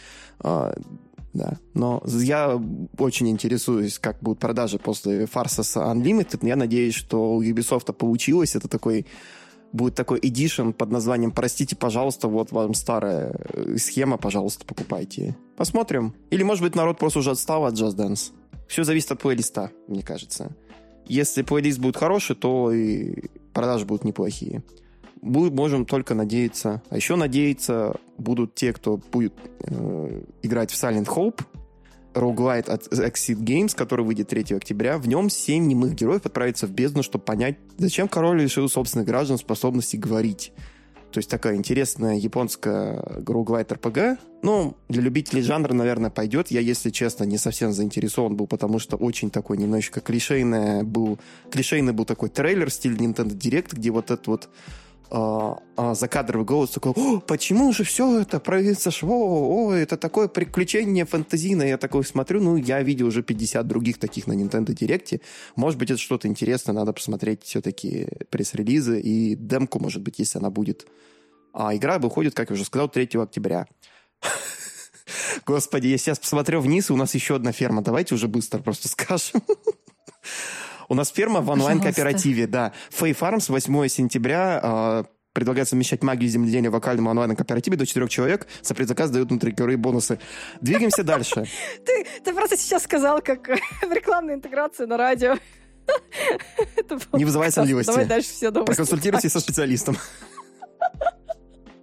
Да. 1.34 1.58
Но 1.74 2.04
я 2.06 2.62
очень 2.98 3.28
интересуюсь, 3.30 3.98
как 3.98 4.20
будут 4.22 4.40
продажи 4.40 4.78
после 4.78 5.24
Farsus 5.24 5.76
Unlimited. 5.76 6.46
Я 6.48 6.56
надеюсь, 6.56 6.94
что 6.94 7.36
у 7.36 7.44
Ubisoft 7.44 7.92
получилось. 7.94 8.56
Это 8.56 8.68
такой 8.68 9.08
будет 9.72 9.96
такой 9.96 10.20
edition 10.20 10.72
под 10.72 10.92
названием 10.92 11.32
«Простите, 11.32 11.76
пожалуйста, 11.76 12.28
вот 12.28 12.52
вам 12.52 12.76
старая 12.76 13.36
э, 13.50 13.78
схема, 13.78 14.18
пожалуйста, 14.18 14.66
покупайте». 14.66 15.36
Посмотрим. 15.58 16.14
Или, 16.30 16.44
может 16.44 16.64
быть, 16.64 16.76
народ 16.76 17.00
просто 17.00 17.20
уже 17.20 17.32
отстал 17.32 17.66
от 17.66 17.74
Just 17.74 17.96
Dance. 17.96 18.32
Все 18.68 18.84
зависит 18.84 19.12
от 19.12 19.20
плейлиста, 19.20 19.72
мне 19.88 20.04
кажется. 20.04 20.56
Если 21.08 21.42
плейлист 21.42 21.80
будет 21.80 21.98
хороший, 21.98 22.36
то 22.36 22.72
и 22.72 23.30
продажи 23.52 23.86
будут 23.86 24.06
неплохие. 24.06 24.64
Мы 25.24 25.50
можем 25.50 25.86
только 25.86 26.16
надеяться. 26.16 26.84
А 26.90 26.98
еще 26.98 27.16
надеяться 27.16 27.96
будут 28.18 28.56
те, 28.56 28.74
кто 28.74 28.98
будет 28.98 29.34
э, 29.62 30.22
играть 30.42 30.70
в 30.70 30.76
Silent 30.76 31.08
Hope, 31.08 31.42
роуглайт 32.14 32.68
от 32.68 32.88
Exit 32.88 33.40
Games, 33.40 33.74
который 33.74 34.06
выйдет 34.06 34.28
3 34.28 34.58
октября. 34.58 34.98
В 34.98 35.08
нем 35.08 35.30
семь 35.30 35.68
немых 35.68 35.94
героев 35.94 36.26
отправятся 36.26 36.68
в 36.68 36.72
бездну, 36.72 37.04
чтобы 37.04 37.24
понять, 37.24 37.58
зачем 37.78 38.10
король 38.10 38.42
лишил 38.42 38.68
собственных 38.68 39.08
граждан 39.08 39.38
способности 39.38 39.96
говорить. 39.96 40.52
То 41.14 41.20
есть 41.20 41.30
такая 41.30 41.56
интересная 41.56 42.16
японская 42.16 43.02
роуглайт 43.26 43.72
РПГ. 43.72 44.20
Ну, 44.42 44.76
для 44.90 45.04
любителей 45.04 45.44
жанра, 45.44 45.72
наверное, 45.74 46.10
пойдет. 46.10 46.50
Я, 46.50 46.60
если 46.60 46.90
честно, 46.90 47.24
не 47.24 47.38
совсем 47.38 47.72
заинтересован 47.72 48.36
был, 48.36 48.48
потому 48.48 48.80
что 48.80 48.98
очень 48.98 49.30
такой 49.30 49.58
немножечко 49.58 50.02
клишейный 50.02 50.84
был, 50.84 51.20
клишейный 51.52 51.94
был 51.94 52.06
такой 52.06 52.30
трейлер 52.30 52.70
в 52.70 52.74
стиле 52.74 52.98
Nintendo 52.98 53.30
Direct, 53.38 53.70
где 53.74 53.92
вот 53.92 54.10
этот 54.10 54.26
вот 54.26 54.50
а, 55.10 55.60
а, 55.76 55.94
закадровый 55.94 56.46
голос 56.46 56.72
такой, 56.72 56.94
О, 56.96 57.20
почему 57.20 57.72
же 57.72 57.84
все 57.84 58.20
это 58.22 58.40
произошло? 58.40 59.68
О, 59.68 59.72
это 59.72 59.98
такое 59.98 60.28
приключение 60.28 61.06
фантазийное. 61.06 61.68
Я 61.68 61.78
такой 61.78 62.04
смотрю, 62.04 62.42
ну, 62.42 62.56
я 62.56 62.82
видел 62.82 63.08
уже 63.08 63.22
50 63.22 63.68
других 63.68 64.00
таких 64.00 64.28
на 64.28 64.34
Nintendo 64.34 64.68
Direct. 64.68 65.22
Может 65.56 65.80
быть, 65.80 65.92
это 65.92 66.00
что-то 66.00 66.28
интересное, 66.28 66.74
надо 66.74 66.94
посмотреть 66.94 67.44
все-таки 67.44 68.08
пресс-релизы 68.30 69.00
и 69.00 69.36
демку, 69.36 69.80
может 69.80 70.02
быть, 70.02 70.20
если 70.20 70.40
она 70.40 70.50
будет. 70.50 70.88
А 71.54 71.76
игра 71.76 72.00
выходит, 72.00 72.34
как 72.34 72.50
я 72.50 72.56
уже 72.56 72.66
сказал, 72.66 72.90
3 72.90 73.10
октября. 73.22 73.68
Господи, 75.46 75.88
я 75.88 75.98
сейчас 75.98 76.18
посмотрю 76.18 76.62
вниз, 76.62 76.90
и 76.90 76.94
у 76.94 76.98
нас 76.98 77.14
еще 77.14 77.36
одна 77.36 77.52
ферма. 77.52 77.82
Давайте 77.84 78.16
уже 78.16 78.28
быстро 78.28 78.60
просто 78.60 78.88
скажем. 78.88 79.42
У 80.94 80.96
нас 80.96 81.10
ферма 81.10 81.42
в 81.42 81.50
онлайн-кооперативе, 81.50 82.46
да. 82.46 82.72
Фэй 82.92 83.14
Фармс 83.14 83.50
8 83.50 83.88
сентября 83.88 84.60
э, 84.62 85.04
предлагает 85.34 85.68
совмещать 85.68 86.04
магию 86.04 86.30
земледения 86.30 86.70
в 86.70 86.74
вокальном 86.74 87.08
онлайн-кооперативе 87.08 87.78
до 87.78 87.88
четырех 87.88 88.12
человек. 88.12 88.46
За 88.62 88.76
предзаказ 88.76 89.10
дают 89.10 89.30
внутриигровые 89.32 89.76
бонусы. 89.76 90.20
Двигаемся 90.62 91.04
дальше. 91.04 91.48
Ты, 91.86 92.06
ты 92.24 92.32
просто 92.32 92.58
сейчас 92.58 92.84
сказал, 92.84 93.24
как 93.24 93.48
в 93.82 93.92
рекламной 93.92 94.36
интеграции 94.36 94.86
на 94.86 94.98
радио. 94.98 95.36
Не 97.14 97.26
вызывай 97.26 97.52
сонливости. 97.52 97.90
Давай 97.90 98.06
дальше 98.06 98.30
все 98.30 98.52
Проконсультируйся 98.52 99.30
со 99.30 99.40
специалистом. 99.40 99.98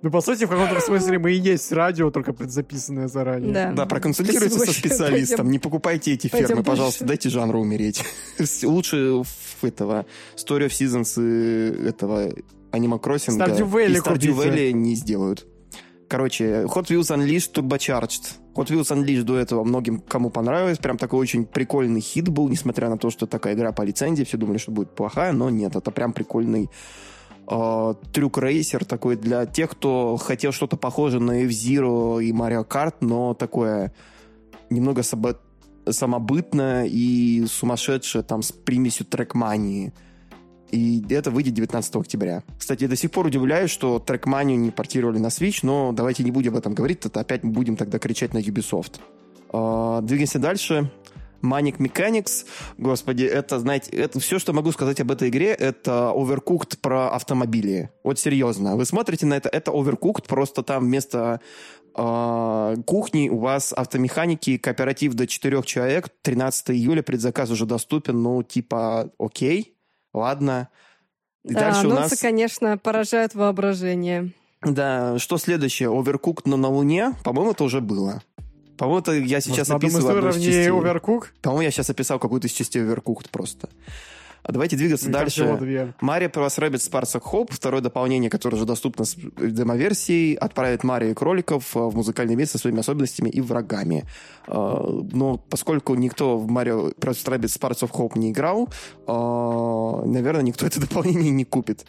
Ну, 0.03 0.11
по 0.11 0.21
сути, 0.21 0.45
в 0.45 0.49
каком-то 0.49 0.81
смысле 0.81 1.19
мы 1.19 1.33
и 1.33 1.39
есть 1.39 1.71
радио, 1.73 2.11
только 2.11 2.33
предзаписанное 2.33 3.07
заранее. 3.07 3.53
Да, 3.53 3.73
да 3.73 3.87
проконсультируйтесь 3.87 4.57
со 4.57 4.73
специалистом. 4.73 5.39
Пойдем. 5.39 5.53
Не 5.53 5.59
покупайте 5.59 6.13
эти 6.13 6.29
фермы, 6.29 6.49
Пойдем 6.49 6.65
пожалуйста, 6.65 7.01
дальше. 7.01 7.23
дайте 7.23 7.29
жанру 7.29 7.61
умереть. 7.61 8.03
Лучше 8.63 9.23
в 9.61 9.65
этого 9.65 10.07
Story 10.37 10.67
of 10.67 10.71
Seasons 10.71 11.21
и 11.21 11.87
этого 11.87 12.29
Animal 12.73 13.01
Crossing 13.01 13.37
Stardew 13.39 13.71
Valley, 13.71 13.97
и 13.97 14.01
Stardew 14.01 14.35
Valley 14.35 14.73
не 14.73 14.95
сделают. 14.95 15.47
Короче, 16.09 16.65
Hot 16.65 16.87
Wheels 16.89 17.15
Unleashed 17.15 17.53
Turbocharged. 17.53 18.39
Hot 18.55 18.67
Wheels 18.67 18.91
Unleashed 18.91 19.23
до 19.23 19.39
этого 19.39 19.63
многим 19.65 20.01
кому 20.01 20.31
понравилось. 20.31 20.79
Прям 20.79 20.99
такой 20.99 21.21
очень 21.21 21.45
прикольный 21.45 22.01
хит 22.01 22.29
был, 22.29 22.49
несмотря 22.49 22.89
на 22.89 22.99
то, 22.99 23.11
что 23.11 23.27
такая 23.27 23.55
игра 23.55 23.71
по 23.73 23.83
лицензии. 23.83 24.25
Все 24.25 24.37
думали, 24.37 24.59
что 24.59 24.73
будет 24.73 24.95
плохая, 24.95 25.33
но 25.33 25.51
нет, 25.51 25.77
это 25.77 25.91
прям 25.91 26.13
прикольный 26.13 26.69
э, 27.51 27.95
трюк-рейсер 28.13 28.85
такой 28.85 29.17
для 29.17 29.45
тех, 29.47 29.71
кто 29.71 30.17
хотел 30.17 30.53
что-то 30.53 30.77
похожее 30.77 31.21
на 31.21 31.43
F-Zero 31.45 32.23
и 32.23 32.33
Mario 32.33 32.67
Kart, 32.67 32.95
но 33.01 33.35
такое 33.35 33.93
немного 34.71 35.03
собо- 35.03 35.39
самобытное 35.89 36.87
и 36.87 37.45
сумасшедшее 37.47 38.23
там 38.23 38.43
с 38.43 38.53
примесью 38.53 39.07
трекмании. 39.07 39.93
И 40.71 41.05
это 41.11 41.33
выйдет 41.33 41.55
19 41.55 41.97
октября. 41.97 42.45
Кстати, 42.57 42.85
я 42.85 42.89
до 42.89 42.95
сих 42.95 43.11
пор 43.11 43.27
удивляюсь, 43.27 43.73
что 43.73 43.99
трекманию 43.99 44.59
не 44.59 44.71
портировали 44.71 45.19
на 45.19 45.27
Switch, 45.27 45.61
но 45.63 45.93
давайте 45.93 46.23
не 46.23 46.31
будем 46.31 46.53
об 46.53 46.59
этом 46.59 46.75
говорить, 46.75 47.05
это 47.05 47.21
опять 47.21 47.43
будем 47.43 47.77
тогда 47.77 47.99
кричать 47.99 48.35
на 48.35 48.39
Ubisoft. 48.39 49.01
Э, 49.53 50.01
двигаемся 50.03 50.39
дальше. 50.39 50.91
Manic 51.43 51.79
Mechanics, 51.79 52.47
господи, 52.79 53.25
это, 53.25 53.59
знаете, 53.59 53.91
это 53.93 54.21
все, 54.21 54.39
что 54.39 54.53
могу 54.53 54.73
сказать 54.73 55.01
об 55.01 55.11
этой 55.11 55.29
игре, 55.29 55.49
это 55.49 56.13
Overcooked 56.15 56.79
про 56.81 57.11
автомобили. 57.11 57.91
Вот 58.05 58.19
серьезно. 58.19 58.77
Вы 58.77 58.85
смотрите 58.85 59.27
на 59.27 59.35
это, 59.35 59.49
это 59.49 59.71
Overcooked, 59.71 60.27
просто 60.29 60.63
там 60.63 60.85
вместо 60.85 61.41
э, 61.95 62.77
кухни 62.87 63.29
у 63.29 63.39
вас 63.39 63.73
автомеханики, 63.73 64.59
кооператив 64.59 65.15
до 65.15 65.27
четырех 65.27 65.67
человек, 65.67 66.09
13 66.23 66.71
июля 66.71 67.03
предзаказ 67.03 67.51
уже 67.51 67.67
доступен, 67.67 68.23
ну, 68.23 68.43
типа, 68.43 69.11
окей, 69.19 69.77
ладно. 70.13 70.69
И 71.45 71.55
да, 71.55 71.73
дальше 71.73 71.89
у 71.89 71.91
нас... 71.91 72.19
конечно, 72.19 72.77
поражают 72.77 73.35
воображение. 73.35 74.33
Да, 74.63 75.19
что 75.19 75.39
следующее? 75.39 75.89
Overcooked, 75.89 76.43
но 76.45 76.57
на 76.57 76.69
Луне? 76.69 77.15
По-моему, 77.25 77.53
это 77.53 77.65
уже 77.65 77.81
было. 77.81 78.23
По-моему, 78.81 79.01
это 79.01 79.13
я 79.13 79.43
сейчас 79.43 79.69
Может, 79.69 79.85
описываю 79.85 80.19
одну 80.19 80.31
из 80.31 80.37
частей. 80.37 80.69
Overcook? 80.69 81.27
По-моему, 81.43 81.61
я 81.65 81.71
сейчас 81.71 81.91
описал 81.91 82.19
какую-то 82.19 82.47
из 82.47 82.53
частей 82.53 82.81
Overcooked 82.81 83.27
просто. 83.31 83.69
А 84.43 84.53
давайте 84.53 84.77
двигаться 84.77 85.07
Мне 85.07 85.15
дальше. 85.15 85.95
Мария 86.01 86.29
Plus 86.29 86.59
Rabbids 86.59 86.91
Sparks 86.91 87.21
Hope, 87.21 87.49
второе 87.51 87.81
дополнение, 87.81 88.31
которое 88.31 88.57
уже 88.57 88.67
доступно 88.67 89.05
с 89.05 89.15
демоверсией, 89.15 90.35
отправит 90.35 90.85
Марию 90.85 91.13
и 91.13 91.15
кроликов 91.15 91.75
в 91.75 91.95
музыкальный 91.95 92.35
мир 92.35 92.47
со 92.47 92.59
своими 92.59 92.81
особенностями 92.81 93.29
и 93.29 93.41
врагами. 93.41 94.05
А, 94.47 94.83
но 95.13 95.37
поскольку 95.37 95.95
никто 95.95 96.39
в 96.39 96.51
Mario 96.51 96.95
Plus 96.97 97.25
Rabbids 97.27 97.59
Sparks 97.59 97.89
of 97.89 97.91
Hope 97.93 98.19
не 98.19 98.31
играл, 98.31 98.69
а, 99.07 100.05
наверное, 100.05 100.43
никто 100.43 100.67
это 100.67 100.81
дополнение 100.91 101.31
не 101.31 101.45
купит. 101.45 101.85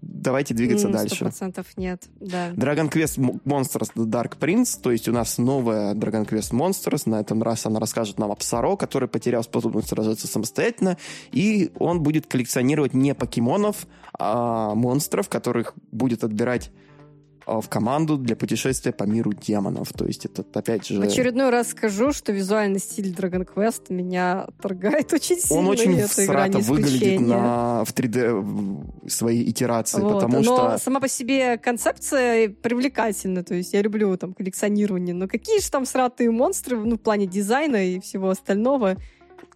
Давайте 0.00 0.52
двигаться 0.52 0.88
100% 0.88 0.92
дальше. 0.92 1.18
процентов 1.18 1.66
нет, 1.76 2.02
да. 2.18 2.50
Dragon 2.50 2.90
Quest 2.90 3.18
Monsters 3.44 3.90
The 3.94 4.04
Dark 4.04 4.36
Prince, 4.38 4.80
то 4.80 4.90
есть 4.90 5.08
у 5.08 5.12
нас 5.12 5.38
новая 5.38 5.94
Dragon 5.94 6.28
Quest 6.28 6.52
Monsters, 6.52 7.08
на 7.08 7.20
этом 7.20 7.40
раз 7.42 7.66
она 7.66 7.78
расскажет 7.78 8.18
нам 8.18 8.32
о 8.32 8.34
Псаро, 8.34 8.76
который 8.76 9.08
потерял 9.08 9.44
способность 9.44 9.88
сражаться 9.88 10.26
самостоятельно, 10.26 10.98
и 11.30 11.70
он 11.78 11.91
будет 12.00 12.26
коллекционировать 12.26 12.94
не 12.94 13.14
покемонов, 13.14 13.86
а 14.18 14.74
монстров, 14.74 15.28
которых 15.28 15.74
будет 15.90 16.24
отбирать 16.24 16.70
а, 17.46 17.60
в 17.60 17.68
команду 17.68 18.16
для 18.16 18.36
путешествия 18.36 18.92
по 18.92 19.04
миру 19.04 19.32
демонов. 19.32 19.92
То 19.92 20.06
есть 20.06 20.26
это, 20.26 20.44
опять 20.54 20.86
же... 20.86 20.98
В 20.98 21.02
очередной 21.02 21.50
раз 21.50 21.68
скажу, 21.70 22.12
что 22.12 22.32
визуальный 22.32 22.78
стиль 22.78 23.12
Dragon 23.12 23.46
Quest 23.46 23.92
меня 23.92 24.46
торгает 24.60 25.12
очень 25.12 25.38
сильно. 25.38 25.60
Он 25.60 25.68
очень 25.68 25.98
срато 26.06 26.58
выглядит 26.58 27.20
на, 27.20 27.84
в 27.84 27.92
3D 27.94 29.10
своей 29.10 29.48
итерации, 29.50 30.00
вот. 30.00 30.14
потому 30.14 30.36
но 30.36 30.42
что... 30.42 30.78
сама 30.78 31.00
по 31.00 31.08
себе 31.08 31.58
концепция 31.58 32.48
привлекательна. 32.48 33.42
То 33.42 33.54
есть 33.54 33.72
я 33.72 33.82
люблю 33.82 34.16
там 34.16 34.34
коллекционирование. 34.34 35.14
Но 35.14 35.26
какие 35.26 35.60
же 35.60 35.70
там 35.70 35.84
сратые 35.84 36.30
монстры 36.30 36.78
ну, 36.78 36.96
в 36.96 37.00
плане 37.00 37.26
дизайна 37.26 37.88
и 37.88 38.00
всего 38.00 38.30
остального. 38.30 38.96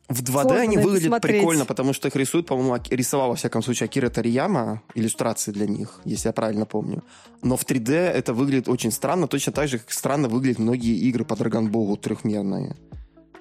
В 0.09 0.23
2D 0.23 0.43
Сложно 0.43 0.61
они 0.61 0.77
выглядят 0.77 1.09
смотреть. 1.09 1.41
прикольно, 1.41 1.65
потому 1.65 1.93
что 1.93 2.07
их 2.07 2.15
рисуют, 2.15 2.47
по-моему, 2.47 2.79
рисовал, 2.91 3.31
во 3.31 3.35
всяком 3.35 3.63
случае, 3.63 3.87
Акира 3.87 4.09
Тарияма, 4.09 4.83
иллюстрации 4.95 5.51
для 5.51 5.67
них, 5.67 6.01
если 6.05 6.29
я 6.29 6.33
правильно 6.33 6.65
помню. 6.65 7.03
Но 7.43 7.57
в 7.57 7.67
3D 7.67 7.93
это 7.93 8.33
выглядит 8.33 8.69
очень 8.69 8.93
странно, 8.93 9.27
точно 9.27 9.53
так 9.53 9.67
же, 9.69 9.79
как 9.79 9.91
странно 9.91 10.29
выглядят 10.29 10.61
многие 10.61 10.97
игры 11.09 11.25
по 11.25 11.35
Драгонболу 11.35 11.97
трехмерные. 11.97 12.77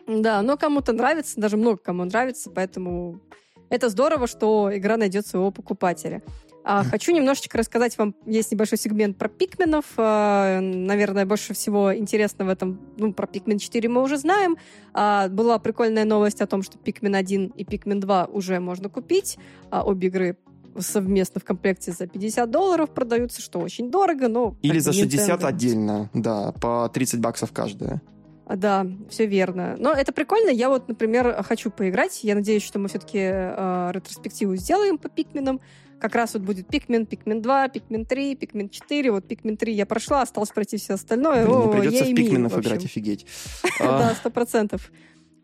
Да, 0.08 0.42
но 0.42 0.58
кому-то 0.58 0.94
нравится, 0.94 1.40
даже 1.40 1.58
много 1.58 1.78
кому 1.78 2.04
нравится, 2.06 2.50
поэтому 2.50 3.22
это 3.70 3.90
здорово, 3.90 4.28
что 4.28 4.70
игра 4.74 4.98
найдет 4.98 5.28
своего 5.28 5.52
покупателя. 5.52 6.22
А, 6.64 6.84
хочу 6.92 7.12
немножечко 7.12 7.58
рассказать 7.58 7.98
вам, 7.98 8.16
есть 8.26 8.52
небольшой 8.52 8.78
сегмент 8.78 9.18
про 9.18 9.30
пикменов. 9.30 9.86
А, 9.98 10.60
наверное, 10.60 11.26
больше 11.26 11.54
всего 11.54 11.96
интересно 11.96 12.46
в 12.46 12.50
этом, 12.50 12.80
ну, 12.98 13.14
про 13.14 13.28
пикмен 13.28 13.60
4 13.60 13.88
мы 13.88 14.02
уже 14.02 14.18
знаем. 14.18 14.58
А, 14.94 15.30
была 15.30 15.60
прикольная 15.60 16.06
новость 16.06 16.42
о 16.42 16.48
том, 16.48 16.64
что 16.64 16.78
пикмен 16.78 17.16
1 17.16 17.54
и 17.56 17.64
пикмен 17.66 18.00
2 18.00 18.26
уже 18.26 18.60
можно 18.60 18.90
купить. 18.90 19.38
Обе 19.72 20.08
игры 20.08 20.38
совместно 20.80 21.40
в 21.40 21.46
комплекте 21.46 21.92
за 21.92 22.08
50 22.08 22.50
долларов 22.50 22.90
продаются, 22.90 23.42
что 23.42 23.60
очень 23.60 23.90
дорого, 23.90 24.28
но... 24.28 24.58
Или 24.62 24.80
за 24.80 24.92
60 24.92 25.40
Nintendo. 25.40 25.48
отдельно, 25.48 26.10
да, 26.14 26.52
по 26.52 26.90
30 26.94 27.22
баксов 27.22 27.52
каждая. 27.54 28.02
Да, 28.48 28.86
все 29.10 29.26
верно. 29.26 29.76
Но 29.80 29.92
это 29.92 30.12
прикольно. 30.12 30.50
Я 30.50 30.70
вот, 30.70 30.88
например, 30.88 31.42
хочу 31.44 31.72
поиграть. 31.72 32.24
Я 32.24 32.36
надеюсь, 32.36 32.64
что 32.64 32.78
мы 32.80 32.88
все-таки 32.90 33.20
э, 33.22 33.90
ретроспективу 33.92 34.56
сделаем 34.56 34.98
по 34.98 35.10
пикменам 35.10 35.60
как 36.00 36.16
раз 36.16 36.34
вот 36.34 36.44
будет 36.44 36.68
Pikmin, 36.68 37.08
Pikmin 37.08 37.42
2, 37.42 37.68
Pikmin 37.68 38.06
3, 38.06 38.36
Pikmin 38.36 38.70
4. 38.70 39.12
Вот 39.12 39.26
Pikmin 39.26 39.56
3 39.58 39.74
я 39.74 39.86
прошла, 39.86 40.22
осталось 40.22 40.50
пройти 40.50 40.78
все 40.78 40.94
остальное. 40.94 41.46
Блин, 41.46 41.58
О, 41.58 41.68
придется 41.70 42.04
в 42.06 42.14
пикменов 42.16 42.58
играть, 42.60 42.86
офигеть. 42.86 43.26
Да, 43.80 44.10
А, 44.12 44.16
сто 44.16 44.30
процентов. 44.30 44.92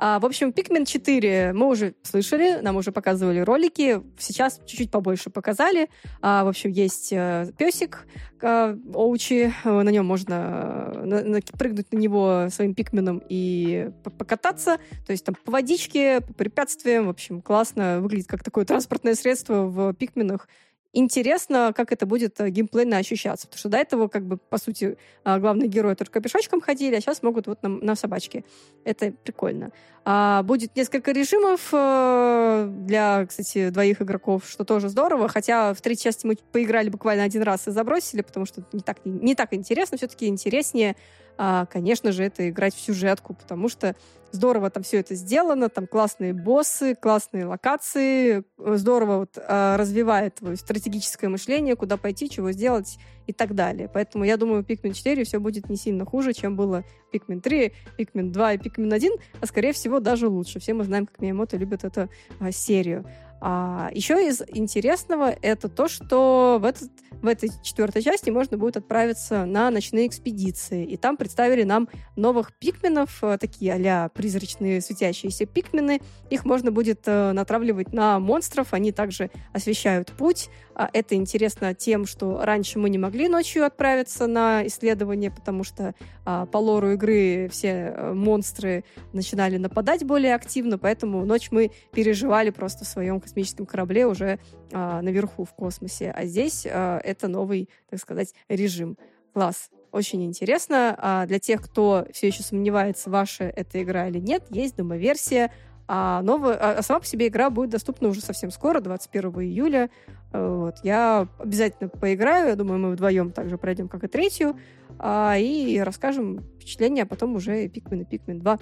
А, 0.04 0.20
в 0.20 0.26
общем, 0.26 0.50
Pikmin 0.50 0.86
4 0.86 1.54
мы 1.54 1.68
уже 1.68 1.94
слышали, 2.02 2.60
нам 2.60 2.76
уже 2.76 2.92
показывали 2.92 3.38
ролики, 3.38 4.02
сейчас 4.18 4.60
чуть-чуть 4.66 4.90
побольше 4.90 5.30
показали. 5.30 5.90
А, 6.24 6.44
в 6.44 6.48
общем, 6.48 6.72
есть 6.72 7.14
э, 7.14 7.52
песик 7.56 8.08
э, 8.42 8.76
Оучи, 8.96 9.54
э, 9.64 9.70
на 9.70 9.90
нем 9.90 10.08
можно 10.08 10.92
э, 10.96 11.06
на- 11.06 11.24
на- 11.24 11.40
прыгнуть 11.56 11.94
на 11.94 11.98
него 11.98 12.48
своим 12.50 12.74
пикменом 12.74 13.22
и 13.30 13.92
покататься, 14.18 14.80
то 15.06 15.12
есть 15.12 15.24
там 15.24 15.36
по 15.36 15.52
водичке, 15.52 16.22
по 16.22 16.34
препятствиям, 16.34 17.06
в 17.06 17.10
общем, 17.10 17.44
классно, 17.44 18.00
выглядит 18.02 18.26
как 18.26 18.44
такое 18.44 18.66
транспортное 18.66 19.14
средство 19.14 19.66
в 19.68 19.94
пикменах. 19.94 20.48
Интересно, 20.94 21.72
как 21.74 21.94
это 21.94 22.06
будет 22.06 22.38
э, 22.42 22.50
геймплейно 22.50 22.98
ощущаться, 22.98 23.48
потому 23.48 23.60
что 23.60 23.70
до 23.70 23.78
этого, 23.78 24.10
как 24.10 24.26
бы, 24.26 24.36
по 24.36 24.58
сути, 24.58 24.98
а, 25.24 25.40
главные 25.40 25.70
герои 25.70 25.96
только 25.96 26.20
пешочком 26.20 26.60
ходили, 26.60 26.96
а 26.96 27.00
сейчас 27.00 27.24
могут 27.24 27.48
вот 27.48 27.64
на, 27.64 27.70
на 27.70 27.96
собачке. 27.96 28.44
Это 28.84 29.14
прикольно. 29.24 29.72
А, 30.04 30.44
будет 30.44 30.76
несколько 30.76 31.14
режимов 31.14 31.70
э, 31.72 32.68
для, 32.70 33.26
кстати, 33.26 33.70
двоих 33.70 34.02
игроков, 34.02 34.44
что 34.50 34.66
тоже 34.66 34.90
здорово. 34.90 35.30
Хотя 35.30 35.74
в 35.74 35.80
третьей 35.80 36.04
части 36.04 36.26
мы 36.26 36.36
поиграли 36.52 36.90
буквально 36.90 37.24
один 37.24 37.44
раз 37.44 37.70
и 37.70 37.72
забросили, 37.72 38.22
потому 38.22 38.46
что 38.46 38.62
не 38.74 38.82
так, 38.82 38.98
не 39.06 39.34
так 39.34 39.54
интересно. 39.54 39.98
Все-таки 39.98 40.28
интереснее, 40.28 40.98
а, 41.38 41.66
конечно 41.66 42.12
же, 42.12 42.24
это 42.24 42.50
играть 42.50 42.76
в 42.76 42.80
сюжетку, 42.80 43.34
потому 43.34 43.70
что 43.70 43.96
здорово 44.32 44.70
там 44.70 44.84
все 44.84 45.00
это 45.00 45.16
сделано, 45.16 45.70
там 45.70 45.88
классные 45.88 46.34
боссы, 46.34 46.96
классные 46.96 47.46
локации, 47.46 48.44
э, 48.58 48.76
здорово 48.78 49.20
вот, 49.20 49.38
а, 49.38 49.78
развивает 49.78 50.36
твое 50.36 50.56
стратегическое 50.56 51.28
мышление, 51.28 51.76
куда 51.76 51.98
пойти, 51.98 52.30
чего 52.30 52.52
сделать 52.52 52.98
и 53.28 53.34
так 53.34 53.56
далее. 53.56 53.90
Поэтому 53.94 54.24
я 54.24 54.38
думаю, 54.38 54.64
Pikmin 54.64 54.94
4 54.94 55.24
все 55.24 55.40
будет 55.40 55.70
не 55.70 55.76
сильно 55.76 56.06
хуже, 56.06 56.34
чем 56.34 56.56
было 56.56 56.84
Pikmin 57.14 57.42
3, 57.42 57.74
Pikmin 57.98 58.32
2 58.32 58.54
и 58.54 58.58
Pikmin 58.58 58.94
1, 58.94 59.14
а 59.40 59.46
скорее 59.46 59.74
всего 59.74 60.00
даже 60.00 60.28
лучше. 60.28 60.60
Все 60.60 60.74
мы 60.74 60.84
знаем, 60.84 61.06
как 61.06 61.20
Миямото 61.20 61.58
любит 61.58 61.84
эту 61.84 62.10
а, 62.40 62.52
серию. 62.52 63.06
А, 63.44 63.90
еще 63.92 64.28
из 64.28 64.44
интересного 64.48 65.36
это 65.42 65.68
то, 65.68 65.88
что 65.88 66.60
в, 66.62 66.66
этот, 66.66 66.92
в 67.12 67.26
этой 67.26 67.50
четвертой 67.64 68.04
части 68.04 68.30
можно 68.30 68.56
будет 68.56 68.78
отправиться 68.78 69.46
на 69.46 69.72
ночные 69.72 70.06
экспедиции. 70.06 70.86
И 70.86 70.96
там 70.96 71.18
представили 71.18 71.64
нам 71.64 71.90
новых 72.16 72.54
пикменов, 72.54 73.24
э, 73.24 73.40
такие 73.40 73.74
а 73.74 74.10
призрачные 74.10 74.80
светящиеся 74.80 75.48
пикмены. 75.48 76.02
Их 76.30 76.46
можно 76.46 76.72
будет 76.72 77.02
э, 77.08 77.32
натравливать 77.32 77.94
на 77.94 78.20
монстров, 78.20 78.74
они 78.74 78.92
также 78.92 79.32
освещают 79.54 80.12
путь. 80.12 80.50
А 80.76 80.90
Это 80.94 81.16
интересно 81.16 81.74
тем, 81.74 82.06
что 82.06 82.40
раньше 82.44 82.80
мы 82.80 82.90
не 82.90 82.98
могли 82.98 83.28
ночью 83.28 83.66
отправиться 83.66 84.28
на 84.28 84.66
исследование, 84.68 85.32
потому 85.32 85.64
что 85.64 85.94
а, 86.26 86.46
по 86.46 86.58
лору 86.58 86.94
игры 86.94 87.50
все 87.52 87.94
э, 87.96 88.14
монстры 88.14 88.84
начинали 89.14 89.58
нападать 89.58 90.04
более 90.06 90.36
активно, 90.36 90.78
поэтому 90.78 91.26
ночь 91.26 91.50
мы 91.52 91.72
переживали 91.92 92.52
просто 92.52 92.86
в 92.86 92.88
своем 92.88 93.20
космическом 93.32 93.66
корабле 93.66 94.06
уже 94.06 94.40
а, 94.74 95.02
наверху 95.02 95.46
в 95.46 95.54
космосе. 95.54 96.12
А 96.12 96.26
здесь 96.26 96.68
а, 96.70 97.00
это 97.00 97.28
новый, 97.28 97.70
так 97.90 98.00
сказать, 98.00 98.34
режим. 98.50 98.98
Класс. 99.34 99.70
Очень 99.92 100.24
интересно. 100.26 100.96
А 100.98 101.26
для 101.26 101.40
тех, 101.40 101.62
кто 101.62 102.06
все 102.12 102.28
еще 102.28 102.44
сомневается, 102.44 103.10
ваша 103.10 103.46
эта 103.46 103.82
игра 103.82 104.08
или 104.08 104.20
нет, 104.20 104.44
есть 104.50 104.76
домоверсия. 104.76 105.52
А, 105.88 106.22
новая, 106.22 106.56
а 106.56 106.82
сама 106.82 107.00
по 107.00 107.06
себе 107.06 107.28
игра 107.28 107.50
будет 107.50 107.70
доступна 107.70 108.10
уже 108.10 108.22
совсем 108.22 108.52
скоро, 108.52 108.80
21 108.80 109.32
июля. 109.42 109.90
Вот. 110.34 110.76
Я 110.84 111.28
обязательно 111.40 111.90
поиграю. 111.90 112.50
Я 112.50 112.56
думаю, 112.56 112.80
мы 112.80 112.92
вдвоем 112.92 113.32
также 113.32 113.58
пройдем, 113.58 113.88
как 113.90 114.04
и 114.04 114.08
третью. 114.08 114.56
а, 115.00 115.36
и 115.38 115.80
расскажем 115.80 116.42
впечатления, 116.56 117.04
а 117.04 117.06
потом 117.06 117.36
уже 117.36 117.66
Pikmin 117.66 118.06
и 118.10 118.16
Pikmin 118.16 118.40
2. 118.40 118.60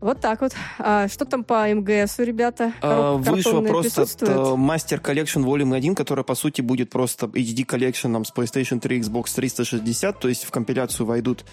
Вот 0.00 0.20
так 0.20 0.40
вот. 0.40 0.52
А, 0.78 1.08
что 1.08 1.24
там 1.24 1.44
по 1.44 1.72
МГСу, 1.72 2.22
ребята? 2.22 2.72
а, 2.80 3.12
Коробка 3.18 3.30
Вышло 3.30 3.50
картонная 3.50 3.70
просто 3.70 4.00
присутствует? 4.02 4.32
Master 4.32 5.00
Collection 5.02 5.44
Volume 5.44 5.76
1, 5.76 5.94
которая, 5.94 6.24
по 6.24 6.34
сути, 6.34 6.60
будет 6.60 6.90
просто 6.90 7.26
HD 7.26 7.64
коллекшеном 7.64 8.24
с 8.24 8.32
PlayStation 8.32 8.80
3, 8.80 9.00
Xbox 9.00 9.34
360, 9.34 10.18
то 10.18 10.28
есть 10.28 10.44
в 10.44 10.50
компиляцию 10.50 11.06
войдут 11.06 11.44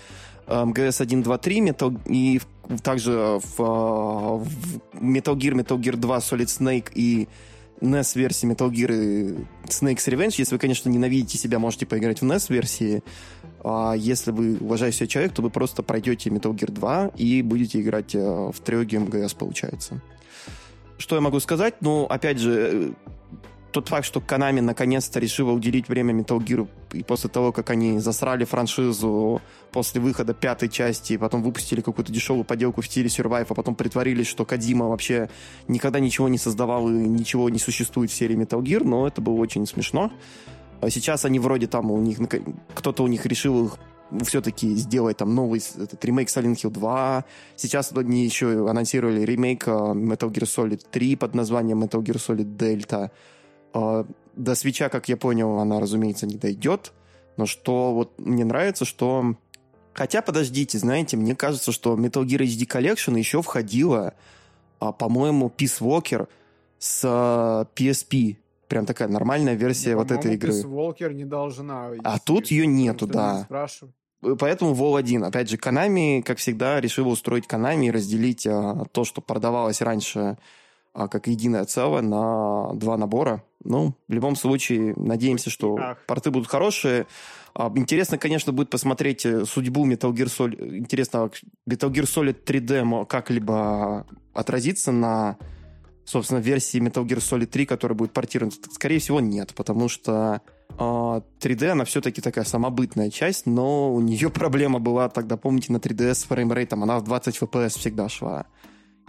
э, 0.48 0.66
МГС 0.66 1.02
1, 1.02 1.24
2, 1.24 1.38
3, 1.38 1.60
Metal, 1.62 2.00
и 2.08 2.42
также 2.84 3.12
в, 3.12 3.60
э, 3.60 3.64
в 3.64 4.48
Metal 4.94 5.36
Gear, 5.36 5.54
Metal 5.54 5.78
Gear 5.78 5.96
2, 5.96 6.18
Solid 6.18 6.46
Snake 6.46 6.92
и 6.94 7.28
NES-версии 7.82 8.48
Metal 8.48 8.70
Gear 8.70 9.46
Snake's 9.66 10.08
Revenge. 10.08 10.36
Если 10.38 10.56
вы, 10.56 10.60
конечно, 10.60 10.90
ненавидите 10.90 11.38
себя, 11.38 11.60
можете 11.60 11.86
поиграть 11.86 12.22
в 12.22 12.26
NES-версии. 12.26 13.04
А 13.64 13.94
если 13.96 14.32
вы 14.32 14.58
уважающий 14.58 15.08
человек, 15.08 15.34
то 15.34 15.42
вы 15.42 15.50
просто 15.50 15.84
пройдете 15.84 16.30
Metal 16.30 16.54
Gear 16.54 16.72
2 16.72 17.12
и 17.18 17.42
будете 17.42 17.82
играть 17.82 18.16
э, 18.16 18.20
в 18.20 18.60
трилогию 18.64 19.02
МГС, 19.02 19.34
получается. 19.34 20.02
Что 20.98 21.16
я 21.16 21.22
могу 21.22 21.40
сказать? 21.40 21.76
Ну, 21.82 22.06
опять 22.06 22.40
же, 22.40 22.70
э, 22.74 22.92
тот 23.72 23.90
факт, 23.90 24.06
что 24.06 24.20
Konami 24.20 24.62
наконец-то 24.62 25.20
решила 25.20 25.52
уделить 25.52 25.88
время 25.90 26.14
Metal 26.14 26.40
Gear, 26.40 26.68
и 26.94 27.04
после 27.04 27.30
того, 27.30 27.52
как 27.52 27.70
они 27.70 28.00
засрали 28.00 28.46
франшизу 28.46 29.42
после 29.72 30.02
выхода 30.02 30.34
пятой 30.34 30.70
части, 30.70 31.18
потом 31.18 31.44
выпустили 31.44 31.82
какую-то 31.82 32.12
дешевую 32.12 32.44
поделку 32.44 32.82
в 32.82 32.86
стиле 32.86 33.08
Survive, 33.08 33.48
а 33.50 33.54
потом 33.54 33.76
притворились, 33.76 34.28
что 34.28 34.46
Кадима 34.46 34.88
вообще 34.88 35.30
никогда 35.68 36.00
ничего 36.00 36.28
не 36.28 36.38
создавал 36.38 36.90
и 36.90 36.94
ничего 36.94 37.50
не 37.50 37.60
существует 37.60 38.12
в 38.12 38.14
серии 38.14 38.36
Metal 38.38 38.62
Gear, 38.62 38.84
но 38.84 39.08
это 39.08 39.22
было 39.22 39.36
очень 39.36 39.66
смешно. 39.66 40.12
А 40.82 40.90
сейчас 40.90 41.26
они 41.26 41.40
вроде 41.40 41.68
там 41.68 41.92
у 41.92 41.98
них, 42.00 42.20
кто-то 42.74 43.04
у 43.04 43.08
них 43.08 43.26
решил 43.26 43.66
их 43.66 43.78
все-таки 44.24 44.76
сделать 44.76 45.18
там 45.18 45.36
новый 45.36 45.60
этот 45.60 46.04
ремейк 46.04 46.30
Silent 46.30 46.56
Hill 46.56 46.72
2. 46.72 47.26
Сейчас 47.56 47.92
они 47.96 48.26
еще 48.26 48.70
анонсировали 48.70 49.22
ремейк 49.22 49.68
а, 49.68 49.94
Metal 49.94 50.32
Gear 50.32 50.46
Solid 50.46 50.84
3 50.90 51.16
под 51.16 51.36
названием 51.36 51.84
Metal 51.84 52.02
Gear 52.02 52.16
Solid 52.16 52.58
Delta. 52.58 53.12
А, 54.40 54.42
До 54.42 54.56
свеча, 54.56 54.90
как 54.90 55.10
я 55.10 55.18
понял, 55.18 55.60
она, 55.60 55.80
разумеется, 55.80 56.26
не 56.26 56.36
дойдет. 56.36 56.94
Но 57.38 57.46
что 57.46 57.94
вот 57.94 58.20
мне 58.20 58.46
нравится, 58.46 58.86
что... 58.86 59.36
Хотя, 59.94 60.22
подождите, 60.22 60.78
знаете, 60.78 61.18
мне 61.18 61.36
кажется, 61.36 61.72
что 61.72 61.96
Metal 61.96 62.24
Gear 62.24 62.42
HD 62.42 62.68
Collection 62.68 63.18
еще 63.18 63.42
входила, 63.42 64.14
а, 64.80 64.92
по-моему, 64.92 65.52
Peace 65.56 65.82
Walker 65.82 66.28
с 66.78 67.02
а, 67.06 67.66
PSP. 67.76 68.38
Прям 68.68 68.86
такая 68.86 69.08
нормальная 69.08 69.56
версия 69.56 69.96
вот 69.96 70.12
этой 70.12 70.36
игры. 70.36 70.52
Walker 70.52 71.14
не 71.14 71.26
должна. 71.26 71.92
А 72.04 72.20
тут 72.20 72.46
потому 72.46 72.66
нету, 72.66 73.08
да. 73.08 73.44
спрашивают. 73.44 73.96
Поэтому 74.22 74.74
Вол 74.74 74.98
1. 74.98 75.24
Опять 75.24 75.50
же, 75.50 75.58
Konami, 75.58 76.22
как 76.22 76.38
всегда, 76.38 76.82
решила 76.82 77.08
устроить 77.08 77.46
Konami 77.46 77.88
и 77.88 77.92
разделить 77.92 78.46
а, 78.46 78.86
то, 78.92 79.06
что 79.06 79.22
продавалось 79.22 79.82
раньше 79.82 80.20
а, 80.20 80.38
как 80.94 81.28
единое 81.28 81.66
целое 81.66 82.02
на 82.02 82.74
два 82.74 82.98
набора. 82.98 83.44
Ну, 83.64 83.94
в 84.08 84.14
любом 84.14 84.36
случае, 84.36 84.94
надеемся, 84.96 85.50
что 85.50 85.76
Ах. 85.80 85.98
порты 86.08 86.32
будут 86.32 86.48
хорошие. 86.48 87.08
А, 87.54 87.72
Интересно, 87.76 88.18
конечно, 88.18 88.54
будет 88.54 88.70
посмотреть 88.70 89.26
э, 89.26 89.46
судьбу 89.46 89.86
Metal 89.86 90.12
Gear 90.14 90.28
Solid. 90.28 90.78
Интересно, 90.78 91.30
Metal 91.70 91.90
Gear 91.92 92.04
Solid 92.06 92.44
3D 92.46 92.84
мо- 92.84 93.06
как-либо 93.06 94.06
отразится 94.34 94.92
на, 94.92 95.38
собственно, 96.06 96.40
версии 96.40 96.80
Metal 96.82 97.06
Gear 97.06 97.18
Solid 97.18 97.48
3, 97.48 97.66
которая 97.66 97.98
будет 97.98 98.14
портирована. 98.14 98.54
Скорее 98.72 99.00
всего, 99.00 99.20
нет, 99.20 99.54
потому 99.56 99.90
что 99.90 100.42
а, 100.78 101.22
3D, 101.42 101.68
она 101.68 101.84
все-таки 101.84 102.22
такая 102.22 102.46
самобытная 102.46 103.10
часть, 103.10 103.46
но 103.46 103.94
у 103.94 104.00
нее 104.00 104.30
проблема 104.34 104.80
была 104.80 105.10
тогда, 105.10 105.36
помните, 105.36 105.74
на 105.74 105.78
3DS 105.78 106.14
с 106.14 106.24
фреймрейтом, 106.24 106.84
она 106.84 106.98
в 107.00 107.04
20 107.04 107.38
FPS 107.42 107.78
всегда 107.78 108.08
шла. 108.08 108.46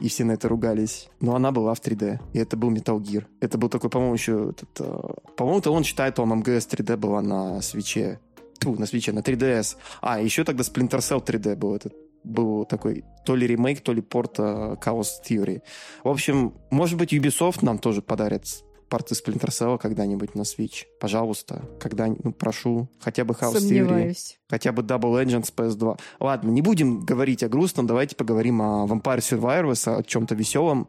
И 0.01 0.09
все 0.09 0.25
на 0.25 0.33
это 0.33 0.49
ругались. 0.49 1.09
Но 1.21 1.35
она 1.35 1.53
была 1.53 1.75
в 1.75 1.81
3D. 1.81 2.19
И 2.33 2.39
это 2.39 2.57
был 2.57 2.71
Metal 2.73 2.99
Gear. 2.99 3.25
Это 3.41 3.59
был 3.59 3.69
такой, 3.69 3.91
по-моему, 3.91 4.15
еще... 4.15 4.51
Этот, 4.51 4.81
э, 4.81 5.33
по-моему, 5.37 5.61
то 5.61 5.73
он 5.73 5.85
считает, 5.85 6.19
он 6.19 6.31
МГС 6.31 6.67
3D 6.67 6.97
была 6.97 7.23
на 7.23 7.61
свече. 7.61 8.19
Тьфу, 8.59 8.75
на 8.79 8.87
свече, 8.87 9.13
на 9.13 9.21
3DS. 9.21 9.77
А, 10.01 10.21
еще 10.21 10.45
тогда 10.45 10.63
Splinter 10.63 10.99
Cell 10.99 11.25
3D 11.25 11.57
был 11.57 11.75
этот 11.75 11.95
был 12.23 12.67
такой 12.67 13.05
то 13.25 13.35
ли 13.35 13.47
ремейк, 13.47 13.81
то 13.81 13.95
ли 13.95 14.03
порт 14.03 14.39
э, 14.39 14.77
Chaos 14.85 15.09
Theory. 15.27 15.63
В 16.05 16.09
общем, 16.09 16.53
может 16.71 16.99
быть, 16.99 17.15
Ubisoft 17.15 17.61
нам 17.63 17.79
тоже 17.79 18.03
подарит 18.03 18.45
порты 18.91 19.15
Splinter 19.15 19.49
Cell 19.49 19.79
когда-нибудь 19.79 20.35
на 20.35 20.43
Switch. 20.43 20.85
Пожалуйста, 20.99 21.65
когда 21.79 22.09
ну, 22.09 22.33
прошу. 22.33 22.91
Хотя 23.01 23.25
бы 23.25 23.33
Theory. 23.33 23.61
Сомневаюсь. 23.61 24.39
Хотя 24.49 24.73
бы 24.73 24.83
Double 24.83 25.25
Agents 25.25 25.53
PS2. 25.57 25.99
Ладно, 26.19 26.51
не 26.51 26.61
будем 26.61 27.01
говорить 27.01 27.43
о 27.43 27.49
грустном, 27.49 27.87
давайте 27.87 28.17
поговорим 28.17 28.61
о 28.61 28.87
Vampire 28.87 29.19
Survivors, 29.19 29.89
о 29.89 30.03
чем-то 30.03 30.35
веселом. 30.35 30.89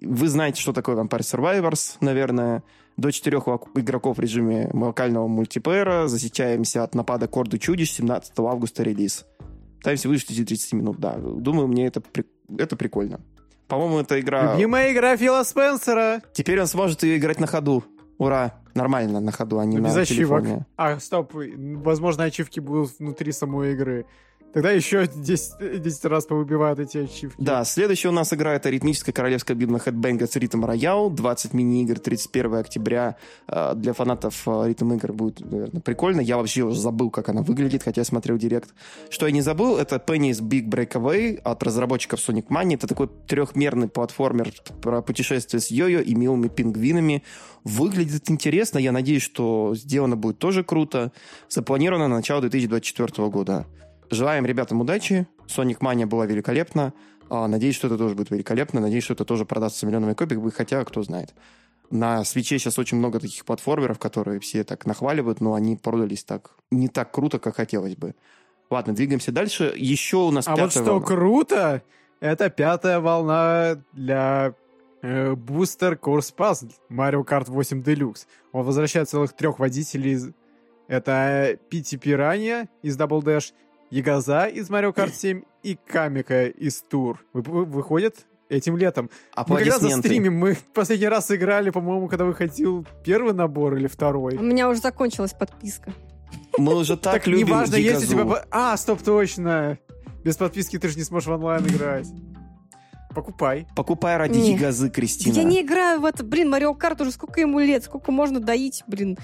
Вы 0.00 0.28
знаете, 0.28 0.60
что 0.60 0.72
такое 0.72 0.96
Vampire 0.96 1.20
Survivors, 1.20 1.96
наверное. 2.00 2.64
До 2.96 3.12
четырех 3.12 3.46
игроков 3.76 4.16
в 4.16 4.20
режиме 4.20 4.68
локального 4.72 5.28
мультиплеера. 5.28 6.08
Защищаемся 6.08 6.82
от 6.82 6.96
напада 6.96 7.28
Корду 7.28 7.56
Чудищ 7.56 7.92
17 7.92 8.32
августа 8.38 8.82
релиз. 8.82 9.24
Пытаемся 9.76 10.08
выжить 10.08 10.32
из 10.32 10.44
30 10.44 10.72
минут, 10.72 10.98
да. 10.98 11.16
Думаю, 11.16 11.68
мне 11.68 11.86
это, 11.86 12.02
это 12.58 12.74
прикольно. 12.74 13.20
По-моему, 13.68 14.00
эта 14.00 14.18
игра... 14.18 14.54
Любимая 14.54 14.92
игра 14.92 15.16
Фила 15.16 15.42
Спенсера. 15.44 16.22
Теперь 16.32 16.60
он 16.60 16.66
сможет 16.66 17.02
ее 17.02 17.18
играть 17.18 17.38
на 17.38 17.46
ходу. 17.46 17.84
Ура! 18.16 18.54
Нормально 18.74 19.20
на 19.20 19.32
ходу, 19.32 19.58
а 19.58 19.64
не 19.64 19.78
Без 19.78 19.94
на 19.94 20.02
ачивок. 20.02 20.42
телефоне. 20.42 20.66
А, 20.76 20.98
стоп, 21.00 21.32
возможно, 21.34 22.24
ачивки 22.24 22.60
будут 22.60 22.98
внутри 22.98 23.32
самой 23.32 23.72
игры. 23.72 24.06
Тогда 24.52 24.70
еще 24.70 25.06
10, 25.06 25.82
10 25.82 26.04
раз 26.06 26.26
повыбивают 26.26 26.78
эти 26.78 26.98
ачивки. 26.98 27.36
Да, 27.38 27.64
следующая 27.64 28.08
у 28.08 28.12
нас 28.12 28.32
игра 28.32 28.54
это 28.54 28.70
ритмическая 28.70 29.12
королевская 29.12 29.56
битва 29.56 29.76
Headbangers 29.76 30.32
Rhythm 30.38 30.64
Royale. 30.64 31.10
20 31.10 31.52
мини-игр 31.52 31.98
31 31.98 32.54
октября. 32.54 33.16
Э, 33.46 33.74
Для 33.74 33.92
фанатов 33.92 34.42
э, 34.46 34.68
ритм-игр 34.68 35.12
будет, 35.12 35.40
наверное, 35.40 35.82
прикольно. 35.82 36.20
Я 36.20 36.38
вообще 36.38 36.62
уже 36.62 36.80
забыл, 36.80 37.10
как 37.10 37.28
она 37.28 37.42
выглядит, 37.42 37.82
хотя 37.82 38.04
смотрел 38.04 38.38
директ. 38.38 38.70
Что 39.10 39.26
я 39.26 39.32
не 39.32 39.42
забыл, 39.42 39.76
это 39.76 39.96
Penny's 39.96 40.40
Big 40.40 40.68
Breakaway 40.68 41.38
от 41.44 41.62
разработчиков 41.62 42.18
Sonic 42.18 42.46
Mania. 42.48 42.76
Это 42.76 42.86
такой 42.86 43.08
трехмерный 43.26 43.88
платформер 43.88 44.52
про 44.80 45.02
путешествие 45.02 45.60
с 45.60 45.70
йо-йо 45.70 46.02
и 46.02 46.14
милыми 46.14 46.48
пингвинами. 46.48 47.22
Выглядит 47.64 48.30
интересно. 48.30 48.78
Я 48.78 48.92
надеюсь, 48.92 49.22
что 49.22 49.74
сделано 49.74 50.16
будет 50.16 50.38
тоже 50.38 50.64
круто. 50.64 51.12
Запланировано 51.50 52.08
на 52.08 52.16
начало 52.16 52.40
2024 52.40 53.28
года. 53.28 53.66
Желаем 54.10 54.46
ребятам 54.46 54.80
удачи. 54.80 55.26
Sonic 55.46 55.78
Mania 55.80 56.06
была 56.06 56.26
великолепна. 56.26 56.92
А, 57.30 57.46
Надеюсь, 57.46 57.74
что 57.74 57.88
это 57.88 57.98
тоже 57.98 58.14
будет 58.14 58.30
великолепно. 58.30 58.80
Надеюсь, 58.80 59.04
что 59.04 59.14
это 59.14 59.24
тоже 59.24 59.44
продастся 59.44 59.86
миллионами 59.86 60.14
копий, 60.14 60.38
хотя 60.50 60.84
кто 60.84 61.02
знает. 61.02 61.34
На 61.90 62.22
свече 62.24 62.58
сейчас 62.58 62.78
очень 62.78 62.98
много 62.98 63.18
таких 63.18 63.44
платформеров, 63.44 63.98
которые 63.98 64.40
все 64.40 64.62
так 64.64 64.84
нахваливают, 64.86 65.40
но 65.40 65.54
они 65.54 65.76
продались 65.76 66.22
так 66.24 66.50
не 66.70 66.88
так 66.88 67.10
круто, 67.12 67.38
как 67.38 67.56
хотелось 67.56 67.96
бы. 67.96 68.14
Ладно, 68.70 68.94
двигаемся 68.94 69.32
дальше. 69.32 69.72
Еще 69.76 70.18
у 70.18 70.30
нас 70.30 70.46
А 70.46 70.54
вот 70.56 70.70
что 70.70 70.84
волна. 70.84 71.06
круто, 71.06 71.82
это 72.20 72.50
пятая 72.50 73.00
волна 73.00 73.82
для 73.94 74.52
э, 75.00 75.32
Booster 75.32 75.98
Course 75.98 76.34
Pass 76.36 76.70
Mario 76.90 77.24
Kart 77.26 77.50
8 77.50 77.80
Deluxe. 77.82 78.26
Он 78.52 78.64
возвращает 78.64 79.08
целых 79.08 79.32
трех 79.34 79.58
водителей. 79.58 80.34
Это 80.88 81.58
Пити 81.70 81.96
Пиранья 81.96 82.68
из 82.82 82.98
Double 82.98 83.22
Dash, 83.22 83.52
Ягоза 83.90 84.46
из 84.46 84.68
Mario 84.70 84.94
Kart 84.94 85.12
7 85.14 85.42
и 85.62 85.76
Камика 85.86 86.46
из 86.46 86.82
Тур. 86.82 87.24
Вы- 87.32 87.42
вы- 87.42 87.64
Выходят 87.64 88.26
этим 88.48 88.76
летом. 88.76 89.10
Мы 89.46 89.56
когда 89.58 89.78
застримим, 89.78 90.34
мы 90.36 90.56
последний 90.74 91.08
раз 91.08 91.30
играли, 91.30 91.70
по-моему, 91.70 92.08
когда 92.08 92.24
выходил 92.24 92.86
первый 93.04 93.34
набор 93.34 93.76
или 93.76 93.86
второй. 93.86 94.36
У 94.36 94.42
меня 94.42 94.68
уже 94.68 94.80
закончилась 94.80 95.32
подписка. 95.32 95.92
Мы 96.58 96.74
уже 96.74 96.96
так, 96.96 97.14
Так 97.14 97.26
любим 97.26 97.46
неважно, 97.48 97.76
если 97.76 98.06
Ягозу. 98.06 98.34
тебя... 98.34 98.44
А, 98.50 98.76
стоп, 98.76 99.02
точно. 99.02 99.78
Без 100.24 100.36
подписки 100.36 100.78
ты 100.78 100.88
же 100.88 100.96
не 100.96 101.04
сможешь 101.04 101.28
в 101.28 101.32
онлайн 101.32 101.66
играть. 101.66 102.08
Покупай. 103.14 103.66
Покупай 103.74 104.16
ради 104.16 104.38
Не. 104.38 104.52
Ягозы, 104.54 104.90
Кристина. 104.90 105.34
Я 105.34 105.42
не 105.44 105.62
играю 105.62 106.00
в 106.00 106.04
это, 106.04 106.22
блин, 106.24 106.50
Марио 106.50 106.74
Карт 106.74 107.00
уже 107.00 107.10
сколько 107.12 107.40
ему 107.40 107.58
лет, 107.58 107.84
сколько 107.84 108.12
можно 108.12 108.38
доить, 108.38 108.82
блин, 108.86 109.16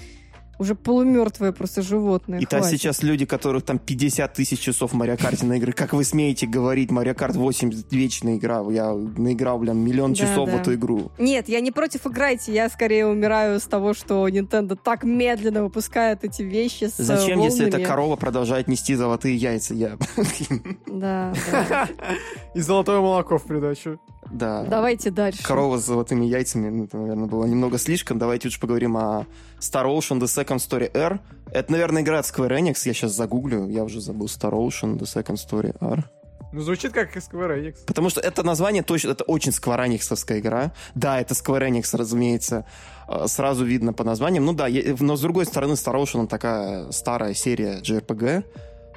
уже 0.59 0.75
полумертвое 0.75 1.51
просто 1.51 1.81
животное. 1.81 2.39
И 2.39 2.45
то 2.45 2.61
сейчас 2.63 3.03
люди, 3.03 3.25
которых 3.25 3.63
там 3.63 3.79
50 3.79 4.33
тысяч 4.33 4.59
часов 4.59 4.91
в 4.91 4.95
Марио 4.95 5.17
Карте 5.17 5.45
на 5.45 5.53
игры, 5.53 5.71
как 5.71 5.93
вы 5.93 6.03
смеете 6.03 6.47
говорить, 6.47 6.91
Марио 6.91 7.13
Карт 7.13 7.35
8 7.35 7.71
вечная 7.91 8.37
игра, 8.37 8.63
я 8.69 8.93
наиграл, 8.93 9.59
блин, 9.59 9.77
миллион 9.77 10.13
Да, 10.13 10.19
часов 10.19 10.49
в 10.49 10.51
да. 10.51 10.61
эту 10.61 10.73
игру. 10.75 11.11
Нет, 11.17 11.49
я 11.49 11.59
не 11.59 11.71
против 11.71 12.07
играйте, 12.07 12.53
я 12.53 12.69
скорее 12.69 13.07
умираю 13.07 13.59
с 13.59 13.63
того, 13.63 13.93
что 13.93 14.27
Nintendo 14.27 14.77
так 14.81 15.03
медленно 15.03 15.63
выпускает 15.63 16.23
эти 16.23 16.41
вещи 16.41 16.85
с 16.85 16.97
Зачем, 16.97 17.41
э, 17.41 17.45
если 17.45 17.67
эта 17.67 17.77
волнами. 17.77 17.89
корова 17.89 18.15
продолжает 18.15 18.67
нести 18.67 18.95
золотые 18.95 19.35
яйца? 19.35 19.73
Я... 19.73 19.97
Да, 20.87 21.33
да. 21.51 21.89
И 22.55 22.61
золотое 22.61 23.01
молоко 23.01 23.37
в 23.37 23.43
придачу. 23.43 23.99
Да. 24.35 24.63
Давайте 24.63 25.11
дальше. 25.11 25.43
Корова 25.43 25.77
с 25.77 25.85
золотыми 25.85 26.25
яйцами, 26.25 26.69
ну, 26.69 26.83
это, 26.85 26.97
наверное, 26.97 27.27
было 27.27 27.45
немного 27.45 27.77
слишком. 27.77 28.19
Давайте 28.19 28.47
лучше 28.47 28.59
поговорим 28.59 28.97
о 28.97 29.25
Star 29.59 29.85
Ocean 29.85 30.19
The 30.19 30.25
Second 30.25 30.57
Story 30.57 30.91
R. 30.93 31.19
Это, 31.51 31.71
наверное, 31.71 32.01
игра 32.01 32.19
от 32.19 32.25
Square 32.25 32.59
Enix. 32.59 32.81
Я 32.83 32.93
сейчас 32.93 33.13
загуглю. 33.13 33.69
Я 33.69 33.83
уже 33.83 34.01
забыл 34.01 34.27
Star 34.27 34.51
Ocean 34.51 34.97
The 34.97 35.03
Second 35.03 35.35
Story 35.35 35.75
R. 35.79 36.03
Ну, 36.51 36.61
звучит 36.61 36.91
как 36.91 37.15
Square 37.15 37.61
Enix. 37.61 37.85
Потому 37.85 38.09
что 38.09 38.19
это 38.19 38.43
название 38.43 38.83
точно, 38.83 39.11
это 39.11 39.23
очень 39.23 39.51
сквараниксовская 39.51 40.39
игра. 40.39 40.73
Да, 40.95 41.19
это 41.19 41.33
Square 41.33 41.69
Enix, 41.69 41.97
разумеется, 41.97 42.65
э, 43.07 43.27
сразу 43.27 43.63
видно 43.63 43.93
по 43.93 44.03
названиям. 44.03 44.45
Ну 44.45 44.53
да, 44.53 44.67
но 44.99 45.15
с 45.15 45.21
другой 45.21 45.45
стороны, 45.45 45.73
Star 45.73 45.95
Ocean 45.95 46.27
такая 46.27 46.91
старая 46.91 47.33
серия 47.33 47.79
JRPG. 47.81 48.43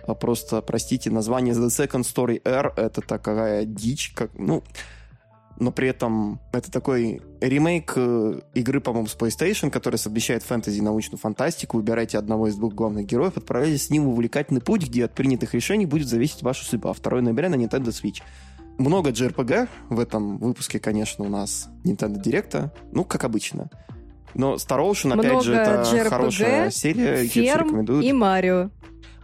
А 0.07 0.15
Просто, 0.15 0.63
простите, 0.63 1.11
название 1.11 1.55
The 1.55 1.67
Second 1.67 2.03
Story 2.03 2.41
R 2.45 2.73
это 2.77 3.03
такая 3.03 3.65
дичь, 3.65 4.13
как, 4.15 4.31
ну, 4.39 4.63
но 5.61 5.73
при 5.73 5.89
этом 5.89 6.41
это 6.53 6.71
такой 6.71 7.21
ремейк 7.41 7.93
э, 7.97 8.41
игры, 8.55 8.81
по-моему, 8.81 9.09
с 9.09 9.17
PlayStation, 9.17 9.71
которая 9.71 9.99
совмещает 9.99 10.43
фэнтези 10.43 10.79
и 10.79 10.83
научную 10.83 11.19
фантастику. 11.19 11.79
Выбирайте 11.79 12.17
одного 12.19 12.49
из 12.49 12.57
двух 12.57 12.75
главных 12.75 13.07
героев, 13.07 13.37
отправляйтесь 13.37 13.87
с 13.87 13.91
ним 13.91 14.05
в 14.05 14.11
увлекательный 14.11 14.61
путь, 14.61 14.89
где 14.89 15.05
от 15.05 15.15
принятых 15.15 15.55
решений 15.55 15.87
будет 15.87 16.09
зависеть 16.09 16.43
ваша 16.43 16.65
судьба. 16.65 16.95
2 16.95 17.21
ноября 17.21 17.49
на 17.49 17.57
Nintendo 17.57 17.89
Switch. 17.89 18.23
Много 18.79 19.11
JRPG 19.11 19.69
в 19.91 19.99
этом 19.99 20.39
выпуске, 20.39 20.79
конечно, 20.79 21.25
у 21.25 21.29
нас 21.29 21.69
Nintendo 21.85 22.23
Direct, 22.23 22.71
ну, 22.93 23.05
как 23.05 23.25
обычно. 23.25 23.69
Но 24.35 24.55
Star 24.55 24.79
Ocean, 24.79 25.15
опять 25.15 25.33
Много 25.33 25.43
же, 25.43 25.55
это 25.55 25.83
JRPG, 25.83 26.09
хорошая 26.09 26.71
серия, 26.71 27.25
Ферм 27.27 27.67
рекомендуют. 27.67 28.05
и 28.05 28.13
Марио. 28.13 28.71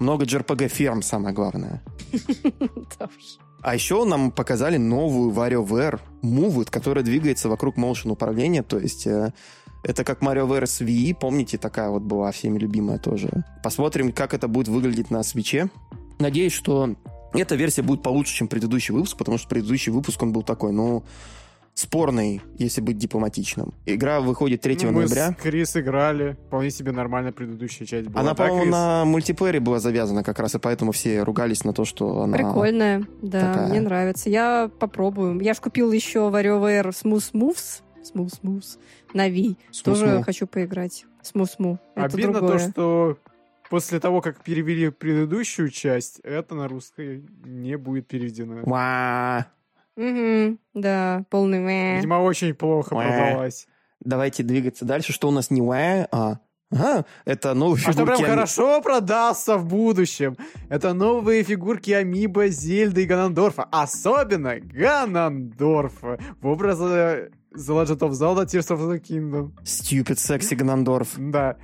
Много 0.01 0.25
JRPG 0.25 0.69
ферм, 0.69 1.03
самое 1.03 1.35
главное. 1.35 1.83
Да 2.99 3.07
уж. 3.07 3.39
А 3.65 3.75
еще 3.75 4.05
нам 4.05 4.31
показали 4.31 4.77
новую 4.77 5.33
WarioWare 5.33 5.99
Move, 6.23 6.71
которая 6.71 7.03
двигается 7.03 7.49
вокруг 7.49 7.79
motion 7.79 8.11
управления, 8.11 8.63
то 8.63 8.79
есть 8.79 9.07
э, 9.07 9.33
это 9.83 10.05
как 10.05 10.21
WarioWare 10.21 10.67
с 10.67 10.83
Wii, 10.83 11.15
помните, 11.15 11.57
такая 11.57 11.89
вот 11.89 12.03
была 12.03 12.31
всеми 12.31 12.59
любимая 12.59 12.99
тоже. 12.99 13.31
Посмотрим, 13.63 14.13
как 14.13 14.35
это 14.35 14.49
будет 14.49 14.69
выглядеть 14.69 15.11
на 15.11 15.23
свече. 15.23 15.71
Надеюсь, 16.19 16.53
что 16.53 16.95
эта 17.33 17.55
версия 17.55 17.81
будет 17.81 18.03
получше, 18.03 18.35
чем 18.35 18.49
предыдущий 18.49 18.93
выпуск, 18.93 19.17
потому 19.17 19.39
что 19.39 19.49
предыдущий 19.49 19.93
выпуск, 19.93 20.23
он 20.23 20.35
был 20.35 20.43
такой, 20.43 20.73
ну, 20.73 21.03
спорный, 21.75 22.41
если 22.57 22.81
быть 22.81 22.99
дипломатичным. 22.99 23.75
Игра 23.85 24.21
выходит 24.21 24.61
3 24.61 24.79
Ну, 24.83 24.87
мы 24.93 24.93
ноября. 25.01 25.33
с 25.33 25.35
Крис 25.43 25.77
играли. 25.77 26.37
Вполне 26.47 26.71
себе 26.71 26.93
нормальная 26.93 27.33
предыдущая 27.33 27.87
часть 27.87 28.09
была. 28.09 28.21
Она, 28.21 28.31
Да, 28.31 28.35
по-моему, 28.37 28.63
Крис? 28.63 28.73
на 28.73 29.05
мультиплеере 29.05 29.61
была 29.61 29.81
завязана 29.81 30.23
как 30.23 30.39
раз, 30.39 30.55
и 30.55 30.59
поэтому 30.59 30.93
все 30.93 31.23
ругались 31.25 31.65
на 31.65 31.73
то, 31.73 31.85
что 31.85 32.23
она... 32.23 32.37
Прикольная, 32.37 33.05
да, 33.23 33.41
такая. 33.41 33.69
мне 33.69 33.81
нравится. 33.81 34.31
Я 34.31 34.71
попробую. 34.79 35.41
Я 35.41 35.55
ж 35.55 35.59
купил 35.61 35.91
еще 35.93 36.21
WarioWare 36.31 36.89
Smooth 36.91 37.33
Moves, 37.33 37.83
Smooth 38.15 38.41
Moves 38.43 38.79
на 39.13 39.29
Wii. 39.29 39.57
Тоже 39.83 40.01
Смус-му. 40.07 40.23
хочу 40.23 40.47
поиграть. 40.47 41.07
Smooth 41.23 41.51
Move. 41.59 41.79
Это 41.97 42.05
Обидно 42.07 42.33
другое. 42.35 42.59
то, 42.59 42.71
что 42.71 43.19
после 43.71 43.99
того, 43.99 44.21
как 44.21 44.43
перевели 44.45 44.91
предыдущую 44.91 45.71
часть, 45.71 46.21
это 46.21 46.55
на 46.55 46.69
русской 46.69 47.25
не 47.45 47.77
будет 47.77 48.07
переведено. 48.07 48.61
Ва. 48.65 49.47
Мгм, 49.97 50.59
да, 50.75 51.25
полный 51.31 51.61
мэ. 51.61 51.97
Видимо, 51.97 52.15
очень 52.23 52.55
плохо 52.55 52.95
Уэ. 52.95 53.05
продалась. 53.07 53.67
Давайте 54.01 54.43
двигаться 54.43 54.85
дальше. 54.85 55.13
Что 55.13 55.29
у 55.29 55.31
нас 55.31 55.51
не 55.51 55.61
уэ, 55.63 56.07
а... 56.11 56.39
Ага, 56.73 57.05
это 57.25 57.55
новые 57.55 57.77
А 57.87 57.93
что 57.93 57.93
фигурки. 57.93 58.07
прям 58.07 58.19
Ами- 58.25 58.31
хорошо 58.31 58.81
продастся 58.83 59.57
в 59.57 59.67
будущем. 59.67 60.37
Это 60.69 60.93
новые 60.93 61.45
фигурки 61.45 61.93
Амиба, 61.93 62.49
Зельды 62.49 63.05
и 63.05 63.07
Ганандорфа. 63.07 63.69
Особенно 63.71 64.57
Ганандорфа 64.59 66.19
в 66.41 66.47
образе 66.49 67.31
The 67.55 67.69
Legend 67.69 67.99
of 68.01 68.11
Zelda 68.11 68.45
Tears 68.47 68.75
of 68.77 68.81
the 68.91 68.99
Kingdom. 68.99 69.53
Stupid 69.63 70.17
Sexy 70.17 70.57
Гнандорф. 70.57 71.11
Да. 71.17 71.57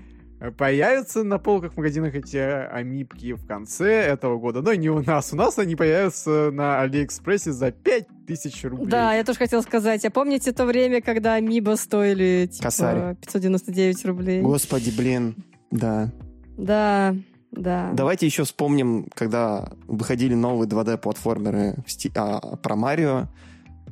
Появятся 0.56 1.22
на 1.22 1.38
полках 1.38 1.74
в 1.74 1.76
магазинах 1.76 2.14
эти 2.14 2.38
амибки 2.38 3.34
в 3.34 3.46
конце 3.46 4.00
этого 4.00 4.38
года. 4.38 4.62
Но 4.62 4.72
не 4.72 4.88
у 4.88 5.02
нас. 5.02 5.32
У 5.34 5.36
нас 5.36 5.58
они 5.58 5.76
появятся 5.76 6.50
на 6.50 6.80
Алиэкспрессе 6.80 7.52
за 7.52 7.72
5000 7.72 8.64
рублей. 8.64 8.86
Да, 8.88 9.14
я 9.14 9.22
тоже 9.22 9.38
хотела 9.38 9.60
сказать. 9.60 10.04
А 10.06 10.10
помните 10.10 10.52
то 10.52 10.64
время, 10.64 11.02
когда 11.02 11.34
Амиба 11.34 11.76
стоили 11.76 12.46
типа 12.50 12.64
Косарь. 12.64 13.16
599 13.16 14.04
рублей? 14.06 14.40
Господи, 14.40 14.90
блин. 14.96 15.34
Да. 15.70 16.10
Да, 16.56 17.14
да. 17.52 17.90
Давайте 17.92 18.24
еще 18.24 18.44
вспомним, 18.44 19.08
когда 19.14 19.72
выходили 19.88 20.34
новые 20.34 20.66
2D-платформеры 20.68 21.74
в 21.86 21.90
сти- 21.90 22.12
а, 22.14 22.56
про 22.56 22.76
Марио, 22.76 23.28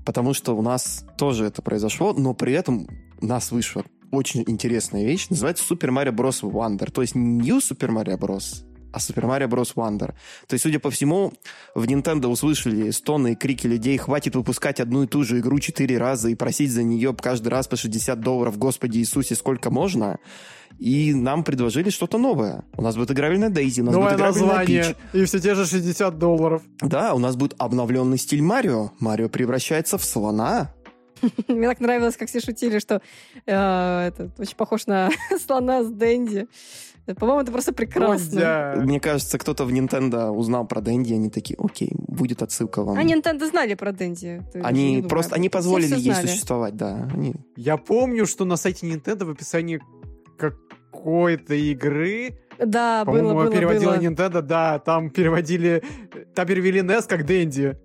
потому 0.07 0.33
что 0.33 0.57
у 0.57 0.63
нас 0.63 1.05
тоже 1.19 1.45
это 1.45 1.61
произошло, 1.61 2.15
но 2.15 2.33
при 2.33 2.55
этом 2.55 2.87
у 3.21 3.27
нас 3.27 3.53
вышла 3.53 3.85
очень 4.11 4.45
интересная 4.47 5.05
вещь, 5.05 5.29
называется 5.29 5.65
Super 5.65 5.91
Mario 5.91 6.13
Bros. 6.13 6.41
Wonder, 6.43 6.91
то 6.91 7.03
есть 7.03 7.15
не 7.15 7.49
New 7.49 7.59
Super 7.59 7.91
Mario 7.91 8.19
Bros., 8.19 8.65
а 8.93 8.99
Super 8.99 9.25
Mario 9.25 9.49
Bros. 9.49 9.75
Wonder. 9.75 10.15
То 10.47 10.55
есть, 10.55 10.63
судя 10.63 10.79
по 10.79 10.91
всему, 10.91 11.33
в 11.75 11.85
Nintendo 11.85 12.27
услышали 12.27 12.91
стоны 12.91 13.33
и 13.33 13.37
крики 13.37 13.67
людей, 13.67 13.97
хватит 13.99 14.35
выпускать 14.35 14.81
одну 14.81 15.05
и 15.05 15.07
ту 15.07 15.25
же 15.25 15.41
игру 15.41 15.59
четыре 15.59 15.99
раза 15.99 16.29
и 16.29 16.35
просить 16.35 16.73
за 16.73 16.83
нее 16.83 17.15
каждый 17.15 17.49
раз 17.49 17.69
по 17.69 17.77
60 17.77 18.21
долларов, 18.21 18.59
Господи 18.59 18.99
Иисусе, 18.99 19.35
сколько 19.35 19.71
можно, 19.71 20.19
и 20.79 21.13
нам 21.13 21.45
предложили 21.45 21.91
что-то 21.91 22.19
новое. 22.19 22.65
У 22.77 22.83
нас 22.83 22.97
будет 22.97 23.11
играбельная 23.11 23.51
Дейзи, 23.51 23.81
у 23.81 23.85
нас 23.85 23.95
Новое 23.95 24.11
будет 24.11 24.21
играбельная 24.21 24.49
название. 24.49 24.85
Пич. 24.85 24.97
И 25.13 25.25
все 25.25 25.41
те 25.41 25.55
же 25.55 25.67
60 25.67 26.19
долларов. 26.19 26.63
Да, 26.81 27.15
у 27.15 27.19
нас 27.19 27.37
будет 27.37 27.55
обновленный 27.59 28.19
стиль 28.19 28.43
Марио. 28.43 28.93
Марио 29.01 29.29
превращается 29.29 29.99
в 29.99 30.05
слона. 30.05 30.75
Мне 31.49 31.69
так 31.69 31.81
нравилось, 31.81 32.17
как 32.17 32.29
все 32.29 32.41
шутили, 32.41 32.79
что 32.79 33.01
э, 33.47 34.07
это 34.09 34.31
очень 34.39 34.57
похож 34.57 34.87
на 34.87 35.11
слона 35.47 35.83
с 35.83 35.89
Дэнди. 35.89 36.49
По-моему, 37.15 37.41
это 37.41 37.53
просто 37.53 37.73
прекрасно. 37.73 38.41
Дядя. 38.41 38.83
Мне 38.83 39.01
кажется, 39.01 39.39
кто-то 39.39 39.65
в 39.65 39.71
Nintendo 39.73 40.29
узнал 40.29 40.67
про 40.67 40.83
Дэнди, 40.83 41.15
они 41.15 41.31
такие, 41.31 41.57
окей, 41.59 41.91
будет 41.95 42.43
отсылка 42.43 42.83
вам. 42.83 42.99
А 42.99 43.03
Nintendo 43.03 43.47
знали 43.47 43.75
про 43.75 43.93
Дэнди. 43.93 44.43
Они 44.63 45.03
просто, 45.09 45.35
они 45.35 45.49
позволили 45.49 45.99
ей 45.99 46.15
существовать, 46.15 46.77
да. 46.77 47.09
Они... 47.15 47.35
Я 47.57 47.79
помню, 47.79 48.27
что 48.27 48.45
на 48.45 48.57
сайте 48.57 48.87
Nintendo 48.87 49.25
в 49.25 49.31
описании 49.31 49.81
какой-то 50.91 51.55
игры, 51.55 52.35
Да, 52.59 53.05
было, 53.05 53.35
было, 53.35 53.51
переводила 53.51 53.95
было. 53.97 54.01
Nintendo, 54.01 54.43
да, 54.43 54.79
там 54.79 55.11
переводили, 55.11 55.83
там 56.35 56.47
перевели 56.47 56.81
NES 56.81 57.07
как 57.09 57.25
Дэнди. 57.25 57.77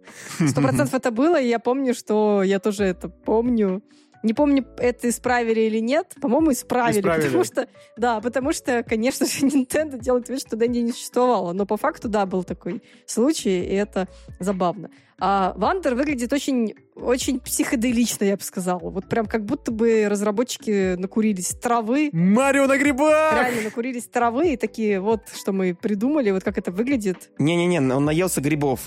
Сто 0.47 0.61
процентов 0.61 0.93
это 0.93 1.11
было, 1.11 1.39
и 1.39 1.47
я 1.47 1.59
помню, 1.59 1.93
что 1.93 2.43
я 2.43 2.59
тоже 2.59 2.85
это 2.85 3.09
помню. 3.09 3.81
Не 4.23 4.33
помню, 4.33 4.65
это 4.77 5.09
исправили 5.09 5.61
или 5.61 5.79
нет. 5.79 6.15
По-моему, 6.21 6.53
исправили, 6.53 7.01
Исправили. 7.01 7.25
потому 7.25 7.43
что, 7.43 7.67
да, 7.97 8.21
потому 8.21 8.53
что, 8.53 8.81
конечно 8.83 9.25
же, 9.25 9.39
Nintendo 9.47 9.99
делает 9.99 10.29
вид, 10.29 10.39
что 10.39 10.55
Дэнди 10.55 10.79
не 10.79 10.91
существовало. 10.93 11.51
Но 11.51 11.65
по 11.65 11.75
факту, 11.75 12.07
да, 12.07 12.25
был 12.25 12.45
такой 12.45 12.81
случай, 13.05 13.63
и 13.65 13.73
это 13.73 14.07
забавно. 14.39 14.89
А 15.25 15.53
Вандер 15.55 15.95
выглядит 15.95 16.33
очень, 16.33 16.75
очень 16.95 17.39
психоделично, 17.39 18.25
я 18.25 18.35
бы 18.35 18.43
сказала. 18.43 18.79
Вот 18.79 19.07
прям 19.07 19.25
как 19.25 19.45
будто 19.45 19.71
бы 19.71 20.07
разработчики 20.09 20.95
накурились 20.95 21.51
травы, 21.61 22.09
Марио 22.11 22.67
на 22.67 22.77
грибах! 22.77 23.33
реально 23.33 23.61
накурились 23.61 24.05
травы 24.07 24.51
и 24.51 24.57
такие, 24.57 24.99
вот 24.99 25.21
что 25.33 25.53
мы 25.53 25.75
придумали, 25.75 26.29
вот 26.31 26.43
как 26.43 26.57
это 26.57 26.71
выглядит. 26.71 27.31
Не-не-не, 27.39 27.79
он 27.79 28.03
наелся 28.03 28.41
грибов. 28.41 28.81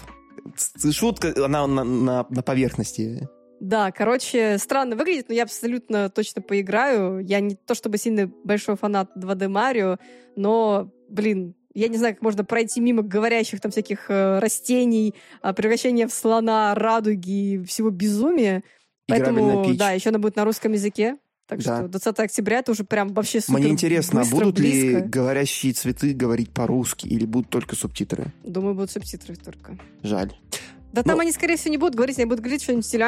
Шутка, 0.92 1.32
она 1.42 1.66
на, 1.66 1.84
на- 1.84 2.26
на 2.28 2.42
поверхности. 2.42 3.26
Да, 3.58 3.90
короче, 3.90 4.58
странно 4.58 4.94
выглядит, 4.94 5.30
но 5.30 5.34
я 5.34 5.44
абсолютно 5.44 6.10
точно 6.10 6.42
поиграю. 6.42 7.20
Я 7.20 7.40
не 7.40 7.54
то 7.54 7.74
чтобы 7.74 7.96
сильно 7.96 8.30
большой 8.44 8.76
фанат 8.76 9.08
2D 9.16 9.48
Марио, 9.48 9.96
но, 10.36 10.92
блин, 11.08 11.54
я 11.80 11.88
не 11.88 11.96
знаю, 11.98 12.14
как 12.14 12.22
можно 12.22 12.44
пройти 12.44 12.80
мимо 12.80 13.02
говорящих 13.02 13.60
там 13.60 13.70
всяких 13.70 14.06
э, 14.10 14.38
растений, 14.38 15.14
а, 15.42 15.52
превращения 15.52 16.06
в 16.08 16.12
слона, 16.12 16.74
радуги 16.74 17.54
и 17.54 17.64
всего 17.64 17.90
безумия. 17.90 18.62
Поэтому, 19.08 19.72
да, 19.74 19.92
еще 19.92 20.08
она 20.10 20.18
будет 20.18 20.36
на 20.36 20.44
русском 20.44 20.72
языке. 20.72 21.16
Так 21.46 21.62
Да. 21.62 21.78
что 21.78 21.88
20 21.88 22.18
октября 22.24 22.58
это 22.58 22.72
уже 22.72 22.82
прям 22.82 23.14
вообще 23.14 23.40
супер 23.40 23.60
Мне 23.60 23.68
интересно, 23.68 24.20
а 24.20 24.24
быстро, 24.24 24.36
будут 24.46 24.58
ли 24.58 24.70
близко. 24.90 25.08
говорящие 25.08 25.72
цветы 25.74 26.12
говорить 26.12 26.50
по-русски 26.50 27.06
или 27.06 27.24
будут 27.24 27.50
только 27.50 27.76
субтитры? 27.76 28.32
Думаю, 28.42 28.74
будут 28.74 28.90
субтитры 28.90 29.36
только. 29.36 29.78
Жаль. 30.02 30.32
Да 30.92 31.04
там 31.04 31.14
Ну- 31.16 31.20
они, 31.20 31.30
скорее 31.30 31.56
всего, 31.56 31.70
не 31.70 31.78
будут 31.78 31.94
говорить, 31.94 32.18
они 32.18 32.24
будут 32.26 32.40
говорить 32.40 32.62
что-нибудь 32.62 32.84
в 32.84 32.88
стиле 32.88 33.04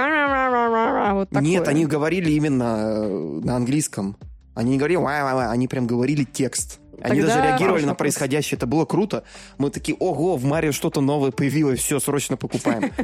вот 1.14 1.30
такое. 1.30 1.42
Нет, 1.42 1.66
они 1.66 1.86
говорили 1.86 2.30
именно 2.30 2.76
э, 3.02 3.40
на 3.44 3.56
английском. 3.56 4.16
Они 4.54 4.72
не 4.72 4.78
говорили 4.78 5.02
они 5.50 5.68
прям 5.68 5.86
говорили 5.86 6.24
текст. 6.24 6.80
Они 7.00 7.20
Тогда 7.20 7.36
даже 7.36 7.48
реагировали 7.48 7.84
на 7.84 7.94
происходящее. 7.94 8.56
Это 8.56 8.66
было 8.66 8.84
круто. 8.84 9.24
Мы 9.58 9.70
такие, 9.70 9.96
ого, 9.98 10.36
в 10.36 10.44
Марио 10.44 10.72
что-то 10.72 11.00
новое 11.00 11.30
появилось, 11.30 11.80
все, 11.80 12.00
срочно 12.00 12.36
покупаем. 12.36 12.92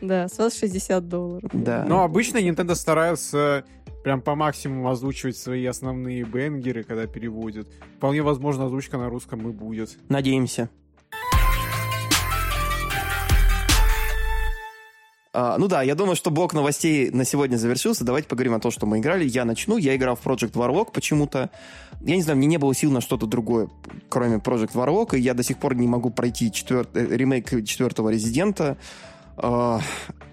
Да, 0.00 0.26
с 0.26 0.36
вас 0.36 0.58
60 0.58 1.08
долларов. 1.08 1.48
Да. 1.52 1.84
Но 1.88 2.02
обычно 2.02 2.38
Nintendo 2.38 2.74
стараются 2.74 3.64
прям 4.02 4.20
по 4.20 4.34
максимуму 4.34 4.90
озвучивать 4.90 5.36
свои 5.36 5.64
основные 5.64 6.24
бенгеры, 6.24 6.82
когда 6.82 7.06
переводят. 7.06 7.68
Вполне 7.98 8.20
возможно, 8.22 8.66
озвучка 8.66 8.98
на 8.98 9.08
русском 9.08 9.48
и 9.48 9.52
будет. 9.52 9.96
Надеемся. 10.08 10.68
А, 15.34 15.56
ну 15.56 15.66
да, 15.66 15.82
я 15.82 15.94
думаю, 15.94 16.14
что 16.14 16.30
блок 16.30 16.52
новостей 16.52 17.10
на 17.10 17.24
сегодня 17.24 17.56
завершился. 17.56 18.04
Давайте 18.04 18.28
поговорим 18.28 18.54
о 18.54 18.60
том, 18.60 18.70
что 18.70 18.84
мы 18.84 18.98
играли. 18.98 19.24
Я 19.24 19.44
начну. 19.44 19.78
Я 19.78 19.96
играл 19.96 20.14
в 20.14 20.26
Project 20.26 20.52
Warlock 20.52 20.92
почему-то. 20.92 21.50
Я 22.02 22.16
не 22.16 22.22
знаю, 22.22 22.36
мне 22.36 22.46
не 22.46 22.58
было 22.58 22.74
сил 22.74 22.90
на 22.90 23.00
что-то 23.00 23.26
другое, 23.26 23.68
кроме 24.10 24.36
Project 24.36 24.72
Warlock, 24.74 25.16
и 25.16 25.20
я 25.20 25.32
до 25.34 25.42
сих 25.42 25.58
пор 25.58 25.74
не 25.74 25.88
могу 25.88 26.10
пройти 26.10 26.50
четвер- 26.50 26.88
э, 26.92 27.16
ремейк 27.16 27.48
четвертого 27.64 28.10
Резидента. 28.10 28.76
А, 29.36 29.80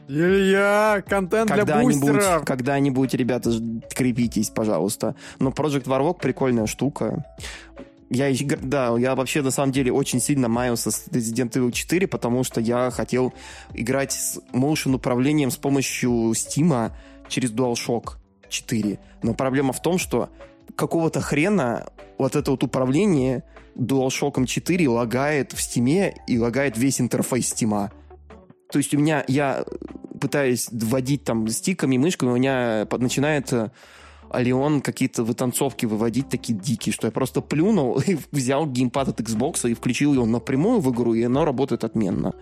Илья, 0.09 1.01
контент 1.07 1.47
для 1.47 1.57
когда-нибудь, 1.57 2.01
бустеров! 2.01 2.43
когда-нибудь, 2.43 3.13
ребята, 3.13 3.51
крепитесь, 3.93 4.49
пожалуйста. 4.49 5.15
Но 5.39 5.51
Project 5.51 5.85
Warlock 5.85 6.19
прикольная 6.19 6.65
штука. 6.65 7.25
Я, 8.09 8.33
да, 8.61 8.97
я 8.97 9.13
вообще 9.15 9.41
на 9.43 9.51
самом 9.51 9.71
деле 9.71 9.91
очень 9.91 10.19
сильно 10.19 10.47
маялся 10.47 10.89
с 10.89 11.07
Resident 11.09 11.51
Evil 11.51 11.71
4, 11.71 12.07
потому 12.07 12.43
что 12.43 12.59
я 12.59 12.89
хотел 12.89 13.33
играть 13.73 14.11
с 14.11 14.39
motion 14.51 14.95
управлением 14.95 15.51
с 15.51 15.57
помощью 15.57 16.31
Steam 16.31 16.91
через 17.27 17.51
DualShock 17.51 18.15
4. 18.49 18.99
Но 19.21 19.33
проблема 19.35 19.73
в 19.73 19.81
том, 19.81 19.99
что 19.99 20.29
какого-то 20.75 21.21
хрена 21.21 21.87
вот 22.17 22.35
это 22.35 22.51
вот 22.51 22.63
управление 22.63 23.43
DualShock 23.75 24.43
4 24.43 24.89
лагает 24.89 25.51
в 25.51 25.57
Steam 25.57 26.13
и 26.25 26.39
лагает 26.39 26.77
весь 26.77 26.99
интерфейс 26.99 27.53
Steam. 27.53 27.91
То 28.71 28.77
есть 28.79 28.93
у 28.93 28.97
меня, 28.97 29.23
я 29.27 29.65
пытаюсь 30.19 30.67
вводить 30.71 31.23
там 31.23 31.47
стиками, 31.47 31.97
мышками, 31.97 32.29
у 32.29 32.35
меня 32.35 32.87
под- 32.89 33.01
э, 34.31 34.37
Алион 34.37 34.81
какие-то 34.81 35.23
вытанцовки 35.23 35.85
выводить 35.85 36.29
такие 36.29 36.57
дикие, 36.57 36.93
что 36.93 37.07
я 37.07 37.11
просто 37.11 37.41
плюнул 37.41 37.99
и 37.99 38.17
взял 38.31 38.65
геймпад 38.65 39.09
от 39.09 39.19
Xbox 39.21 39.69
и 39.69 39.73
включил 39.73 40.13
его 40.13 40.25
напрямую 40.25 40.79
в 40.79 40.91
игру, 40.91 41.13
и 41.13 41.23
оно 41.23 41.45
работает 41.45 41.83
отменно. 41.83 42.33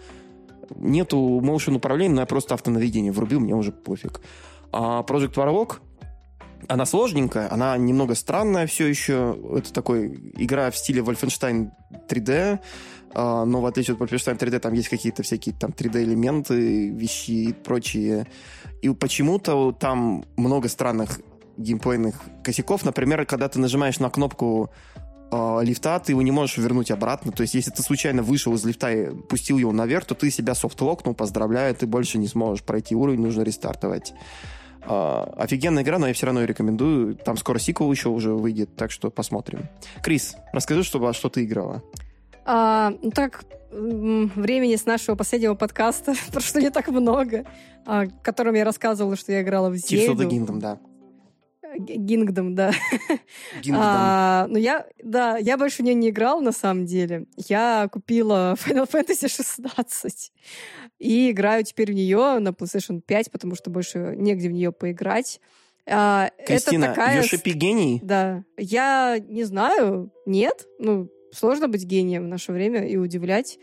Нету 0.75 1.17
motion 1.17 1.75
управления, 1.75 2.15
но 2.15 2.21
я 2.21 2.27
просто 2.27 2.53
автонаведение 2.53 3.11
врубил, 3.11 3.39
мне 3.39 3.55
уже 3.55 3.71
пофиг. 3.71 4.21
А 4.71 5.03
Project 5.03 5.35
Warlock, 5.35 5.77
она 6.67 6.85
сложненькая, 6.85 7.51
она 7.51 7.77
немного 7.77 8.15
странная 8.15 8.67
все 8.67 8.87
еще. 8.87 9.37
Это 9.55 9.71
такой 9.71 10.07
игра 10.35 10.69
в 10.71 10.77
стиле 10.77 11.01
Wolfenstein 11.01 11.69
3D, 12.09 12.59
а, 13.13 13.45
но 13.45 13.61
в 13.61 13.65
отличие 13.65 13.95
от 13.95 14.01
Wolfenstein 14.01 14.37
3D 14.37 14.59
там 14.59 14.73
есть 14.73 14.89
какие-то 14.89 15.23
всякие 15.23 15.55
там 15.55 15.71
3D-элементы, 15.71 16.89
вещи 16.89 17.31
и 17.31 17.53
прочие. 17.53 18.27
И 18.81 18.89
почему-то 18.89 19.71
там 19.71 20.25
много 20.35 20.67
странных 20.67 21.19
геймплейных 21.57 22.15
косяков. 22.43 22.85
Например, 22.85 23.25
когда 23.25 23.47
ты 23.49 23.59
нажимаешь 23.59 23.99
на 23.99 24.09
кнопку 24.09 24.71
э, 25.31 25.59
лифта, 25.63 25.99
ты 25.99 26.13
его 26.13 26.21
не 26.21 26.31
можешь 26.31 26.57
вернуть 26.57 26.91
обратно. 26.91 27.31
То 27.31 27.41
есть, 27.41 27.53
если 27.53 27.71
ты 27.71 27.81
случайно 27.81 28.23
вышел 28.23 28.53
из 28.53 28.63
лифта 28.65 28.91
и 28.91 29.09
пустил 29.09 29.57
его 29.57 29.71
наверх, 29.71 30.05
то 30.05 30.15
ты 30.15 30.31
себя 30.31 30.55
софтлокнул, 30.55 31.13
поздравляю, 31.13 31.75
ты 31.75 31.87
больше 31.87 32.17
не 32.17 32.27
сможешь 32.27 32.63
пройти 32.63 32.95
уровень, 32.95 33.21
нужно 33.21 33.41
рестартовать. 33.43 34.13
Э, 34.83 35.23
офигенная 35.37 35.83
игра, 35.83 35.99
но 35.99 36.07
я 36.07 36.13
все 36.13 36.25
равно 36.27 36.41
ее 36.41 36.47
рекомендую. 36.47 37.15
Там 37.15 37.37
скоро 37.37 37.59
сиквел 37.59 37.91
еще 37.91 38.09
уже 38.09 38.33
выйдет, 38.33 38.75
так 38.75 38.91
что 38.91 39.09
посмотрим. 39.09 39.67
Крис, 40.01 40.35
расскажи, 40.53 40.83
что, 40.83 41.13
что 41.13 41.29
ты 41.29 41.43
играла. 41.43 41.83
А, 42.45 42.93
ну 43.01 43.11
так, 43.11 43.43
времени 43.71 44.75
с 44.75 44.85
нашего 44.85 45.15
последнего 45.15 45.55
подкаста 45.55 46.13
прошло 46.31 46.61
не 46.61 46.69
так 46.69 46.87
много, 46.87 47.45
а, 47.85 48.05
в 48.05 48.21
котором 48.21 48.55
я 48.55 48.63
рассказывала, 48.63 49.15
что 49.15 49.33
я 49.33 49.41
играла 49.41 49.69
в 49.69 49.73
Tears 49.73 50.07
of 50.07 50.15
the 50.15 50.17
Зельду. 50.17 50.23
Kingdom, 50.23 50.59
да. 50.59 50.79
Гингдом, 51.77 52.55
да. 52.55 52.71
Kingdom. 53.61 53.75
А, 53.75 54.47
ну, 54.49 54.57
я, 54.57 54.87
да, 55.03 55.37
я 55.37 55.57
больше 55.57 55.77
в 55.77 55.85
нее 55.85 55.95
не 55.95 56.09
играл, 56.09 56.41
на 56.41 56.51
самом 56.51 56.85
деле. 56.85 57.25
Я 57.35 57.89
купила 57.91 58.55
Final 58.65 58.89
Fantasy 58.89 59.27
16 59.27 60.31
и 60.99 61.31
играю 61.31 61.63
теперь 61.63 61.91
в 61.91 61.95
нее 61.95 62.39
на 62.39 62.49
PlayStation 62.49 63.01
5, 63.01 63.31
потому 63.31 63.55
что 63.55 63.69
больше 63.69 64.15
негде 64.17 64.49
в 64.49 64.53
нее 64.53 64.71
поиграть. 64.71 65.39
А, 65.89 66.31
Кристина, 66.45 66.85
это 66.85 66.93
такая... 66.95 67.17
Йошипи 67.17 67.51
гений? 67.51 67.99
Да. 68.03 68.43
Я 68.57 69.17
не 69.19 69.43
знаю, 69.45 70.11
нет. 70.25 70.67
Ну, 70.79 71.09
сложно 71.31 71.67
быть 71.67 71.85
гением 71.85 72.25
в 72.25 72.27
наше 72.27 72.51
время 72.51 72.85
и 72.85 72.97
удивлять. 72.97 73.57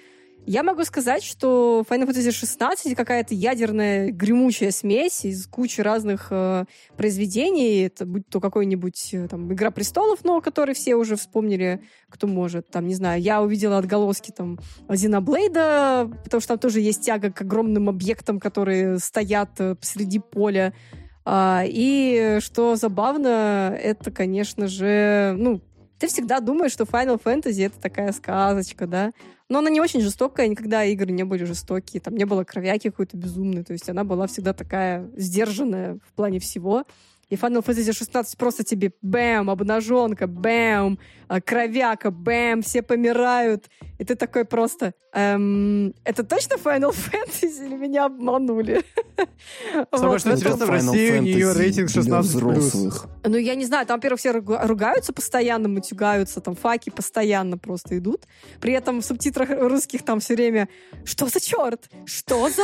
Я 0.46 0.62
могу 0.62 0.84
сказать, 0.84 1.24
что 1.24 1.84
Final 1.88 2.06
Fantasy 2.06 2.30
16 2.30 2.94
какая-то 2.94 3.34
ядерная 3.34 4.10
гремучая 4.10 4.72
смесь 4.72 5.24
из 5.24 5.46
кучи 5.46 5.80
разных 5.80 6.28
э, 6.30 6.66
произведений. 6.98 7.84
Это 7.84 8.04
будь 8.04 8.28
то 8.28 8.40
какой-нибудь 8.40 9.14
э, 9.14 9.28
там 9.28 9.50
Игра 9.50 9.70
престолов, 9.70 10.22
но 10.22 10.42
который 10.42 10.74
все 10.74 10.96
уже 10.96 11.16
вспомнили, 11.16 11.82
кто 12.10 12.26
может. 12.26 12.68
Там, 12.68 12.86
не 12.86 12.94
знаю, 12.94 13.22
я 13.22 13.40
увидела 13.40 13.78
отголоски 13.78 14.32
там 14.32 14.58
Зиноблейда, 14.90 16.10
потому 16.24 16.42
что 16.42 16.48
там 16.48 16.58
тоже 16.58 16.80
есть 16.80 17.02
тяга 17.02 17.32
к 17.32 17.40
огромным 17.40 17.88
объектам, 17.88 18.38
которые 18.38 18.98
стоят 18.98 19.58
э, 19.60 19.76
посреди 19.76 20.18
поля. 20.18 20.74
А, 21.24 21.62
и 21.64 22.38
что 22.40 22.76
забавно, 22.76 23.74
это, 23.80 24.10
конечно 24.10 24.66
же, 24.66 25.34
ну, 25.38 25.62
ты 25.98 26.08
всегда 26.08 26.40
думаешь, 26.40 26.72
что 26.72 26.84
Final 26.84 27.20
Fantasy 27.22 27.66
это 27.66 27.80
такая 27.80 28.12
сказочка, 28.12 28.86
да? 28.86 29.12
Но 29.48 29.58
она 29.58 29.70
не 29.70 29.80
очень 29.80 30.00
жестокая, 30.00 30.48
никогда 30.48 30.84
игры 30.84 31.12
не 31.12 31.24
были 31.24 31.44
жестокие, 31.44 32.00
там 32.00 32.14
не 32.16 32.24
было 32.24 32.44
кровяки 32.44 32.90
какой-то 32.90 33.16
безумной, 33.16 33.62
то 33.62 33.72
есть 33.72 33.88
она 33.88 34.04
была 34.04 34.26
всегда 34.26 34.52
такая 34.52 35.10
сдержанная 35.16 35.98
в 36.06 36.12
плане 36.14 36.40
всего. 36.40 36.84
И 37.30 37.36
Final 37.36 37.64
Fantasy 37.64 37.92
16 37.92 38.36
просто 38.36 38.64
тебе 38.64 38.92
бэм, 39.02 39.50
обнаженка, 39.50 40.26
бэм, 40.26 40.98
а, 41.28 41.40
кровяка, 41.40 42.10
бэм, 42.10 42.62
все 42.62 42.82
помирают. 42.82 43.70
И 43.98 44.04
ты 44.04 44.14
такой 44.14 44.44
просто, 44.44 44.94
эм, 45.12 45.94
это 46.04 46.24
точно 46.24 46.54
Final 46.54 46.90
Fantasy 47.12 47.66
или 47.66 47.76
меня 47.76 48.06
обманули? 48.06 48.82
Самое 49.92 50.10
Вот, 50.10 50.20
что 50.20 50.32
интересно, 50.32 50.66
в 50.66 50.70
Final 50.70 50.90
России 50.90 51.18
у 51.18 51.22
нее 51.22 51.46
Fantasy 51.46 51.58
рейтинг 51.58 51.88
для 51.90 52.02
16+. 52.02 52.20
взрослых. 52.20 53.06
Ну, 53.24 53.36
я 53.36 53.54
не 53.54 53.64
знаю, 53.64 53.86
там, 53.86 53.98
во-первых, 53.98 54.20
все 54.20 54.32
руга- 54.32 54.66
ругаются 54.66 55.12
постоянно, 55.12 55.68
мутюгаются, 55.68 56.40
там 56.40 56.56
факи 56.56 56.90
постоянно 56.90 57.58
просто 57.58 57.98
идут. 57.98 58.22
При 58.60 58.72
этом 58.72 59.00
в 59.00 59.04
субтитрах 59.04 59.48
русских 59.50 60.04
там 60.04 60.20
все 60.20 60.34
время 60.34 60.68
«Что 61.04 61.26
за 61.28 61.40
черт? 61.40 61.88
Что 62.04 62.48
за...» 62.48 62.62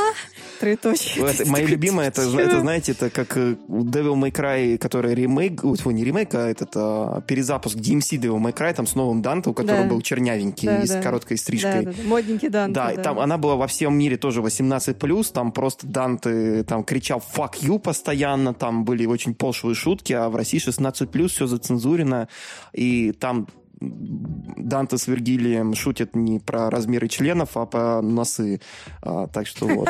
Троеточие. 0.59 1.25
Это, 1.25 1.49
мои 1.49 1.65
любимые, 1.65 2.09
это, 2.09 2.29
знаете, 2.61 2.93
это 2.93 3.11
как 3.11 3.37
э, 3.37 3.57
Devil 3.69 4.15
May 4.15 4.33
Cry, 4.33 4.79
который 4.79 5.15
ремейк, 5.15 5.65
ой, 5.65 5.95
не 5.95 6.05
ремейк, 6.05 6.35
а 6.35 6.49
этот 6.49 6.71
а, 6.75 7.21
перезапуск 7.23 7.77
DMC 7.77 8.19
Devil 8.19 8.39
May 8.39 8.55
Cry, 8.55 8.75
там 8.75 8.87
с 8.87 8.95
новым 8.95 9.23
Данте, 9.23 9.51
у 9.51 9.55
которого 9.55 9.85
был 9.85 10.03
чернявенький 10.03 10.67
Да, 10.67 10.83
и 10.83 10.87
с 10.87 10.91
да. 10.91 11.03
Короткой 11.31 11.37
Да, 11.37 11.43
стрижкой. 11.43 11.85
да, 11.85 11.93
да, 11.93 12.09
модненький 12.09 12.49
Данте, 12.49 12.75
Да, 12.75 12.95
да. 12.95 13.03
там 13.03 13.19
она 13.19 13.39
была 13.39 13.57
во 13.57 13.67
всем 13.67 13.97
мире 13.97 14.17
тоже 14.17 14.41
18+, 14.41 15.33
там 15.33 15.53
просто 15.53 15.87
Данте 15.87 16.65
там 16.65 16.85
кричал 16.85 17.23
«fuck 17.35 17.55
you» 17.61 17.79
постоянно, 17.79 18.55
там 18.55 18.85
были 18.85 19.07
очень 19.07 19.35
пошлые 19.35 19.75
шутки, 19.75 20.13
а 20.13 20.29
в 20.29 20.37
России 20.37 20.59
16+, 20.61 21.29
все 21.29 21.47
зацензурено, 21.47 22.29
и 22.73 23.13
там 23.13 23.47
Данте 23.81 24.99
с 24.99 25.07
Вергилием 25.07 25.75
шутят 25.75 26.15
не 26.15 26.39
про 26.39 26.69
размеры 26.69 27.09
членов, 27.09 27.57
а 27.57 27.65
про 27.65 28.03
носы. 28.03 28.61
А, 29.01 29.27
так 29.27 29.47
что 29.47 29.67
вот. 29.67 29.89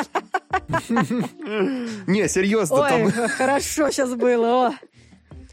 Не, 2.07 2.29
серьезно, 2.29 2.77
Ой, 2.83 3.11
хорошо 3.11 3.91
сейчас 3.91 4.15
было. 4.15 4.75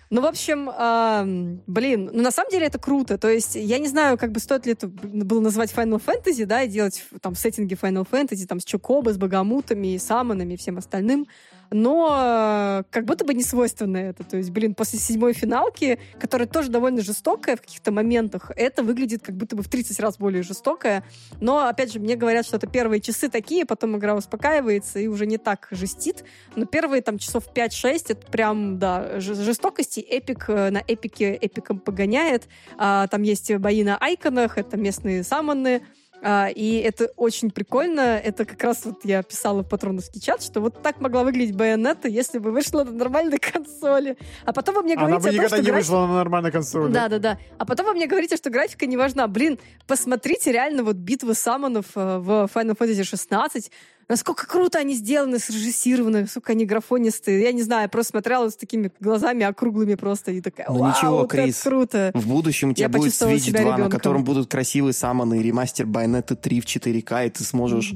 Ну, 0.10 0.22
в 0.22 0.26
общем, 0.26 0.70
ам, 0.74 1.62
блин, 1.68 2.10
ну 2.14 2.22
на 2.24 2.32
самом 2.32 2.50
деле 2.50 2.68
это 2.68 2.80
круто. 2.80 3.18
То 3.18 3.30
есть 3.30 3.56
я 3.56 3.78
не 3.78 3.88
знаю, 3.88 4.18
как 4.18 4.32
бы 4.32 4.40
стоит 4.40 4.66
ли 4.66 4.72
это 4.72 4.88
было 4.88 5.42
назвать 5.42 5.74
Final 5.74 6.02
Fantasy, 6.04 6.46
да, 6.46 6.64
и 6.64 6.70
делать 6.70 7.04
там 7.22 7.36
сеттинги 7.36 7.74
Final 7.76 8.08
Fantasy, 8.10 8.46
там 8.46 8.60
с 8.60 8.66
Чокобо, 8.66 9.12
с 9.12 9.18
богомутами, 9.18 9.98
самонами 9.98 10.54
и 10.54 10.58
всем 10.58 10.78
остальным. 10.78 11.28
Но 11.72 12.16
э, 12.18 12.84
как 12.92 13.06
будто 13.06 13.26
бы 13.26 13.34
не 13.34 13.44
свойственно 13.44 13.98
это. 13.98 14.24
То 14.24 14.38
есть, 14.38 14.52
блин, 14.52 14.74
после 14.74 15.00
седьмой 15.00 15.34
финалки, 15.34 16.00
которая 16.20 16.48
тоже 16.48 16.70
довольно 16.70 17.02
жестокая 17.02 17.56
в 17.56 17.62
каких-то 17.62 17.92
моментах, 17.92 18.52
это 18.56 18.84
выглядит 18.84 19.24
как 19.24 19.36
будто 19.36 19.56
бы 19.56 19.64
в 19.64 19.70
30 19.70 20.00
раз 20.00 20.18
более 20.18 20.44
жестокая. 20.44 21.04
Но, 21.42 21.68
опять 21.68 21.92
же, 21.92 22.00
мне 22.00 22.16
говорят, 22.16 22.46
что 22.46 22.58
это 22.58 22.68
первые 22.68 23.02
часы 23.02 23.30
такие, 23.30 23.66
потом 23.66 23.98
игра 23.98 24.16
успокаивается 24.16 25.00
и 25.00 25.08
уже 25.08 25.26
не 25.26 25.38
так 25.38 25.68
жестит. 25.72 26.24
Но 26.56 26.66
первые 26.66 27.02
там 27.02 27.18
часов 27.18 27.44
5-6 27.54 28.06
это 28.10 28.28
прям, 28.32 28.80
да, 28.80 29.20
жестокости. 29.20 30.00
Эпик 30.00 30.46
э, 30.48 30.70
на 30.70 30.82
эпике 30.88 31.36
эпиком 31.36 31.80
погоняет. 31.80 32.48
А, 32.78 33.08
там 33.08 33.24
есть 33.24 33.54
бои 33.58 33.84
на 33.84 33.98
айконах, 33.98 34.58
это 34.58 34.78
местные 34.78 35.24
самоны. 35.24 35.82
А, 36.24 36.48
и 36.50 36.78
это 36.80 37.12
очень 37.16 37.52
прикольно. 37.52 38.02
Это 38.18 38.44
как 38.46 38.62
раз 38.64 38.86
вот 38.86 39.06
я 39.06 39.22
писала 39.24 39.62
в 39.64 39.70
патроновский 39.70 40.20
чат, 40.20 40.42
что 40.42 40.62
вот 40.62 40.82
так 40.82 41.00
могла 41.00 41.24
выглядеть 41.24 41.56
байонета, 41.56 42.08
если 42.08 42.40
бы 42.40 42.52
вышла 42.52 42.84
на 42.84 42.92
нормальной 42.92 43.38
консоли. 43.54 44.18
А 44.46 44.52
потом 44.54 44.76
вы 44.76 44.84
мне 44.84 44.96
Она 44.96 45.20
говорите 45.20 45.20
бы 45.20 45.30
о 45.30 45.32
том, 45.32 45.36
никогда 45.36 45.56
что 45.58 45.64
не 45.64 45.72
графика- 45.72 45.92
вышла 45.92 46.08
на 46.08 46.14
нормальной 46.16 46.52
консоли. 46.52 46.92
да, 46.92 47.08
да, 47.08 47.20
да. 47.20 47.38
А 47.58 47.66
потом 47.66 47.86
вы 47.86 47.94
мне 47.94 48.08
говорите, 48.08 48.36
что 48.36 48.50
графика 48.50 48.86
не 48.88 48.98
важна. 48.98 49.28
Блин, 49.28 49.60
посмотрите 49.86 50.52
реально 50.52 50.84
вот 50.84 50.96
битвы 50.96 51.34
самонов 51.36 51.86
э, 51.96 52.18
в 52.18 52.50
Final 52.54 52.78
Fantasy 52.78 53.04
16. 53.04 53.72
Насколько 54.10 54.48
круто 54.48 54.80
они 54.80 54.94
сделаны, 54.96 55.38
срежиссированы, 55.38 56.22
насколько 56.22 56.54
они 56.54 56.66
графонистые. 56.66 57.42
Я 57.42 57.52
не 57.52 57.62
знаю, 57.62 57.84
я 57.84 57.88
просто 57.90 58.12
смотрела 58.12 58.50
с 58.50 58.56
такими 58.56 58.90
глазами 59.02 59.44
округлыми 59.46 59.96
просто 59.96 60.32
и 60.32 60.40
такая, 60.40 60.66
Ну 60.70 60.88
ничего, 60.88 61.18
вот 61.18 61.34
это 61.34 61.44
Крис. 61.44 61.62
круто. 61.62 62.12
В 62.14 62.26
будущем 62.26 62.70
у 62.70 62.74
тебя 62.74 62.86
Я 62.86 62.90
будет 62.90 63.12
Switch 63.12 63.40
себя 63.40 63.62
2, 63.64 63.72
на 63.72 63.76
ребенком. 63.76 63.92
котором 64.00 64.24
будут 64.24 64.50
красивые 64.50 64.94
самоны, 64.94 65.42
ремастер 65.42 65.86
Байонета 65.86 66.38
3 66.38 66.62
в 66.62 66.66
4К, 66.66 67.28
и 67.28 67.30
ты 67.30 67.44
сможешь, 67.44 67.94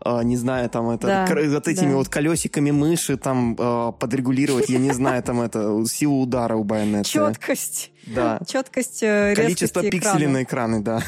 а, 0.00 0.22
не 0.24 0.36
знаю, 0.36 0.68
там 0.68 0.90
это, 0.90 1.06
Да, 1.06 1.26
кр- 1.28 1.48
вот 1.48 1.68
этими 1.68 1.90
да. 1.90 1.96
вот 1.96 2.08
колесиками 2.08 2.72
мыши 2.72 3.16
там 3.16 3.56
а, 3.58 3.92
подрегулировать, 3.92 4.68
я 4.68 4.78
не 4.78 4.90
знаю, 4.90 5.22
там 5.22 5.40
это, 5.42 5.84
силу 5.86 6.22
удара 6.22 6.56
у 6.56 6.64
Байонета. 6.64 7.08
Четкость. 7.08 7.92
Да. 8.06 8.40
Четкость, 8.44 9.00
э, 9.04 9.34
Количество 9.36 9.80
пикселей 9.80 10.26
на 10.26 10.42
экраны, 10.42 10.80
да. 10.80 11.02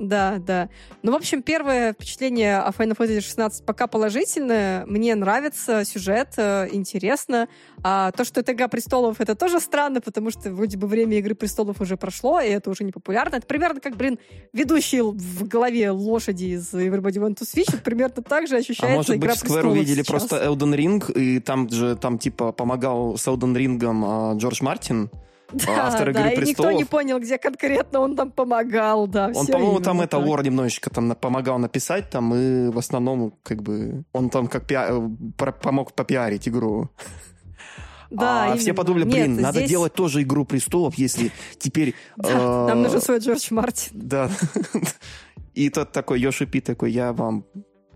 Да, 0.00 0.38
да. 0.38 0.70
Ну, 1.02 1.12
в 1.12 1.14
общем, 1.14 1.42
первое 1.42 1.92
впечатление 1.92 2.58
о 2.58 2.70
Final 2.70 2.96
Fantasy 2.96 3.20
16 3.20 3.66
пока 3.66 3.86
положительное. 3.86 4.86
Мне 4.86 5.14
нравится 5.14 5.84
сюжет, 5.84 6.28
э, 6.38 6.68
интересно. 6.72 7.48
А 7.82 8.10
то, 8.12 8.24
что 8.24 8.40
это 8.40 8.52
Игра 8.52 8.68
престолов, 8.68 9.20
это 9.20 9.34
тоже 9.34 9.60
странно, 9.60 10.00
потому 10.00 10.30
что 10.30 10.50
вроде 10.52 10.78
бы 10.78 10.86
время 10.86 11.18
Игры 11.18 11.34
престолов 11.34 11.82
уже 11.82 11.98
прошло, 11.98 12.40
и 12.40 12.48
это 12.48 12.70
уже 12.70 12.82
не 12.84 12.92
популярно. 12.92 13.36
Это 13.36 13.46
примерно 13.46 13.78
как, 13.80 13.96
блин, 13.96 14.18
ведущий 14.54 15.02
в 15.02 15.46
голове 15.46 15.90
лошади 15.90 16.44
из 16.56 16.72
Everybody 16.72 17.18
Want 17.18 17.36
to 17.36 17.42
Switch. 17.42 17.68
Это 17.68 17.82
примерно 17.82 18.22
так 18.22 18.48
же 18.48 18.56
А 18.56 18.58
ощущается 18.58 18.96
может 18.96 19.16
Игра 19.16 19.32
быть, 19.34 19.42
в 19.42 19.44
Square 19.44 19.66
увидели 19.70 19.96
сейчас. 19.96 20.06
просто 20.06 20.36
Elden 20.36 20.74
Ring, 20.74 21.12
и 21.12 21.40
там 21.40 21.68
же, 21.68 21.94
там 21.96 22.18
типа 22.18 22.52
помогал 22.52 23.18
с 23.18 23.26
Elden 23.28 23.54
Ring 23.54 24.38
Джордж 24.38 24.62
Мартин, 24.62 25.10
Да, 25.52 25.86
автор 25.88 26.12
да, 26.12 26.20
«Игры 26.30 26.44
и 26.44 26.48
никто 26.48 26.62
престолов». 26.62 26.74
не 26.74 26.84
понял, 26.84 27.18
где 27.18 27.38
конкретно 27.38 28.00
он 28.00 28.16
там 28.16 28.30
помогал, 28.30 29.06
да. 29.06 29.30
Он, 29.34 29.46
по-моему, 29.46 29.80
там 29.80 30.00
это 30.00 30.18
лор 30.18 30.42
немножечко 30.42 30.90
там 30.90 31.14
помогал 31.14 31.58
написать 31.58 32.10
там, 32.10 32.34
и 32.34 32.68
в 32.70 32.78
основном, 32.78 33.34
как 33.42 33.62
бы, 33.62 34.04
он 34.12 34.30
там 34.30 34.46
как 34.48 34.70
пиа- 34.70 35.16
э, 35.38 35.52
помог 35.52 35.92
попиарить 35.94 36.48
игру. 36.48 36.90
Да, 38.10 38.52
а 38.52 38.56
все 38.56 38.64
именно. 38.66 38.76
подумали, 38.76 39.04
Нет, 39.04 39.12
блин, 39.12 39.40
надо 39.40 39.58
здесь- 39.60 39.70
делать 39.70 39.94
тоже 39.94 40.22
игру 40.22 40.44
престолов, 40.44 40.94
если 40.96 41.30
теперь... 41.58 41.94
Э, 42.24 42.66
нам 42.68 42.82
нужен 42.82 43.00
свой 43.00 43.18
Джордж 43.18 43.46
Мартин. 43.50 43.92
Да. 43.94 44.30
И 45.54 45.68
тот 45.68 45.92
такой, 45.92 46.20
Йоши 46.20 46.46
Пи 46.46 46.60
такой, 46.60 46.90
я 46.92 47.12
вам 47.12 47.44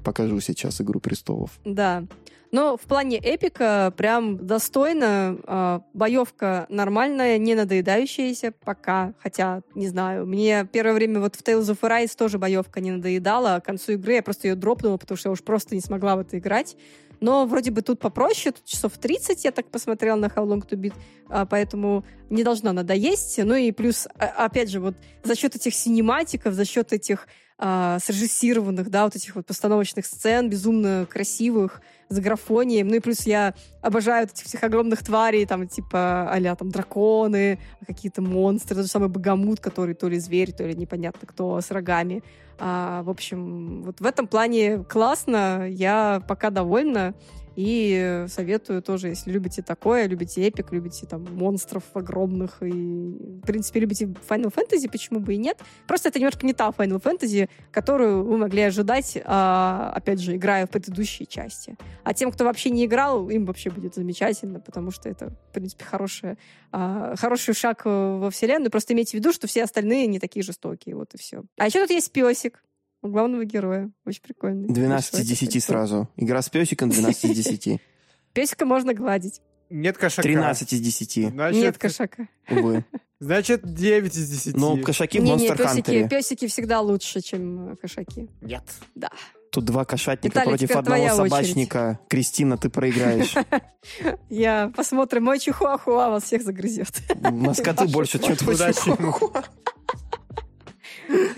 покажу 0.05 0.39
сейчас 0.41 0.81
игру 0.81 1.01
престолов. 1.01 1.51
Да. 1.65 2.05
Но 2.53 2.77
в 2.77 2.83
плане 2.83 3.19
эпика 3.19 3.93
прям 3.97 4.47
достойно. 4.47 5.37
а, 5.45 5.83
Боевка 5.93 6.67
нормальная, 6.69 7.37
не 7.37 7.57
надоедающаяся 7.57 8.53
пока. 8.53 9.13
Хотя, 9.21 9.63
не 9.75 9.89
знаю, 9.89 10.25
мне 10.25 10.65
первое 10.71 10.93
время 10.93 11.19
вот 11.19 11.35
в 11.35 11.43
Tales 11.43 11.63
of 11.63 11.81
Arise 11.81 12.17
тоже 12.17 12.39
боевка 12.39 12.81
не 12.81 12.93
надоедала. 12.93 13.57
А 13.57 13.61
к 13.61 13.65
концу 13.65 13.93
игры 13.95 14.13
я 14.15 14.23
просто 14.23 14.47
ее 14.47 14.55
дропнула, 14.55 14.99
потому 14.99 15.19
что 15.19 15.31
я 15.31 15.33
уж 15.33 15.43
просто 15.43 15.75
не 15.75 15.81
смогла 15.81 16.15
в 16.15 16.21
это 16.21 16.39
играть. 16.39 16.77
Но 17.21 17.45
вроде 17.47 17.73
бы 17.73 17.83
тут 17.83 17.99
попроще, 17.99 18.53
тут 18.53 18.65
часов 18.65 18.93
30, 18.99 19.45
я 19.45 19.51
так 19.51 19.67
посмотрела 19.67 20.15
на 20.17 20.27
How 20.27 20.47
Long 20.47 20.65
to 20.69 20.77
Beat, 20.79 20.95
а, 21.29 21.47
поэтому 21.47 22.05
не 22.31 22.45
должна 22.45 22.73
надоесть. 22.73 23.39
Ну 23.43 23.57
и 23.57 23.73
плюс, 23.73 24.07
опять 24.17 24.71
же, 24.71 24.79
вот 24.79 24.95
за 25.25 25.35
счет 25.35 25.57
этих 25.57 25.75
синематиков, 25.75 26.55
за 26.55 26.65
счет 26.65 26.93
этих 26.93 27.27
а, 27.57 27.99
срежиссированных, 28.01 28.91
да, 28.91 29.05
вот 29.05 29.15
этих 29.15 29.37
вот 29.37 29.47
постановочных 29.47 30.07
сцен, 30.07 30.51
безумно 30.51 31.07
красивых, 31.09 31.81
с 32.09 32.19
графонием. 32.19 32.89
Ну 32.89 32.97
и 32.97 33.01
плюс 33.01 33.27
я 33.27 33.55
обожаю 33.81 34.27
этих 34.27 34.45
всех 34.45 34.63
огромных 34.63 35.03
тварей, 35.03 35.47
там, 35.47 35.67
типа, 35.67 36.31
а 36.31 36.57
там 36.57 36.71
драконы, 36.71 37.59
какие-то 37.87 38.23
монстры, 38.23 38.77
тот 38.77 38.85
же 38.85 38.91
самый 38.91 39.09
богомут, 39.09 39.61
который 39.61 39.95
то 39.95 40.09
ли 40.09 40.19
зверь, 40.19 40.53
то 40.53 40.65
ли 40.65 40.75
непонятно 40.75 41.27
кто, 41.27 41.61
с 41.61 41.71
рогами. 41.71 42.23
А, 42.59 43.03
в 43.03 43.11
общем, 43.11 43.83
вот 43.83 44.01
в 44.01 44.07
этом 44.07 44.27
плане 44.27 44.85
классно, 44.85 45.69
я 45.69 46.23
пока 46.27 46.51
довольна. 46.51 47.15
И 47.57 48.25
советую 48.29 48.83
тоже, 48.83 49.09
если 49.09 49.31
любите 49.31 49.63
такое, 49.63 50.07
любите 50.07 50.47
эпик, 50.47 50.73
любите 50.73 51.07
там 51.07 51.25
монстров 51.37 51.85
огромных 51.95 52.63
и, 52.63 52.71
в 52.71 53.47
принципе, 53.47 53.81
любите 53.81 54.07
Final 54.29 54.53
Fantasy, 54.53 54.91
почему 54.91 55.21
бы 55.21 55.35
и 55.35 55.37
нет. 55.37 55.59
Просто 55.87 56.09
это 56.09 56.19
немножко 56.19 56.47
не 56.47 56.53
та 56.53 56.69
Final 56.71 57.01
Fantasy, 57.03 57.49
которую 57.71 58.25
вы 58.25 58.39
могли 58.39 58.63
ожидать, 58.63 59.19
а, 59.25 59.93
опять 59.95 60.21
же, 60.21 60.37
играя 60.37 60.67
в 60.67 60.71
предыдущие 60.71 61.27
части. 61.27 61.77
А 62.03 62.15
тем, 62.15 62.33
кто 62.33 62.45
вообще 62.45 62.71
не 62.71 62.87
играл, 62.87 63.31
им 63.31 63.45
вообще 63.47 63.71
будет 63.71 63.95
замечательно, 63.95 64.61
потому 64.61 64.91
что 64.91 65.09
это, 65.09 65.31
в 65.51 65.53
принципе, 65.53 65.85
хорошая, 65.85 66.39
а, 66.73 67.15
хороший 67.17 67.55
шаг 67.55 67.83
э, 67.85 68.19
во 68.19 68.31
вселенную. 68.31 68.71
Просто 68.71 68.95
имейте 68.95 69.13
в 69.13 69.15
виду, 69.21 69.33
что 69.33 69.47
все 69.47 69.63
остальные 69.63 70.07
не 70.07 70.19
такие 70.19 70.43
жестокие, 70.43 70.97
вот 70.97 71.15
и 71.15 71.19
все. 71.19 71.45
А 71.57 71.67
еще 71.67 71.81
тут 71.81 71.91
есть 71.91 72.11
песик 72.13 72.63
у 73.05 73.09
главного 73.09 73.45
героя. 73.45 73.91
Очень 74.07 74.23
прикольный. 74.23 74.67
12 74.69 75.21
из 75.21 75.27
10 75.29 75.63
сразу. 75.63 76.09
Игра 76.17 76.41
с 76.43 76.49
песиком 76.49 76.89
12 76.89 77.25
из 77.27 77.37
10. 77.37 77.81
Песика 78.33 78.65
можно 78.65 78.95
гладить. 78.95 79.41
Нет 79.71 79.97
кошака. 79.99 80.23
13 80.23 80.73
из 80.73 80.81
10, 80.81 81.31
Значит, 81.31 81.63
Нет 81.63 81.79
кошака. 81.79 82.29
увы. 82.51 82.85
Значит, 83.21 83.63
9 83.65 84.17
из 84.17 84.31
10. 84.31 84.57
Но 84.57 84.77
кошаки 84.79 85.19
в 85.19 85.23
Не-не, 85.23 85.49
Monster 85.49 85.57
песики, 85.57 85.91
Hunter. 85.91 86.09
песики 86.09 86.47
всегда 86.49 86.81
лучше, 86.81 87.21
чем 87.21 87.73
э, 87.73 87.77
кошаки. 87.77 88.29
Нет. 88.41 88.63
Да. 88.95 89.11
Тут 89.51 89.67
два 89.67 89.85
кошатника 89.85 90.41
Виталий, 90.41 90.59
против 90.59 90.71
одного 90.71 90.85
твоя 90.85 91.15
очередь. 91.15 91.31
собачника. 91.31 92.01
Кристина, 92.09 92.59
ты 92.59 92.71
проиграешь. 92.71 93.35
Я 94.29 94.73
посмотрим, 94.75 95.25
мой 95.25 95.39
чихуахуа 95.39 96.11
вас 96.11 96.25
всех 96.25 96.43
загрызет. 96.43 97.03
Москоты 97.21 97.87
больше, 97.87 98.19
чем 98.19 98.37
твой 98.37 98.57
чихуахуа. 98.57 99.45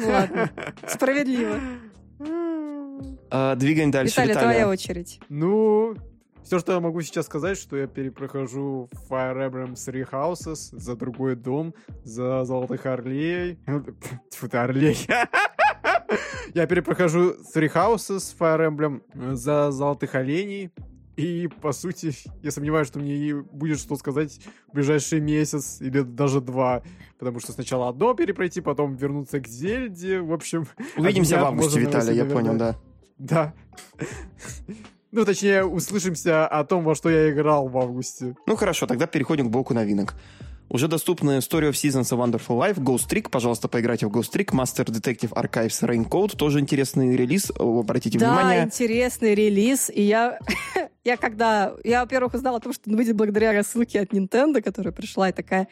Ладно, 0.04 0.50
справедливо. 0.86 1.60
А, 3.30 3.54
Двигаем 3.56 3.90
дальше, 3.90 4.20
Виталий, 4.20 4.34
твоя 4.34 4.68
очередь. 4.68 5.20
Ну, 5.28 5.96
все, 6.46 6.60
что 6.60 6.72
я 6.72 6.80
могу 6.80 7.02
сейчас 7.02 7.26
сказать, 7.26 7.58
что 7.58 7.76
я 7.76 7.88
перепрохожу 7.88 8.88
Fire 9.10 9.50
Emblem 9.50 9.74
Three 9.74 10.08
Houses 10.08 10.68
за 10.70 10.94
другой 10.94 11.34
дом, 11.34 11.74
за 12.04 12.44
Золотых 12.44 12.86
Орлей. 12.86 13.58
Тьфу 14.30 14.48
ты, 14.48 14.56
Орлей. 14.58 14.96
Я 16.54 16.66
перепрохожу 16.66 17.34
Three 17.54 17.72
Houses 17.72 18.34
Fire 18.38 18.70
Emblem 18.70 19.02
э, 19.12 19.34
за 19.34 19.72
золотых 19.72 20.14
оленей. 20.14 20.70
И, 21.16 21.48
по 21.62 21.72
сути, 21.72 22.12
я 22.42 22.50
сомневаюсь, 22.50 22.88
что 22.88 22.98
мне 22.98 23.34
будет 23.34 23.78
что 23.78 23.96
сказать 23.96 24.38
в 24.68 24.74
ближайший 24.74 25.20
месяц 25.20 25.80
или 25.80 26.02
даже 26.02 26.40
два. 26.40 26.82
Потому 27.18 27.40
что 27.40 27.52
сначала 27.52 27.88
одно 27.88 28.12
перепройти, 28.14 28.60
потом 28.60 28.94
вернуться 28.94 29.40
к 29.40 29.48
Зельде. 29.48 30.20
В 30.20 30.32
общем... 30.32 30.66
Увидимся 30.96 31.38
в 31.38 31.44
августе, 31.44 31.80
Виталий, 31.80 32.16
я 32.16 32.26
понял, 32.26 32.56
да. 32.56 32.76
Да. 33.18 33.54
Ну, 35.10 35.24
точнее, 35.24 35.64
услышимся 35.64 36.46
о 36.46 36.64
том, 36.64 36.84
во 36.84 36.94
что 36.94 37.08
я 37.08 37.30
играл 37.30 37.68
в 37.68 37.78
августе. 37.78 38.36
Ну, 38.46 38.56
хорошо, 38.56 38.86
тогда 38.86 39.06
переходим 39.06 39.48
к 39.48 39.50
блоку 39.50 39.72
новинок. 39.72 40.14
Уже 40.68 40.88
доступны 40.88 41.38
Story 41.38 41.70
of 41.70 41.72
Seasons 41.72 42.12
A 42.12 42.16
Wonderful 42.16 42.58
Life, 42.58 42.78
Ghost 42.78 43.08
Trick, 43.08 43.30
пожалуйста, 43.30 43.68
поиграйте 43.68 44.06
в 44.06 44.10
Ghost 44.10 44.32
Trick, 44.32 44.46
Master 44.46 44.84
Detective 44.84 45.32
Archives 45.32 45.80
Raincoat, 45.82 46.36
тоже 46.36 46.58
интересный 46.58 47.16
релиз, 47.16 47.52
обратите 47.56 48.18
да, 48.18 48.28
внимание. 48.32 48.62
Да, 48.62 48.66
интересный 48.66 49.34
релиз, 49.36 49.90
и 49.94 50.02
я, 50.02 50.40
я 51.04 51.16
когда, 51.16 51.74
я, 51.84 52.00
во-первых, 52.00 52.34
узнала 52.34 52.56
о 52.56 52.60
том, 52.60 52.72
что 52.72 52.90
он 52.90 52.96
выйдет 52.96 53.14
благодаря 53.14 53.52
рассылке 53.52 54.00
от 54.00 54.12
Nintendo, 54.12 54.60
которая 54.60 54.92
пришла, 54.92 55.28
и 55.28 55.32
такая, 55.32 55.68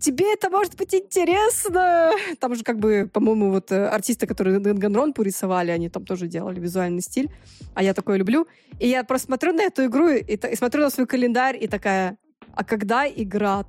тебе 0.00 0.32
это 0.32 0.48
может 0.48 0.76
быть 0.76 0.94
интересно! 0.94 2.10
Там 2.40 2.54
же 2.54 2.64
как 2.64 2.78
бы, 2.78 3.10
по-моему, 3.12 3.50
вот 3.50 3.70
э, 3.70 3.86
артисты, 3.86 4.26
которые 4.26 4.60
Данганронпу 4.60 5.20
рисовали, 5.20 5.70
они 5.70 5.90
там 5.90 6.06
тоже 6.06 6.26
делали 6.26 6.58
визуальный 6.58 7.02
стиль, 7.02 7.30
а 7.74 7.82
я 7.82 7.92
такое 7.92 8.16
люблю. 8.16 8.46
И 8.80 8.88
я 8.88 9.04
просто 9.04 9.26
смотрю 9.26 9.52
на 9.52 9.62
эту 9.62 9.84
игру 9.84 10.08
и, 10.08 10.22
и 10.22 10.56
смотрю 10.56 10.82
на 10.82 10.90
свой 10.90 11.06
календарь 11.06 11.62
и 11.62 11.66
такая, 11.66 12.16
а 12.56 12.64
когда 12.64 13.06
играт? 13.06 13.66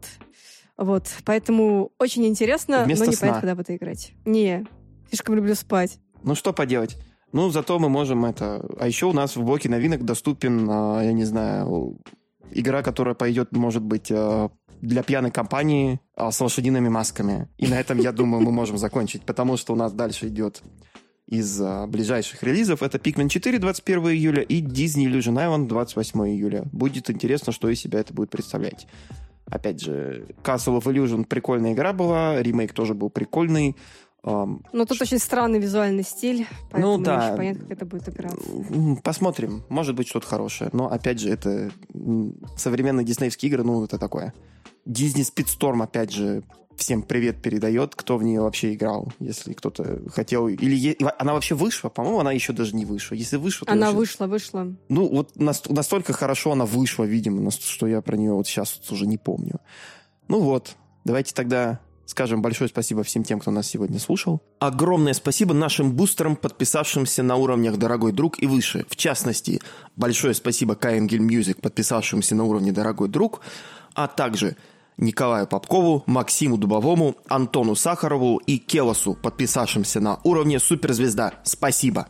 Вот, 0.78 1.08
поэтому 1.26 1.92
очень 2.00 2.26
интересно, 2.26 2.84
Вместо 2.86 3.06
но 3.06 3.12
не 3.12 3.16
сна. 3.16 3.28
понятно, 3.28 3.42
когда 3.42 3.56
в 3.56 3.60
это 3.60 3.76
играть. 3.76 4.14
Не, 4.26 4.66
слишком 5.10 5.36
люблю 5.36 5.56
спать. 5.56 6.00
Ну, 6.24 6.36
что 6.36 6.54
поделать? 6.54 6.98
Ну, 7.32 7.50
зато 7.50 7.78
мы 7.80 7.90
можем 7.90 8.26
это... 8.26 8.66
А 8.80 8.88
еще 8.88 9.08
у 9.08 9.14
нас 9.14 9.36
в 9.36 9.44
блоке 9.44 9.70
новинок 9.70 10.06
доступен, 10.06 10.68
а, 10.70 11.02
я 11.02 11.12
не 11.12 11.26
знаю, 11.26 12.00
игра, 12.52 12.84
которая 12.84 13.16
пойдет, 13.16 13.52
может 13.52 13.84
быть, 13.84 14.12
а, 14.12 14.50
для 14.82 15.04
пьяной 15.04 15.32
компании 15.32 16.00
а, 16.16 16.32
с 16.32 16.40
лошадиными 16.40 16.90
масками. 16.90 17.50
И 17.58 17.68
на 17.68 17.80
этом, 17.80 17.98
я 17.98 18.12
думаю, 18.12 18.44
мы 18.44 18.52
можем 18.52 18.78
закончить, 18.78 19.24
потому 19.24 19.58
что 19.58 19.74
у 19.74 19.76
нас 19.76 19.92
дальше 19.92 20.28
идет 20.28 20.62
из 21.28 21.62
а, 21.62 21.86
ближайших 21.88 22.42
релизов. 22.44 22.82
Это 22.82 22.98
Pikmin 22.98 23.30
4 23.30 23.60
21 23.60 24.08
июля 24.10 24.42
и 24.42 24.62
Disney 24.62 25.06
Illusion 25.06 25.36
Island 25.36 25.68
28 25.68 26.20
июля. 26.28 26.64
Будет 26.72 27.10
интересно, 27.10 27.52
что 27.52 27.70
из 27.70 27.80
себя 27.80 28.00
это 28.00 28.14
будет 28.14 28.30
представлять. 28.30 28.88
Опять 29.46 29.82
же, 29.82 30.26
Castle 30.44 30.80
of 30.80 30.84
Illusion 30.84 31.26
прикольная 31.26 31.74
игра 31.74 31.94
была, 31.94 32.42
ремейк 32.42 32.74
тоже 32.74 32.94
был 32.94 33.10
прикольный. 33.10 33.76
Но 34.24 34.86
тут 34.86 34.98
Ш... 34.98 35.04
очень 35.04 35.20
странный 35.20 35.60
визуальный 35.60 36.04
стиль, 36.04 36.48
поэтому 36.70 36.98
ну, 36.98 37.04
да. 37.04 37.16
не 37.16 37.26
очень 37.26 37.38
понятно, 37.38 37.64
как 37.64 37.72
это 37.72 37.86
будет 37.86 38.10
играться. 38.10 39.02
Посмотрим. 39.02 39.64
Может 39.70 39.96
быть, 39.96 40.08
что-то 40.10 40.28
хорошее. 40.28 40.70
Но, 40.74 40.92
опять 40.92 41.20
же, 41.20 41.30
это 41.30 41.72
современные 42.58 43.06
диснеевские 43.06 43.50
игры, 43.50 43.64
ну, 43.64 43.86
это 43.86 43.98
такое. 43.98 44.34
Disney 44.86 45.24
Speedstorm, 45.24 45.82
опять 45.82 46.12
же, 46.12 46.44
всем 46.78 47.02
привет 47.02 47.42
передает, 47.42 47.96
кто 47.96 48.18
в 48.18 48.24
нее 48.24 48.42
вообще 48.42 48.74
играл, 48.74 49.12
если 49.20 49.54
кто-то 49.54 50.02
хотел... 50.10 50.48
Или 50.48 50.96
она 51.20 51.34
вообще 51.34 51.56
вышла? 51.56 51.90
По-моему, 51.90 52.20
она 52.20 52.32
еще 52.32 52.54
даже 52.54 52.76
не 52.76 52.86
вышла. 52.86 53.16
Если 53.16 53.38
вышла, 53.38 53.66
то 53.66 53.74
Она 53.74 53.88
вообще... 53.88 53.98
вышла, 53.98 54.28
вышла. 54.28 54.68
Ну, 54.90 55.10
вот 55.10 55.32
настолько 55.36 56.14
хорошо 56.14 56.52
она 56.52 56.66
вышла, 56.66 57.04
видимо, 57.04 57.52
что 57.52 57.88
я 57.88 58.02
про 58.02 58.16
нее 58.16 58.34
вот 58.34 58.48
сейчас 58.48 58.80
вот 58.80 58.92
уже 58.92 59.08
не 59.08 59.18
помню. 59.18 59.60
Ну 60.28 60.40
вот, 60.40 60.76
давайте 61.04 61.34
тогда 61.34 61.80
скажем 62.06 62.42
большое 62.42 62.70
спасибо 62.70 63.04
всем 63.04 63.24
тем, 63.24 63.40
кто 63.40 63.52
нас 63.52 63.68
сегодня 63.68 64.00
слушал. 64.00 64.42
Огромное 64.60 65.14
спасибо 65.14 65.54
нашим 65.54 65.92
бустерам, 65.92 66.36
подписавшимся 66.36 67.22
на 67.22 67.36
уровнях 67.36 67.78
«Дорогой 67.78 68.14
друг» 68.14 68.42
и 68.42 68.48
выше. 68.48 68.86
В 68.90 68.96
частности, 68.96 69.62
большое 69.96 70.34
спасибо 70.34 70.76
Каенгель 70.76 71.22
Music, 71.22 71.60
подписавшимся 71.62 72.36
на 72.36 72.46
уровне 72.46 72.72
«Дорогой 72.72 73.10
друг», 73.10 73.42
а 73.94 74.08
также 74.08 74.56
Николаю 74.98 75.48
Попкову, 75.48 76.04
Максиму 76.08 76.58
Дубовому, 76.58 77.16
Антону 77.28 77.76
Сахарову 77.76 78.38
и 78.38 78.58
Келосу, 78.58 79.14
подписавшимся 79.14 80.00
на 80.00 80.20
уровне 80.24 80.60
суперзвезда. 80.60 81.34
Спасибо. 81.44 82.08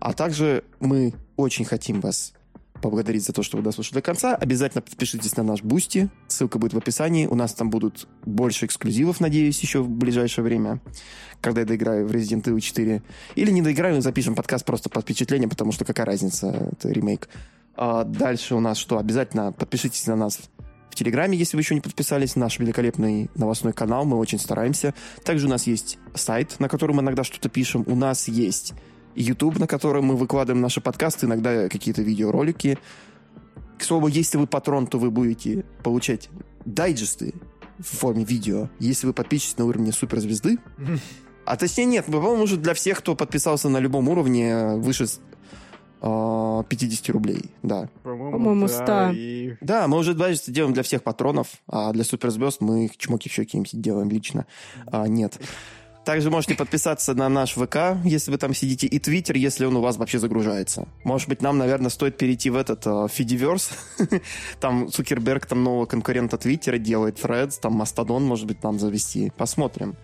А 0.00 0.12
также 0.12 0.64
мы 0.78 1.14
очень 1.36 1.64
хотим 1.64 2.00
вас 2.00 2.34
поблагодарить 2.82 3.24
за 3.24 3.32
то, 3.32 3.42
что 3.42 3.56
вы 3.56 3.62
дослушали 3.62 3.94
до 3.94 4.02
конца. 4.02 4.34
Обязательно 4.36 4.82
подпишитесь 4.82 5.36
на 5.36 5.42
наш 5.42 5.62
Boosty. 5.62 6.10
Ссылка 6.28 6.58
будет 6.58 6.74
в 6.74 6.78
описании. 6.78 7.26
У 7.26 7.34
нас 7.34 7.54
там 7.54 7.70
будут 7.70 8.06
больше 8.24 8.66
эксклюзивов, 8.66 9.18
надеюсь, 9.20 9.60
еще 9.60 9.80
в 9.80 9.88
ближайшее 9.88 10.44
время, 10.44 10.80
когда 11.40 11.62
я 11.62 11.66
доиграю 11.66 12.06
в 12.06 12.10
Resident 12.10 12.44
Evil 12.44 12.60
4. 12.60 13.02
Или 13.34 13.50
не 13.50 13.62
доиграю, 13.62 14.02
запишем 14.02 14.34
подкаст 14.34 14.64
просто 14.64 14.90
по 14.90 15.00
впечатлениям, 15.00 15.48
потому 15.48 15.72
что 15.72 15.84
какая 15.84 16.04
разница, 16.04 16.70
это 16.72 16.90
ремейк. 16.90 17.28
А 17.76 18.04
дальше 18.04 18.54
у 18.54 18.60
нас 18.60 18.78
что? 18.78 18.98
Обязательно 18.98 19.52
подпишитесь 19.52 20.06
на 20.06 20.16
нас 20.16 20.38
Телеграме, 20.96 21.36
если 21.36 21.56
вы 21.56 21.60
еще 21.60 21.74
не 21.74 21.82
подписались, 21.82 22.36
наш 22.36 22.58
великолепный 22.58 23.30
новостной 23.34 23.74
канал, 23.74 24.06
мы 24.06 24.16
очень 24.16 24.38
стараемся. 24.38 24.94
Также 25.24 25.46
у 25.46 25.50
нас 25.50 25.66
есть 25.66 25.98
сайт, 26.14 26.58
на 26.58 26.70
котором 26.70 26.96
мы 26.96 27.02
иногда 27.02 27.22
что-то 27.22 27.50
пишем. 27.50 27.84
У 27.86 27.94
нас 27.94 28.28
есть 28.28 28.72
YouTube, 29.14 29.58
на 29.58 29.66
котором 29.66 30.06
мы 30.06 30.16
выкладываем 30.16 30.62
наши 30.62 30.80
подкасты, 30.80 31.26
иногда 31.26 31.68
какие-то 31.68 32.00
видеоролики. 32.00 32.78
К 33.78 33.84
слову, 33.84 34.08
если 34.08 34.38
вы 34.38 34.46
патрон, 34.46 34.86
то 34.86 34.98
вы 34.98 35.10
будете 35.10 35.66
получать 35.84 36.30
дайджесты 36.64 37.34
в 37.78 37.84
форме 37.84 38.24
видео, 38.24 38.70
если 38.78 39.06
вы 39.06 39.12
подпишетесь 39.12 39.58
на 39.58 39.66
уровне 39.66 39.92
суперзвезды. 39.92 40.58
А 41.48 41.56
точнее 41.56 41.84
нет, 41.84 42.06
по-моему, 42.06 42.42
уже 42.42 42.56
для 42.56 42.74
всех, 42.74 42.98
кто 42.98 43.14
подписался 43.14 43.68
на 43.68 43.78
любом 43.78 44.08
уровне 44.08 44.74
выше 44.78 45.06
50 46.00 47.08
рублей, 47.10 47.50
да. 47.62 47.88
По-моему, 48.02 48.68
100. 48.68 48.84
да, 48.84 49.12
и... 49.14 49.54
Да, 49.60 49.88
мы 49.88 49.98
уже 49.98 50.14
дайджесты 50.14 50.52
делаем 50.52 50.74
для 50.74 50.82
всех 50.82 51.02
патронов, 51.02 51.48
а 51.66 51.92
для 51.92 52.04
суперзвезд 52.04 52.60
мы 52.60 52.84
их 52.86 52.96
чмоки 52.96 53.28
в 53.28 53.32
щеки 53.32 53.56
им 53.58 53.64
делаем 53.72 54.10
лично. 54.10 54.46
А, 54.86 55.06
нет. 55.06 55.40
Также 56.06 56.30
можете 56.30 56.54
подписаться 56.54 57.14
на 57.14 57.28
наш 57.28 57.54
ВК, 57.54 57.98
если 58.04 58.30
вы 58.30 58.38
там 58.38 58.54
сидите, 58.54 58.86
и 58.86 59.00
Твиттер, 59.00 59.34
если 59.34 59.64
он 59.64 59.76
у 59.76 59.80
вас 59.80 59.96
вообще 59.96 60.20
загружается. 60.20 60.86
Может 61.02 61.28
быть, 61.28 61.42
нам, 61.42 61.58
наверное, 61.58 61.90
стоит 61.90 62.16
перейти 62.16 62.48
в 62.48 62.54
этот 62.54 62.86
uh, 62.86 63.10
Фидиверс. 63.10 63.70
там 64.60 64.88
Цукерберг 64.88 65.46
там 65.46 65.64
нового 65.64 65.86
конкурента 65.86 66.38
Твиттера 66.38 66.78
делает, 66.78 67.18
Фредс, 67.18 67.58
там 67.58 67.72
Мастодон, 67.72 68.22
может 68.22 68.46
быть, 68.46 68.62
нам 68.62 68.78
завести. 68.78 69.32
Посмотрим. 69.36 69.96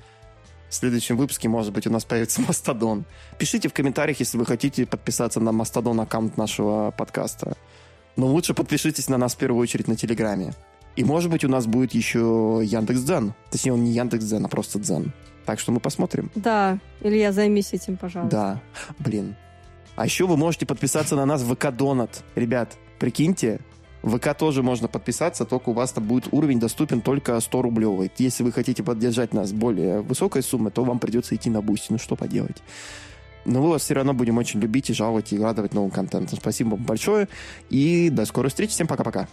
В 0.73 0.75
следующем 0.75 1.19
выпуске, 1.19 1.51
может 1.51 1.71
быть, 1.71 1.87
у 1.87 1.91
нас 1.91 2.07
появится 2.07 2.41
Мастодон. 2.49 3.05
Пишите 3.39 3.69
в 3.69 3.75
комментариях, 3.75 4.21
если 4.21 4.39
вы 4.39 4.47
хотите 4.47 4.87
подписаться 4.87 5.39
на 5.39 5.53
Mastodon 5.53 6.01
аккаунт 6.01 6.39
нашего 6.39 6.93
подкаста. 6.93 7.59
Но 8.17 8.27
лучше 8.29 8.55
подпишитесь 8.55 9.11
на 9.11 9.19
нас 9.19 9.35
в 9.35 9.37
первую 9.37 9.61
очередь 9.61 9.87
на 9.87 9.97
Телеграме. 9.97 10.55
И, 10.97 11.05
может 11.05 11.31
быть, 11.31 11.45
у 11.45 11.49
нас 11.49 11.67
будет 11.67 11.93
еще 11.93 12.63
Яндекс.Дзен. 12.65 13.35
Точнее, 13.51 13.75
он 13.75 13.85
не 13.85 13.91
Яндекс.Дзен, 13.91 14.47
а 14.47 14.49
просто 14.49 14.79
Дзен. 14.79 15.13
Так 15.45 15.61
что 15.61 15.73
мы 15.73 15.81
посмотрим. 15.81 16.31
Да, 16.35 16.79
Илья, 17.03 17.33
займись 17.33 17.75
этим, 17.75 17.99
пожалуйста. 17.99 18.35
Да, 18.35 18.63
блин. 18.99 19.37
А 19.97 20.07
еще 20.07 20.27
вы 20.27 20.39
можете 20.39 20.65
подписаться 20.65 21.17
на 21.17 21.27
нас 21.27 21.43
в 21.43 21.55
ВК 21.55 21.71
Донат. 21.71 22.25
Ребят, 22.35 22.79
прикиньте, 22.99 23.61
в 24.03 24.19
ВК 24.19 24.35
тоже 24.37 24.63
можно 24.63 24.89
подписаться, 24.89 25.45
только 25.45 25.71
у 25.71 25.73
вас 25.73 25.93
там 25.93 26.05
будет 26.05 26.29
уровень 26.33 26.59
доступен 26.59 27.01
только 27.01 27.39
100 27.39 27.63
рублевый. 27.63 28.11
Если 28.19 28.43
вы 28.43 28.53
хотите 28.53 28.83
поддержать 28.83 29.33
нас 29.33 29.53
более 29.53 30.01
высокой 30.01 30.43
суммой, 30.43 30.73
то 30.73 30.85
вам 30.85 30.99
придется 30.99 31.35
идти 31.37 31.51
на 31.51 31.63
Boosty. 31.63 31.87
Ну 31.91 31.99
что 31.99 32.17
поделать. 32.17 32.63
Но 33.45 33.63
мы 33.63 33.71
вас 33.71 33.83
все 33.83 33.95
равно 33.95 34.13
будем 34.13 34.39
очень 34.39 34.61
любить 34.61 34.91
и 34.91 34.93
жаловать, 34.93 35.33
и 35.33 35.39
радовать 35.39 35.75
новым 35.75 35.91
контентом. 35.91 36.39
Спасибо 36.39 36.71
вам 36.71 36.85
большое. 36.85 37.29
И 37.71 38.11
до 38.11 38.25
скорой 38.25 38.49
встречи. 38.49 38.73
Всем 38.73 38.87
пока-пока. 38.87 39.29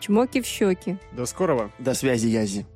Чмоки 0.00 0.40
в 0.40 0.46
щеки. 0.46 0.98
До 1.12 1.26
скорого. 1.26 1.70
До 1.78 1.94
связи, 1.94 2.26
Язи. 2.26 2.66